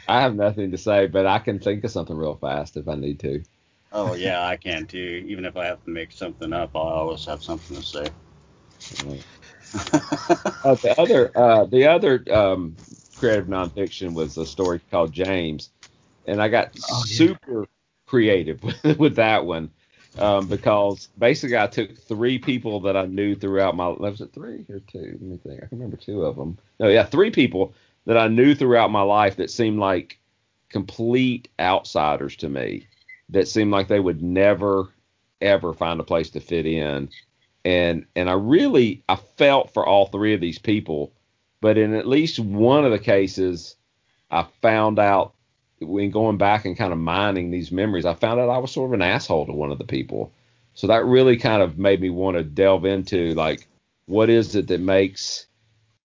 I 0.07 0.21
have 0.21 0.35
nothing 0.35 0.71
to 0.71 0.77
say, 0.77 1.07
but 1.07 1.25
I 1.25 1.39
can 1.39 1.59
think 1.59 1.83
of 1.83 1.91
something 1.91 2.15
real 2.15 2.35
fast 2.35 2.77
if 2.77 2.87
I 2.87 2.95
need 2.95 3.19
to. 3.21 3.43
Oh 3.91 4.13
yeah, 4.13 4.45
I 4.45 4.55
can 4.57 4.85
too. 4.85 5.25
Even 5.27 5.45
if 5.45 5.57
I 5.57 5.65
have 5.65 5.83
to 5.85 5.89
make 5.89 6.11
something 6.11 6.53
up, 6.53 6.71
I'll 6.75 6.81
always 6.81 7.25
have 7.25 7.43
something 7.43 7.77
to 7.77 7.83
say. 7.83 8.05
uh, 10.63 10.75
the 10.75 10.95
other, 10.97 11.37
uh, 11.37 11.65
the 11.65 11.87
other 11.87 12.23
um, 12.31 12.75
creative 13.17 13.47
nonfiction 13.47 14.13
was 14.13 14.37
a 14.37 14.45
story 14.45 14.79
called 14.91 15.11
James, 15.11 15.71
and 16.25 16.41
I 16.41 16.49
got 16.49 16.71
oh, 16.91 17.03
yeah. 17.07 17.17
super 17.17 17.67
creative 18.05 18.63
with, 18.63 18.83
with 18.99 19.15
that 19.15 19.45
one 19.45 19.71
um, 20.19 20.47
because 20.47 21.07
basically 21.17 21.57
I 21.57 21.67
took 21.67 21.97
three 21.97 22.39
people 22.39 22.81
that 22.81 22.97
I 22.97 23.05
knew 23.05 23.35
throughout 23.35 23.75
my 23.75 23.87
was 23.87 24.21
it 24.21 24.33
three 24.33 24.65
or 24.69 24.79
two? 24.79 25.17
Let 25.19 25.21
me 25.21 25.37
think. 25.37 25.63
I 25.63 25.67
can 25.67 25.79
remember 25.79 25.97
two 25.97 26.25
of 26.25 26.35
them. 26.35 26.57
No, 26.79 26.87
yeah, 26.89 27.05
three 27.05 27.31
people 27.31 27.73
that 28.09 28.17
I 28.17 28.27
knew 28.27 28.55
throughout 28.55 28.89
my 28.89 29.03
life 29.03 29.35
that 29.35 29.51
seemed 29.51 29.77
like 29.77 30.17
complete 30.69 31.47
outsiders 31.59 32.35
to 32.37 32.49
me, 32.49 32.87
that 33.29 33.47
seemed 33.47 33.69
like 33.69 33.87
they 33.87 33.99
would 33.99 34.23
never 34.23 34.89
ever 35.41 35.73
find 35.73 35.99
a 35.99 36.03
place 36.03 36.31
to 36.31 36.39
fit 36.39 36.65
in. 36.65 37.09
And 37.63 38.07
and 38.15 38.27
I 38.27 38.33
really 38.33 39.03
I 39.07 39.15
felt 39.15 39.75
for 39.75 39.85
all 39.85 40.07
three 40.07 40.33
of 40.33 40.41
these 40.41 40.57
people, 40.57 41.13
but 41.61 41.77
in 41.77 41.93
at 41.93 42.07
least 42.07 42.39
one 42.39 42.83
of 42.83 42.89
the 42.89 42.97
cases, 42.97 43.75
I 44.31 44.47
found 44.59 44.97
out 44.97 45.35
when 45.79 46.09
going 46.09 46.39
back 46.39 46.65
and 46.65 46.75
kind 46.75 46.91
of 46.91 46.97
mining 46.97 47.51
these 47.51 47.71
memories, 47.71 48.07
I 48.07 48.15
found 48.15 48.39
out 48.39 48.49
I 48.49 48.57
was 48.57 48.71
sort 48.71 48.89
of 48.89 48.93
an 48.93 49.03
asshole 49.03 49.45
to 49.45 49.53
one 49.53 49.71
of 49.71 49.77
the 49.77 49.83
people. 49.83 50.33
So 50.73 50.87
that 50.87 51.05
really 51.05 51.37
kind 51.37 51.61
of 51.61 51.77
made 51.77 52.01
me 52.01 52.09
want 52.09 52.37
to 52.37 52.43
delve 52.43 52.85
into 52.85 53.35
like 53.35 53.67
what 54.07 54.31
is 54.31 54.55
it 54.55 54.65
that 54.69 54.81
makes 54.81 55.45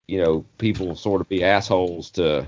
you 0.10 0.22
know, 0.22 0.46
people 0.58 0.96
sort 0.96 1.22
of 1.22 1.30
be 1.30 1.44
assholes 1.44 2.10
to 2.12 2.48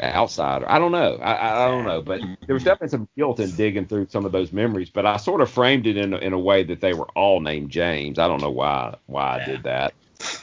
outsider. 0.00 0.70
I 0.70 0.78
don't 0.78 0.92
know. 0.92 1.16
I, 1.16 1.64
I 1.64 1.68
don't 1.68 1.84
know, 1.84 2.02
but 2.02 2.20
there 2.46 2.54
was 2.54 2.64
definitely 2.64 2.88
some 2.88 3.08
guilt 3.16 3.40
in 3.40 3.50
digging 3.52 3.86
through 3.86 4.08
some 4.10 4.24
of 4.24 4.32
those 4.32 4.52
memories. 4.52 4.90
But 4.90 5.06
I 5.06 5.16
sort 5.16 5.40
of 5.40 5.50
framed 5.50 5.86
it 5.86 5.96
in 5.96 6.12
a, 6.12 6.18
in 6.18 6.32
a 6.32 6.38
way 6.38 6.62
that 6.64 6.80
they 6.80 6.92
were 6.92 7.08
all 7.16 7.40
named 7.40 7.70
James. 7.70 8.18
I 8.18 8.28
don't 8.28 8.40
know 8.40 8.50
why 8.50 8.96
why 9.06 9.40
I 9.40 9.44
did 9.44 9.62
that, 9.64 9.94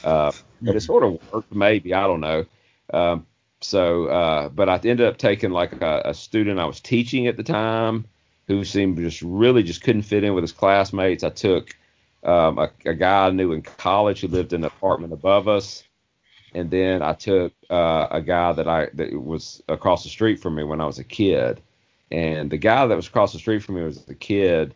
uh, 0.04 0.32
but 0.60 0.76
it 0.76 0.80
sort 0.80 1.04
of 1.04 1.32
worked. 1.32 1.54
Maybe 1.54 1.94
I 1.94 2.06
don't 2.06 2.20
know. 2.20 2.44
Um, 2.92 3.26
so, 3.60 4.06
uh, 4.06 4.48
but 4.50 4.68
I 4.68 4.74
ended 4.74 5.02
up 5.02 5.16
taking 5.16 5.50
like 5.50 5.72
a, 5.80 6.02
a 6.04 6.14
student 6.14 6.60
I 6.60 6.66
was 6.66 6.80
teaching 6.80 7.28
at 7.28 7.38
the 7.38 7.42
time 7.42 8.04
who 8.46 8.62
seemed 8.62 8.98
just 8.98 9.22
really 9.22 9.62
just 9.62 9.82
couldn't 9.82 10.02
fit 10.02 10.22
in 10.22 10.34
with 10.34 10.42
his 10.42 10.52
classmates. 10.52 11.24
I 11.24 11.30
took 11.30 11.74
um, 12.24 12.58
a, 12.58 12.70
a 12.84 12.92
guy 12.92 13.28
I 13.28 13.30
knew 13.30 13.52
in 13.52 13.62
college 13.62 14.20
who 14.20 14.28
lived 14.28 14.52
in 14.52 14.60
an 14.60 14.66
apartment 14.66 15.14
above 15.14 15.48
us 15.48 15.82
and 16.54 16.70
then 16.70 17.02
I 17.02 17.14
took 17.14 17.52
uh, 17.68 18.06
a 18.10 18.22
guy 18.22 18.52
that 18.52 18.68
I 18.68 18.88
that 18.94 19.12
was 19.12 19.62
across 19.68 20.04
the 20.04 20.08
street 20.08 20.40
from 20.40 20.54
me 20.54 20.64
when 20.64 20.80
I 20.80 20.86
was 20.86 20.98
a 20.98 21.04
kid, 21.04 21.60
and 22.10 22.50
the 22.50 22.58
guy 22.58 22.86
that 22.86 22.96
was 22.96 23.08
across 23.08 23.32
the 23.32 23.38
street 23.38 23.62
from 23.62 23.76
me 23.76 23.82
was 23.82 24.08
a 24.08 24.14
kid 24.14 24.74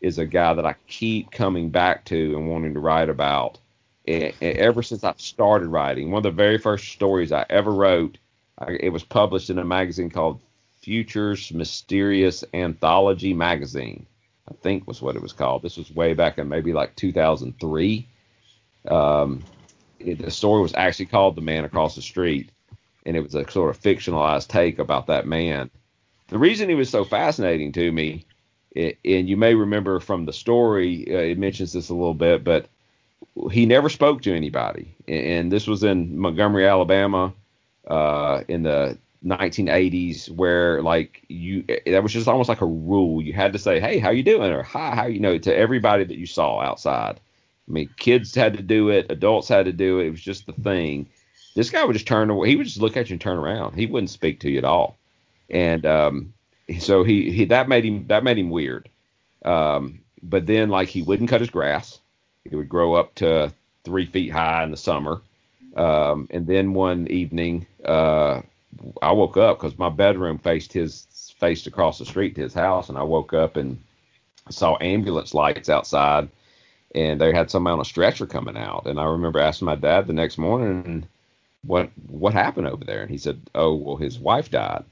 is 0.00 0.18
a 0.18 0.26
guy 0.26 0.54
that 0.54 0.66
I 0.66 0.74
keep 0.86 1.30
coming 1.30 1.70
back 1.70 2.04
to 2.06 2.36
and 2.36 2.48
wanting 2.48 2.74
to 2.74 2.80
write 2.80 3.08
about. 3.08 3.58
And, 4.06 4.32
and 4.40 4.56
ever 4.58 4.82
since 4.82 5.04
I 5.04 5.12
started 5.16 5.68
writing, 5.68 6.10
one 6.10 6.20
of 6.20 6.22
the 6.22 6.30
very 6.30 6.58
first 6.58 6.88
stories 6.88 7.32
I 7.32 7.44
ever 7.50 7.72
wrote, 7.72 8.16
I, 8.58 8.76
it 8.80 8.92
was 8.92 9.02
published 9.02 9.50
in 9.50 9.58
a 9.58 9.64
magazine 9.64 10.08
called 10.08 10.40
Futures 10.80 11.52
Mysterious 11.52 12.44
Anthology 12.54 13.34
Magazine. 13.34 14.06
I 14.48 14.54
think 14.62 14.86
was 14.86 15.02
what 15.02 15.16
it 15.16 15.22
was 15.22 15.32
called. 15.32 15.62
This 15.62 15.76
was 15.76 15.94
way 15.94 16.14
back 16.14 16.38
in 16.38 16.48
maybe 16.48 16.72
like 16.72 16.96
2003. 16.96 18.08
Um, 18.88 19.42
it, 20.00 20.18
the 20.18 20.30
story 20.30 20.62
was 20.62 20.74
actually 20.74 21.06
called 21.06 21.36
The 21.36 21.42
Man 21.42 21.64
Across 21.64 21.96
the 21.96 22.02
Street, 22.02 22.50
and 23.04 23.16
it 23.16 23.22
was 23.22 23.34
a 23.34 23.50
sort 23.50 23.70
of 23.70 23.80
fictionalized 23.80 24.48
take 24.48 24.78
about 24.78 25.06
that 25.06 25.26
man. 25.26 25.70
The 26.28 26.38
reason 26.38 26.68
he 26.68 26.74
was 26.74 26.90
so 26.90 27.04
fascinating 27.04 27.72
to 27.72 27.90
me, 27.90 28.24
it, 28.72 28.98
and 29.04 29.28
you 29.28 29.36
may 29.36 29.54
remember 29.54 29.98
from 30.00 30.26
the 30.26 30.32
story, 30.32 31.06
uh, 31.10 31.18
it 31.18 31.38
mentions 31.38 31.72
this 31.72 31.88
a 31.88 31.94
little 31.94 32.14
bit, 32.14 32.44
but 32.44 32.68
he 33.50 33.66
never 33.66 33.88
spoke 33.88 34.22
to 34.22 34.34
anybody, 34.34 34.94
and 35.06 35.50
this 35.50 35.66
was 35.66 35.82
in 35.82 36.18
Montgomery, 36.18 36.66
Alabama, 36.66 37.32
uh, 37.86 38.42
in 38.48 38.62
the 38.62 38.98
1980s, 39.24 40.30
where 40.30 40.82
like 40.82 41.24
you, 41.28 41.64
that 41.86 42.02
was 42.02 42.12
just 42.12 42.28
almost 42.28 42.48
like 42.48 42.60
a 42.60 42.66
rule. 42.66 43.22
You 43.22 43.32
had 43.32 43.52
to 43.54 43.58
say, 43.58 43.80
"Hey, 43.80 43.98
how 43.98 44.10
you 44.10 44.22
doing?" 44.22 44.52
or 44.52 44.62
"Hi, 44.62 44.94
how 44.94 45.06
you 45.06 45.18
know?" 45.18 45.38
to 45.38 45.56
everybody 45.56 46.04
that 46.04 46.18
you 46.18 46.26
saw 46.26 46.60
outside 46.60 47.20
I 47.68 47.72
mean, 47.72 47.90
kids 47.98 48.34
had 48.34 48.56
to 48.56 48.62
do 48.62 48.88
it, 48.90 49.10
adults 49.10 49.48
had 49.48 49.66
to 49.66 49.72
do 49.72 50.00
it. 50.00 50.06
It 50.06 50.10
was 50.10 50.22
just 50.22 50.46
the 50.46 50.54
thing 50.54 51.08
This 51.54 51.70
guy 51.70 51.84
would 51.84 51.94
just 51.94 52.06
turn 52.06 52.30
away. 52.30 52.48
He 52.48 52.56
would 52.56 52.66
just 52.66 52.80
look 52.80 52.96
at 52.96 53.10
you 53.10 53.14
and 53.14 53.20
turn 53.20 53.38
around. 53.38 53.74
He 53.76 53.86
wouldn't 53.86 54.10
speak 54.10 54.40
to 54.40 54.50
you 54.50 54.58
at 54.58 54.64
all. 54.64 54.96
And 55.50 55.84
um, 55.86 56.34
so 56.80 57.04
he, 57.04 57.30
he 57.30 57.46
that 57.46 57.68
made 57.68 57.84
him 57.84 58.06
that 58.08 58.24
made 58.24 58.38
him 58.38 58.50
weird. 58.50 58.88
Um, 59.44 60.00
but 60.22 60.46
then 60.46 60.70
like 60.70 60.88
he 60.88 61.02
wouldn't 61.02 61.30
cut 61.30 61.40
his 61.40 61.50
grass. 61.50 62.00
It 62.44 62.56
would 62.56 62.68
grow 62.68 62.94
up 62.94 63.14
to 63.16 63.52
three 63.84 64.06
feet 64.06 64.30
high 64.30 64.64
in 64.64 64.70
the 64.70 64.76
summer. 64.76 65.22
Um, 65.76 66.28
and 66.30 66.46
then 66.46 66.74
one 66.74 67.08
evening, 67.08 67.66
uh, 67.84 68.42
I 69.02 69.12
woke 69.12 69.36
up 69.36 69.58
because 69.58 69.78
my 69.78 69.90
bedroom 69.90 70.38
faced 70.38 70.72
his 70.72 71.06
faced 71.40 71.66
across 71.66 71.98
the 71.98 72.06
street 72.06 72.34
to 72.36 72.42
his 72.42 72.54
house, 72.54 72.88
and 72.88 72.98
I 72.98 73.02
woke 73.02 73.34
up 73.34 73.56
and 73.56 73.78
saw 74.50 74.78
ambulance 74.80 75.34
lights 75.34 75.68
outside, 75.68 76.28
and 76.94 77.20
they 77.20 77.32
had 77.32 77.50
somebody 77.50 77.74
on 77.74 77.80
a 77.80 77.84
stretcher 77.84 78.26
coming 78.26 78.56
out. 78.56 78.86
And 78.86 78.98
I 78.98 79.04
remember 79.04 79.40
asking 79.40 79.66
my 79.66 79.74
dad 79.74 80.06
the 80.06 80.12
next 80.12 80.38
morning, 80.38 81.06
"What 81.62 81.90
what 82.08 82.32
happened 82.34 82.66
over 82.66 82.84
there?" 82.84 83.02
And 83.02 83.10
he 83.10 83.18
said, 83.18 83.40
"Oh, 83.54 83.74
well, 83.74 83.96
his 83.96 84.18
wife 84.18 84.50
died." 84.50 84.84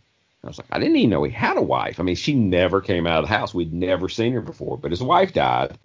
I 0.46 0.48
was 0.48 0.58
like, 0.58 0.68
I 0.70 0.78
didn't 0.78 0.96
even 0.96 1.10
know 1.10 1.24
he 1.24 1.32
had 1.32 1.56
a 1.56 1.62
wife. 1.62 1.98
I 1.98 2.04
mean, 2.04 2.14
she 2.14 2.34
never 2.34 2.80
came 2.80 3.06
out 3.06 3.22
of 3.22 3.28
the 3.28 3.36
house. 3.36 3.52
We'd 3.52 3.72
never 3.72 4.08
seen 4.08 4.32
her 4.32 4.40
before, 4.40 4.78
but 4.78 4.92
his 4.92 5.02
wife 5.02 5.32
died. 5.32 5.76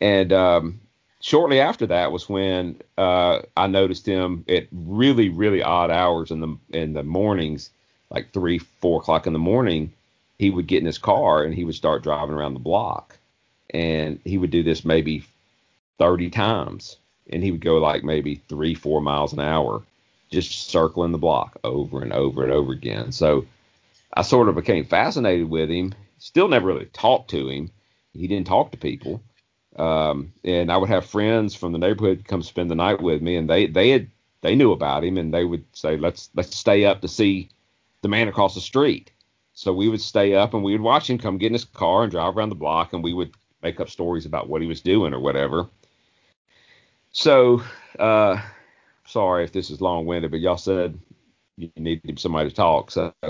And 0.00 0.32
um, 0.32 0.80
shortly 1.20 1.60
after 1.60 1.86
that 1.86 2.10
was 2.10 2.28
when 2.28 2.80
uh, 2.98 3.42
I 3.56 3.68
noticed 3.68 4.04
him 4.04 4.44
at 4.48 4.66
really, 4.72 5.28
really 5.28 5.62
odd 5.62 5.90
hours 5.90 6.30
in 6.30 6.40
the 6.40 6.56
in 6.70 6.92
the 6.94 7.04
mornings, 7.04 7.70
like 8.10 8.32
three, 8.32 8.58
four 8.58 9.00
o'clock 9.00 9.26
in 9.26 9.32
the 9.32 9.38
morning. 9.38 9.92
He 10.38 10.50
would 10.50 10.66
get 10.66 10.80
in 10.80 10.86
his 10.86 10.98
car 10.98 11.44
and 11.44 11.54
he 11.54 11.64
would 11.64 11.76
start 11.76 12.02
driving 12.02 12.34
around 12.34 12.54
the 12.54 12.60
block, 12.60 13.16
and 13.70 14.18
he 14.24 14.38
would 14.38 14.50
do 14.50 14.64
this 14.64 14.84
maybe 14.84 15.24
30 15.98 16.30
times, 16.30 16.96
and 17.30 17.42
he 17.42 17.50
would 17.50 17.60
go 17.60 17.78
like 17.78 18.04
maybe 18.04 18.36
three, 18.48 18.74
four 18.74 19.00
miles 19.00 19.32
an 19.32 19.40
hour, 19.40 19.82
just 20.30 20.68
circling 20.68 21.12
the 21.12 21.18
block 21.18 21.58
over 21.64 22.02
and 22.02 22.12
over 22.12 22.42
and 22.42 22.52
over 22.52 22.72
again. 22.72 23.12
So 23.12 23.46
I 24.14 24.22
sort 24.22 24.48
of 24.48 24.54
became 24.54 24.84
fascinated 24.84 25.48
with 25.48 25.70
him. 25.70 25.94
Still 26.18 26.48
never 26.48 26.66
really 26.66 26.86
talked 26.86 27.30
to 27.30 27.48
him. 27.48 27.70
He 28.12 28.26
didn't 28.26 28.46
talk 28.46 28.72
to 28.72 28.78
people. 28.78 29.22
Um, 29.76 30.32
and 30.44 30.70
I 30.70 30.76
would 30.76 30.90
have 30.90 31.06
friends 31.06 31.54
from 31.54 31.72
the 31.72 31.78
neighborhood 31.78 32.24
come 32.26 32.42
spend 32.42 32.70
the 32.70 32.74
night 32.74 33.00
with 33.00 33.22
me, 33.22 33.36
and 33.36 33.48
they 33.48 33.66
they 33.66 33.88
had 33.90 34.10
they 34.42 34.54
knew 34.54 34.72
about 34.72 35.04
him, 35.04 35.16
and 35.16 35.32
they 35.32 35.44
would 35.44 35.64
say, 35.72 35.96
"Let's 35.96 36.28
let's 36.34 36.54
stay 36.54 36.84
up 36.84 37.00
to 37.00 37.08
see 37.08 37.48
the 38.02 38.08
man 38.08 38.28
across 38.28 38.54
the 38.54 38.60
street." 38.60 39.10
So 39.54 39.72
we 39.72 39.88
would 39.88 40.00
stay 40.00 40.34
up 40.34 40.54
and 40.54 40.64
we 40.64 40.72
would 40.72 40.80
watch 40.80 41.08
him 41.08 41.18
come 41.18 41.38
get 41.38 41.48
in 41.48 41.52
his 41.52 41.64
car 41.64 42.02
and 42.02 42.10
drive 42.10 42.36
around 42.36 42.50
the 42.50 42.54
block, 42.54 42.92
and 42.92 43.02
we 43.02 43.14
would 43.14 43.32
make 43.62 43.80
up 43.80 43.88
stories 43.88 44.26
about 44.26 44.48
what 44.48 44.60
he 44.60 44.68
was 44.68 44.80
doing 44.80 45.14
or 45.14 45.20
whatever. 45.20 45.68
So, 47.12 47.62
uh, 47.98 48.40
sorry 49.06 49.44
if 49.44 49.52
this 49.52 49.70
is 49.70 49.80
long 49.80 50.06
winded, 50.06 50.30
but 50.30 50.40
y'all 50.40 50.56
said 50.56 50.98
you 51.56 51.70
needed 51.76 52.18
somebody 52.18 52.48
to 52.48 52.54
talk. 52.54 52.90
So, 52.90 53.12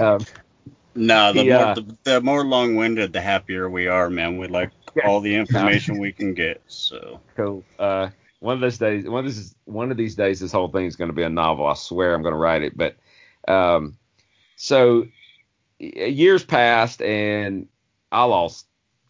um, 0.00 0.20
no, 0.94 1.32
the, 1.32 1.44
more, 1.44 1.64
uh, 1.64 1.74
the, 1.74 1.96
the 2.04 2.20
more 2.20 2.44
long-winded, 2.44 3.12
the 3.12 3.20
happier 3.20 3.68
we 3.68 3.88
are, 3.88 4.08
man. 4.08 4.38
We 4.38 4.46
like 4.46 4.70
all 5.04 5.20
the 5.20 5.34
information 5.34 5.98
we 5.98 6.12
can 6.12 6.34
get. 6.34 6.62
So 6.66 7.20
cool. 7.36 7.64
Uh, 7.78 8.10
one 8.40 8.54
of 8.54 8.60
those 8.60 8.78
days, 8.78 9.08
one 9.08 9.26
of 9.26 9.34
this, 9.34 9.54
one 9.64 9.90
of 9.90 9.96
these 9.96 10.14
days, 10.14 10.40
this 10.40 10.52
whole 10.52 10.68
thing 10.68 10.86
is 10.86 10.96
going 10.96 11.08
to 11.08 11.14
be 11.14 11.22
a 11.22 11.28
novel. 11.28 11.66
I 11.66 11.74
swear, 11.74 12.14
I'm 12.14 12.22
going 12.22 12.34
to 12.34 12.38
write 12.38 12.62
it. 12.62 12.76
But 12.76 12.96
um, 13.48 13.96
so 14.56 15.06
years 15.78 16.44
passed, 16.44 17.02
and 17.02 17.68
I 18.12 18.24
lost, 18.24 18.66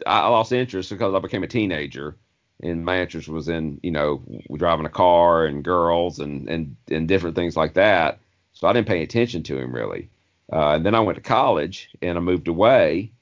I 0.07 0.29
lost 0.29 0.53
interest 0.53 0.91
because 0.91 1.15
I 1.15 1.19
became 1.19 1.43
a 1.43 1.49
teenager, 1.49 2.17
and 2.65 2.85
my 2.85 3.01
interest 3.01 3.29
was 3.29 3.49
in, 3.49 3.79
you 3.83 3.91
know, 3.91 4.23
driving 4.53 4.87
a 4.87 4.91
car 4.91 5.45
and 5.45 5.63
girls 5.65 6.19
and 6.19 6.49
and 6.49 6.77
and 6.91 7.07
different 7.07 7.37
things 7.37 7.57
like 7.57 7.75
that. 7.75 8.19
So 8.55 8.67
I 8.67 8.73
didn't 8.73 8.89
pay 8.89 9.03
attention 9.03 9.43
to 9.45 9.59
him 9.59 9.75
really. 9.75 10.11
Uh, 10.53 10.71
and 10.71 10.87
then 10.87 10.95
I 10.95 11.01
went 11.01 11.17
to 11.17 11.23
college 11.23 11.91
and 12.03 12.17
I 12.19 12.21
moved 12.21 12.49
away. 12.49 13.13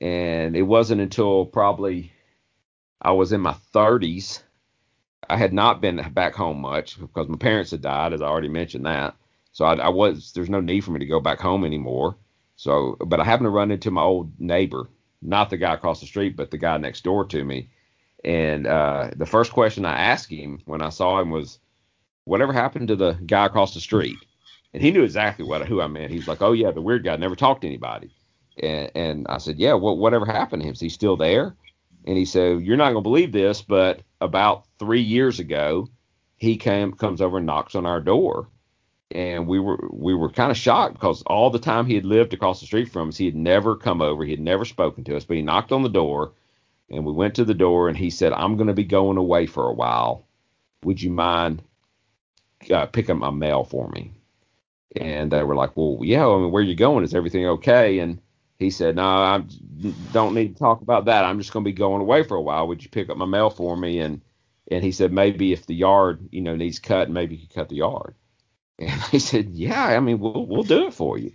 And 0.00 0.56
it 0.56 0.62
wasn't 0.62 1.00
until 1.00 1.46
probably 1.46 2.12
I 3.00 3.12
was 3.12 3.32
in 3.32 3.40
my 3.40 3.54
30s. 3.74 4.42
I 5.28 5.36
had 5.36 5.52
not 5.52 5.80
been 5.80 6.02
back 6.12 6.34
home 6.34 6.60
much 6.60 7.00
because 7.00 7.28
my 7.28 7.38
parents 7.38 7.70
had 7.70 7.80
died, 7.80 8.12
as 8.12 8.20
I 8.20 8.26
already 8.26 8.48
mentioned 8.48 8.86
that. 8.86 9.14
So 9.52 9.64
I, 9.64 9.74
I 9.76 9.88
was 9.88 10.32
there's 10.32 10.50
no 10.50 10.60
need 10.60 10.82
for 10.82 10.90
me 10.90 11.00
to 11.00 11.06
go 11.06 11.20
back 11.20 11.40
home 11.40 11.64
anymore. 11.64 12.16
So, 12.56 12.96
but 13.00 13.20
I 13.20 13.24
happened 13.24 13.46
to 13.46 13.50
run 13.50 13.70
into 13.70 13.90
my 13.90 14.02
old 14.02 14.38
neighbor, 14.38 14.88
not 15.22 15.50
the 15.50 15.56
guy 15.56 15.74
across 15.74 16.00
the 16.00 16.06
street, 16.06 16.36
but 16.36 16.50
the 16.50 16.58
guy 16.58 16.76
next 16.76 17.02
door 17.04 17.24
to 17.26 17.44
me. 17.44 17.70
And 18.24 18.66
uh, 18.66 19.10
the 19.16 19.26
first 19.26 19.52
question 19.52 19.84
I 19.84 19.98
asked 19.98 20.30
him 20.30 20.60
when 20.64 20.82
I 20.82 20.88
saw 20.90 21.20
him 21.20 21.30
was, 21.30 21.58
"Whatever 22.24 22.52
happened 22.52 22.88
to 22.88 22.96
the 22.96 23.12
guy 23.26 23.46
across 23.46 23.74
the 23.74 23.80
street?" 23.80 24.16
and 24.74 24.82
he 24.82 24.90
knew 24.90 25.04
exactly 25.04 25.44
what 25.44 25.66
who 25.66 25.80
I 25.80 25.86
meant. 25.86 26.10
He 26.10 26.18
was 26.18 26.28
like, 26.28 26.42
"Oh 26.42 26.52
yeah, 26.52 26.72
the 26.72 26.82
weird 26.82 27.04
guy 27.04 27.16
never 27.16 27.36
talked 27.36 27.62
to 27.62 27.68
anybody." 27.68 28.10
And, 28.60 28.90
and 28.94 29.26
I 29.28 29.38
said, 29.38 29.58
"Yeah, 29.58 29.74
what 29.74 29.98
whatever 29.98 30.26
happened 30.26 30.62
to 30.62 30.68
him? 30.68 30.74
Is 30.74 30.80
he 30.80 30.88
still 30.88 31.16
there?" 31.16 31.56
And 32.06 32.18
he 32.18 32.24
said, 32.24 32.60
"You're 32.62 32.76
not 32.76 32.88
gonna 32.88 33.00
believe 33.00 33.32
this, 33.32 33.62
but 33.62 34.02
about 34.20 34.64
three 34.78 35.00
years 35.00 35.38
ago, 35.38 35.88
he 36.36 36.56
came 36.56 36.92
comes 36.92 37.20
over 37.20 37.38
and 37.38 37.46
knocks 37.46 37.76
on 37.76 37.86
our 37.86 38.00
door." 38.00 38.48
And 39.12 39.46
we 39.46 39.60
were 39.60 39.78
we 39.92 40.14
were 40.14 40.30
kind 40.30 40.50
of 40.50 40.56
shocked 40.56 40.94
because 40.94 41.22
all 41.22 41.50
the 41.50 41.58
time 41.60 41.86
he 41.86 41.94
had 41.94 42.04
lived 42.04 42.34
across 42.34 42.60
the 42.60 42.66
street 42.66 42.90
from 42.90 43.08
us, 43.08 43.16
he 43.16 43.26
had 43.26 43.36
never 43.36 43.76
come 43.76 44.02
over, 44.02 44.24
he 44.24 44.32
had 44.32 44.40
never 44.40 44.64
spoken 44.64 45.04
to 45.04 45.16
us, 45.16 45.24
but 45.24 45.36
he 45.36 45.42
knocked 45.42 45.70
on 45.70 45.84
the 45.84 45.88
door, 45.88 46.32
and 46.90 47.04
we 47.04 47.12
went 47.12 47.34
to 47.36 47.44
the 47.44 47.54
door, 47.54 47.88
and 47.88 47.96
he 47.96 48.10
said, 48.10 48.32
"I'm 48.32 48.56
going 48.56 48.68
to 48.68 48.74
be 48.74 48.84
going 48.84 49.16
away 49.18 49.46
for 49.46 49.68
a 49.68 49.74
while. 49.74 50.26
Would 50.84 51.02
you 51.02 51.10
mind 51.10 51.62
uh, 52.70 52.86
picking 52.86 53.18
my 53.18 53.30
mail 53.30 53.64
for 53.64 53.88
me?" 53.88 54.12
And 54.96 55.30
they 55.30 55.42
were 55.42 55.56
like, 55.56 55.76
well, 55.76 55.98
yeah, 56.02 56.26
I 56.26 56.38
mean, 56.38 56.50
where 56.52 56.62
are 56.62 56.66
you 56.66 56.76
going? 56.76 57.04
Is 57.04 57.14
everything 57.14 57.46
okay? 57.46 57.98
And 57.98 58.20
he 58.58 58.70
said, 58.70 58.96
no, 58.96 59.04
I 59.04 59.42
don't 60.12 60.34
need 60.34 60.54
to 60.54 60.58
talk 60.58 60.82
about 60.82 61.06
that. 61.06 61.24
I'm 61.24 61.38
just 61.38 61.52
going 61.52 61.64
to 61.64 61.68
be 61.68 61.72
going 61.72 62.00
away 62.00 62.22
for 62.22 62.36
a 62.36 62.42
while. 62.42 62.68
Would 62.68 62.84
you 62.84 62.90
pick 62.90 63.10
up 63.10 63.16
my 63.16 63.26
mail 63.26 63.50
for 63.50 63.76
me? 63.76 63.98
And 63.98 64.20
and 64.70 64.82
he 64.82 64.92
said, 64.92 65.12
maybe 65.12 65.52
if 65.52 65.66
the 65.66 65.74
yard, 65.74 66.28
you 66.30 66.40
know, 66.40 66.56
needs 66.56 66.78
cut, 66.78 67.10
maybe 67.10 67.34
you 67.36 67.46
could 67.46 67.54
cut 67.54 67.68
the 67.68 67.76
yard. 67.76 68.14
And 68.78 68.90
he 69.02 69.20
said, 69.20 69.50
yeah, 69.50 69.84
I 69.84 70.00
mean, 70.00 70.18
we'll 70.18 70.46
we'll 70.46 70.64
do 70.64 70.86
it 70.86 70.94
for 70.94 71.18
you. 71.18 71.32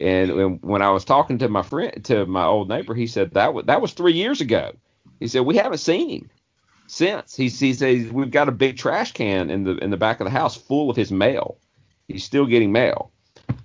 And, 0.00 0.30
and 0.30 0.62
when 0.62 0.82
I 0.82 0.90
was 0.90 1.04
talking 1.04 1.38
to 1.38 1.48
my 1.48 1.62
friend, 1.62 2.04
to 2.06 2.26
my 2.26 2.44
old 2.44 2.68
neighbor, 2.68 2.94
he 2.94 3.06
said 3.06 3.32
that 3.32 3.54
was 3.54 3.66
that 3.66 3.80
was 3.80 3.92
three 3.92 4.14
years 4.14 4.40
ago. 4.40 4.72
He 5.20 5.28
said 5.28 5.42
we 5.42 5.56
haven't 5.56 5.78
seen 5.78 6.10
him 6.10 6.30
since. 6.88 7.36
He, 7.36 7.48
he 7.48 7.74
says 7.74 8.10
we've 8.10 8.30
got 8.30 8.48
a 8.48 8.52
big 8.52 8.76
trash 8.76 9.12
can 9.12 9.50
in 9.50 9.62
the 9.62 9.76
in 9.76 9.90
the 9.90 9.96
back 9.96 10.18
of 10.20 10.24
the 10.24 10.30
house 10.30 10.56
full 10.56 10.90
of 10.90 10.96
his 10.96 11.12
mail 11.12 11.58
he's 12.10 12.24
still 12.24 12.46
getting 12.46 12.72
mail. 12.72 13.10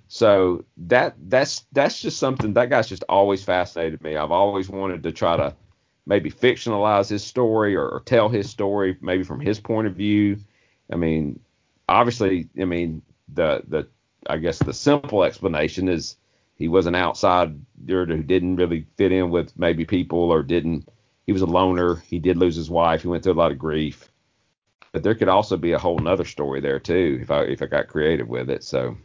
So 0.08 0.64
that 0.78 1.16
that's 1.28 1.66
that's 1.72 2.00
just 2.02 2.20
something 2.20 2.54
that 2.54 2.70
guy's 2.70 2.88
just 2.88 3.04
always 3.10 3.44
fascinated 3.44 4.02
me. 4.02 4.16
I've 4.16 4.32
always 4.32 4.70
wanted 4.70 5.04
to 5.04 5.12
try 5.12 5.36
to 5.36 5.54
maybe 6.06 6.30
fictionalize 6.30 7.10
his 7.10 7.24
story 7.24 7.76
or, 7.76 7.88
or 7.88 8.02
tell 8.02 8.30
his 8.30 8.50
story 8.50 8.98
maybe 9.02 9.24
from 9.24 9.40
his 9.40 9.60
point 9.60 9.88
of 9.88 9.96
view. 9.96 10.38
I 10.92 10.96
mean, 10.96 11.40
obviously, 11.90 12.48
I 12.60 12.66
mean 12.66 13.02
the 13.34 13.64
the 13.68 13.88
I 14.28 14.38
guess 14.38 14.60
the 14.60 14.74
simple 14.74 15.24
explanation 15.24 15.90
is 15.90 16.18
he 16.56 16.68
was 16.68 16.86
an 16.86 16.96
outsider 16.96 17.56
who 17.88 18.24
didn't 18.24 18.56
really 18.58 18.86
fit 18.98 19.12
in 19.12 19.32
with 19.32 19.58
maybe 19.58 19.86
people 19.86 20.32
or 20.32 20.44
didn't 20.44 20.88
he 21.26 21.34
was 21.34 21.42
a 21.42 21.48
loner. 21.48 21.96
He 21.96 22.20
did 22.20 22.38
lose 22.38 22.56
his 22.56 22.70
wife. 22.70 23.02
He 23.02 23.08
went 23.08 23.24
through 23.24 23.34
a 23.34 23.36
lot 23.36 23.52
of 23.52 23.58
grief 23.58 24.10
but 24.96 25.04
there 25.04 25.14
could 25.14 25.28
also 25.28 25.58
be 25.58 25.74
a 25.74 25.78
whole 25.78 26.00
nother 26.00 26.24
story 26.24 26.62
there 26.62 26.80
too 26.80 27.20
if 27.22 27.30
I 27.30 27.42
if 27.42 27.62
I 27.62 27.66
got 27.66 27.90
creative 27.90 28.30
with 28.30 28.50
it. 28.50 28.64
So 28.64 28.96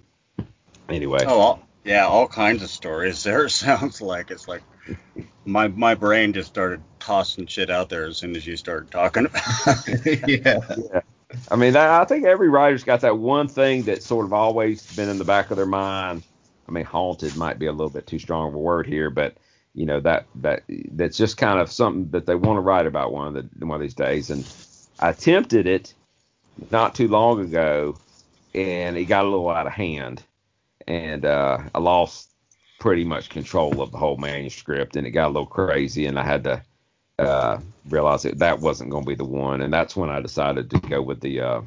anyway. 0.88 1.24
Oh 1.26 1.40
all, 1.40 1.68
yeah, 1.82 2.06
all 2.06 2.28
kinds 2.28 2.62
of 2.62 2.70
stories. 2.70 3.24
There 3.24 3.48
sounds 3.48 4.00
like 4.00 4.30
it's 4.30 4.46
like 4.46 4.62
my 5.44 5.66
my 5.66 5.96
brain 5.96 6.32
just 6.32 6.46
started 6.46 6.80
tossing 7.00 7.48
shit 7.48 7.70
out 7.70 7.88
there 7.88 8.06
as 8.06 8.18
soon 8.18 8.36
as 8.36 8.46
you 8.46 8.56
started 8.56 8.92
talking 8.92 9.26
about 9.26 9.42
it. 9.88 10.28
yeah. 10.44 10.60
yeah. 10.92 11.00
I 11.50 11.56
mean, 11.56 11.74
I 11.74 12.04
think 12.04 12.24
every 12.24 12.48
writer's 12.48 12.84
got 12.84 13.00
that 13.00 13.18
one 13.18 13.48
thing 13.48 13.82
that's 13.82 14.06
sort 14.06 14.26
of 14.26 14.32
always 14.32 14.94
been 14.94 15.08
in 15.08 15.18
the 15.18 15.24
back 15.24 15.50
of 15.50 15.56
their 15.56 15.66
mind. 15.66 16.22
I 16.68 16.70
mean, 16.70 16.84
haunted 16.84 17.36
might 17.36 17.58
be 17.58 17.66
a 17.66 17.72
little 17.72 17.90
bit 17.90 18.06
too 18.06 18.20
strong 18.20 18.46
of 18.46 18.54
a 18.54 18.58
word 18.58 18.86
here, 18.86 19.10
but 19.10 19.38
you 19.74 19.86
know 19.86 20.00
that 20.00 20.26
that 20.36 20.62
that's 20.92 21.16
just 21.16 21.36
kind 21.36 21.60
of 21.60 21.70
something 21.70 22.10
that 22.10 22.26
they 22.26 22.34
want 22.34 22.56
to 22.56 22.60
write 22.60 22.86
about 22.86 23.12
one 23.12 23.28
of 23.28 23.34
the 23.34 23.66
one 23.66 23.76
of 23.76 23.80
these 23.80 23.94
days. 23.94 24.30
And 24.30 24.46
I 24.98 25.10
attempted 25.10 25.66
it 25.66 25.94
not 26.70 26.94
too 26.94 27.08
long 27.08 27.40
ago, 27.40 27.96
and 28.54 28.96
it 28.96 29.04
got 29.04 29.24
a 29.24 29.28
little 29.28 29.48
out 29.48 29.66
of 29.66 29.72
hand, 29.72 30.22
and 30.86 31.24
uh, 31.24 31.58
I 31.74 31.78
lost 31.78 32.30
pretty 32.80 33.04
much 33.04 33.28
control 33.28 33.80
of 33.80 33.92
the 33.92 33.98
whole 33.98 34.16
manuscript, 34.16 34.96
and 34.96 35.06
it 35.06 35.10
got 35.10 35.26
a 35.26 35.32
little 35.32 35.46
crazy, 35.46 36.06
and 36.06 36.18
I 36.18 36.24
had 36.24 36.44
to 36.44 36.62
uh, 37.18 37.60
realize 37.88 38.22
that 38.22 38.38
that 38.38 38.60
wasn't 38.60 38.90
going 38.90 39.04
to 39.04 39.08
be 39.08 39.14
the 39.14 39.24
one, 39.24 39.60
and 39.60 39.72
that's 39.72 39.94
when 39.94 40.10
I 40.10 40.20
decided 40.20 40.70
to 40.70 40.78
go 40.80 41.00
with 41.00 41.20
the 41.20 41.40
uh, 41.40 41.60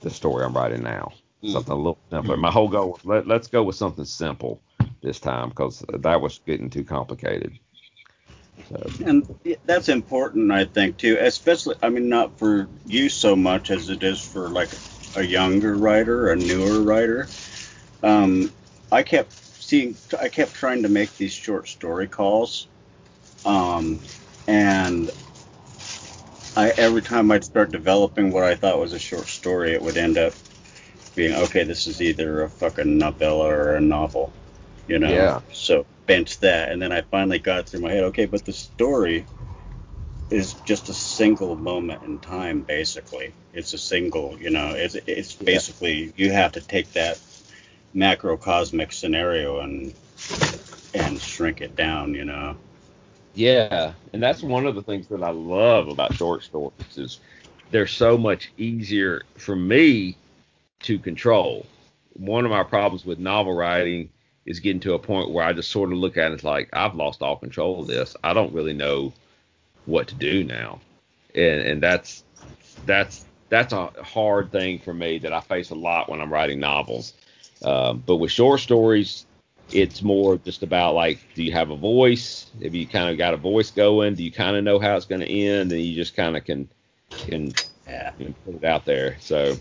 the 0.00 0.10
story 0.10 0.44
I'm 0.44 0.56
writing 0.56 0.82
now, 0.82 1.12
mm. 1.42 1.52
something 1.52 1.72
a 1.72 1.76
little 1.76 1.98
simpler. 2.10 2.36
My 2.36 2.50
whole 2.50 2.68
goal 2.68 2.92
was 2.92 3.04
let, 3.04 3.26
let's 3.28 3.46
go 3.46 3.62
with 3.62 3.76
something 3.76 4.04
simple 4.04 4.60
this 5.02 5.20
time 5.20 5.50
because 5.50 5.84
that 5.88 6.20
was 6.20 6.40
getting 6.46 6.70
too 6.70 6.84
complicated. 6.84 7.58
So. 8.68 8.90
And 9.06 9.26
that's 9.64 9.88
important, 9.88 10.50
I 10.52 10.64
think, 10.64 10.98
too. 10.98 11.16
Especially, 11.20 11.76
I 11.82 11.88
mean, 11.88 12.08
not 12.08 12.38
for 12.38 12.68
you 12.86 13.08
so 13.08 13.36
much 13.36 13.70
as 13.70 13.88
it 13.88 14.02
is 14.02 14.20
for 14.20 14.48
like 14.48 14.70
a 15.16 15.22
younger 15.22 15.74
writer, 15.74 16.30
a 16.30 16.36
newer 16.36 16.82
writer. 16.82 17.26
Um, 18.02 18.50
I 18.90 19.02
kept 19.02 19.30
seeing, 19.32 19.96
I 20.20 20.28
kept 20.28 20.54
trying 20.54 20.82
to 20.82 20.88
make 20.88 21.16
these 21.16 21.32
short 21.32 21.68
story 21.68 22.08
calls, 22.08 22.66
um, 23.44 23.98
and 24.46 25.10
I 26.56 26.72
every 26.76 27.02
time 27.02 27.30
I'd 27.30 27.44
start 27.44 27.70
developing 27.70 28.32
what 28.32 28.44
I 28.44 28.54
thought 28.54 28.78
was 28.78 28.92
a 28.92 28.98
short 28.98 29.28
story, 29.28 29.72
it 29.72 29.82
would 29.82 29.96
end 29.96 30.18
up 30.18 30.32
being 31.14 31.34
okay. 31.34 31.64
This 31.64 31.86
is 31.86 32.00
either 32.02 32.42
a 32.42 32.48
fucking 32.48 32.98
novella 32.98 33.48
or 33.48 33.76
a 33.76 33.80
novel, 33.80 34.32
you 34.88 34.98
know. 34.98 35.10
Yeah. 35.10 35.40
So 35.52 35.86
bench 36.06 36.40
that, 36.40 36.72
and 36.72 36.80
then 36.82 36.90
I 36.90 37.02
finally 37.02 37.38
got 37.38 37.68
through 37.68 37.80
my 37.80 37.92
head. 37.92 38.04
Okay, 38.04 38.26
but 38.26 38.44
the 38.44 38.52
story 38.52 39.26
is 40.30 40.54
just 40.64 40.88
a 40.88 40.94
single 40.94 41.56
moment 41.56 42.02
in 42.02 42.18
time, 42.18 42.62
basically. 42.62 43.32
It's 43.52 43.72
a 43.72 43.78
single, 43.78 44.36
you 44.38 44.50
know. 44.50 44.72
It's 44.74 44.94
it's 44.94 45.34
basically 45.34 46.04
yeah. 46.04 46.12
you 46.16 46.32
have 46.32 46.52
to 46.52 46.60
take 46.60 46.92
that 46.92 47.20
macrocosmic 47.94 48.92
scenario 48.92 49.60
and 49.60 49.94
and 50.94 51.20
shrink 51.20 51.60
it 51.60 51.76
down, 51.76 52.14
you 52.14 52.24
know. 52.24 52.56
Yeah, 53.34 53.92
and 54.12 54.22
that's 54.22 54.42
one 54.42 54.66
of 54.66 54.74
the 54.74 54.82
things 54.82 55.06
that 55.08 55.22
I 55.22 55.30
love 55.30 55.88
about 55.88 56.14
short 56.14 56.42
stories 56.42 56.96
is 56.96 57.20
they're 57.70 57.86
so 57.86 58.18
much 58.18 58.50
easier 58.56 59.22
for 59.36 59.54
me 59.54 60.16
to 60.80 60.98
control. 60.98 61.66
One 62.14 62.44
of 62.44 62.50
my 62.50 62.64
problems 62.64 63.04
with 63.04 63.18
novel 63.18 63.54
writing 63.54 64.10
is 64.48 64.60
getting 64.60 64.80
to 64.80 64.94
a 64.94 64.98
point 64.98 65.30
where 65.30 65.44
I 65.44 65.52
just 65.52 65.70
sort 65.70 65.92
of 65.92 65.98
look 65.98 66.16
at 66.16 66.32
it 66.32 66.42
like 66.42 66.70
I've 66.72 66.94
lost 66.94 67.20
all 67.20 67.36
control 67.36 67.82
of 67.82 67.86
this. 67.86 68.16
I 68.24 68.32
don't 68.32 68.52
really 68.54 68.72
know 68.72 69.12
what 69.84 70.08
to 70.08 70.14
do 70.14 70.42
now, 70.42 70.80
and 71.34 71.60
and 71.60 71.82
that's 71.82 72.24
that's 72.86 73.26
that's 73.50 73.74
a 73.74 73.92
hard 74.02 74.50
thing 74.50 74.78
for 74.78 74.94
me 74.94 75.18
that 75.18 75.34
I 75.34 75.40
face 75.40 75.70
a 75.70 75.74
lot 75.74 76.08
when 76.08 76.20
I'm 76.20 76.32
writing 76.32 76.60
novels. 76.60 77.12
Um, 77.62 78.02
but 78.06 78.16
with 78.16 78.30
short 78.30 78.60
stories, 78.60 79.26
it's 79.70 80.02
more 80.02 80.38
just 80.38 80.62
about 80.62 80.94
like, 80.94 81.18
do 81.34 81.42
you 81.42 81.52
have 81.52 81.70
a 81.70 81.76
voice? 81.76 82.46
Have 82.62 82.74
you 82.74 82.86
kind 82.86 83.10
of 83.10 83.18
got 83.18 83.34
a 83.34 83.36
voice 83.36 83.70
going? 83.70 84.14
Do 84.14 84.22
you 84.22 84.32
kind 84.32 84.56
of 84.56 84.64
know 84.64 84.78
how 84.78 84.96
it's 84.96 85.06
going 85.06 85.20
to 85.20 85.30
end? 85.30 85.72
And 85.72 85.82
you 85.82 85.94
just 85.94 86.16
kind 86.16 86.38
of 86.38 86.44
can 86.44 86.68
can, 87.10 87.52
yeah. 87.86 88.12
can 88.12 88.32
put 88.46 88.54
it 88.54 88.64
out 88.64 88.86
there. 88.86 89.16
So 89.20 89.56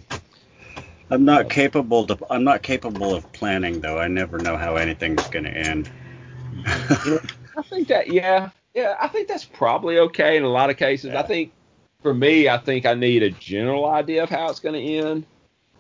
I'm 1.09 1.23
not 1.23 1.49
capable 1.49 2.05
to. 2.07 2.17
I'm 2.29 2.43
not 2.43 2.63
capable 2.63 3.15
of 3.15 3.31
planning 3.31 3.79
though. 3.79 3.97
I 3.97 4.07
never 4.07 4.37
know 4.39 4.57
how 4.57 4.75
anything's 4.75 5.25
going 5.27 5.45
to 5.45 5.51
end. 5.51 5.89
I 6.65 7.61
think 7.69 7.87
that 7.87 8.07
yeah, 8.07 8.49
yeah. 8.73 8.95
I 8.99 9.07
think 9.07 9.27
that's 9.27 9.45
probably 9.45 9.99
okay 9.99 10.37
in 10.37 10.43
a 10.43 10.49
lot 10.49 10.69
of 10.69 10.77
cases. 10.77 11.13
Yeah. 11.13 11.19
I 11.19 11.23
think 11.23 11.53
for 12.01 12.13
me, 12.13 12.49
I 12.49 12.57
think 12.57 12.85
I 12.85 12.93
need 12.93 13.23
a 13.23 13.29
general 13.29 13.85
idea 13.85 14.23
of 14.23 14.29
how 14.29 14.49
it's 14.49 14.59
going 14.59 14.75
to 14.75 14.81
end. 14.81 15.25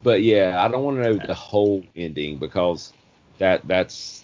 But 0.01 0.21
yeah, 0.21 0.63
I 0.63 0.69
don't 0.69 0.83
want 0.83 0.97
to 0.97 1.03
know 1.03 1.25
the 1.25 1.33
whole 1.33 1.83
ending 1.95 2.37
because 2.37 2.93
that 3.37 3.67
that's 3.67 4.23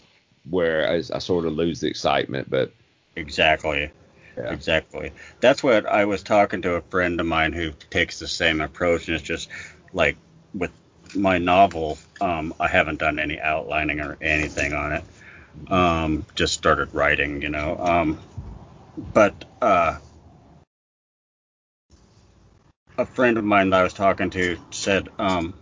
where 0.49 0.89
I, 0.89 0.95
I 0.95 1.20
sort 1.20 1.45
of 1.45 1.54
lose 1.54 1.82
the 1.82 1.88
excitement. 1.88 2.49
But 2.49 2.72
exactly. 3.18 3.91
Yeah. 4.38 4.51
Exactly. 4.51 5.12
That's 5.41 5.62
what 5.62 5.86
I 5.86 6.06
was 6.06 6.24
talking 6.24 6.62
to 6.64 6.76
a 6.76 6.82
friend 6.82 7.20
of 7.20 7.26
mine 7.26 7.54
who 7.54 7.72
takes 7.89 8.20
the 8.20 8.28
same 8.28 8.62
approach, 8.62 9.08
and 9.08 9.16
it's 9.16 9.24
just 9.24 9.49
like 9.91 10.18
with 10.56 10.72
my 11.16 11.38
novel, 11.38 11.97
um, 12.22 12.53
I 12.59 12.68
haven't 12.68 12.99
done 12.99 13.20
any 13.20 13.39
outlining 13.39 13.99
or 13.99 14.18
anything 14.22 14.74
on 14.74 14.93
it. 14.93 15.03
Um, 15.72 16.26
just 16.36 16.53
started 16.53 16.93
writing, 16.93 17.41
you 17.41 17.49
know. 17.49 17.78
Um, 17.78 18.20
but 18.97 19.45
uh, 19.61 19.97
a 22.97 23.05
friend 23.05 23.38
of 23.38 23.43
mine 23.43 23.70
that 23.70 23.80
I 23.80 23.84
was 23.84 23.93
talking 23.93 24.30
to 24.32 24.57
said, 24.72 25.09
um, 25.20 25.53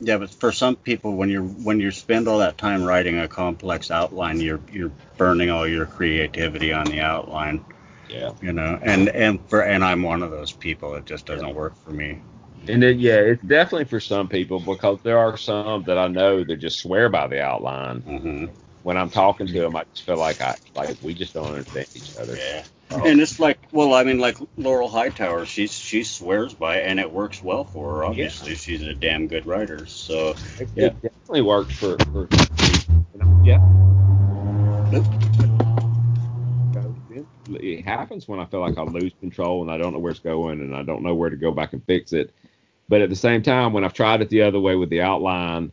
yeah, 0.00 0.18
but 0.18 0.30
for 0.30 0.50
some 0.50 0.76
people, 0.76 1.14
when 1.14 1.28
you're 1.28 1.42
when 1.42 1.78
you 1.78 1.92
spend 1.92 2.26
all 2.26 2.38
that 2.38 2.58
time 2.58 2.82
writing 2.82 3.18
a 3.18 3.28
complex 3.28 3.90
outline, 3.90 4.40
you're 4.40 4.60
you're 4.72 4.92
burning 5.16 5.50
all 5.50 5.66
your 5.66 5.86
creativity 5.86 6.72
on 6.72 6.86
the 6.86 7.00
outline. 7.00 7.64
Yeah. 8.08 8.32
You 8.42 8.52
know, 8.52 8.78
and 8.82 9.08
and 9.08 9.40
for 9.48 9.62
and 9.62 9.84
I'm 9.84 10.02
one 10.02 10.22
of 10.22 10.30
those 10.30 10.50
people. 10.50 10.96
It 10.96 11.06
just 11.06 11.26
doesn't 11.26 11.46
yeah. 11.46 11.54
work 11.54 11.76
for 11.84 11.92
me. 11.92 12.20
And 12.68 12.82
then 12.82 12.98
yeah, 12.98 13.16
it's 13.16 13.42
definitely 13.42 13.86
for 13.86 14.00
some 14.00 14.28
people 14.28 14.60
because 14.60 15.00
there 15.02 15.18
are 15.18 15.36
some 15.36 15.82
that 15.84 15.98
I 15.98 16.06
know 16.06 16.44
that 16.44 16.56
just 16.56 16.78
swear 16.78 17.08
by 17.08 17.26
the 17.26 17.42
outline. 17.42 18.02
Mm-hmm. 18.02 18.46
When 18.82 18.96
I'm 18.96 19.10
talking 19.10 19.46
to 19.46 19.52
them, 19.52 19.76
I 19.76 19.84
just 19.92 20.04
feel 20.04 20.16
like 20.16 20.40
I 20.40 20.56
like 20.74 20.96
we 21.02 21.14
just 21.14 21.34
don't 21.34 21.46
understand 21.46 21.88
each 21.94 22.16
other. 22.16 22.36
Yeah. 22.36 22.64
Oh. 22.90 23.06
And 23.06 23.20
it's 23.20 23.40
like, 23.40 23.58
well, 23.72 23.94
I 23.94 24.04
mean, 24.04 24.18
like 24.18 24.36
Laurel 24.56 24.88
Hightower, 24.88 25.46
she 25.46 25.66
she 25.66 26.04
swears 26.04 26.52
by 26.52 26.78
it, 26.78 26.86
and 26.86 27.00
it 27.00 27.10
works 27.10 27.42
well 27.42 27.64
for 27.64 27.96
her. 27.96 28.04
Obviously, 28.04 28.50
yeah. 28.50 28.56
she's 28.56 28.82
a 28.82 28.94
damn 28.94 29.28
good 29.28 29.46
writer. 29.46 29.86
So 29.86 30.34
it, 30.58 30.68
yeah. 30.74 30.86
it 30.86 31.02
definitely 31.02 31.42
works 31.42 31.74
for, 31.74 31.96
for 31.98 32.28
yeah. 33.44 33.58
It 37.48 37.84
happens 37.84 38.28
when 38.28 38.40
I 38.40 38.46
feel 38.46 38.60
like 38.60 38.78
I 38.78 38.82
lose 38.82 39.12
control 39.20 39.62
and 39.62 39.70
I 39.70 39.78
don't 39.78 39.92
know 39.92 39.98
where 39.98 40.10
it's 40.10 40.20
going 40.20 40.60
and 40.60 40.74
I 40.74 40.82
don't 40.82 41.02
know 41.02 41.14
where 41.14 41.30
to 41.30 41.36
go 41.36 41.50
back 41.50 41.72
and 41.72 41.84
fix 41.84 42.12
it. 42.12 42.32
But 42.88 43.00
at 43.00 43.10
the 43.10 43.16
same 43.16 43.42
time, 43.42 43.72
when 43.72 43.84
I've 43.84 43.94
tried 43.94 44.20
it 44.20 44.28
the 44.28 44.42
other 44.42 44.60
way 44.60 44.76
with 44.76 44.90
the 44.90 45.02
outline, 45.02 45.72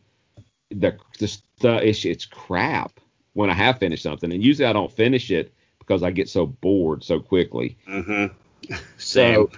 the 0.70 0.98
the 1.20 1.88
it's, 1.88 2.06
it's 2.06 2.26
crap 2.26 3.00
when 3.34 3.50
I 3.50 3.54
have 3.54 3.80
finished 3.80 4.04
something, 4.04 4.32
and 4.32 4.44
usually 4.44 4.68
I 4.68 4.74
don't 4.74 4.92
finish 4.92 5.32
it 5.32 5.54
because 5.80 6.04
I 6.04 6.12
get 6.12 6.30
so 6.30 6.46
bored 6.46 7.04
so 7.04 7.20
quickly. 7.20 7.78
Mm-hmm. 7.88 8.34
So 8.98 9.50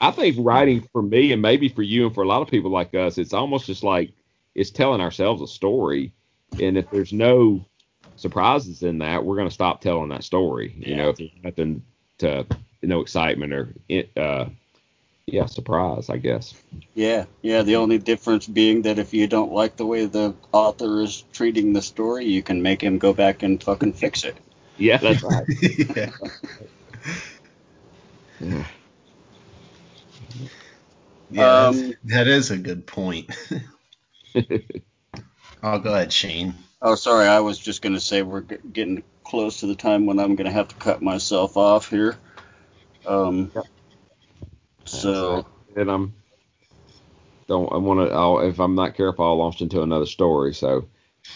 I 0.00 0.10
think 0.10 0.36
writing 0.38 0.86
for 0.92 1.00
me 1.00 1.32
and 1.32 1.40
maybe 1.40 1.68
for 1.68 1.82
you 1.82 2.06
and 2.06 2.14
for 2.14 2.22
a 2.22 2.28
lot 2.28 2.42
of 2.42 2.48
people 2.48 2.70
like 2.70 2.94
us, 2.94 3.16
it's 3.18 3.32
almost 3.32 3.66
just 3.66 3.82
like 3.82 4.12
it's 4.54 4.70
telling 4.70 5.00
ourselves 5.00 5.40
a 5.40 5.46
story. 5.46 6.12
And 6.60 6.76
if 6.76 6.90
there's 6.90 7.12
no 7.12 7.64
surprises 8.16 8.82
in 8.82 8.98
that, 8.98 9.24
we're 9.24 9.36
going 9.36 9.48
to 9.48 9.54
stop 9.54 9.80
telling 9.80 10.10
that 10.10 10.24
story. 10.24 10.74
Yeah. 10.78 10.88
You 10.88 10.96
know, 10.96 11.08
if 11.10 11.16
there's 11.16 11.30
nothing 11.42 11.82
to, 12.18 12.46
no 12.82 13.00
excitement 13.00 13.52
or, 13.52 13.74
uh, 14.16 14.46
yeah, 15.32 15.46
surprise, 15.46 16.08
I 16.08 16.16
guess. 16.16 16.54
Yeah, 16.94 17.26
yeah. 17.42 17.62
The 17.62 17.76
only 17.76 17.98
difference 17.98 18.46
being 18.46 18.82
that 18.82 18.98
if 18.98 19.12
you 19.12 19.26
don't 19.26 19.52
like 19.52 19.76
the 19.76 19.86
way 19.86 20.06
the 20.06 20.34
author 20.52 21.02
is 21.02 21.24
treating 21.32 21.72
the 21.72 21.82
story, 21.82 22.24
you 22.24 22.42
can 22.42 22.62
make 22.62 22.82
him 22.82 22.98
go 22.98 23.12
back 23.12 23.42
and 23.42 23.62
fucking 23.62 23.92
fix 23.92 24.24
it. 24.24 24.36
Yeah, 24.78 24.96
that's 24.98 25.22
right. 25.22 25.46
yeah. 28.40 28.64
Yeah, 31.30 31.66
um, 31.66 31.92
that 32.04 32.26
is 32.26 32.50
a 32.50 32.56
good 32.56 32.86
point. 32.86 33.30
oh, 35.62 35.78
go 35.78 35.92
ahead, 35.92 36.10
Shane. 36.12 36.54
Oh, 36.80 36.94
sorry. 36.94 37.26
I 37.26 37.40
was 37.40 37.58
just 37.58 37.82
going 37.82 37.94
to 37.94 38.00
say 38.00 38.22
we're 38.22 38.40
getting 38.40 39.02
close 39.24 39.60
to 39.60 39.66
the 39.66 39.74
time 39.74 40.06
when 40.06 40.18
I'm 40.18 40.36
going 40.36 40.46
to 40.46 40.52
have 40.52 40.68
to 40.68 40.74
cut 40.76 41.02
myself 41.02 41.58
off 41.58 41.90
here. 41.90 42.16
Um, 43.06 43.50
yep. 43.54 43.64
So. 44.88 45.46
And 45.76 45.90
I'm. 45.90 46.14
Don't 47.46 47.72
I 47.72 47.76
want 47.76 48.10
to? 48.10 48.48
If 48.48 48.58
I'm 48.58 48.74
not 48.74 48.94
careful, 48.94 49.24
I'll 49.24 49.38
launch 49.38 49.62
into 49.62 49.82
another 49.82 50.06
story. 50.06 50.52
So 50.52 50.86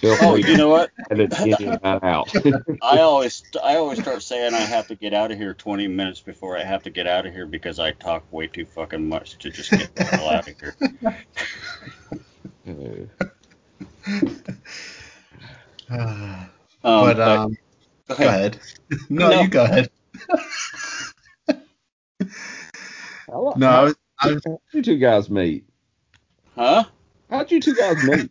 Feel 0.01 0.17
oh, 0.23 0.35
you 0.37 0.57
know 0.57 0.69
what? 0.69 0.91
Edit 1.11 1.31
that 1.31 2.01
out. 2.03 2.35
I 2.83 2.99
always 2.99 3.43
I 3.63 3.77
always 3.77 4.01
start 4.01 4.23
saying 4.23 4.55
I 4.55 4.61
have 4.61 4.89
to 4.89 4.95
get 4.95 5.13
out 5.15 5.31
of 5.31 5.39
here 5.39 5.55
20 5.55 5.87
minutes 5.87 6.21
before 6.21 6.57
I 6.57 6.65
have 6.65 6.83
to 6.85 6.91
get 6.91 7.07
out 7.07 7.27
of 7.27 7.33
here 7.33 7.47
because 7.47 7.79
I 7.79 7.93
talk 7.93 8.25
way 8.33 8.47
too 8.47 8.65
fucking 8.65 9.07
much 9.07 9.39
to 9.39 9.51
just 9.51 9.71
get 9.71 9.95
the 9.95 10.05
hell 10.05 10.29
out 10.29 10.49
of 10.49 10.55
here. 10.59 10.75
um, 15.91 16.49
but 16.83 17.21
um, 17.21 17.57
go 18.09 18.15
ahead. 18.15 18.19
Go 18.19 18.25
ahead. 18.29 18.59
No, 19.09 19.31
no, 19.31 19.43
you 19.43 19.49
go 19.49 19.65
ahead. 19.65 19.91
No, 23.29 23.69
I 23.69 23.83
was, 23.83 23.97
I 24.21 24.33
was, 24.33 24.43
you 24.73 24.83
two 24.83 24.99
guys 24.99 25.31
meet? 25.31 25.67
Huh? 26.55 26.85
How'd 27.31 27.51
you 27.51 27.61
two 27.61 27.75
guys 27.75 28.03
meet? 28.05 28.31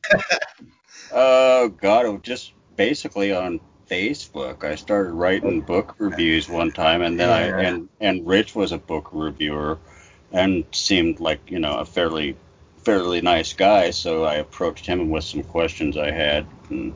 Oh 1.11 1.69
God, 1.81 2.05
it 2.05 2.09
was 2.09 2.21
just 2.21 2.53
basically 2.75 3.33
on 3.33 3.59
Facebook. 3.89 4.63
I 4.63 4.75
started 4.75 5.11
writing 5.11 5.61
book 5.61 5.95
reviews 5.97 6.47
one 6.47 6.71
time, 6.71 7.01
and 7.01 7.19
then 7.19 7.29
I 7.29 7.61
and 7.61 7.89
and 7.99 8.25
Rich 8.25 8.55
was 8.55 8.71
a 8.71 8.77
book 8.77 9.09
reviewer, 9.11 9.79
and 10.31 10.65
seemed 10.71 11.19
like 11.19 11.51
you 11.51 11.59
know 11.59 11.77
a 11.77 11.85
fairly 11.85 12.35
fairly 12.83 13.21
nice 13.21 13.53
guy. 13.53 13.91
So 13.91 14.23
I 14.23 14.35
approached 14.35 14.85
him 14.85 15.09
with 15.09 15.23
some 15.23 15.43
questions 15.43 15.97
I 15.97 16.11
had. 16.11 16.47
And, 16.69 16.93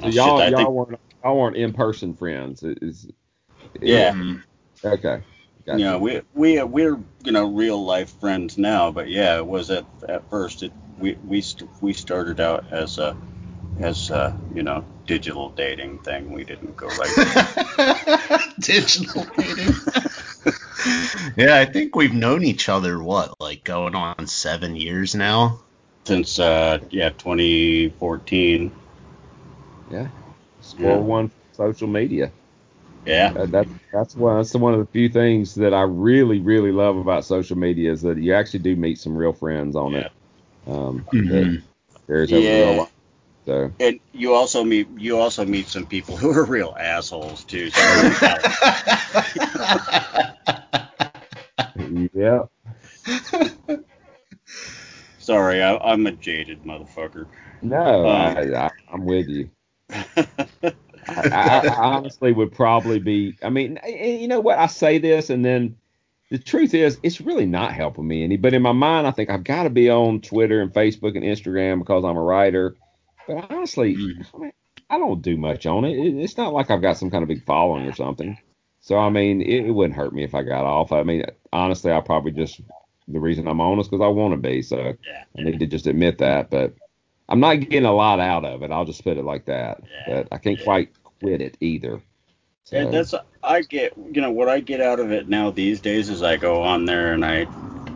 so 0.00 0.08
y'all 0.08 0.38
y'all 0.38 0.56
think, 0.56 0.70
weren't 0.70 1.00
y'all 1.24 1.38
weren't 1.38 1.56
in 1.56 1.72
person 1.72 2.14
friends. 2.14 2.62
Is, 2.62 2.76
is 2.82 3.08
yeah. 3.80 4.14
Okay. 4.84 5.22
Gotcha. 5.70 5.78
You 5.78 5.84
know, 5.84 5.98
we 5.98 6.20
we 6.34 6.62
we're 6.64 6.98
you 7.22 7.30
know 7.30 7.46
real 7.48 7.84
life 7.84 8.10
friends 8.18 8.58
now, 8.58 8.90
but 8.90 9.08
yeah, 9.08 9.36
it 9.36 9.46
was 9.46 9.70
at 9.70 9.86
at 10.08 10.28
first 10.28 10.64
it 10.64 10.72
we 10.98 11.16
we 11.24 11.40
st- 11.40 11.70
we 11.80 11.92
started 11.92 12.40
out 12.40 12.64
as 12.72 12.98
a 12.98 13.16
as 13.78 14.10
uh, 14.10 14.36
you 14.52 14.64
know, 14.64 14.84
digital 15.06 15.50
dating 15.50 15.98
thing. 16.00 16.32
We 16.32 16.42
didn't 16.42 16.76
go 16.76 16.88
right. 16.88 18.40
digital 18.58 19.24
dating. 19.36 19.74
yeah, 21.36 21.56
I 21.56 21.66
think 21.66 21.94
we've 21.94 22.12
known 22.14 22.42
each 22.42 22.68
other 22.68 23.00
what, 23.00 23.40
like 23.40 23.62
going 23.62 23.94
on 23.94 24.26
seven 24.26 24.74
years 24.74 25.14
now. 25.14 25.60
Since 26.04 26.40
uh, 26.40 26.80
yeah, 26.90 27.10
2014. 27.10 28.72
Yeah. 29.88 30.08
Score 30.62 30.96
Yeah. 30.96 30.96
one 30.96 31.30
social 31.52 31.86
media. 31.86 32.32
Yeah. 33.06 33.32
Uh, 33.36 33.46
that, 33.46 33.66
that's 33.92 34.16
one. 34.16 34.36
That's 34.36 34.54
one 34.54 34.74
of 34.74 34.80
the 34.80 34.86
few 34.86 35.08
things 35.08 35.54
that 35.56 35.74
I 35.74 35.82
really, 35.82 36.40
really 36.40 36.72
love 36.72 36.96
about 36.96 37.24
social 37.24 37.56
media 37.58 37.92
is 37.92 38.02
that 38.02 38.18
you 38.18 38.34
actually 38.34 38.60
do 38.60 38.76
meet 38.76 38.98
some 38.98 39.16
real 39.16 39.32
friends 39.32 39.76
on 39.76 39.94
it. 39.94 40.12
Um, 40.66 41.06
that 41.28 41.48
Mhm. 41.48 41.62
There's 42.08 42.32
Yeah. 42.32 42.40
real 42.52 42.76
life. 42.76 42.88
So 43.46 43.72
And 43.80 44.00
you 44.12 44.34
also 44.34 44.64
meet 44.64 44.88
you 44.98 45.18
also 45.18 45.44
meet 45.46 45.66
some 45.68 45.86
people 45.86 46.16
who 46.16 46.30
are 46.30 46.44
real 46.44 46.76
assholes 46.78 47.44
too. 47.44 47.70
So 47.70 47.80
yeah, 52.14 52.44
sorry, 55.18 55.62
I, 55.62 55.76
I'm 55.78 56.06
a 56.06 56.12
jaded 56.12 56.62
motherfucker. 56.64 57.26
no, 57.62 58.06
Um, 58.06 58.36
I, 58.36 58.66
I, 58.66 58.70
I'm 58.92 59.04
with 59.04 59.28
you. 59.28 59.50
I, 61.10 61.66
I, 61.68 61.74
honestly 61.76 62.32
would 62.32 62.52
probably 62.52 62.98
be. 62.98 63.36
I 63.42 63.50
mean, 63.50 63.78
you 63.86 64.28
know 64.28 64.40
what? 64.40 64.58
I 64.58 64.66
say 64.66 64.98
this, 64.98 65.30
and 65.30 65.44
then 65.44 65.76
the 66.30 66.38
truth 66.38 66.74
is, 66.74 66.98
it's 67.02 67.20
really 67.20 67.46
not 67.46 67.72
helping 67.72 68.06
me 68.06 68.22
any. 68.24 68.36
But 68.36 68.54
in 68.54 68.62
my 68.62 68.72
mind, 68.72 69.06
I 69.06 69.10
think 69.10 69.30
I've 69.30 69.44
got 69.44 69.64
to 69.64 69.70
be 69.70 69.90
on 69.90 70.20
Twitter 70.20 70.60
and 70.60 70.72
Facebook 70.72 71.16
and 71.16 71.24
Instagram 71.24 71.80
because 71.80 72.04
I'm 72.04 72.16
a 72.16 72.22
writer. 72.22 72.76
But 73.26 73.50
honestly, 73.50 73.96
Mm. 73.96 74.26
I, 74.34 74.38
mean, 74.38 74.52
I 74.88 74.98
don't 74.98 75.22
do 75.22 75.36
much 75.36 75.66
on 75.66 75.84
it. 75.84 75.96
it. 75.96 76.16
It's 76.18 76.36
not 76.36 76.52
like 76.52 76.70
I've 76.70 76.82
got 76.82 76.96
some 76.96 77.10
kind 77.10 77.22
of 77.22 77.28
big 77.28 77.44
following 77.44 77.86
or 77.86 77.94
something. 77.94 78.38
So 78.80 78.96
I 78.96 79.10
mean, 79.10 79.42
it, 79.42 79.66
it 79.66 79.70
wouldn't 79.72 79.96
hurt 79.96 80.12
me 80.12 80.24
if 80.24 80.34
I 80.34 80.42
got 80.42 80.64
off. 80.64 80.92
I 80.92 81.02
mean, 81.02 81.24
honestly, 81.52 81.92
I 81.92 82.00
probably 82.00 82.32
just 82.32 82.60
the 83.08 83.20
reason 83.20 83.48
I'm 83.48 83.60
on 83.60 83.78
is 83.80 83.88
because 83.88 84.04
I 84.04 84.08
want 84.08 84.32
to 84.32 84.36
be. 84.48 84.62
So. 84.62 84.94
I 85.38 85.42
need 85.42 85.60
to 85.60 85.66
just 85.66 85.86
admit 85.86 86.18
that. 86.18 86.50
But 86.50 86.74
I'm 87.28 87.40
not 87.40 87.54
getting 87.60 87.84
a 87.84 87.92
lot 87.92 88.20
out 88.20 88.44
of 88.44 88.62
it. 88.62 88.70
I'll 88.70 88.84
just 88.84 89.04
put 89.04 89.16
it 89.16 89.24
like 89.24 89.46
that. 89.46 89.82
But 90.06 90.28
I 90.32 90.38
can't 90.38 90.62
quite 90.62 90.90
quit 91.20 91.40
it 91.40 91.56
either. 91.60 92.02
So, 92.64 92.76
And 92.78 92.90
that's 92.92 93.14
I 93.42 93.60
get 93.62 93.92
you 93.96 94.20
know 94.20 94.30
what 94.32 94.48
I 94.48 94.60
get 94.60 94.80
out 94.80 95.00
of 95.00 95.12
it 95.12 95.28
now 95.28 95.50
these 95.50 95.80
days 95.80 96.08
is 96.08 96.22
I 96.22 96.36
go 96.36 96.62
on 96.62 96.84
there 96.84 97.12
and 97.12 97.24
I 97.24 97.46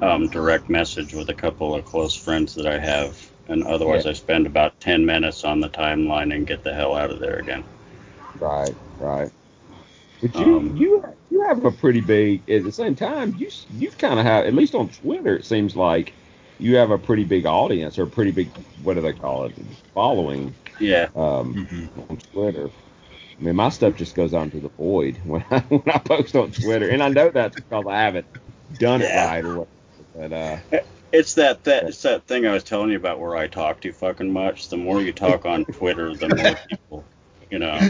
um, 0.01 0.29
direct 0.29 0.68
message 0.68 1.12
with 1.14 1.29
a 1.31 1.35
couple 1.35 1.75
of 1.75 1.85
close 1.85 2.14
friends 2.14 2.55
that 2.55 2.66
I 2.66 2.79
have, 2.79 3.33
and 3.49 3.64
otherwise 3.64 4.05
Yeah. 4.05 4.11
I 4.11 4.12
spend 4.12 4.47
about 4.47 4.79
ten 4.81 5.05
minutes 5.07 5.45
on 5.45 5.61
the 5.61 5.70
timeline 5.70 6.35
and 6.35 6.47
get 6.47 6.62
the 6.62 6.75
hell 6.75 6.95
out 6.95 7.11
of 7.11 7.20
there 7.20 7.37
again. 7.37 7.64
right, 8.39 8.77
right. 8.99 9.33
But 10.20 10.39
you 10.39 10.61
Um, 10.61 10.75
you 10.75 11.03
you 11.31 11.43
have 11.49 11.64
a 11.64 11.72
pretty 11.72 12.01
big 12.03 12.49
at 12.51 12.64
the 12.64 12.72
same 12.72 12.95
time 12.97 13.35
you 13.37 13.51
you 13.68 13.91
kind 13.93 14.20
of 14.20 14.27
have 14.27 14.47
at 14.47 14.55
least 14.55 14.75
on 14.75 14.91
Twitter 14.91 15.37
it 15.37 15.47
seems 15.47 15.77
like 15.77 16.16
you 16.59 16.77
have 16.77 16.91
a 16.91 16.99
pretty 16.99 17.25
big 17.25 17.47
audience 17.47 17.99
or 17.99 18.05
a 18.05 18.11
pretty 18.11 18.33
big 18.33 18.55
what 18.83 18.95
do 18.95 19.03
they 19.03 19.14
call 19.14 19.47
it 19.47 19.55
following 19.95 20.57
Yeah, 20.79 21.09
um, 21.14 21.62
Mhm. 21.70 21.91
on 22.11 22.18
Twitter. 22.33 22.72
I 23.39 23.43
mean, 23.43 23.57
my 23.57 23.68
stuff 23.70 23.97
just 23.97 24.14
goes 24.14 24.35
on 24.35 24.51
to 24.53 24.61
the 24.61 24.70
void 24.70 25.20
when 25.24 25.45
I, 25.51 25.61
when 25.61 25.82
I 25.87 25.99
post 25.99 26.37
on 26.37 26.53
Twitter, 26.53 26.89
and 26.89 27.03
I 27.03 27.09
know 27.09 27.30
that's 27.30 27.57
because 27.57 27.87
I 27.89 28.03
haven't 28.03 28.26
done 28.78 29.03
it 29.03 29.11
Yeah. 29.11 29.14
right 29.14 29.45
or 29.45 29.55
whatever. 29.55 29.70
But 30.14 30.32
uh, 30.32 30.59
it's 31.12 31.35
that 31.35 31.64
that 31.64 31.85
it's 31.89 32.03
that 32.03 32.26
thing 32.26 32.47
I 32.47 32.53
was 32.53 32.64
telling 32.64 32.91
you 32.91 32.97
about 32.97 33.20
where 33.20 33.37
I 33.37 33.47
talk 33.49 33.80
too 33.80 33.93
fucking 33.93 34.30
much. 34.32 34.68
The 34.68 34.76
more 34.76 35.01
you 35.03 35.12
talk 35.12 35.47
on 35.47 35.64
Twitter, 35.66 36.14
the 36.16 36.28
more 36.28 36.57
people, 36.68 37.09
you 37.51 37.59
know, 37.59 37.89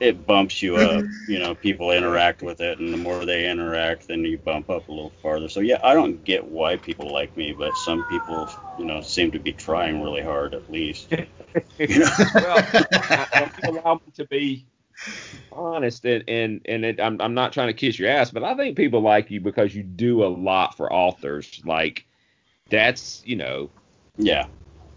it 0.00 0.26
bumps 0.26 0.62
you 0.62 0.78
up. 0.78 1.06
You 1.26 1.38
know, 1.38 1.54
people 1.54 1.90
interact 1.92 2.42
with 2.42 2.60
it, 2.60 2.78
and 2.80 2.92
the 2.92 2.98
more 2.98 3.24
they 3.24 3.48
interact, 3.50 4.08
then 4.08 4.24
you 4.24 4.38
bump 4.38 4.70
up 4.70 4.88
a 4.88 4.92
little 4.92 5.12
farther. 5.22 5.48
So 5.48 5.60
yeah, 5.60 5.78
I 5.84 5.94
don't 5.94 6.24
get 6.24 6.44
why 6.44 6.76
people 6.76 7.12
like 7.12 7.36
me, 7.36 7.52
but 7.52 7.76
some 7.76 8.04
people, 8.04 8.48
you 8.78 8.84
know, 8.84 9.00
seem 9.02 9.30
to 9.32 9.38
be 9.38 9.52
trying 9.52 10.02
really 10.02 10.22
hard 10.22 10.54
at 10.54 10.70
least. 10.70 11.12
You 11.78 12.00
know, 12.00 12.10
well, 12.34 12.68
I, 12.72 13.50
allow 13.64 13.94
me 13.94 14.12
to 14.16 14.26
be 14.26 14.66
honest, 15.52 16.04
and 16.04 16.24
and 16.28 16.60
and 16.66 16.84
it, 16.84 17.00
I'm 17.00 17.20
I'm 17.20 17.34
not 17.34 17.52
trying 17.52 17.68
to 17.68 17.74
kiss 17.74 17.98
your 17.98 18.10
ass, 18.10 18.30
but 18.30 18.44
I 18.44 18.54
think 18.54 18.76
people 18.76 19.00
like 19.00 19.30
you 19.30 19.40
because 19.40 19.74
you 19.74 19.82
do 19.82 20.24
a 20.24 20.28
lot 20.28 20.76
for 20.76 20.92
authors. 20.92 21.60
Like 21.64 22.06
that's 22.70 23.22
you 23.24 23.36
know 23.36 23.70
yeah, 24.16 24.46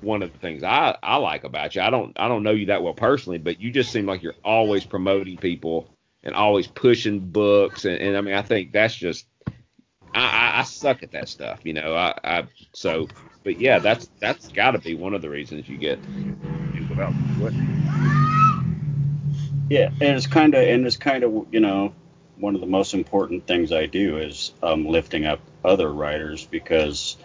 one 0.01 0.21
of 0.21 0.31
the 0.31 0.39
things 0.39 0.63
I, 0.63 0.97
I 1.01 1.17
like 1.17 1.43
about 1.43 1.75
you. 1.75 1.81
I 1.81 1.89
don't 1.89 2.13
I 2.19 2.27
don't 2.27 2.43
know 2.43 2.51
you 2.51 2.67
that 2.67 2.83
well 2.83 2.93
personally, 2.93 3.37
but 3.37 3.59
you 3.59 3.71
just 3.71 3.91
seem 3.91 4.05
like 4.05 4.21
you're 4.21 4.35
always 4.43 4.85
promoting 4.85 5.37
people 5.37 5.89
and 6.23 6.35
always 6.35 6.67
pushing 6.67 7.19
books, 7.19 7.85
and, 7.85 7.97
and 7.97 8.17
I 8.17 8.21
mean 8.21 8.35
I 8.35 8.41
think 8.41 8.71
that's 8.71 8.95
just 8.95 9.25
I, 10.13 10.21
I, 10.21 10.59
I 10.59 10.63
suck 10.63 11.03
at 11.03 11.11
that 11.11 11.29
stuff, 11.29 11.61
you 11.63 11.73
know. 11.73 11.95
I, 11.95 12.13
I 12.23 12.47
so 12.73 13.07
but 13.43 13.59
yeah, 13.59 13.79
that's 13.79 14.09
that's 14.19 14.47
got 14.49 14.71
to 14.71 14.79
be 14.79 14.95
one 14.95 15.13
of 15.13 15.21
the 15.21 15.29
reasons 15.29 15.67
you 15.67 15.77
get 15.77 15.99
people 16.73 17.01
out. 17.01 17.13
What? 17.39 17.53
yeah, 19.69 19.89
and 20.01 20.17
it's 20.17 20.27
kind 20.27 20.53
of 20.53 20.61
and 20.67 20.85
it's 20.85 20.97
kind 20.97 21.23
of 21.23 21.47
you 21.51 21.59
know 21.59 21.93
one 22.37 22.55
of 22.55 22.61
the 22.61 22.67
most 22.67 22.93
important 22.93 23.45
things 23.47 23.71
I 23.71 23.85
do 23.85 24.17
is 24.17 24.53
um, 24.63 24.85
lifting 24.87 25.25
up 25.25 25.39
other 25.63 25.91
writers 25.91 26.45
because 26.45 27.17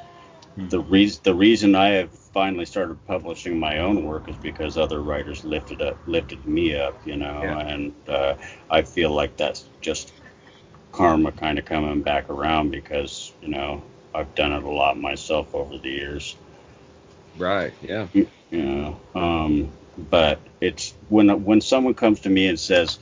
the 0.56 0.80
reason 0.80 1.20
the 1.24 1.34
reason 1.34 1.74
I 1.74 1.88
have 1.90 2.10
finally 2.10 2.64
started 2.66 3.04
publishing 3.06 3.58
my 3.58 3.78
own 3.78 4.04
work 4.04 4.28
is 4.28 4.36
because 4.36 4.76
other 4.76 5.00
writers 5.02 5.44
lifted 5.44 5.80
up 5.82 5.96
lifted 6.06 6.44
me 6.46 6.74
up, 6.76 6.94
you 7.06 7.16
know, 7.16 7.42
Yeah. 7.42 7.58
and 7.60 7.94
uh, 8.08 8.34
I 8.70 8.82
feel 8.82 9.10
like 9.10 9.36
that's 9.36 9.64
just 9.80 10.12
karma 10.92 11.30
kind 11.32 11.58
of 11.58 11.64
coming 11.64 12.02
back 12.02 12.28
around 12.30 12.70
because 12.70 13.32
you 13.42 13.48
know 13.48 13.82
I've 14.18 14.34
done 14.34 14.52
it 14.52 14.64
a 14.64 14.70
lot 14.70 14.98
myself 14.98 15.54
over 15.54 15.78
the 15.78 15.90
years, 15.90 16.36
Right. 17.36 17.72
Yeah. 17.82 18.08
you 18.12 18.26
know. 18.50 19.00
Um, 19.14 19.70
but 20.10 20.40
it's 20.60 20.94
when 21.08 21.28
when 21.44 21.60
someone 21.60 21.94
comes 21.94 22.20
to 22.20 22.30
me 22.30 22.48
and 22.48 22.58
says, 22.58 22.98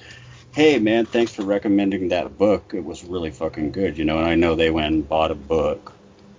"Hey 0.52 0.78
man, 0.78 1.06
thanks 1.06 1.32
for 1.32 1.42
recommending 1.42 2.08
that 2.08 2.36
book. 2.36 2.72
It 2.74 2.84
was 2.84 3.02
really 3.04 3.30
fucking 3.30 3.72
good," 3.72 3.96
you 3.96 4.04
know, 4.04 4.18
and 4.18 4.26
I 4.26 4.34
know 4.34 4.54
they 4.54 4.70
went 4.70 4.94
and 4.94 5.08
bought 5.08 5.30
a 5.30 5.34
book 5.34 5.94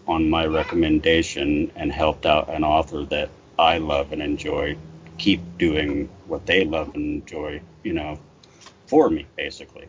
on 0.07 0.29
my 0.29 0.45
recommendation 0.45 1.71
and 1.75 1.91
helped 1.91 2.25
out 2.25 2.49
an 2.53 2.63
author 2.63 3.03
that 3.05 3.29
I 3.57 3.79
love 3.79 4.11
and 4.13 4.21
enjoy 4.21 4.77
keep 5.17 5.41
doing 5.57 6.09
what 6.27 6.45
they 6.45 6.63
love 6.63 6.93
and 6.95 7.21
enjoy, 7.21 7.61
you 7.83 7.93
know, 7.93 8.19
for 8.85 9.09
me 9.09 9.25
basically. 9.35 9.87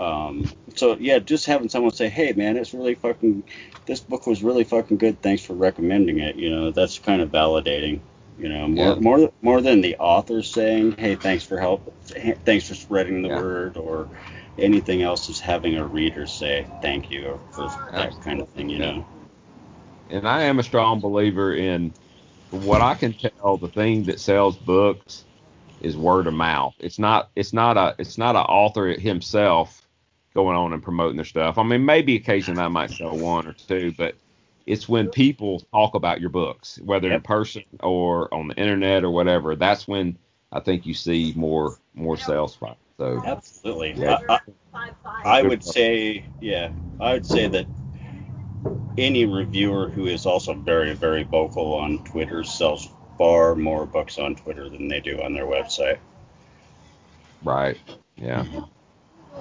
Um, 0.00 0.50
so 0.76 0.96
yeah, 0.98 1.20
just 1.20 1.46
having 1.46 1.68
someone 1.68 1.92
say, 1.92 2.08
"Hey 2.08 2.32
man, 2.34 2.56
it's 2.56 2.74
really 2.74 2.96
fucking 2.96 3.44
this 3.86 4.00
book 4.00 4.26
was 4.26 4.42
really 4.42 4.64
fucking 4.64 4.98
good. 4.98 5.22
Thanks 5.22 5.44
for 5.44 5.54
recommending 5.54 6.20
it." 6.20 6.36
You 6.36 6.50
know, 6.50 6.72
that's 6.72 6.98
kind 6.98 7.22
of 7.22 7.30
validating. 7.30 8.00
You 8.38 8.48
know, 8.48 8.68
more 8.68 8.94
Yeah. 8.96 9.00
more 9.00 9.32
more 9.42 9.60
than 9.62 9.82
the 9.82 9.96
author 9.98 10.42
saying, 10.42 10.96
"Hey, 10.98 11.16
thanks 11.16 11.44
for 11.44 11.60
help, 11.60 11.94
thanks 12.46 12.68
for 12.68 12.74
spreading 12.74 13.22
the 13.22 13.28
Yeah. 13.28 13.42
word," 13.42 13.76
or 13.76 14.08
anything 14.58 15.02
else 15.02 15.28
is 15.28 15.40
having 15.40 15.76
a 15.76 15.86
reader 15.86 16.26
say 16.26 16.66
thank 16.82 17.10
you 17.10 17.40
for 17.52 17.68
that 17.92 18.20
kind 18.22 18.40
of 18.40 18.48
thing. 18.50 18.70
You 18.70 18.78
Yeah. 18.78 18.92
know. 18.92 19.06
And 20.08 20.28
I 20.28 20.44
am 20.44 20.58
a 20.58 20.64
strong 20.64 21.00
believer 21.00 21.54
in, 21.54 21.94
what 22.50 22.82
I 22.82 22.94
can 22.96 23.14
tell, 23.14 23.58
the 23.58 23.68
thing 23.68 24.06
that 24.06 24.20
sells 24.20 24.58
books 24.58 25.26
is 25.80 25.96
word 25.96 26.26
of 26.28 26.34
mouth. 26.34 26.74
It's 26.80 26.98
not. 26.98 27.30
It's 27.36 27.52
not 27.52 27.76
a. 27.76 27.94
It's 27.98 28.18
not 28.18 28.36
an 28.36 28.42
author 28.42 28.88
himself 28.88 29.79
going 30.34 30.56
on 30.56 30.72
and 30.72 30.82
promoting 30.82 31.16
their 31.16 31.24
stuff. 31.24 31.58
I 31.58 31.62
mean, 31.62 31.84
maybe 31.84 32.16
occasionally 32.16 32.62
I 32.62 32.68
might 32.68 32.90
sell 32.90 33.16
one 33.16 33.46
or 33.46 33.52
two, 33.52 33.92
but 33.96 34.14
it's 34.66 34.88
when 34.88 35.08
people 35.08 35.60
talk 35.72 35.94
about 35.94 36.20
your 36.20 36.30
books, 36.30 36.78
whether 36.84 37.12
in 37.12 37.20
person 37.20 37.64
or 37.80 38.32
on 38.32 38.48
the 38.48 38.54
internet 38.54 39.02
or 39.04 39.10
whatever. 39.10 39.56
That's 39.56 39.88
when 39.88 40.16
I 40.52 40.60
think 40.60 40.86
you 40.86 40.94
see 40.94 41.32
more 41.36 41.78
more 41.94 42.16
sales. 42.16 42.56
So 42.98 43.22
Absolutely. 43.24 43.94
Yeah. 43.96 44.18
I, 44.28 44.38
I, 44.74 44.90
I 45.24 45.42
would 45.42 45.64
say, 45.64 46.24
yeah, 46.40 46.70
I 47.00 47.14
would 47.14 47.26
say 47.26 47.48
that 47.48 47.66
any 48.98 49.24
reviewer 49.24 49.88
who 49.88 50.06
is 50.06 50.26
also 50.26 50.54
very, 50.54 50.92
very 50.92 51.22
vocal 51.22 51.74
on 51.74 52.04
Twitter 52.04 52.44
sells 52.44 52.88
far 53.16 53.54
more 53.54 53.86
books 53.86 54.18
on 54.18 54.34
Twitter 54.34 54.68
than 54.68 54.88
they 54.88 55.00
do 55.00 55.20
on 55.22 55.32
their 55.32 55.46
website. 55.46 55.98
right, 57.42 57.78
yeah, 58.16 58.44
mm-hmm. 58.44 58.60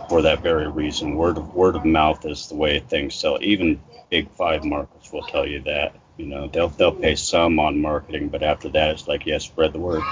For 0.07 0.21
that 0.23 0.41
very 0.41 0.67
reason, 0.69 1.15
word 1.15 1.37
of 1.37 1.53
word 1.53 1.75
of 1.75 1.85
mouth 1.85 2.25
is 2.25 2.47
the 2.47 2.55
way 2.55 2.79
things 2.79 3.15
sell. 3.15 3.37
Even 3.41 3.81
big 4.09 4.29
five 4.31 4.63
markets 4.63 5.11
will 5.11 5.23
tell 5.23 5.47
you 5.47 5.61
that. 5.63 5.95
You 6.17 6.27
know, 6.27 6.47
they'll 6.47 6.69
they'll 6.69 6.91
pay 6.91 7.15
some 7.15 7.59
on 7.59 7.81
marketing, 7.81 8.29
but 8.29 8.43
after 8.43 8.69
that, 8.69 8.91
it's 8.91 9.07
like, 9.07 9.25
yeah, 9.25 9.37
spread 9.39 9.73
the 9.73 9.79
word. 9.79 10.03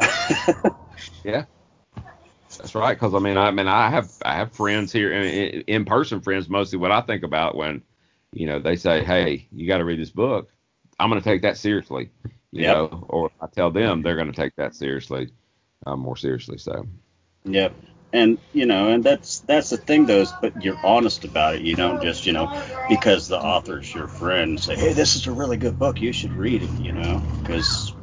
yeah. 1.24 1.44
That's 2.58 2.74
right. 2.74 2.94
Because 2.94 3.14
I 3.14 3.18
mean, 3.20 3.38
I 3.38 3.50
mean, 3.50 3.68
I 3.68 3.90
have 3.90 4.10
I 4.24 4.34
have 4.34 4.52
friends 4.52 4.92
here, 4.92 5.12
in, 5.12 5.62
in 5.62 5.84
person 5.84 6.20
friends. 6.20 6.48
Mostly, 6.48 6.78
what 6.78 6.92
I 6.92 7.00
think 7.02 7.22
about 7.22 7.56
when, 7.56 7.82
you 8.32 8.46
know, 8.46 8.58
they 8.60 8.76
say, 8.76 9.04
"Hey, 9.04 9.48
you 9.52 9.66
got 9.68 9.78
to 9.78 9.84
read 9.84 10.00
this 10.00 10.10
book," 10.10 10.52
I'm 10.98 11.10
going 11.10 11.22
to 11.22 11.28
take 11.28 11.42
that 11.42 11.56
seriously. 11.58 12.10
you 12.52 12.62
Yep. 12.62 12.66
know, 12.66 13.06
or 13.08 13.30
I 13.40 13.46
tell 13.46 13.70
them, 13.70 14.02
they're 14.02 14.16
going 14.16 14.32
to 14.32 14.36
take 14.42 14.56
that 14.56 14.74
seriously, 14.74 15.30
uh, 15.86 15.96
more 15.96 16.16
seriously. 16.16 16.58
So 16.58 16.86
Yep. 17.44 17.74
And 18.12 18.38
you 18.52 18.66
know, 18.66 18.88
and 18.88 19.04
that's 19.04 19.40
that's 19.40 19.70
the 19.70 19.76
thing 19.76 20.06
though, 20.06 20.22
is 20.22 20.32
but 20.40 20.64
you're 20.64 20.78
honest 20.84 21.24
about 21.24 21.54
it. 21.54 21.62
You 21.62 21.76
don't 21.76 22.02
just, 22.02 22.26
you 22.26 22.32
know, 22.32 22.52
because 22.88 23.28
the 23.28 23.38
author's 23.38 23.92
your 23.94 24.08
friend, 24.08 24.58
say, 24.58 24.74
hey, 24.74 24.92
this 24.92 25.14
is 25.14 25.26
a 25.28 25.32
really 25.32 25.56
good 25.56 25.78
book, 25.78 26.00
you 26.00 26.12
should 26.12 26.32
read 26.32 26.62
it, 26.62 26.70
you 26.80 26.92
know, 26.92 27.22
because 27.40 27.94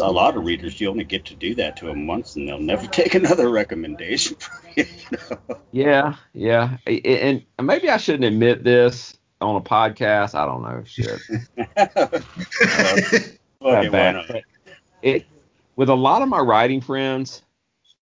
a 0.00 0.10
lot 0.10 0.36
of 0.36 0.44
readers 0.44 0.80
you 0.80 0.88
only 0.90 1.04
get 1.04 1.26
to 1.26 1.34
do 1.34 1.54
that 1.56 1.76
to 1.78 1.86
them 1.86 2.06
once, 2.06 2.36
and 2.36 2.48
they'll 2.48 2.58
never 2.58 2.86
take 2.88 3.14
another 3.14 3.48
recommendation 3.48 4.36
from 4.36 4.58
you. 4.76 4.84
you 5.10 5.18
know? 5.30 5.56
yeah, 5.70 6.14
yeah, 6.32 6.76
and 6.86 7.44
maybe 7.62 7.88
I 7.88 7.98
shouldn't 7.98 8.24
admit 8.24 8.64
this 8.64 9.16
on 9.40 9.56
a 9.56 9.60
podcast. 9.60 10.34
I 10.34 10.46
don't 10.46 10.62
know, 10.62 10.82
shit. 10.84 11.20
okay, 13.62 13.88
bad. 13.88 14.14
not? 14.14 14.42
it 15.02 15.26
with 15.76 15.88
a 15.88 15.94
lot 15.94 16.22
of 16.22 16.28
my 16.28 16.38
writing 16.38 16.80
friends, 16.80 17.42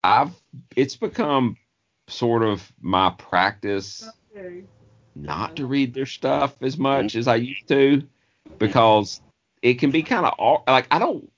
I've 0.03 0.31
it's 0.75 0.95
become 0.95 1.57
sort 2.07 2.43
of 2.43 2.71
my 2.81 3.11
practice 3.11 4.09
not 5.15 5.55
to 5.57 5.65
read 5.65 5.93
their 5.93 6.05
stuff 6.05 6.55
as 6.61 6.77
much 6.77 7.15
as 7.15 7.27
I 7.27 7.37
mm-hmm. 7.37 7.45
used 7.45 7.67
to 7.67 8.03
because 8.57 9.21
it 9.61 9.75
can 9.75 9.91
be 9.91 10.03
kind 10.03 10.25
of 10.25 10.61
like 10.67 10.87
I 10.91 10.99
don't 10.99 11.29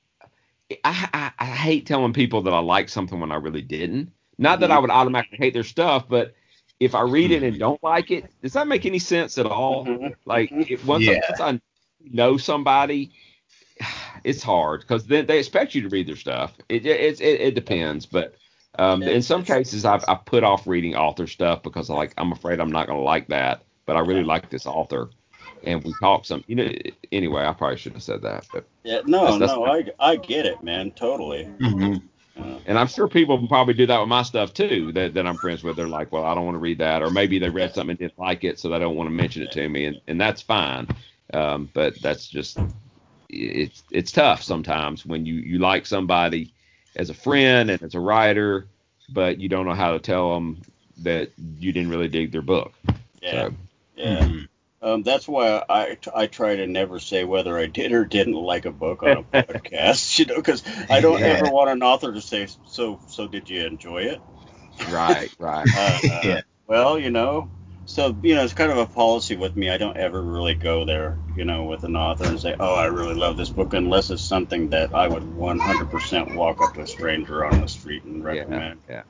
I, 0.84 1.10
I 1.14 1.32
I 1.40 1.46
hate 1.46 1.86
telling 1.86 2.14
people 2.14 2.42
that 2.44 2.54
I 2.54 2.60
like 2.60 2.90
something 2.90 3.20
when 3.20 3.32
I 3.32 3.36
really 3.36 3.62
didn't. 3.62 4.12
Not 4.38 4.60
that 4.62 4.72
I 4.72 4.80
would 4.80 4.90
mm-hmm. 4.90 5.00
automatically 5.00 5.38
hate 5.38 5.54
their 5.54 5.64
stuff, 5.64 6.08
but 6.08 6.34
if 6.80 6.96
I 6.96 7.02
read 7.02 7.32
it 7.32 7.44
and 7.44 7.54
mm-hmm. 7.54 7.60
don't 7.60 7.84
like 7.84 8.10
it, 8.12 8.32
does 8.42 8.54
that 8.54 8.68
make 8.68 8.86
any 8.86 9.00
sense 9.00 9.38
at 9.38 9.46
all? 9.46 9.88
Like 10.26 10.52
if 10.52 10.86
once, 10.86 11.04
Yeah. 11.04 11.14
I, 11.14 11.30
once 11.30 11.42
I 11.42 11.62
know 12.04 12.38
somebody, 12.38 13.12
it's 14.24 14.42
hard 14.42 14.82
because 14.82 15.06
then 15.06 15.26
they 15.26 15.40
expect 15.40 15.76
you 15.76 15.82
to 15.82 15.90
read 15.90 16.08
their 16.08 16.16
stuff. 16.16 16.56
It 16.70 16.86
it 16.86 17.22
it, 17.22 17.42
it 17.42 17.56
depends, 17.56 18.06
but 18.06 18.36
um, 18.82 19.04
in 19.04 19.22
some 19.22 19.44
cases 19.44 19.86
I've 19.86 20.04
I've 20.08 20.26
put 20.26 20.44
off 20.44 20.66
reading 20.66 20.96
author 20.96 21.28
stuff 21.28 21.62
because 21.62 21.90
I 21.90 21.94
like 21.94 22.14
I'm 22.18 22.32
afraid 22.32 22.60
I'm 22.60 22.72
not 22.72 22.88
going 22.88 22.98
to 22.98 23.04
like 23.04 23.28
that, 23.28 23.64
but 23.86 23.96
I 23.96 24.00
really 24.00 24.24
like 24.24 24.50
this 24.50 24.66
author, 24.66 25.10
and 25.64 25.84
we 25.84 25.94
talk 26.02 26.26
some. 26.26 26.44
You 26.48 26.56
know, 26.56 26.70
anyway, 27.12 27.46
I 27.46 27.54
probably 27.54 27.78
shouldn't 27.78 27.98
have 27.98 28.04
said 28.04 28.22
that, 28.24 28.48
but 28.52 28.66
Yeah, 28.84 29.02
no, 29.06 29.20
That's- 29.26 29.40
that's 29.40 29.52
no, 29.54 29.66
I, 29.66 29.86
I 30.00 30.16
get 30.16 30.46
it, 30.48 30.64
man, 30.64 30.92
totally. 30.92 31.48
Mhm. 31.60 32.02
Uh, 32.40 32.60
and 32.66 32.80
I'm 32.80 32.88
sure 32.88 33.08
people 33.08 33.38
will 33.38 33.48
probably 33.48 33.74
do 33.74 33.86
that 33.86 34.00
with 34.00 34.08
my 34.10 34.24
stuff 34.24 34.54
too. 34.54 34.92
That 34.94 35.14
that 35.14 35.28
I'm 35.28 35.36
friends 35.38 35.64
with. 35.64 35.76
They're 35.76 35.88
like, 35.88 36.12
well, 36.12 36.24
I 36.24 36.34
don't 36.34 36.46
want 36.46 36.56
to 36.56 36.60
read 36.60 36.80
that, 36.80 37.04
or 37.04 37.12
maybe 37.12 37.38
they 37.38 37.50
read 37.50 37.76
something 37.76 37.92
and 37.92 38.00
didn't 38.00 38.18
like 38.18 38.44
it, 38.44 38.60
so 38.60 38.70
they 38.70 38.80
don't 38.80 38.96
want 38.96 39.08
to 39.10 39.14
mention 39.14 39.44
it 39.44 39.52
to 39.52 39.70
me, 39.70 39.86
and 39.86 40.02
and 40.08 40.20
that's 40.20 40.42
fine. 40.42 40.88
Um, 41.34 41.70
but 41.74 42.02
that's 42.02 42.28
just 42.28 42.58
it's 43.30 43.84
it's 43.92 44.12
tough 44.12 44.42
sometimes 44.42 45.06
when 45.06 45.26
you 45.26 45.36
you 45.36 45.60
like 45.60 45.86
somebody 45.86 46.54
as 46.96 47.10
a 47.10 47.14
friend 47.14 47.70
and 47.70 47.82
as 47.82 47.96
a 47.96 48.00
writer, 48.00 48.68
but 49.10 49.40
you 49.40 49.50
don't 49.50 49.66
know 49.66 49.74
how 49.74 49.92
to 49.94 50.00
tell 50.00 50.34
them 50.34 50.62
that 51.00 51.32
you 51.60 51.72
didn't 51.72 51.90
really 51.90 52.08
dig 52.10 52.32
their 52.32 52.42
book. 52.42 52.74
yeah, 53.22 53.48
So, 53.48 53.54
yeah. 53.96 54.28
Mhm. 54.28 54.48
Um, 54.84 55.04
that's 55.04 55.28
why 55.28 55.64
I, 55.70 55.98
I 56.16 56.28
try 56.28 56.56
to 56.56 56.68
never 56.68 57.00
say 57.00 57.24
whether 57.24 57.58
I 57.58 57.68
did 57.68 57.92
or 57.94 58.06
didn't 58.06 58.34
like 58.34 58.66
a 58.66 58.72
book 58.72 59.04
on 59.04 59.16
a 59.16 59.24
podcast, 59.46 60.18
you 60.20 60.26
know, 60.26 60.36
because 60.36 60.64
I 60.90 61.02
don't 61.02 61.24
Yeah. 61.24 61.26
ever 61.26 61.48
want 61.50 61.70
an 61.70 61.84
author 61.84 62.12
to 62.14 62.22
say, 62.22 62.48
so 62.66 63.00
so 63.08 63.28
did 63.28 63.50
you 63.50 63.66
enjoy 63.66 64.04
it? 64.04 64.22
right, 64.90 65.32
right. 65.40 65.68
Uh, 65.76 66.00
Yeah. 66.24 66.42
Well, 66.68 66.98
you 67.00 67.10
know, 67.12 67.50
so 67.86 68.16
you 68.22 68.36
know, 68.36 68.44
it's 68.44 68.54
kind 68.54 68.72
of 68.72 68.78
a 68.78 68.86
policy 68.86 69.36
with 69.36 69.56
me. 69.56 69.70
I 69.70 69.78
don't 69.78 69.98
ever 69.98 70.22
really 70.22 70.56
go 70.56 70.86
there, 70.86 71.20
you 71.36 71.46
know, 71.46 71.64
with 71.66 71.84
an 71.84 71.96
author 71.96 72.26
and 72.26 72.40
say, 72.40 72.56
oh, 72.60 72.76
I 72.76 72.86
really 72.86 73.16
love 73.16 73.38
this 73.38 73.50
book, 73.50 73.74
unless 73.74 74.10
it's 74.10 74.22
something 74.24 74.70
that 74.70 74.94
I 74.96 75.08
would 75.08 75.24
100% 75.24 76.36
walk 76.36 76.62
up 76.62 76.74
to 76.76 76.82
a 76.82 76.88
stranger 76.88 77.46
on 77.46 77.62
the 77.62 77.68
street 77.68 78.04
and 78.04 78.24
recommend. 78.24 78.82
Yeah, 78.88 79.04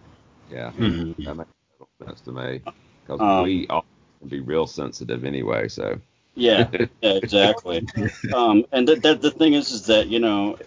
yeah, 0.48 0.72
Mhm. 0.80 1.16
that 1.26 1.36
makes 1.36 1.50
total 1.80 1.90
sense 2.08 2.22
to 2.22 2.32
me 2.32 2.62
because 3.04 3.22
Um, 3.22 3.46
we 3.46 3.68
all 3.68 3.86
can 4.20 4.30
be 4.30 4.40
real 4.40 4.68
sensitive 4.68 5.26
anyway. 5.26 5.68
So 5.68 6.00
Yeah, 6.36 6.70
yeah, 7.02 7.14
exactly. 7.14 7.88
um, 8.34 8.66
and 8.72 8.88
the, 8.88 8.96
the 8.96 9.16
the 9.16 9.32
thing 9.32 9.54
is, 9.54 9.72
is 9.72 9.86
that 9.88 10.08
you 10.08 10.20
know, 10.20 10.58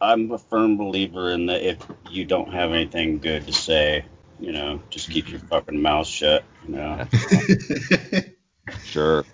I'm 0.00 0.30
a 0.32 0.38
firm 0.38 0.76
believer 0.76 1.32
in 1.32 1.46
that 1.46 1.62
if 1.62 1.78
you 2.10 2.24
don't 2.24 2.52
have 2.52 2.72
anything 2.72 3.18
good 3.18 3.46
to 3.46 3.52
say, 3.52 4.04
you 4.38 4.52
know, 4.52 4.80
just 4.90 5.10
keep 5.10 5.28
your 5.28 5.38
mm-hmm. 5.38 5.48
fucking 5.48 5.80
mouth 5.80 6.06
shut. 6.06 6.44
You 6.66 6.76
know, 6.76 7.06
sure, 8.84 9.24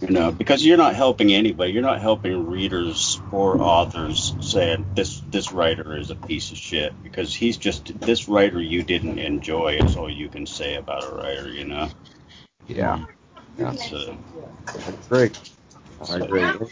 you 0.00 0.08
know, 0.08 0.30
because 0.30 0.64
you're 0.64 0.76
not 0.76 0.94
helping 0.94 1.32
anybody. 1.32 1.72
You're 1.72 1.82
not 1.82 2.00
helping 2.00 2.46
readers 2.46 3.20
or 3.32 3.60
authors 3.60 4.34
saying 4.40 4.86
this 4.94 5.20
this 5.30 5.52
writer 5.52 5.96
is 5.96 6.10
a 6.10 6.14
piece 6.14 6.50
of 6.52 6.56
shit 6.56 6.92
because 7.02 7.34
he's 7.34 7.56
just 7.56 7.98
this 8.00 8.28
writer 8.28 8.60
you 8.60 8.82
didn't 8.82 9.18
enjoy 9.18 9.78
is 9.80 9.96
all 9.96 10.10
you 10.10 10.28
can 10.28 10.46
say 10.46 10.76
about 10.76 11.04
a 11.04 11.14
writer. 11.14 11.48
You 11.48 11.64
know, 11.64 11.88
yeah, 12.66 13.04
yeah. 13.58 13.72
so 13.72 14.16
I 14.68 14.88
agree. 14.88 15.30
I 16.08 16.16
agree. 16.16 16.68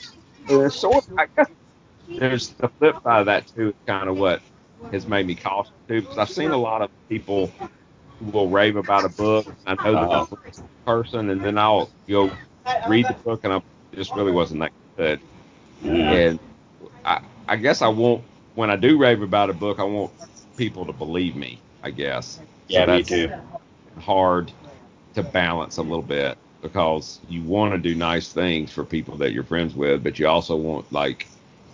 There's 0.47 0.85
I 0.85 1.27
guess 1.37 1.49
there's 2.09 2.49
the 2.51 2.69
flip 2.69 3.03
side 3.03 3.21
of 3.21 3.27
that 3.27 3.49
too. 3.49 3.69
Is 3.69 3.75
kind 3.87 4.09
of 4.09 4.17
what 4.17 4.41
has 4.93 5.07
made 5.07 5.27
me 5.27 5.35
cautious 5.35 5.73
too, 5.89 6.03
because 6.03 6.19
I've 6.19 6.31
seen 6.31 6.53
a 6.53 6.57
lot 6.57 6.83
of 6.83 6.91
people 7.09 7.53
who 8.19 8.27
will 8.27 8.49
rave 8.49 8.77
about 8.77 9.05
a 9.05 9.09
book. 9.09 9.47
I 9.67 9.77
know 9.83 9.97
the 9.97 10.07
Uh-huh. 10.07 10.27
Person, 10.87 11.31
and 11.31 11.43
then 11.45 11.59
I'll 11.59 11.91
go 12.09 12.31
read 12.87 13.09
the 13.09 13.15
book, 13.25 13.45
and 13.45 13.53
I 13.53 13.57
it 13.93 13.97
just 13.97 14.15
really 14.15 14.33
wasn't 14.33 14.61
that 14.61 14.73
good. 14.97 15.21
mm, 15.83 16.13
And 16.13 16.39
I, 17.05 17.21
I 17.49 17.57
guess 17.57 17.83
I 17.83 17.89
want 17.89 18.25
when 18.55 18.71
I 18.71 18.77
do 18.77 18.99
rave 18.99 19.23
about 19.23 19.51
a 19.51 19.55
book, 19.55 19.79
I 19.79 19.85
want 19.85 20.13
people 20.57 20.87
to 20.87 20.93
believe 20.93 21.37
me. 21.37 21.61
I 21.83 21.91
guess. 21.91 22.41
yeah, 22.69 22.87
me 22.87 23.03
that's- 23.03 23.09
too. 23.09 23.31
hard 23.99 24.53
to 25.15 25.23
balance 25.23 25.77
a 25.79 25.83
little 25.83 26.03
bit 26.03 26.37
because 26.63 27.21
you 27.29 27.43
want 27.43 27.73
to 27.73 27.79
do 27.79 27.95
nice 27.95 28.33
things 28.33 28.73
for 28.73 28.85
people 28.85 29.17
that 29.19 29.33
you're 29.33 29.45
friends 29.45 29.75
with, 29.75 30.03
but 30.03 30.19
you 30.19 30.27
also 30.29 30.57
want 30.57 30.91
like 30.93 31.27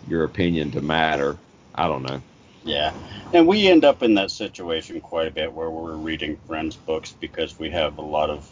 your 0.07 0.24
opinion 0.24 0.70
to 0.73 0.81
matter. 0.81 1.37
I 1.74 1.89
don't 1.89 2.03
know. 2.03 2.20
Yeah, 2.65 2.93
and 3.33 3.47
we 3.47 3.69
end 3.69 3.85
up 3.85 4.03
in 4.03 4.15
that 4.15 4.31
situation 4.31 5.01
quite 5.01 5.29
a 5.29 5.31
bit 5.33 5.53
where 5.53 5.71
we're 5.71 5.97
reading 5.97 6.37
friends' 6.47 6.77
books 6.77 7.15
because 7.21 7.59
we 7.59 7.71
have 7.71 7.99
a 7.99 8.03
lot 8.03 8.31
of 8.31 8.49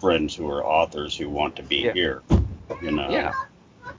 friends 0.00 0.34
who 0.34 0.48
are 0.50 0.64
authors 0.64 1.16
who 1.16 1.28
want 1.28 1.56
to 1.56 1.62
be 1.62 1.76
Yeah. 1.76 1.92
here. 1.92 2.22
You 2.82 2.90
know. 2.92 3.10
Yeah. 3.10 3.32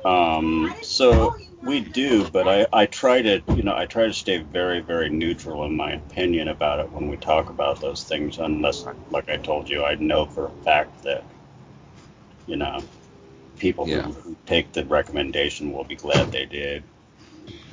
Um. 0.06 0.76
So 0.82 1.36
we 1.64 1.82
do, 1.82 2.28
but 2.30 2.48
I 2.48 2.68
I 2.72 2.86
try 2.86 3.22
to 3.22 3.42
you 3.56 3.64
know 3.64 3.76
I 3.76 3.86
try 3.86 4.08
to 4.08 4.14
stay 4.14 4.38
very 4.38 4.82
very 4.82 5.10
neutral 5.10 5.64
in 5.66 5.76
my 5.76 5.92
opinion 5.94 6.50
about 6.50 6.80
it 6.80 6.92
when 6.92 7.08
we 7.08 7.18
talk 7.18 7.50
about 7.50 7.82
those 7.82 8.04
things, 8.04 8.38
unless 8.40 8.86
like 9.12 9.30
I 9.30 9.38
told 9.38 9.70
you 9.70 9.84
I 9.84 9.96
know 9.96 10.26
for 10.26 10.48
a 10.48 10.64
fact 10.64 11.04
that 11.04 11.24
you 12.46 12.56
know 12.56 12.84
people 13.58 13.88
Yeah. 13.88 14.04
who, 14.04 14.12
who 14.14 14.38
take 14.46 14.72
the 14.74 14.86
recommendation 14.86 15.72
will 15.74 15.84
be 15.84 15.96
glad 15.96 16.32
they 16.32 16.46
did 16.46 16.84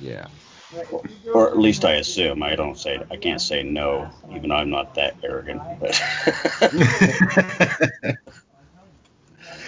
Yeah. 0.01 0.27
Or 1.33 1.49
at 1.49 1.59
least 1.59 1.85
I 1.85 1.95
assume. 1.95 2.43
I 2.43 2.57
don't 2.57 2.79
say 2.79 3.01
I 3.11 3.17
can't 3.17 3.41
say 3.41 3.63
no, 3.63 4.11
even 4.35 4.51
though 4.51 4.57
I'm 4.57 4.71
not 4.71 4.95
that 4.95 5.17
arrogant. 5.23 5.63
But 5.81 6.01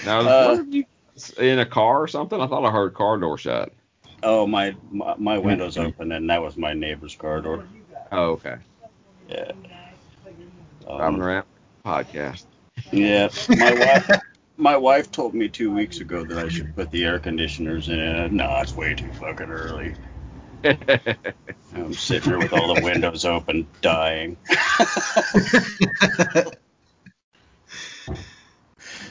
Now, 0.05 0.21
Uh, 0.21 0.63
you 0.69 0.85
in 1.39 1.59
a 1.59 1.67
car 1.67 2.03
or 2.03 2.09
something? 2.09 2.41
I 2.41 2.47
thought 2.47 2.65
I 2.65 2.71
heard 2.71 2.95
car 2.95 3.19
door 3.19 3.39
shut. 3.39 3.73
oh, 4.23 4.47
my, 4.47 4.75
my 4.91 5.15
my 5.19 5.39
window's 5.39 5.77
open, 5.77 6.13
and 6.13 6.31
that 6.31 6.43
was 6.43 6.57
my 6.57 6.73
neighbor's 6.75 7.15
car 7.15 7.41
door. 7.41 7.65
Oh, 8.13 8.31
okay. 8.33 8.57
Yeah. 9.29 9.53
Um, 10.87 11.21
around 11.21 11.45
podcast. 11.85 12.45
yeah. 12.91 13.29
My 13.49 13.75
wife. 13.75 14.11
My 14.57 14.77
wife 14.77 15.11
told 15.13 15.35
me 15.35 15.49
two 15.49 15.71
weeks 15.71 16.01
ago 16.01 16.25
that 16.25 16.39
I 16.39 16.49
should 16.49 16.75
put 16.75 16.91
the 16.91 17.05
air 17.05 17.19
conditioners 17.19 17.89
in. 17.91 18.35
No, 18.37 18.59
it's 18.61 18.75
way 18.75 18.95
too 18.95 19.13
fucking 19.13 19.51
early. 19.51 19.95
I'm 21.75 21.93
sitting 21.95 22.31
here 22.31 22.39
with 22.41 22.53
all 22.53 22.75
the 22.75 22.83
windows 22.83 23.25
open, 23.25 23.67
dying. 23.81 24.37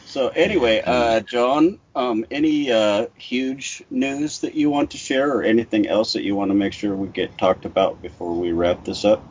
so 0.05 0.27
anyway, 0.29 0.81
uh, 0.85 1.21
John, 1.21 1.79
um, 1.95 2.25
any 2.29 2.71
uh, 2.71 3.07
huge 3.15 3.83
news 3.89 4.39
that 4.39 4.55
you 4.55 4.69
want 4.69 4.91
to 4.91 4.97
share, 4.97 5.31
or 5.31 5.43
anything 5.43 5.87
else 5.87 6.13
that 6.13 6.23
you 6.23 6.35
want 6.35 6.51
to 6.51 6.55
make 6.55 6.73
sure 6.73 6.95
we 6.95 7.07
get 7.07 7.37
talked 7.37 7.65
about 7.65 8.01
before 8.01 8.33
we 8.33 8.51
wrap 8.51 8.83
this 8.83 9.05
up? 9.05 9.23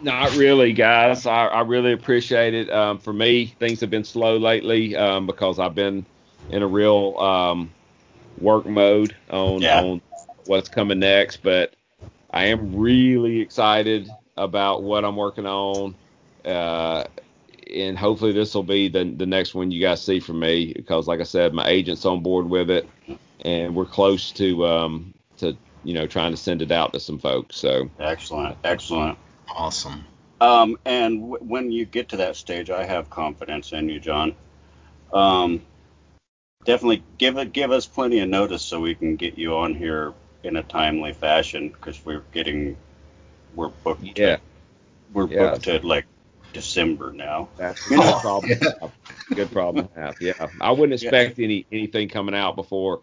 Not 0.00 0.36
really, 0.36 0.72
guys. 0.72 1.26
I, 1.26 1.46
I 1.46 1.60
really 1.62 1.92
appreciate 1.92 2.54
it. 2.54 2.70
Um, 2.70 2.98
for 2.98 3.12
me, 3.12 3.46
things 3.46 3.80
have 3.80 3.90
been 3.90 4.04
slow 4.04 4.36
lately 4.36 4.94
um, 4.94 5.26
because 5.26 5.58
I've 5.58 5.74
been 5.74 6.06
in 6.50 6.62
a 6.62 6.66
real 6.68 7.18
um, 7.18 7.70
work 8.40 8.64
mode 8.66 9.16
on 9.30 9.62
Yeah. 9.62 9.80
on 9.82 10.00
what's 10.48 10.70
coming 10.70 11.00
next. 11.00 11.38
But 11.38 11.74
I 12.32 12.46
am 12.46 12.76
really 12.76 13.40
excited 13.40 14.16
about 14.36 14.82
what 14.84 15.04
I'm 15.04 15.16
working 15.16 15.46
on, 15.46 15.96
uh, 16.44 17.04
and 17.74 17.98
hopefully 17.98 18.32
this 18.32 18.54
will 18.54 18.64
be 18.64 18.88
the 18.88 19.04
the 19.04 19.26
next 19.26 19.54
one 19.54 19.70
you 19.72 19.80
guys 19.82 20.04
see 20.04 20.20
from 20.20 20.40
me 20.40 20.72
because, 20.74 21.08
like 21.08 21.20
I 21.20 21.24
said, 21.24 21.54
my 21.54 21.68
agent's 21.68 22.06
on 22.06 22.22
board 22.22 22.48
with 22.48 22.70
it. 22.70 22.84
and 23.40 23.74
we're 23.74 23.86
close 23.86 24.32
to 24.34 24.66
um, 24.66 25.14
to 25.38 25.56
you 25.84 25.94
know 25.94 26.06
trying 26.06 26.32
to 26.32 26.36
send 26.36 26.62
it 26.62 26.72
out 26.72 26.92
to 26.94 27.00
some 27.00 27.18
folks. 27.20 27.56
So 27.58 27.90
Excellent, 28.00 28.58
excellent. 28.64 29.18
Awesome. 29.56 30.04
Um, 30.40 30.78
and 30.86 31.20
w- 31.20 31.44
when 31.44 31.72
you 31.72 31.86
get 31.86 32.10
to 32.10 32.18
that 32.18 32.36
stage, 32.36 32.70
I 32.70 32.84
have 32.84 33.10
confidence 33.10 33.72
in 33.72 33.88
you, 33.88 34.00
John. 34.00 34.36
Um, 35.12 35.62
definitely 36.64 37.04
give 37.18 37.38
it, 37.38 37.52
give 37.52 37.72
us 37.72 37.86
plenty 37.86 38.20
of 38.20 38.28
notice 38.28 38.62
so 38.62 38.80
we 38.80 38.94
can 38.94 39.16
get 39.16 39.38
you 39.38 39.56
on 39.56 39.74
here 39.74 40.14
in 40.42 40.56
a 40.56 40.62
timely 40.62 41.12
fashion 41.12 41.68
because 41.68 42.04
we're 42.04 42.22
getting, 42.32 42.76
we're 43.54 43.68
booked. 43.68 44.04
yeah, 44.16 44.36
To, 44.36 44.40
we're 45.12 45.26
Yeah. 45.26 45.50
booked 45.50 45.64
to 45.64 45.86
like 45.86 46.06
December 46.52 47.12
now. 47.12 47.48
that's 47.56 47.86
a 47.86 47.88
good 47.90 48.00
Oh, 48.00 48.20
problem. 48.20 48.58
yeah. 48.62 48.88
Good 49.34 49.50
problem 49.52 49.88
to 49.88 50.00
have. 50.00 50.16
Yeah, 50.20 50.48
I 50.60 50.72
wouldn't 50.72 51.00
Yeah. 51.02 51.10
expect 51.10 51.38
any 51.38 51.66
anything 51.70 52.08
coming 52.08 52.34
out 52.34 52.56
before 52.56 53.02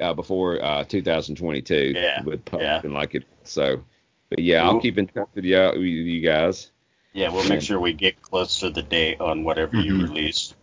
uh, 0.00 0.14
before 0.14 0.62
uh, 0.62 0.84
2022 0.84 1.92
Yeah, 1.94 2.22
with 2.24 2.40
yeah. 2.52 2.80
like 2.84 3.14
it. 3.14 3.24
So, 3.44 3.82
but 4.30 4.38
yeah, 4.38 4.64
I'll 4.64 4.80
keep 4.80 4.98
in 4.98 5.06
touch 5.06 5.28
with 5.34 5.44
you 5.44 5.58
with 5.74 5.82
you 5.82 6.20
guys. 6.22 6.70
Yeah, 7.12 7.30
we'll 7.30 7.48
make 7.48 7.62
sure 7.62 7.78
we 7.78 7.92
get 7.92 8.20
close 8.20 8.60
to 8.60 8.70
the 8.70 8.82
date 8.82 9.20
on 9.20 9.44
whatever 9.44 9.76
you 9.76 9.94
Mhm. 9.94 10.08
release. 10.08 10.54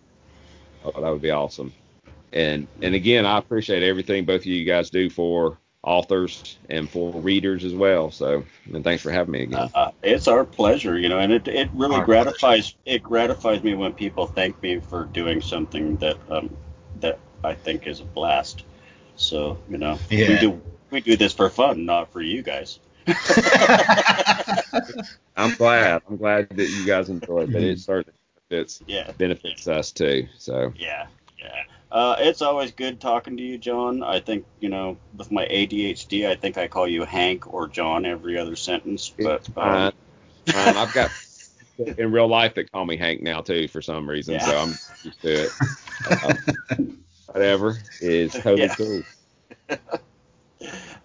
Oh, 0.84 1.02
that 1.02 1.10
would 1.10 1.22
be 1.22 1.32
awesome. 1.32 1.74
And 2.32 2.68
and 2.82 2.96
again, 2.96 3.26
I 3.26 3.38
appreciate 3.38 3.84
everything 3.84 4.26
both 4.26 4.42
of 4.42 4.46
you 4.48 4.66
guys 4.66 4.90
do 4.90 5.10
for 5.10 5.58
authors 5.84 6.58
and 6.70 6.90
for 6.90 7.12
readers 7.22 7.64
as 7.64 7.76
well. 7.76 8.12
So, 8.12 8.44
and 8.74 8.84
thanks 8.84 9.04
for 9.04 9.12
having 9.12 9.34
me 9.34 9.44
again. 9.44 9.70
Uh, 9.74 9.92
it's 10.04 10.28
our 10.28 10.46
pleasure, 10.46 10.98
you 10.98 11.10
know, 11.10 11.20
and 11.20 11.32
it, 11.32 11.48
it 11.48 11.70
really 11.74 11.96
Our 11.96 12.02
gratifies 12.02 12.76
it 12.86 13.04
gratifies 13.04 13.64
me 13.64 13.74
when 13.74 13.94
people 13.94 14.28
thank 14.28 14.62
me 14.62 14.80
for 14.80 15.06
doing 15.06 15.42
something 15.42 15.98
that 15.98 16.18
um 16.30 16.56
that 17.02 17.20
I 17.44 17.54
think 17.54 17.88
is 17.88 18.00
a 18.00 18.06
blast. 18.06 18.64
So 19.16 19.58
you 19.70 19.78
know, 19.78 20.00
we 20.26 20.36
do 20.36 20.62
we 20.92 21.02
do 21.02 21.18
this 21.18 21.34
for 21.34 21.50
fun, 21.50 21.86
not 21.86 22.12
for 22.12 22.22
you 22.22 22.44
guys. 22.44 22.80
I'm 25.36 25.54
glad. 25.54 26.02
I'm 26.08 26.18
glad 26.18 26.50
that 26.52 26.70
you 26.70 26.86
guys 26.86 27.10
enjoy 27.10 27.44
it, 27.44 27.52
but 27.52 27.64
it 27.64 27.80
certainly 27.80 28.18
benefits 28.50 28.82
Yeah, 28.88 29.12
benefits 29.18 29.68
us 29.68 29.92
too. 29.92 30.28
So, 30.38 30.74
yeah, 30.76 31.08
yeah. 31.40 31.64
Uh, 31.94 32.16
it's 32.18 32.42
always 32.42 32.72
good 32.72 33.00
talking 33.00 33.38
to 33.38 33.44
you, 33.44 33.58
John. 33.60 34.02
I 34.04 34.20
think 34.20 34.46
you 34.60 34.68
know, 34.70 34.98
with 35.16 35.32
my 35.32 35.46
ADHD, 35.46 36.28
I 36.28 36.36
think 36.36 36.58
I 36.58 36.68
call 36.68 36.88
you 36.88 37.06
Hank 37.06 37.54
or 37.54 37.68
John 37.68 38.06
every 38.06 38.38
other 38.38 38.56
sentence. 38.56 39.14
But 39.18 39.48
um. 39.56 39.94
Fine. 40.46 40.76
I've 40.76 40.94
got 40.94 41.12
in 41.98 42.12
real 42.12 42.28
life 42.28 42.56
that 42.56 42.72
call 42.72 42.86
me 42.86 42.98
Hank 42.98 43.22
now 43.22 43.42
too 43.42 43.68
for 43.68 43.82
some 43.82 44.10
reason, 44.10 44.40
so 44.40 44.58
I'm 44.58 44.70
used 45.04 45.22
to 45.22 45.44
it. 45.46 45.52
Um, 46.24 46.98
whatever 47.28 47.78
is 48.02 48.34
totally 48.34 48.62
Yeah. 48.64 48.76
cool. 48.76 49.04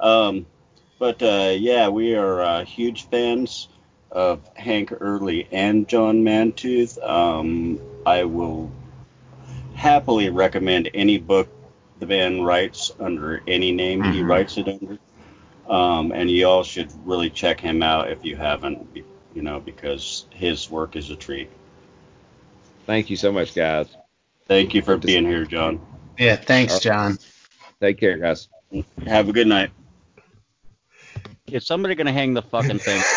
Um, 0.01 0.47
but 1.01 1.21
uh, 1.23 1.53
yeah, 1.57 1.89
we 1.89 2.15
are 2.15 2.41
uh, 2.41 2.65
huge 2.65 3.09
fans 3.09 3.69
of 4.13 4.41
Hank 4.55 4.93
Early 5.01 5.49
and 5.51 5.89
John 5.89 6.23
Mantooth. 6.23 7.03
Um, 7.05 7.81
I 8.07 8.25
will 8.25 8.71
happily 9.83 10.29
recommend 10.29 10.91
any 10.93 11.19
book 11.19 11.49
the 12.01 12.07
man 12.07 12.43
writes 12.43 12.93
under 12.99 13.43
any 13.47 13.71
name 13.71 14.03
he 14.03 14.21
Mhm. 14.21 14.29
writes 14.29 14.59
it 14.59 14.67
under. 14.69 14.99
Um, 15.69 16.11
and 16.13 16.31
you 16.31 16.49
all 16.49 16.65
should 16.65 16.91
really 17.07 17.31
check 17.31 17.61
him 17.61 17.83
out 17.83 18.11
if 18.11 18.25
you 18.25 18.37
haven't, 18.37 18.89
you 19.35 19.43
know, 19.43 19.61
because 19.61 20.27
his 20.31 20.69
work 20.69 20.97
is 20.97 21.11
a 21.11 21.17
treat. 21.17 21.49
Thank 22.87 23.09
you 23.09 23.17
so 23.17 23.31
much, 23.31 23.55
guys. 23.55 23.87
Thank 24.47 24.75
you 24.75 24.83
for 24.83 24.97
being 24.97 25.25
here, 25.25 25.45
John. 25.45 25.81
Yeah, 26.19 26.37
thanks, 26.37 26.81
John. 26.81 27.19
Take 27.81 27.99
care, 27.99 28.19
guys. 28.19 28.49
Have 29.07 29.29
a 29.29 29.33
good 29.33 29.47
night. 29.47 29.71
Is 31.47 31.67
somebody 31.67 31.95
gonna 31.95 32.13
hang 32.13 32.35
the 32.35 32.43
fucking 32.43 32.79
thing? 32.79 33.03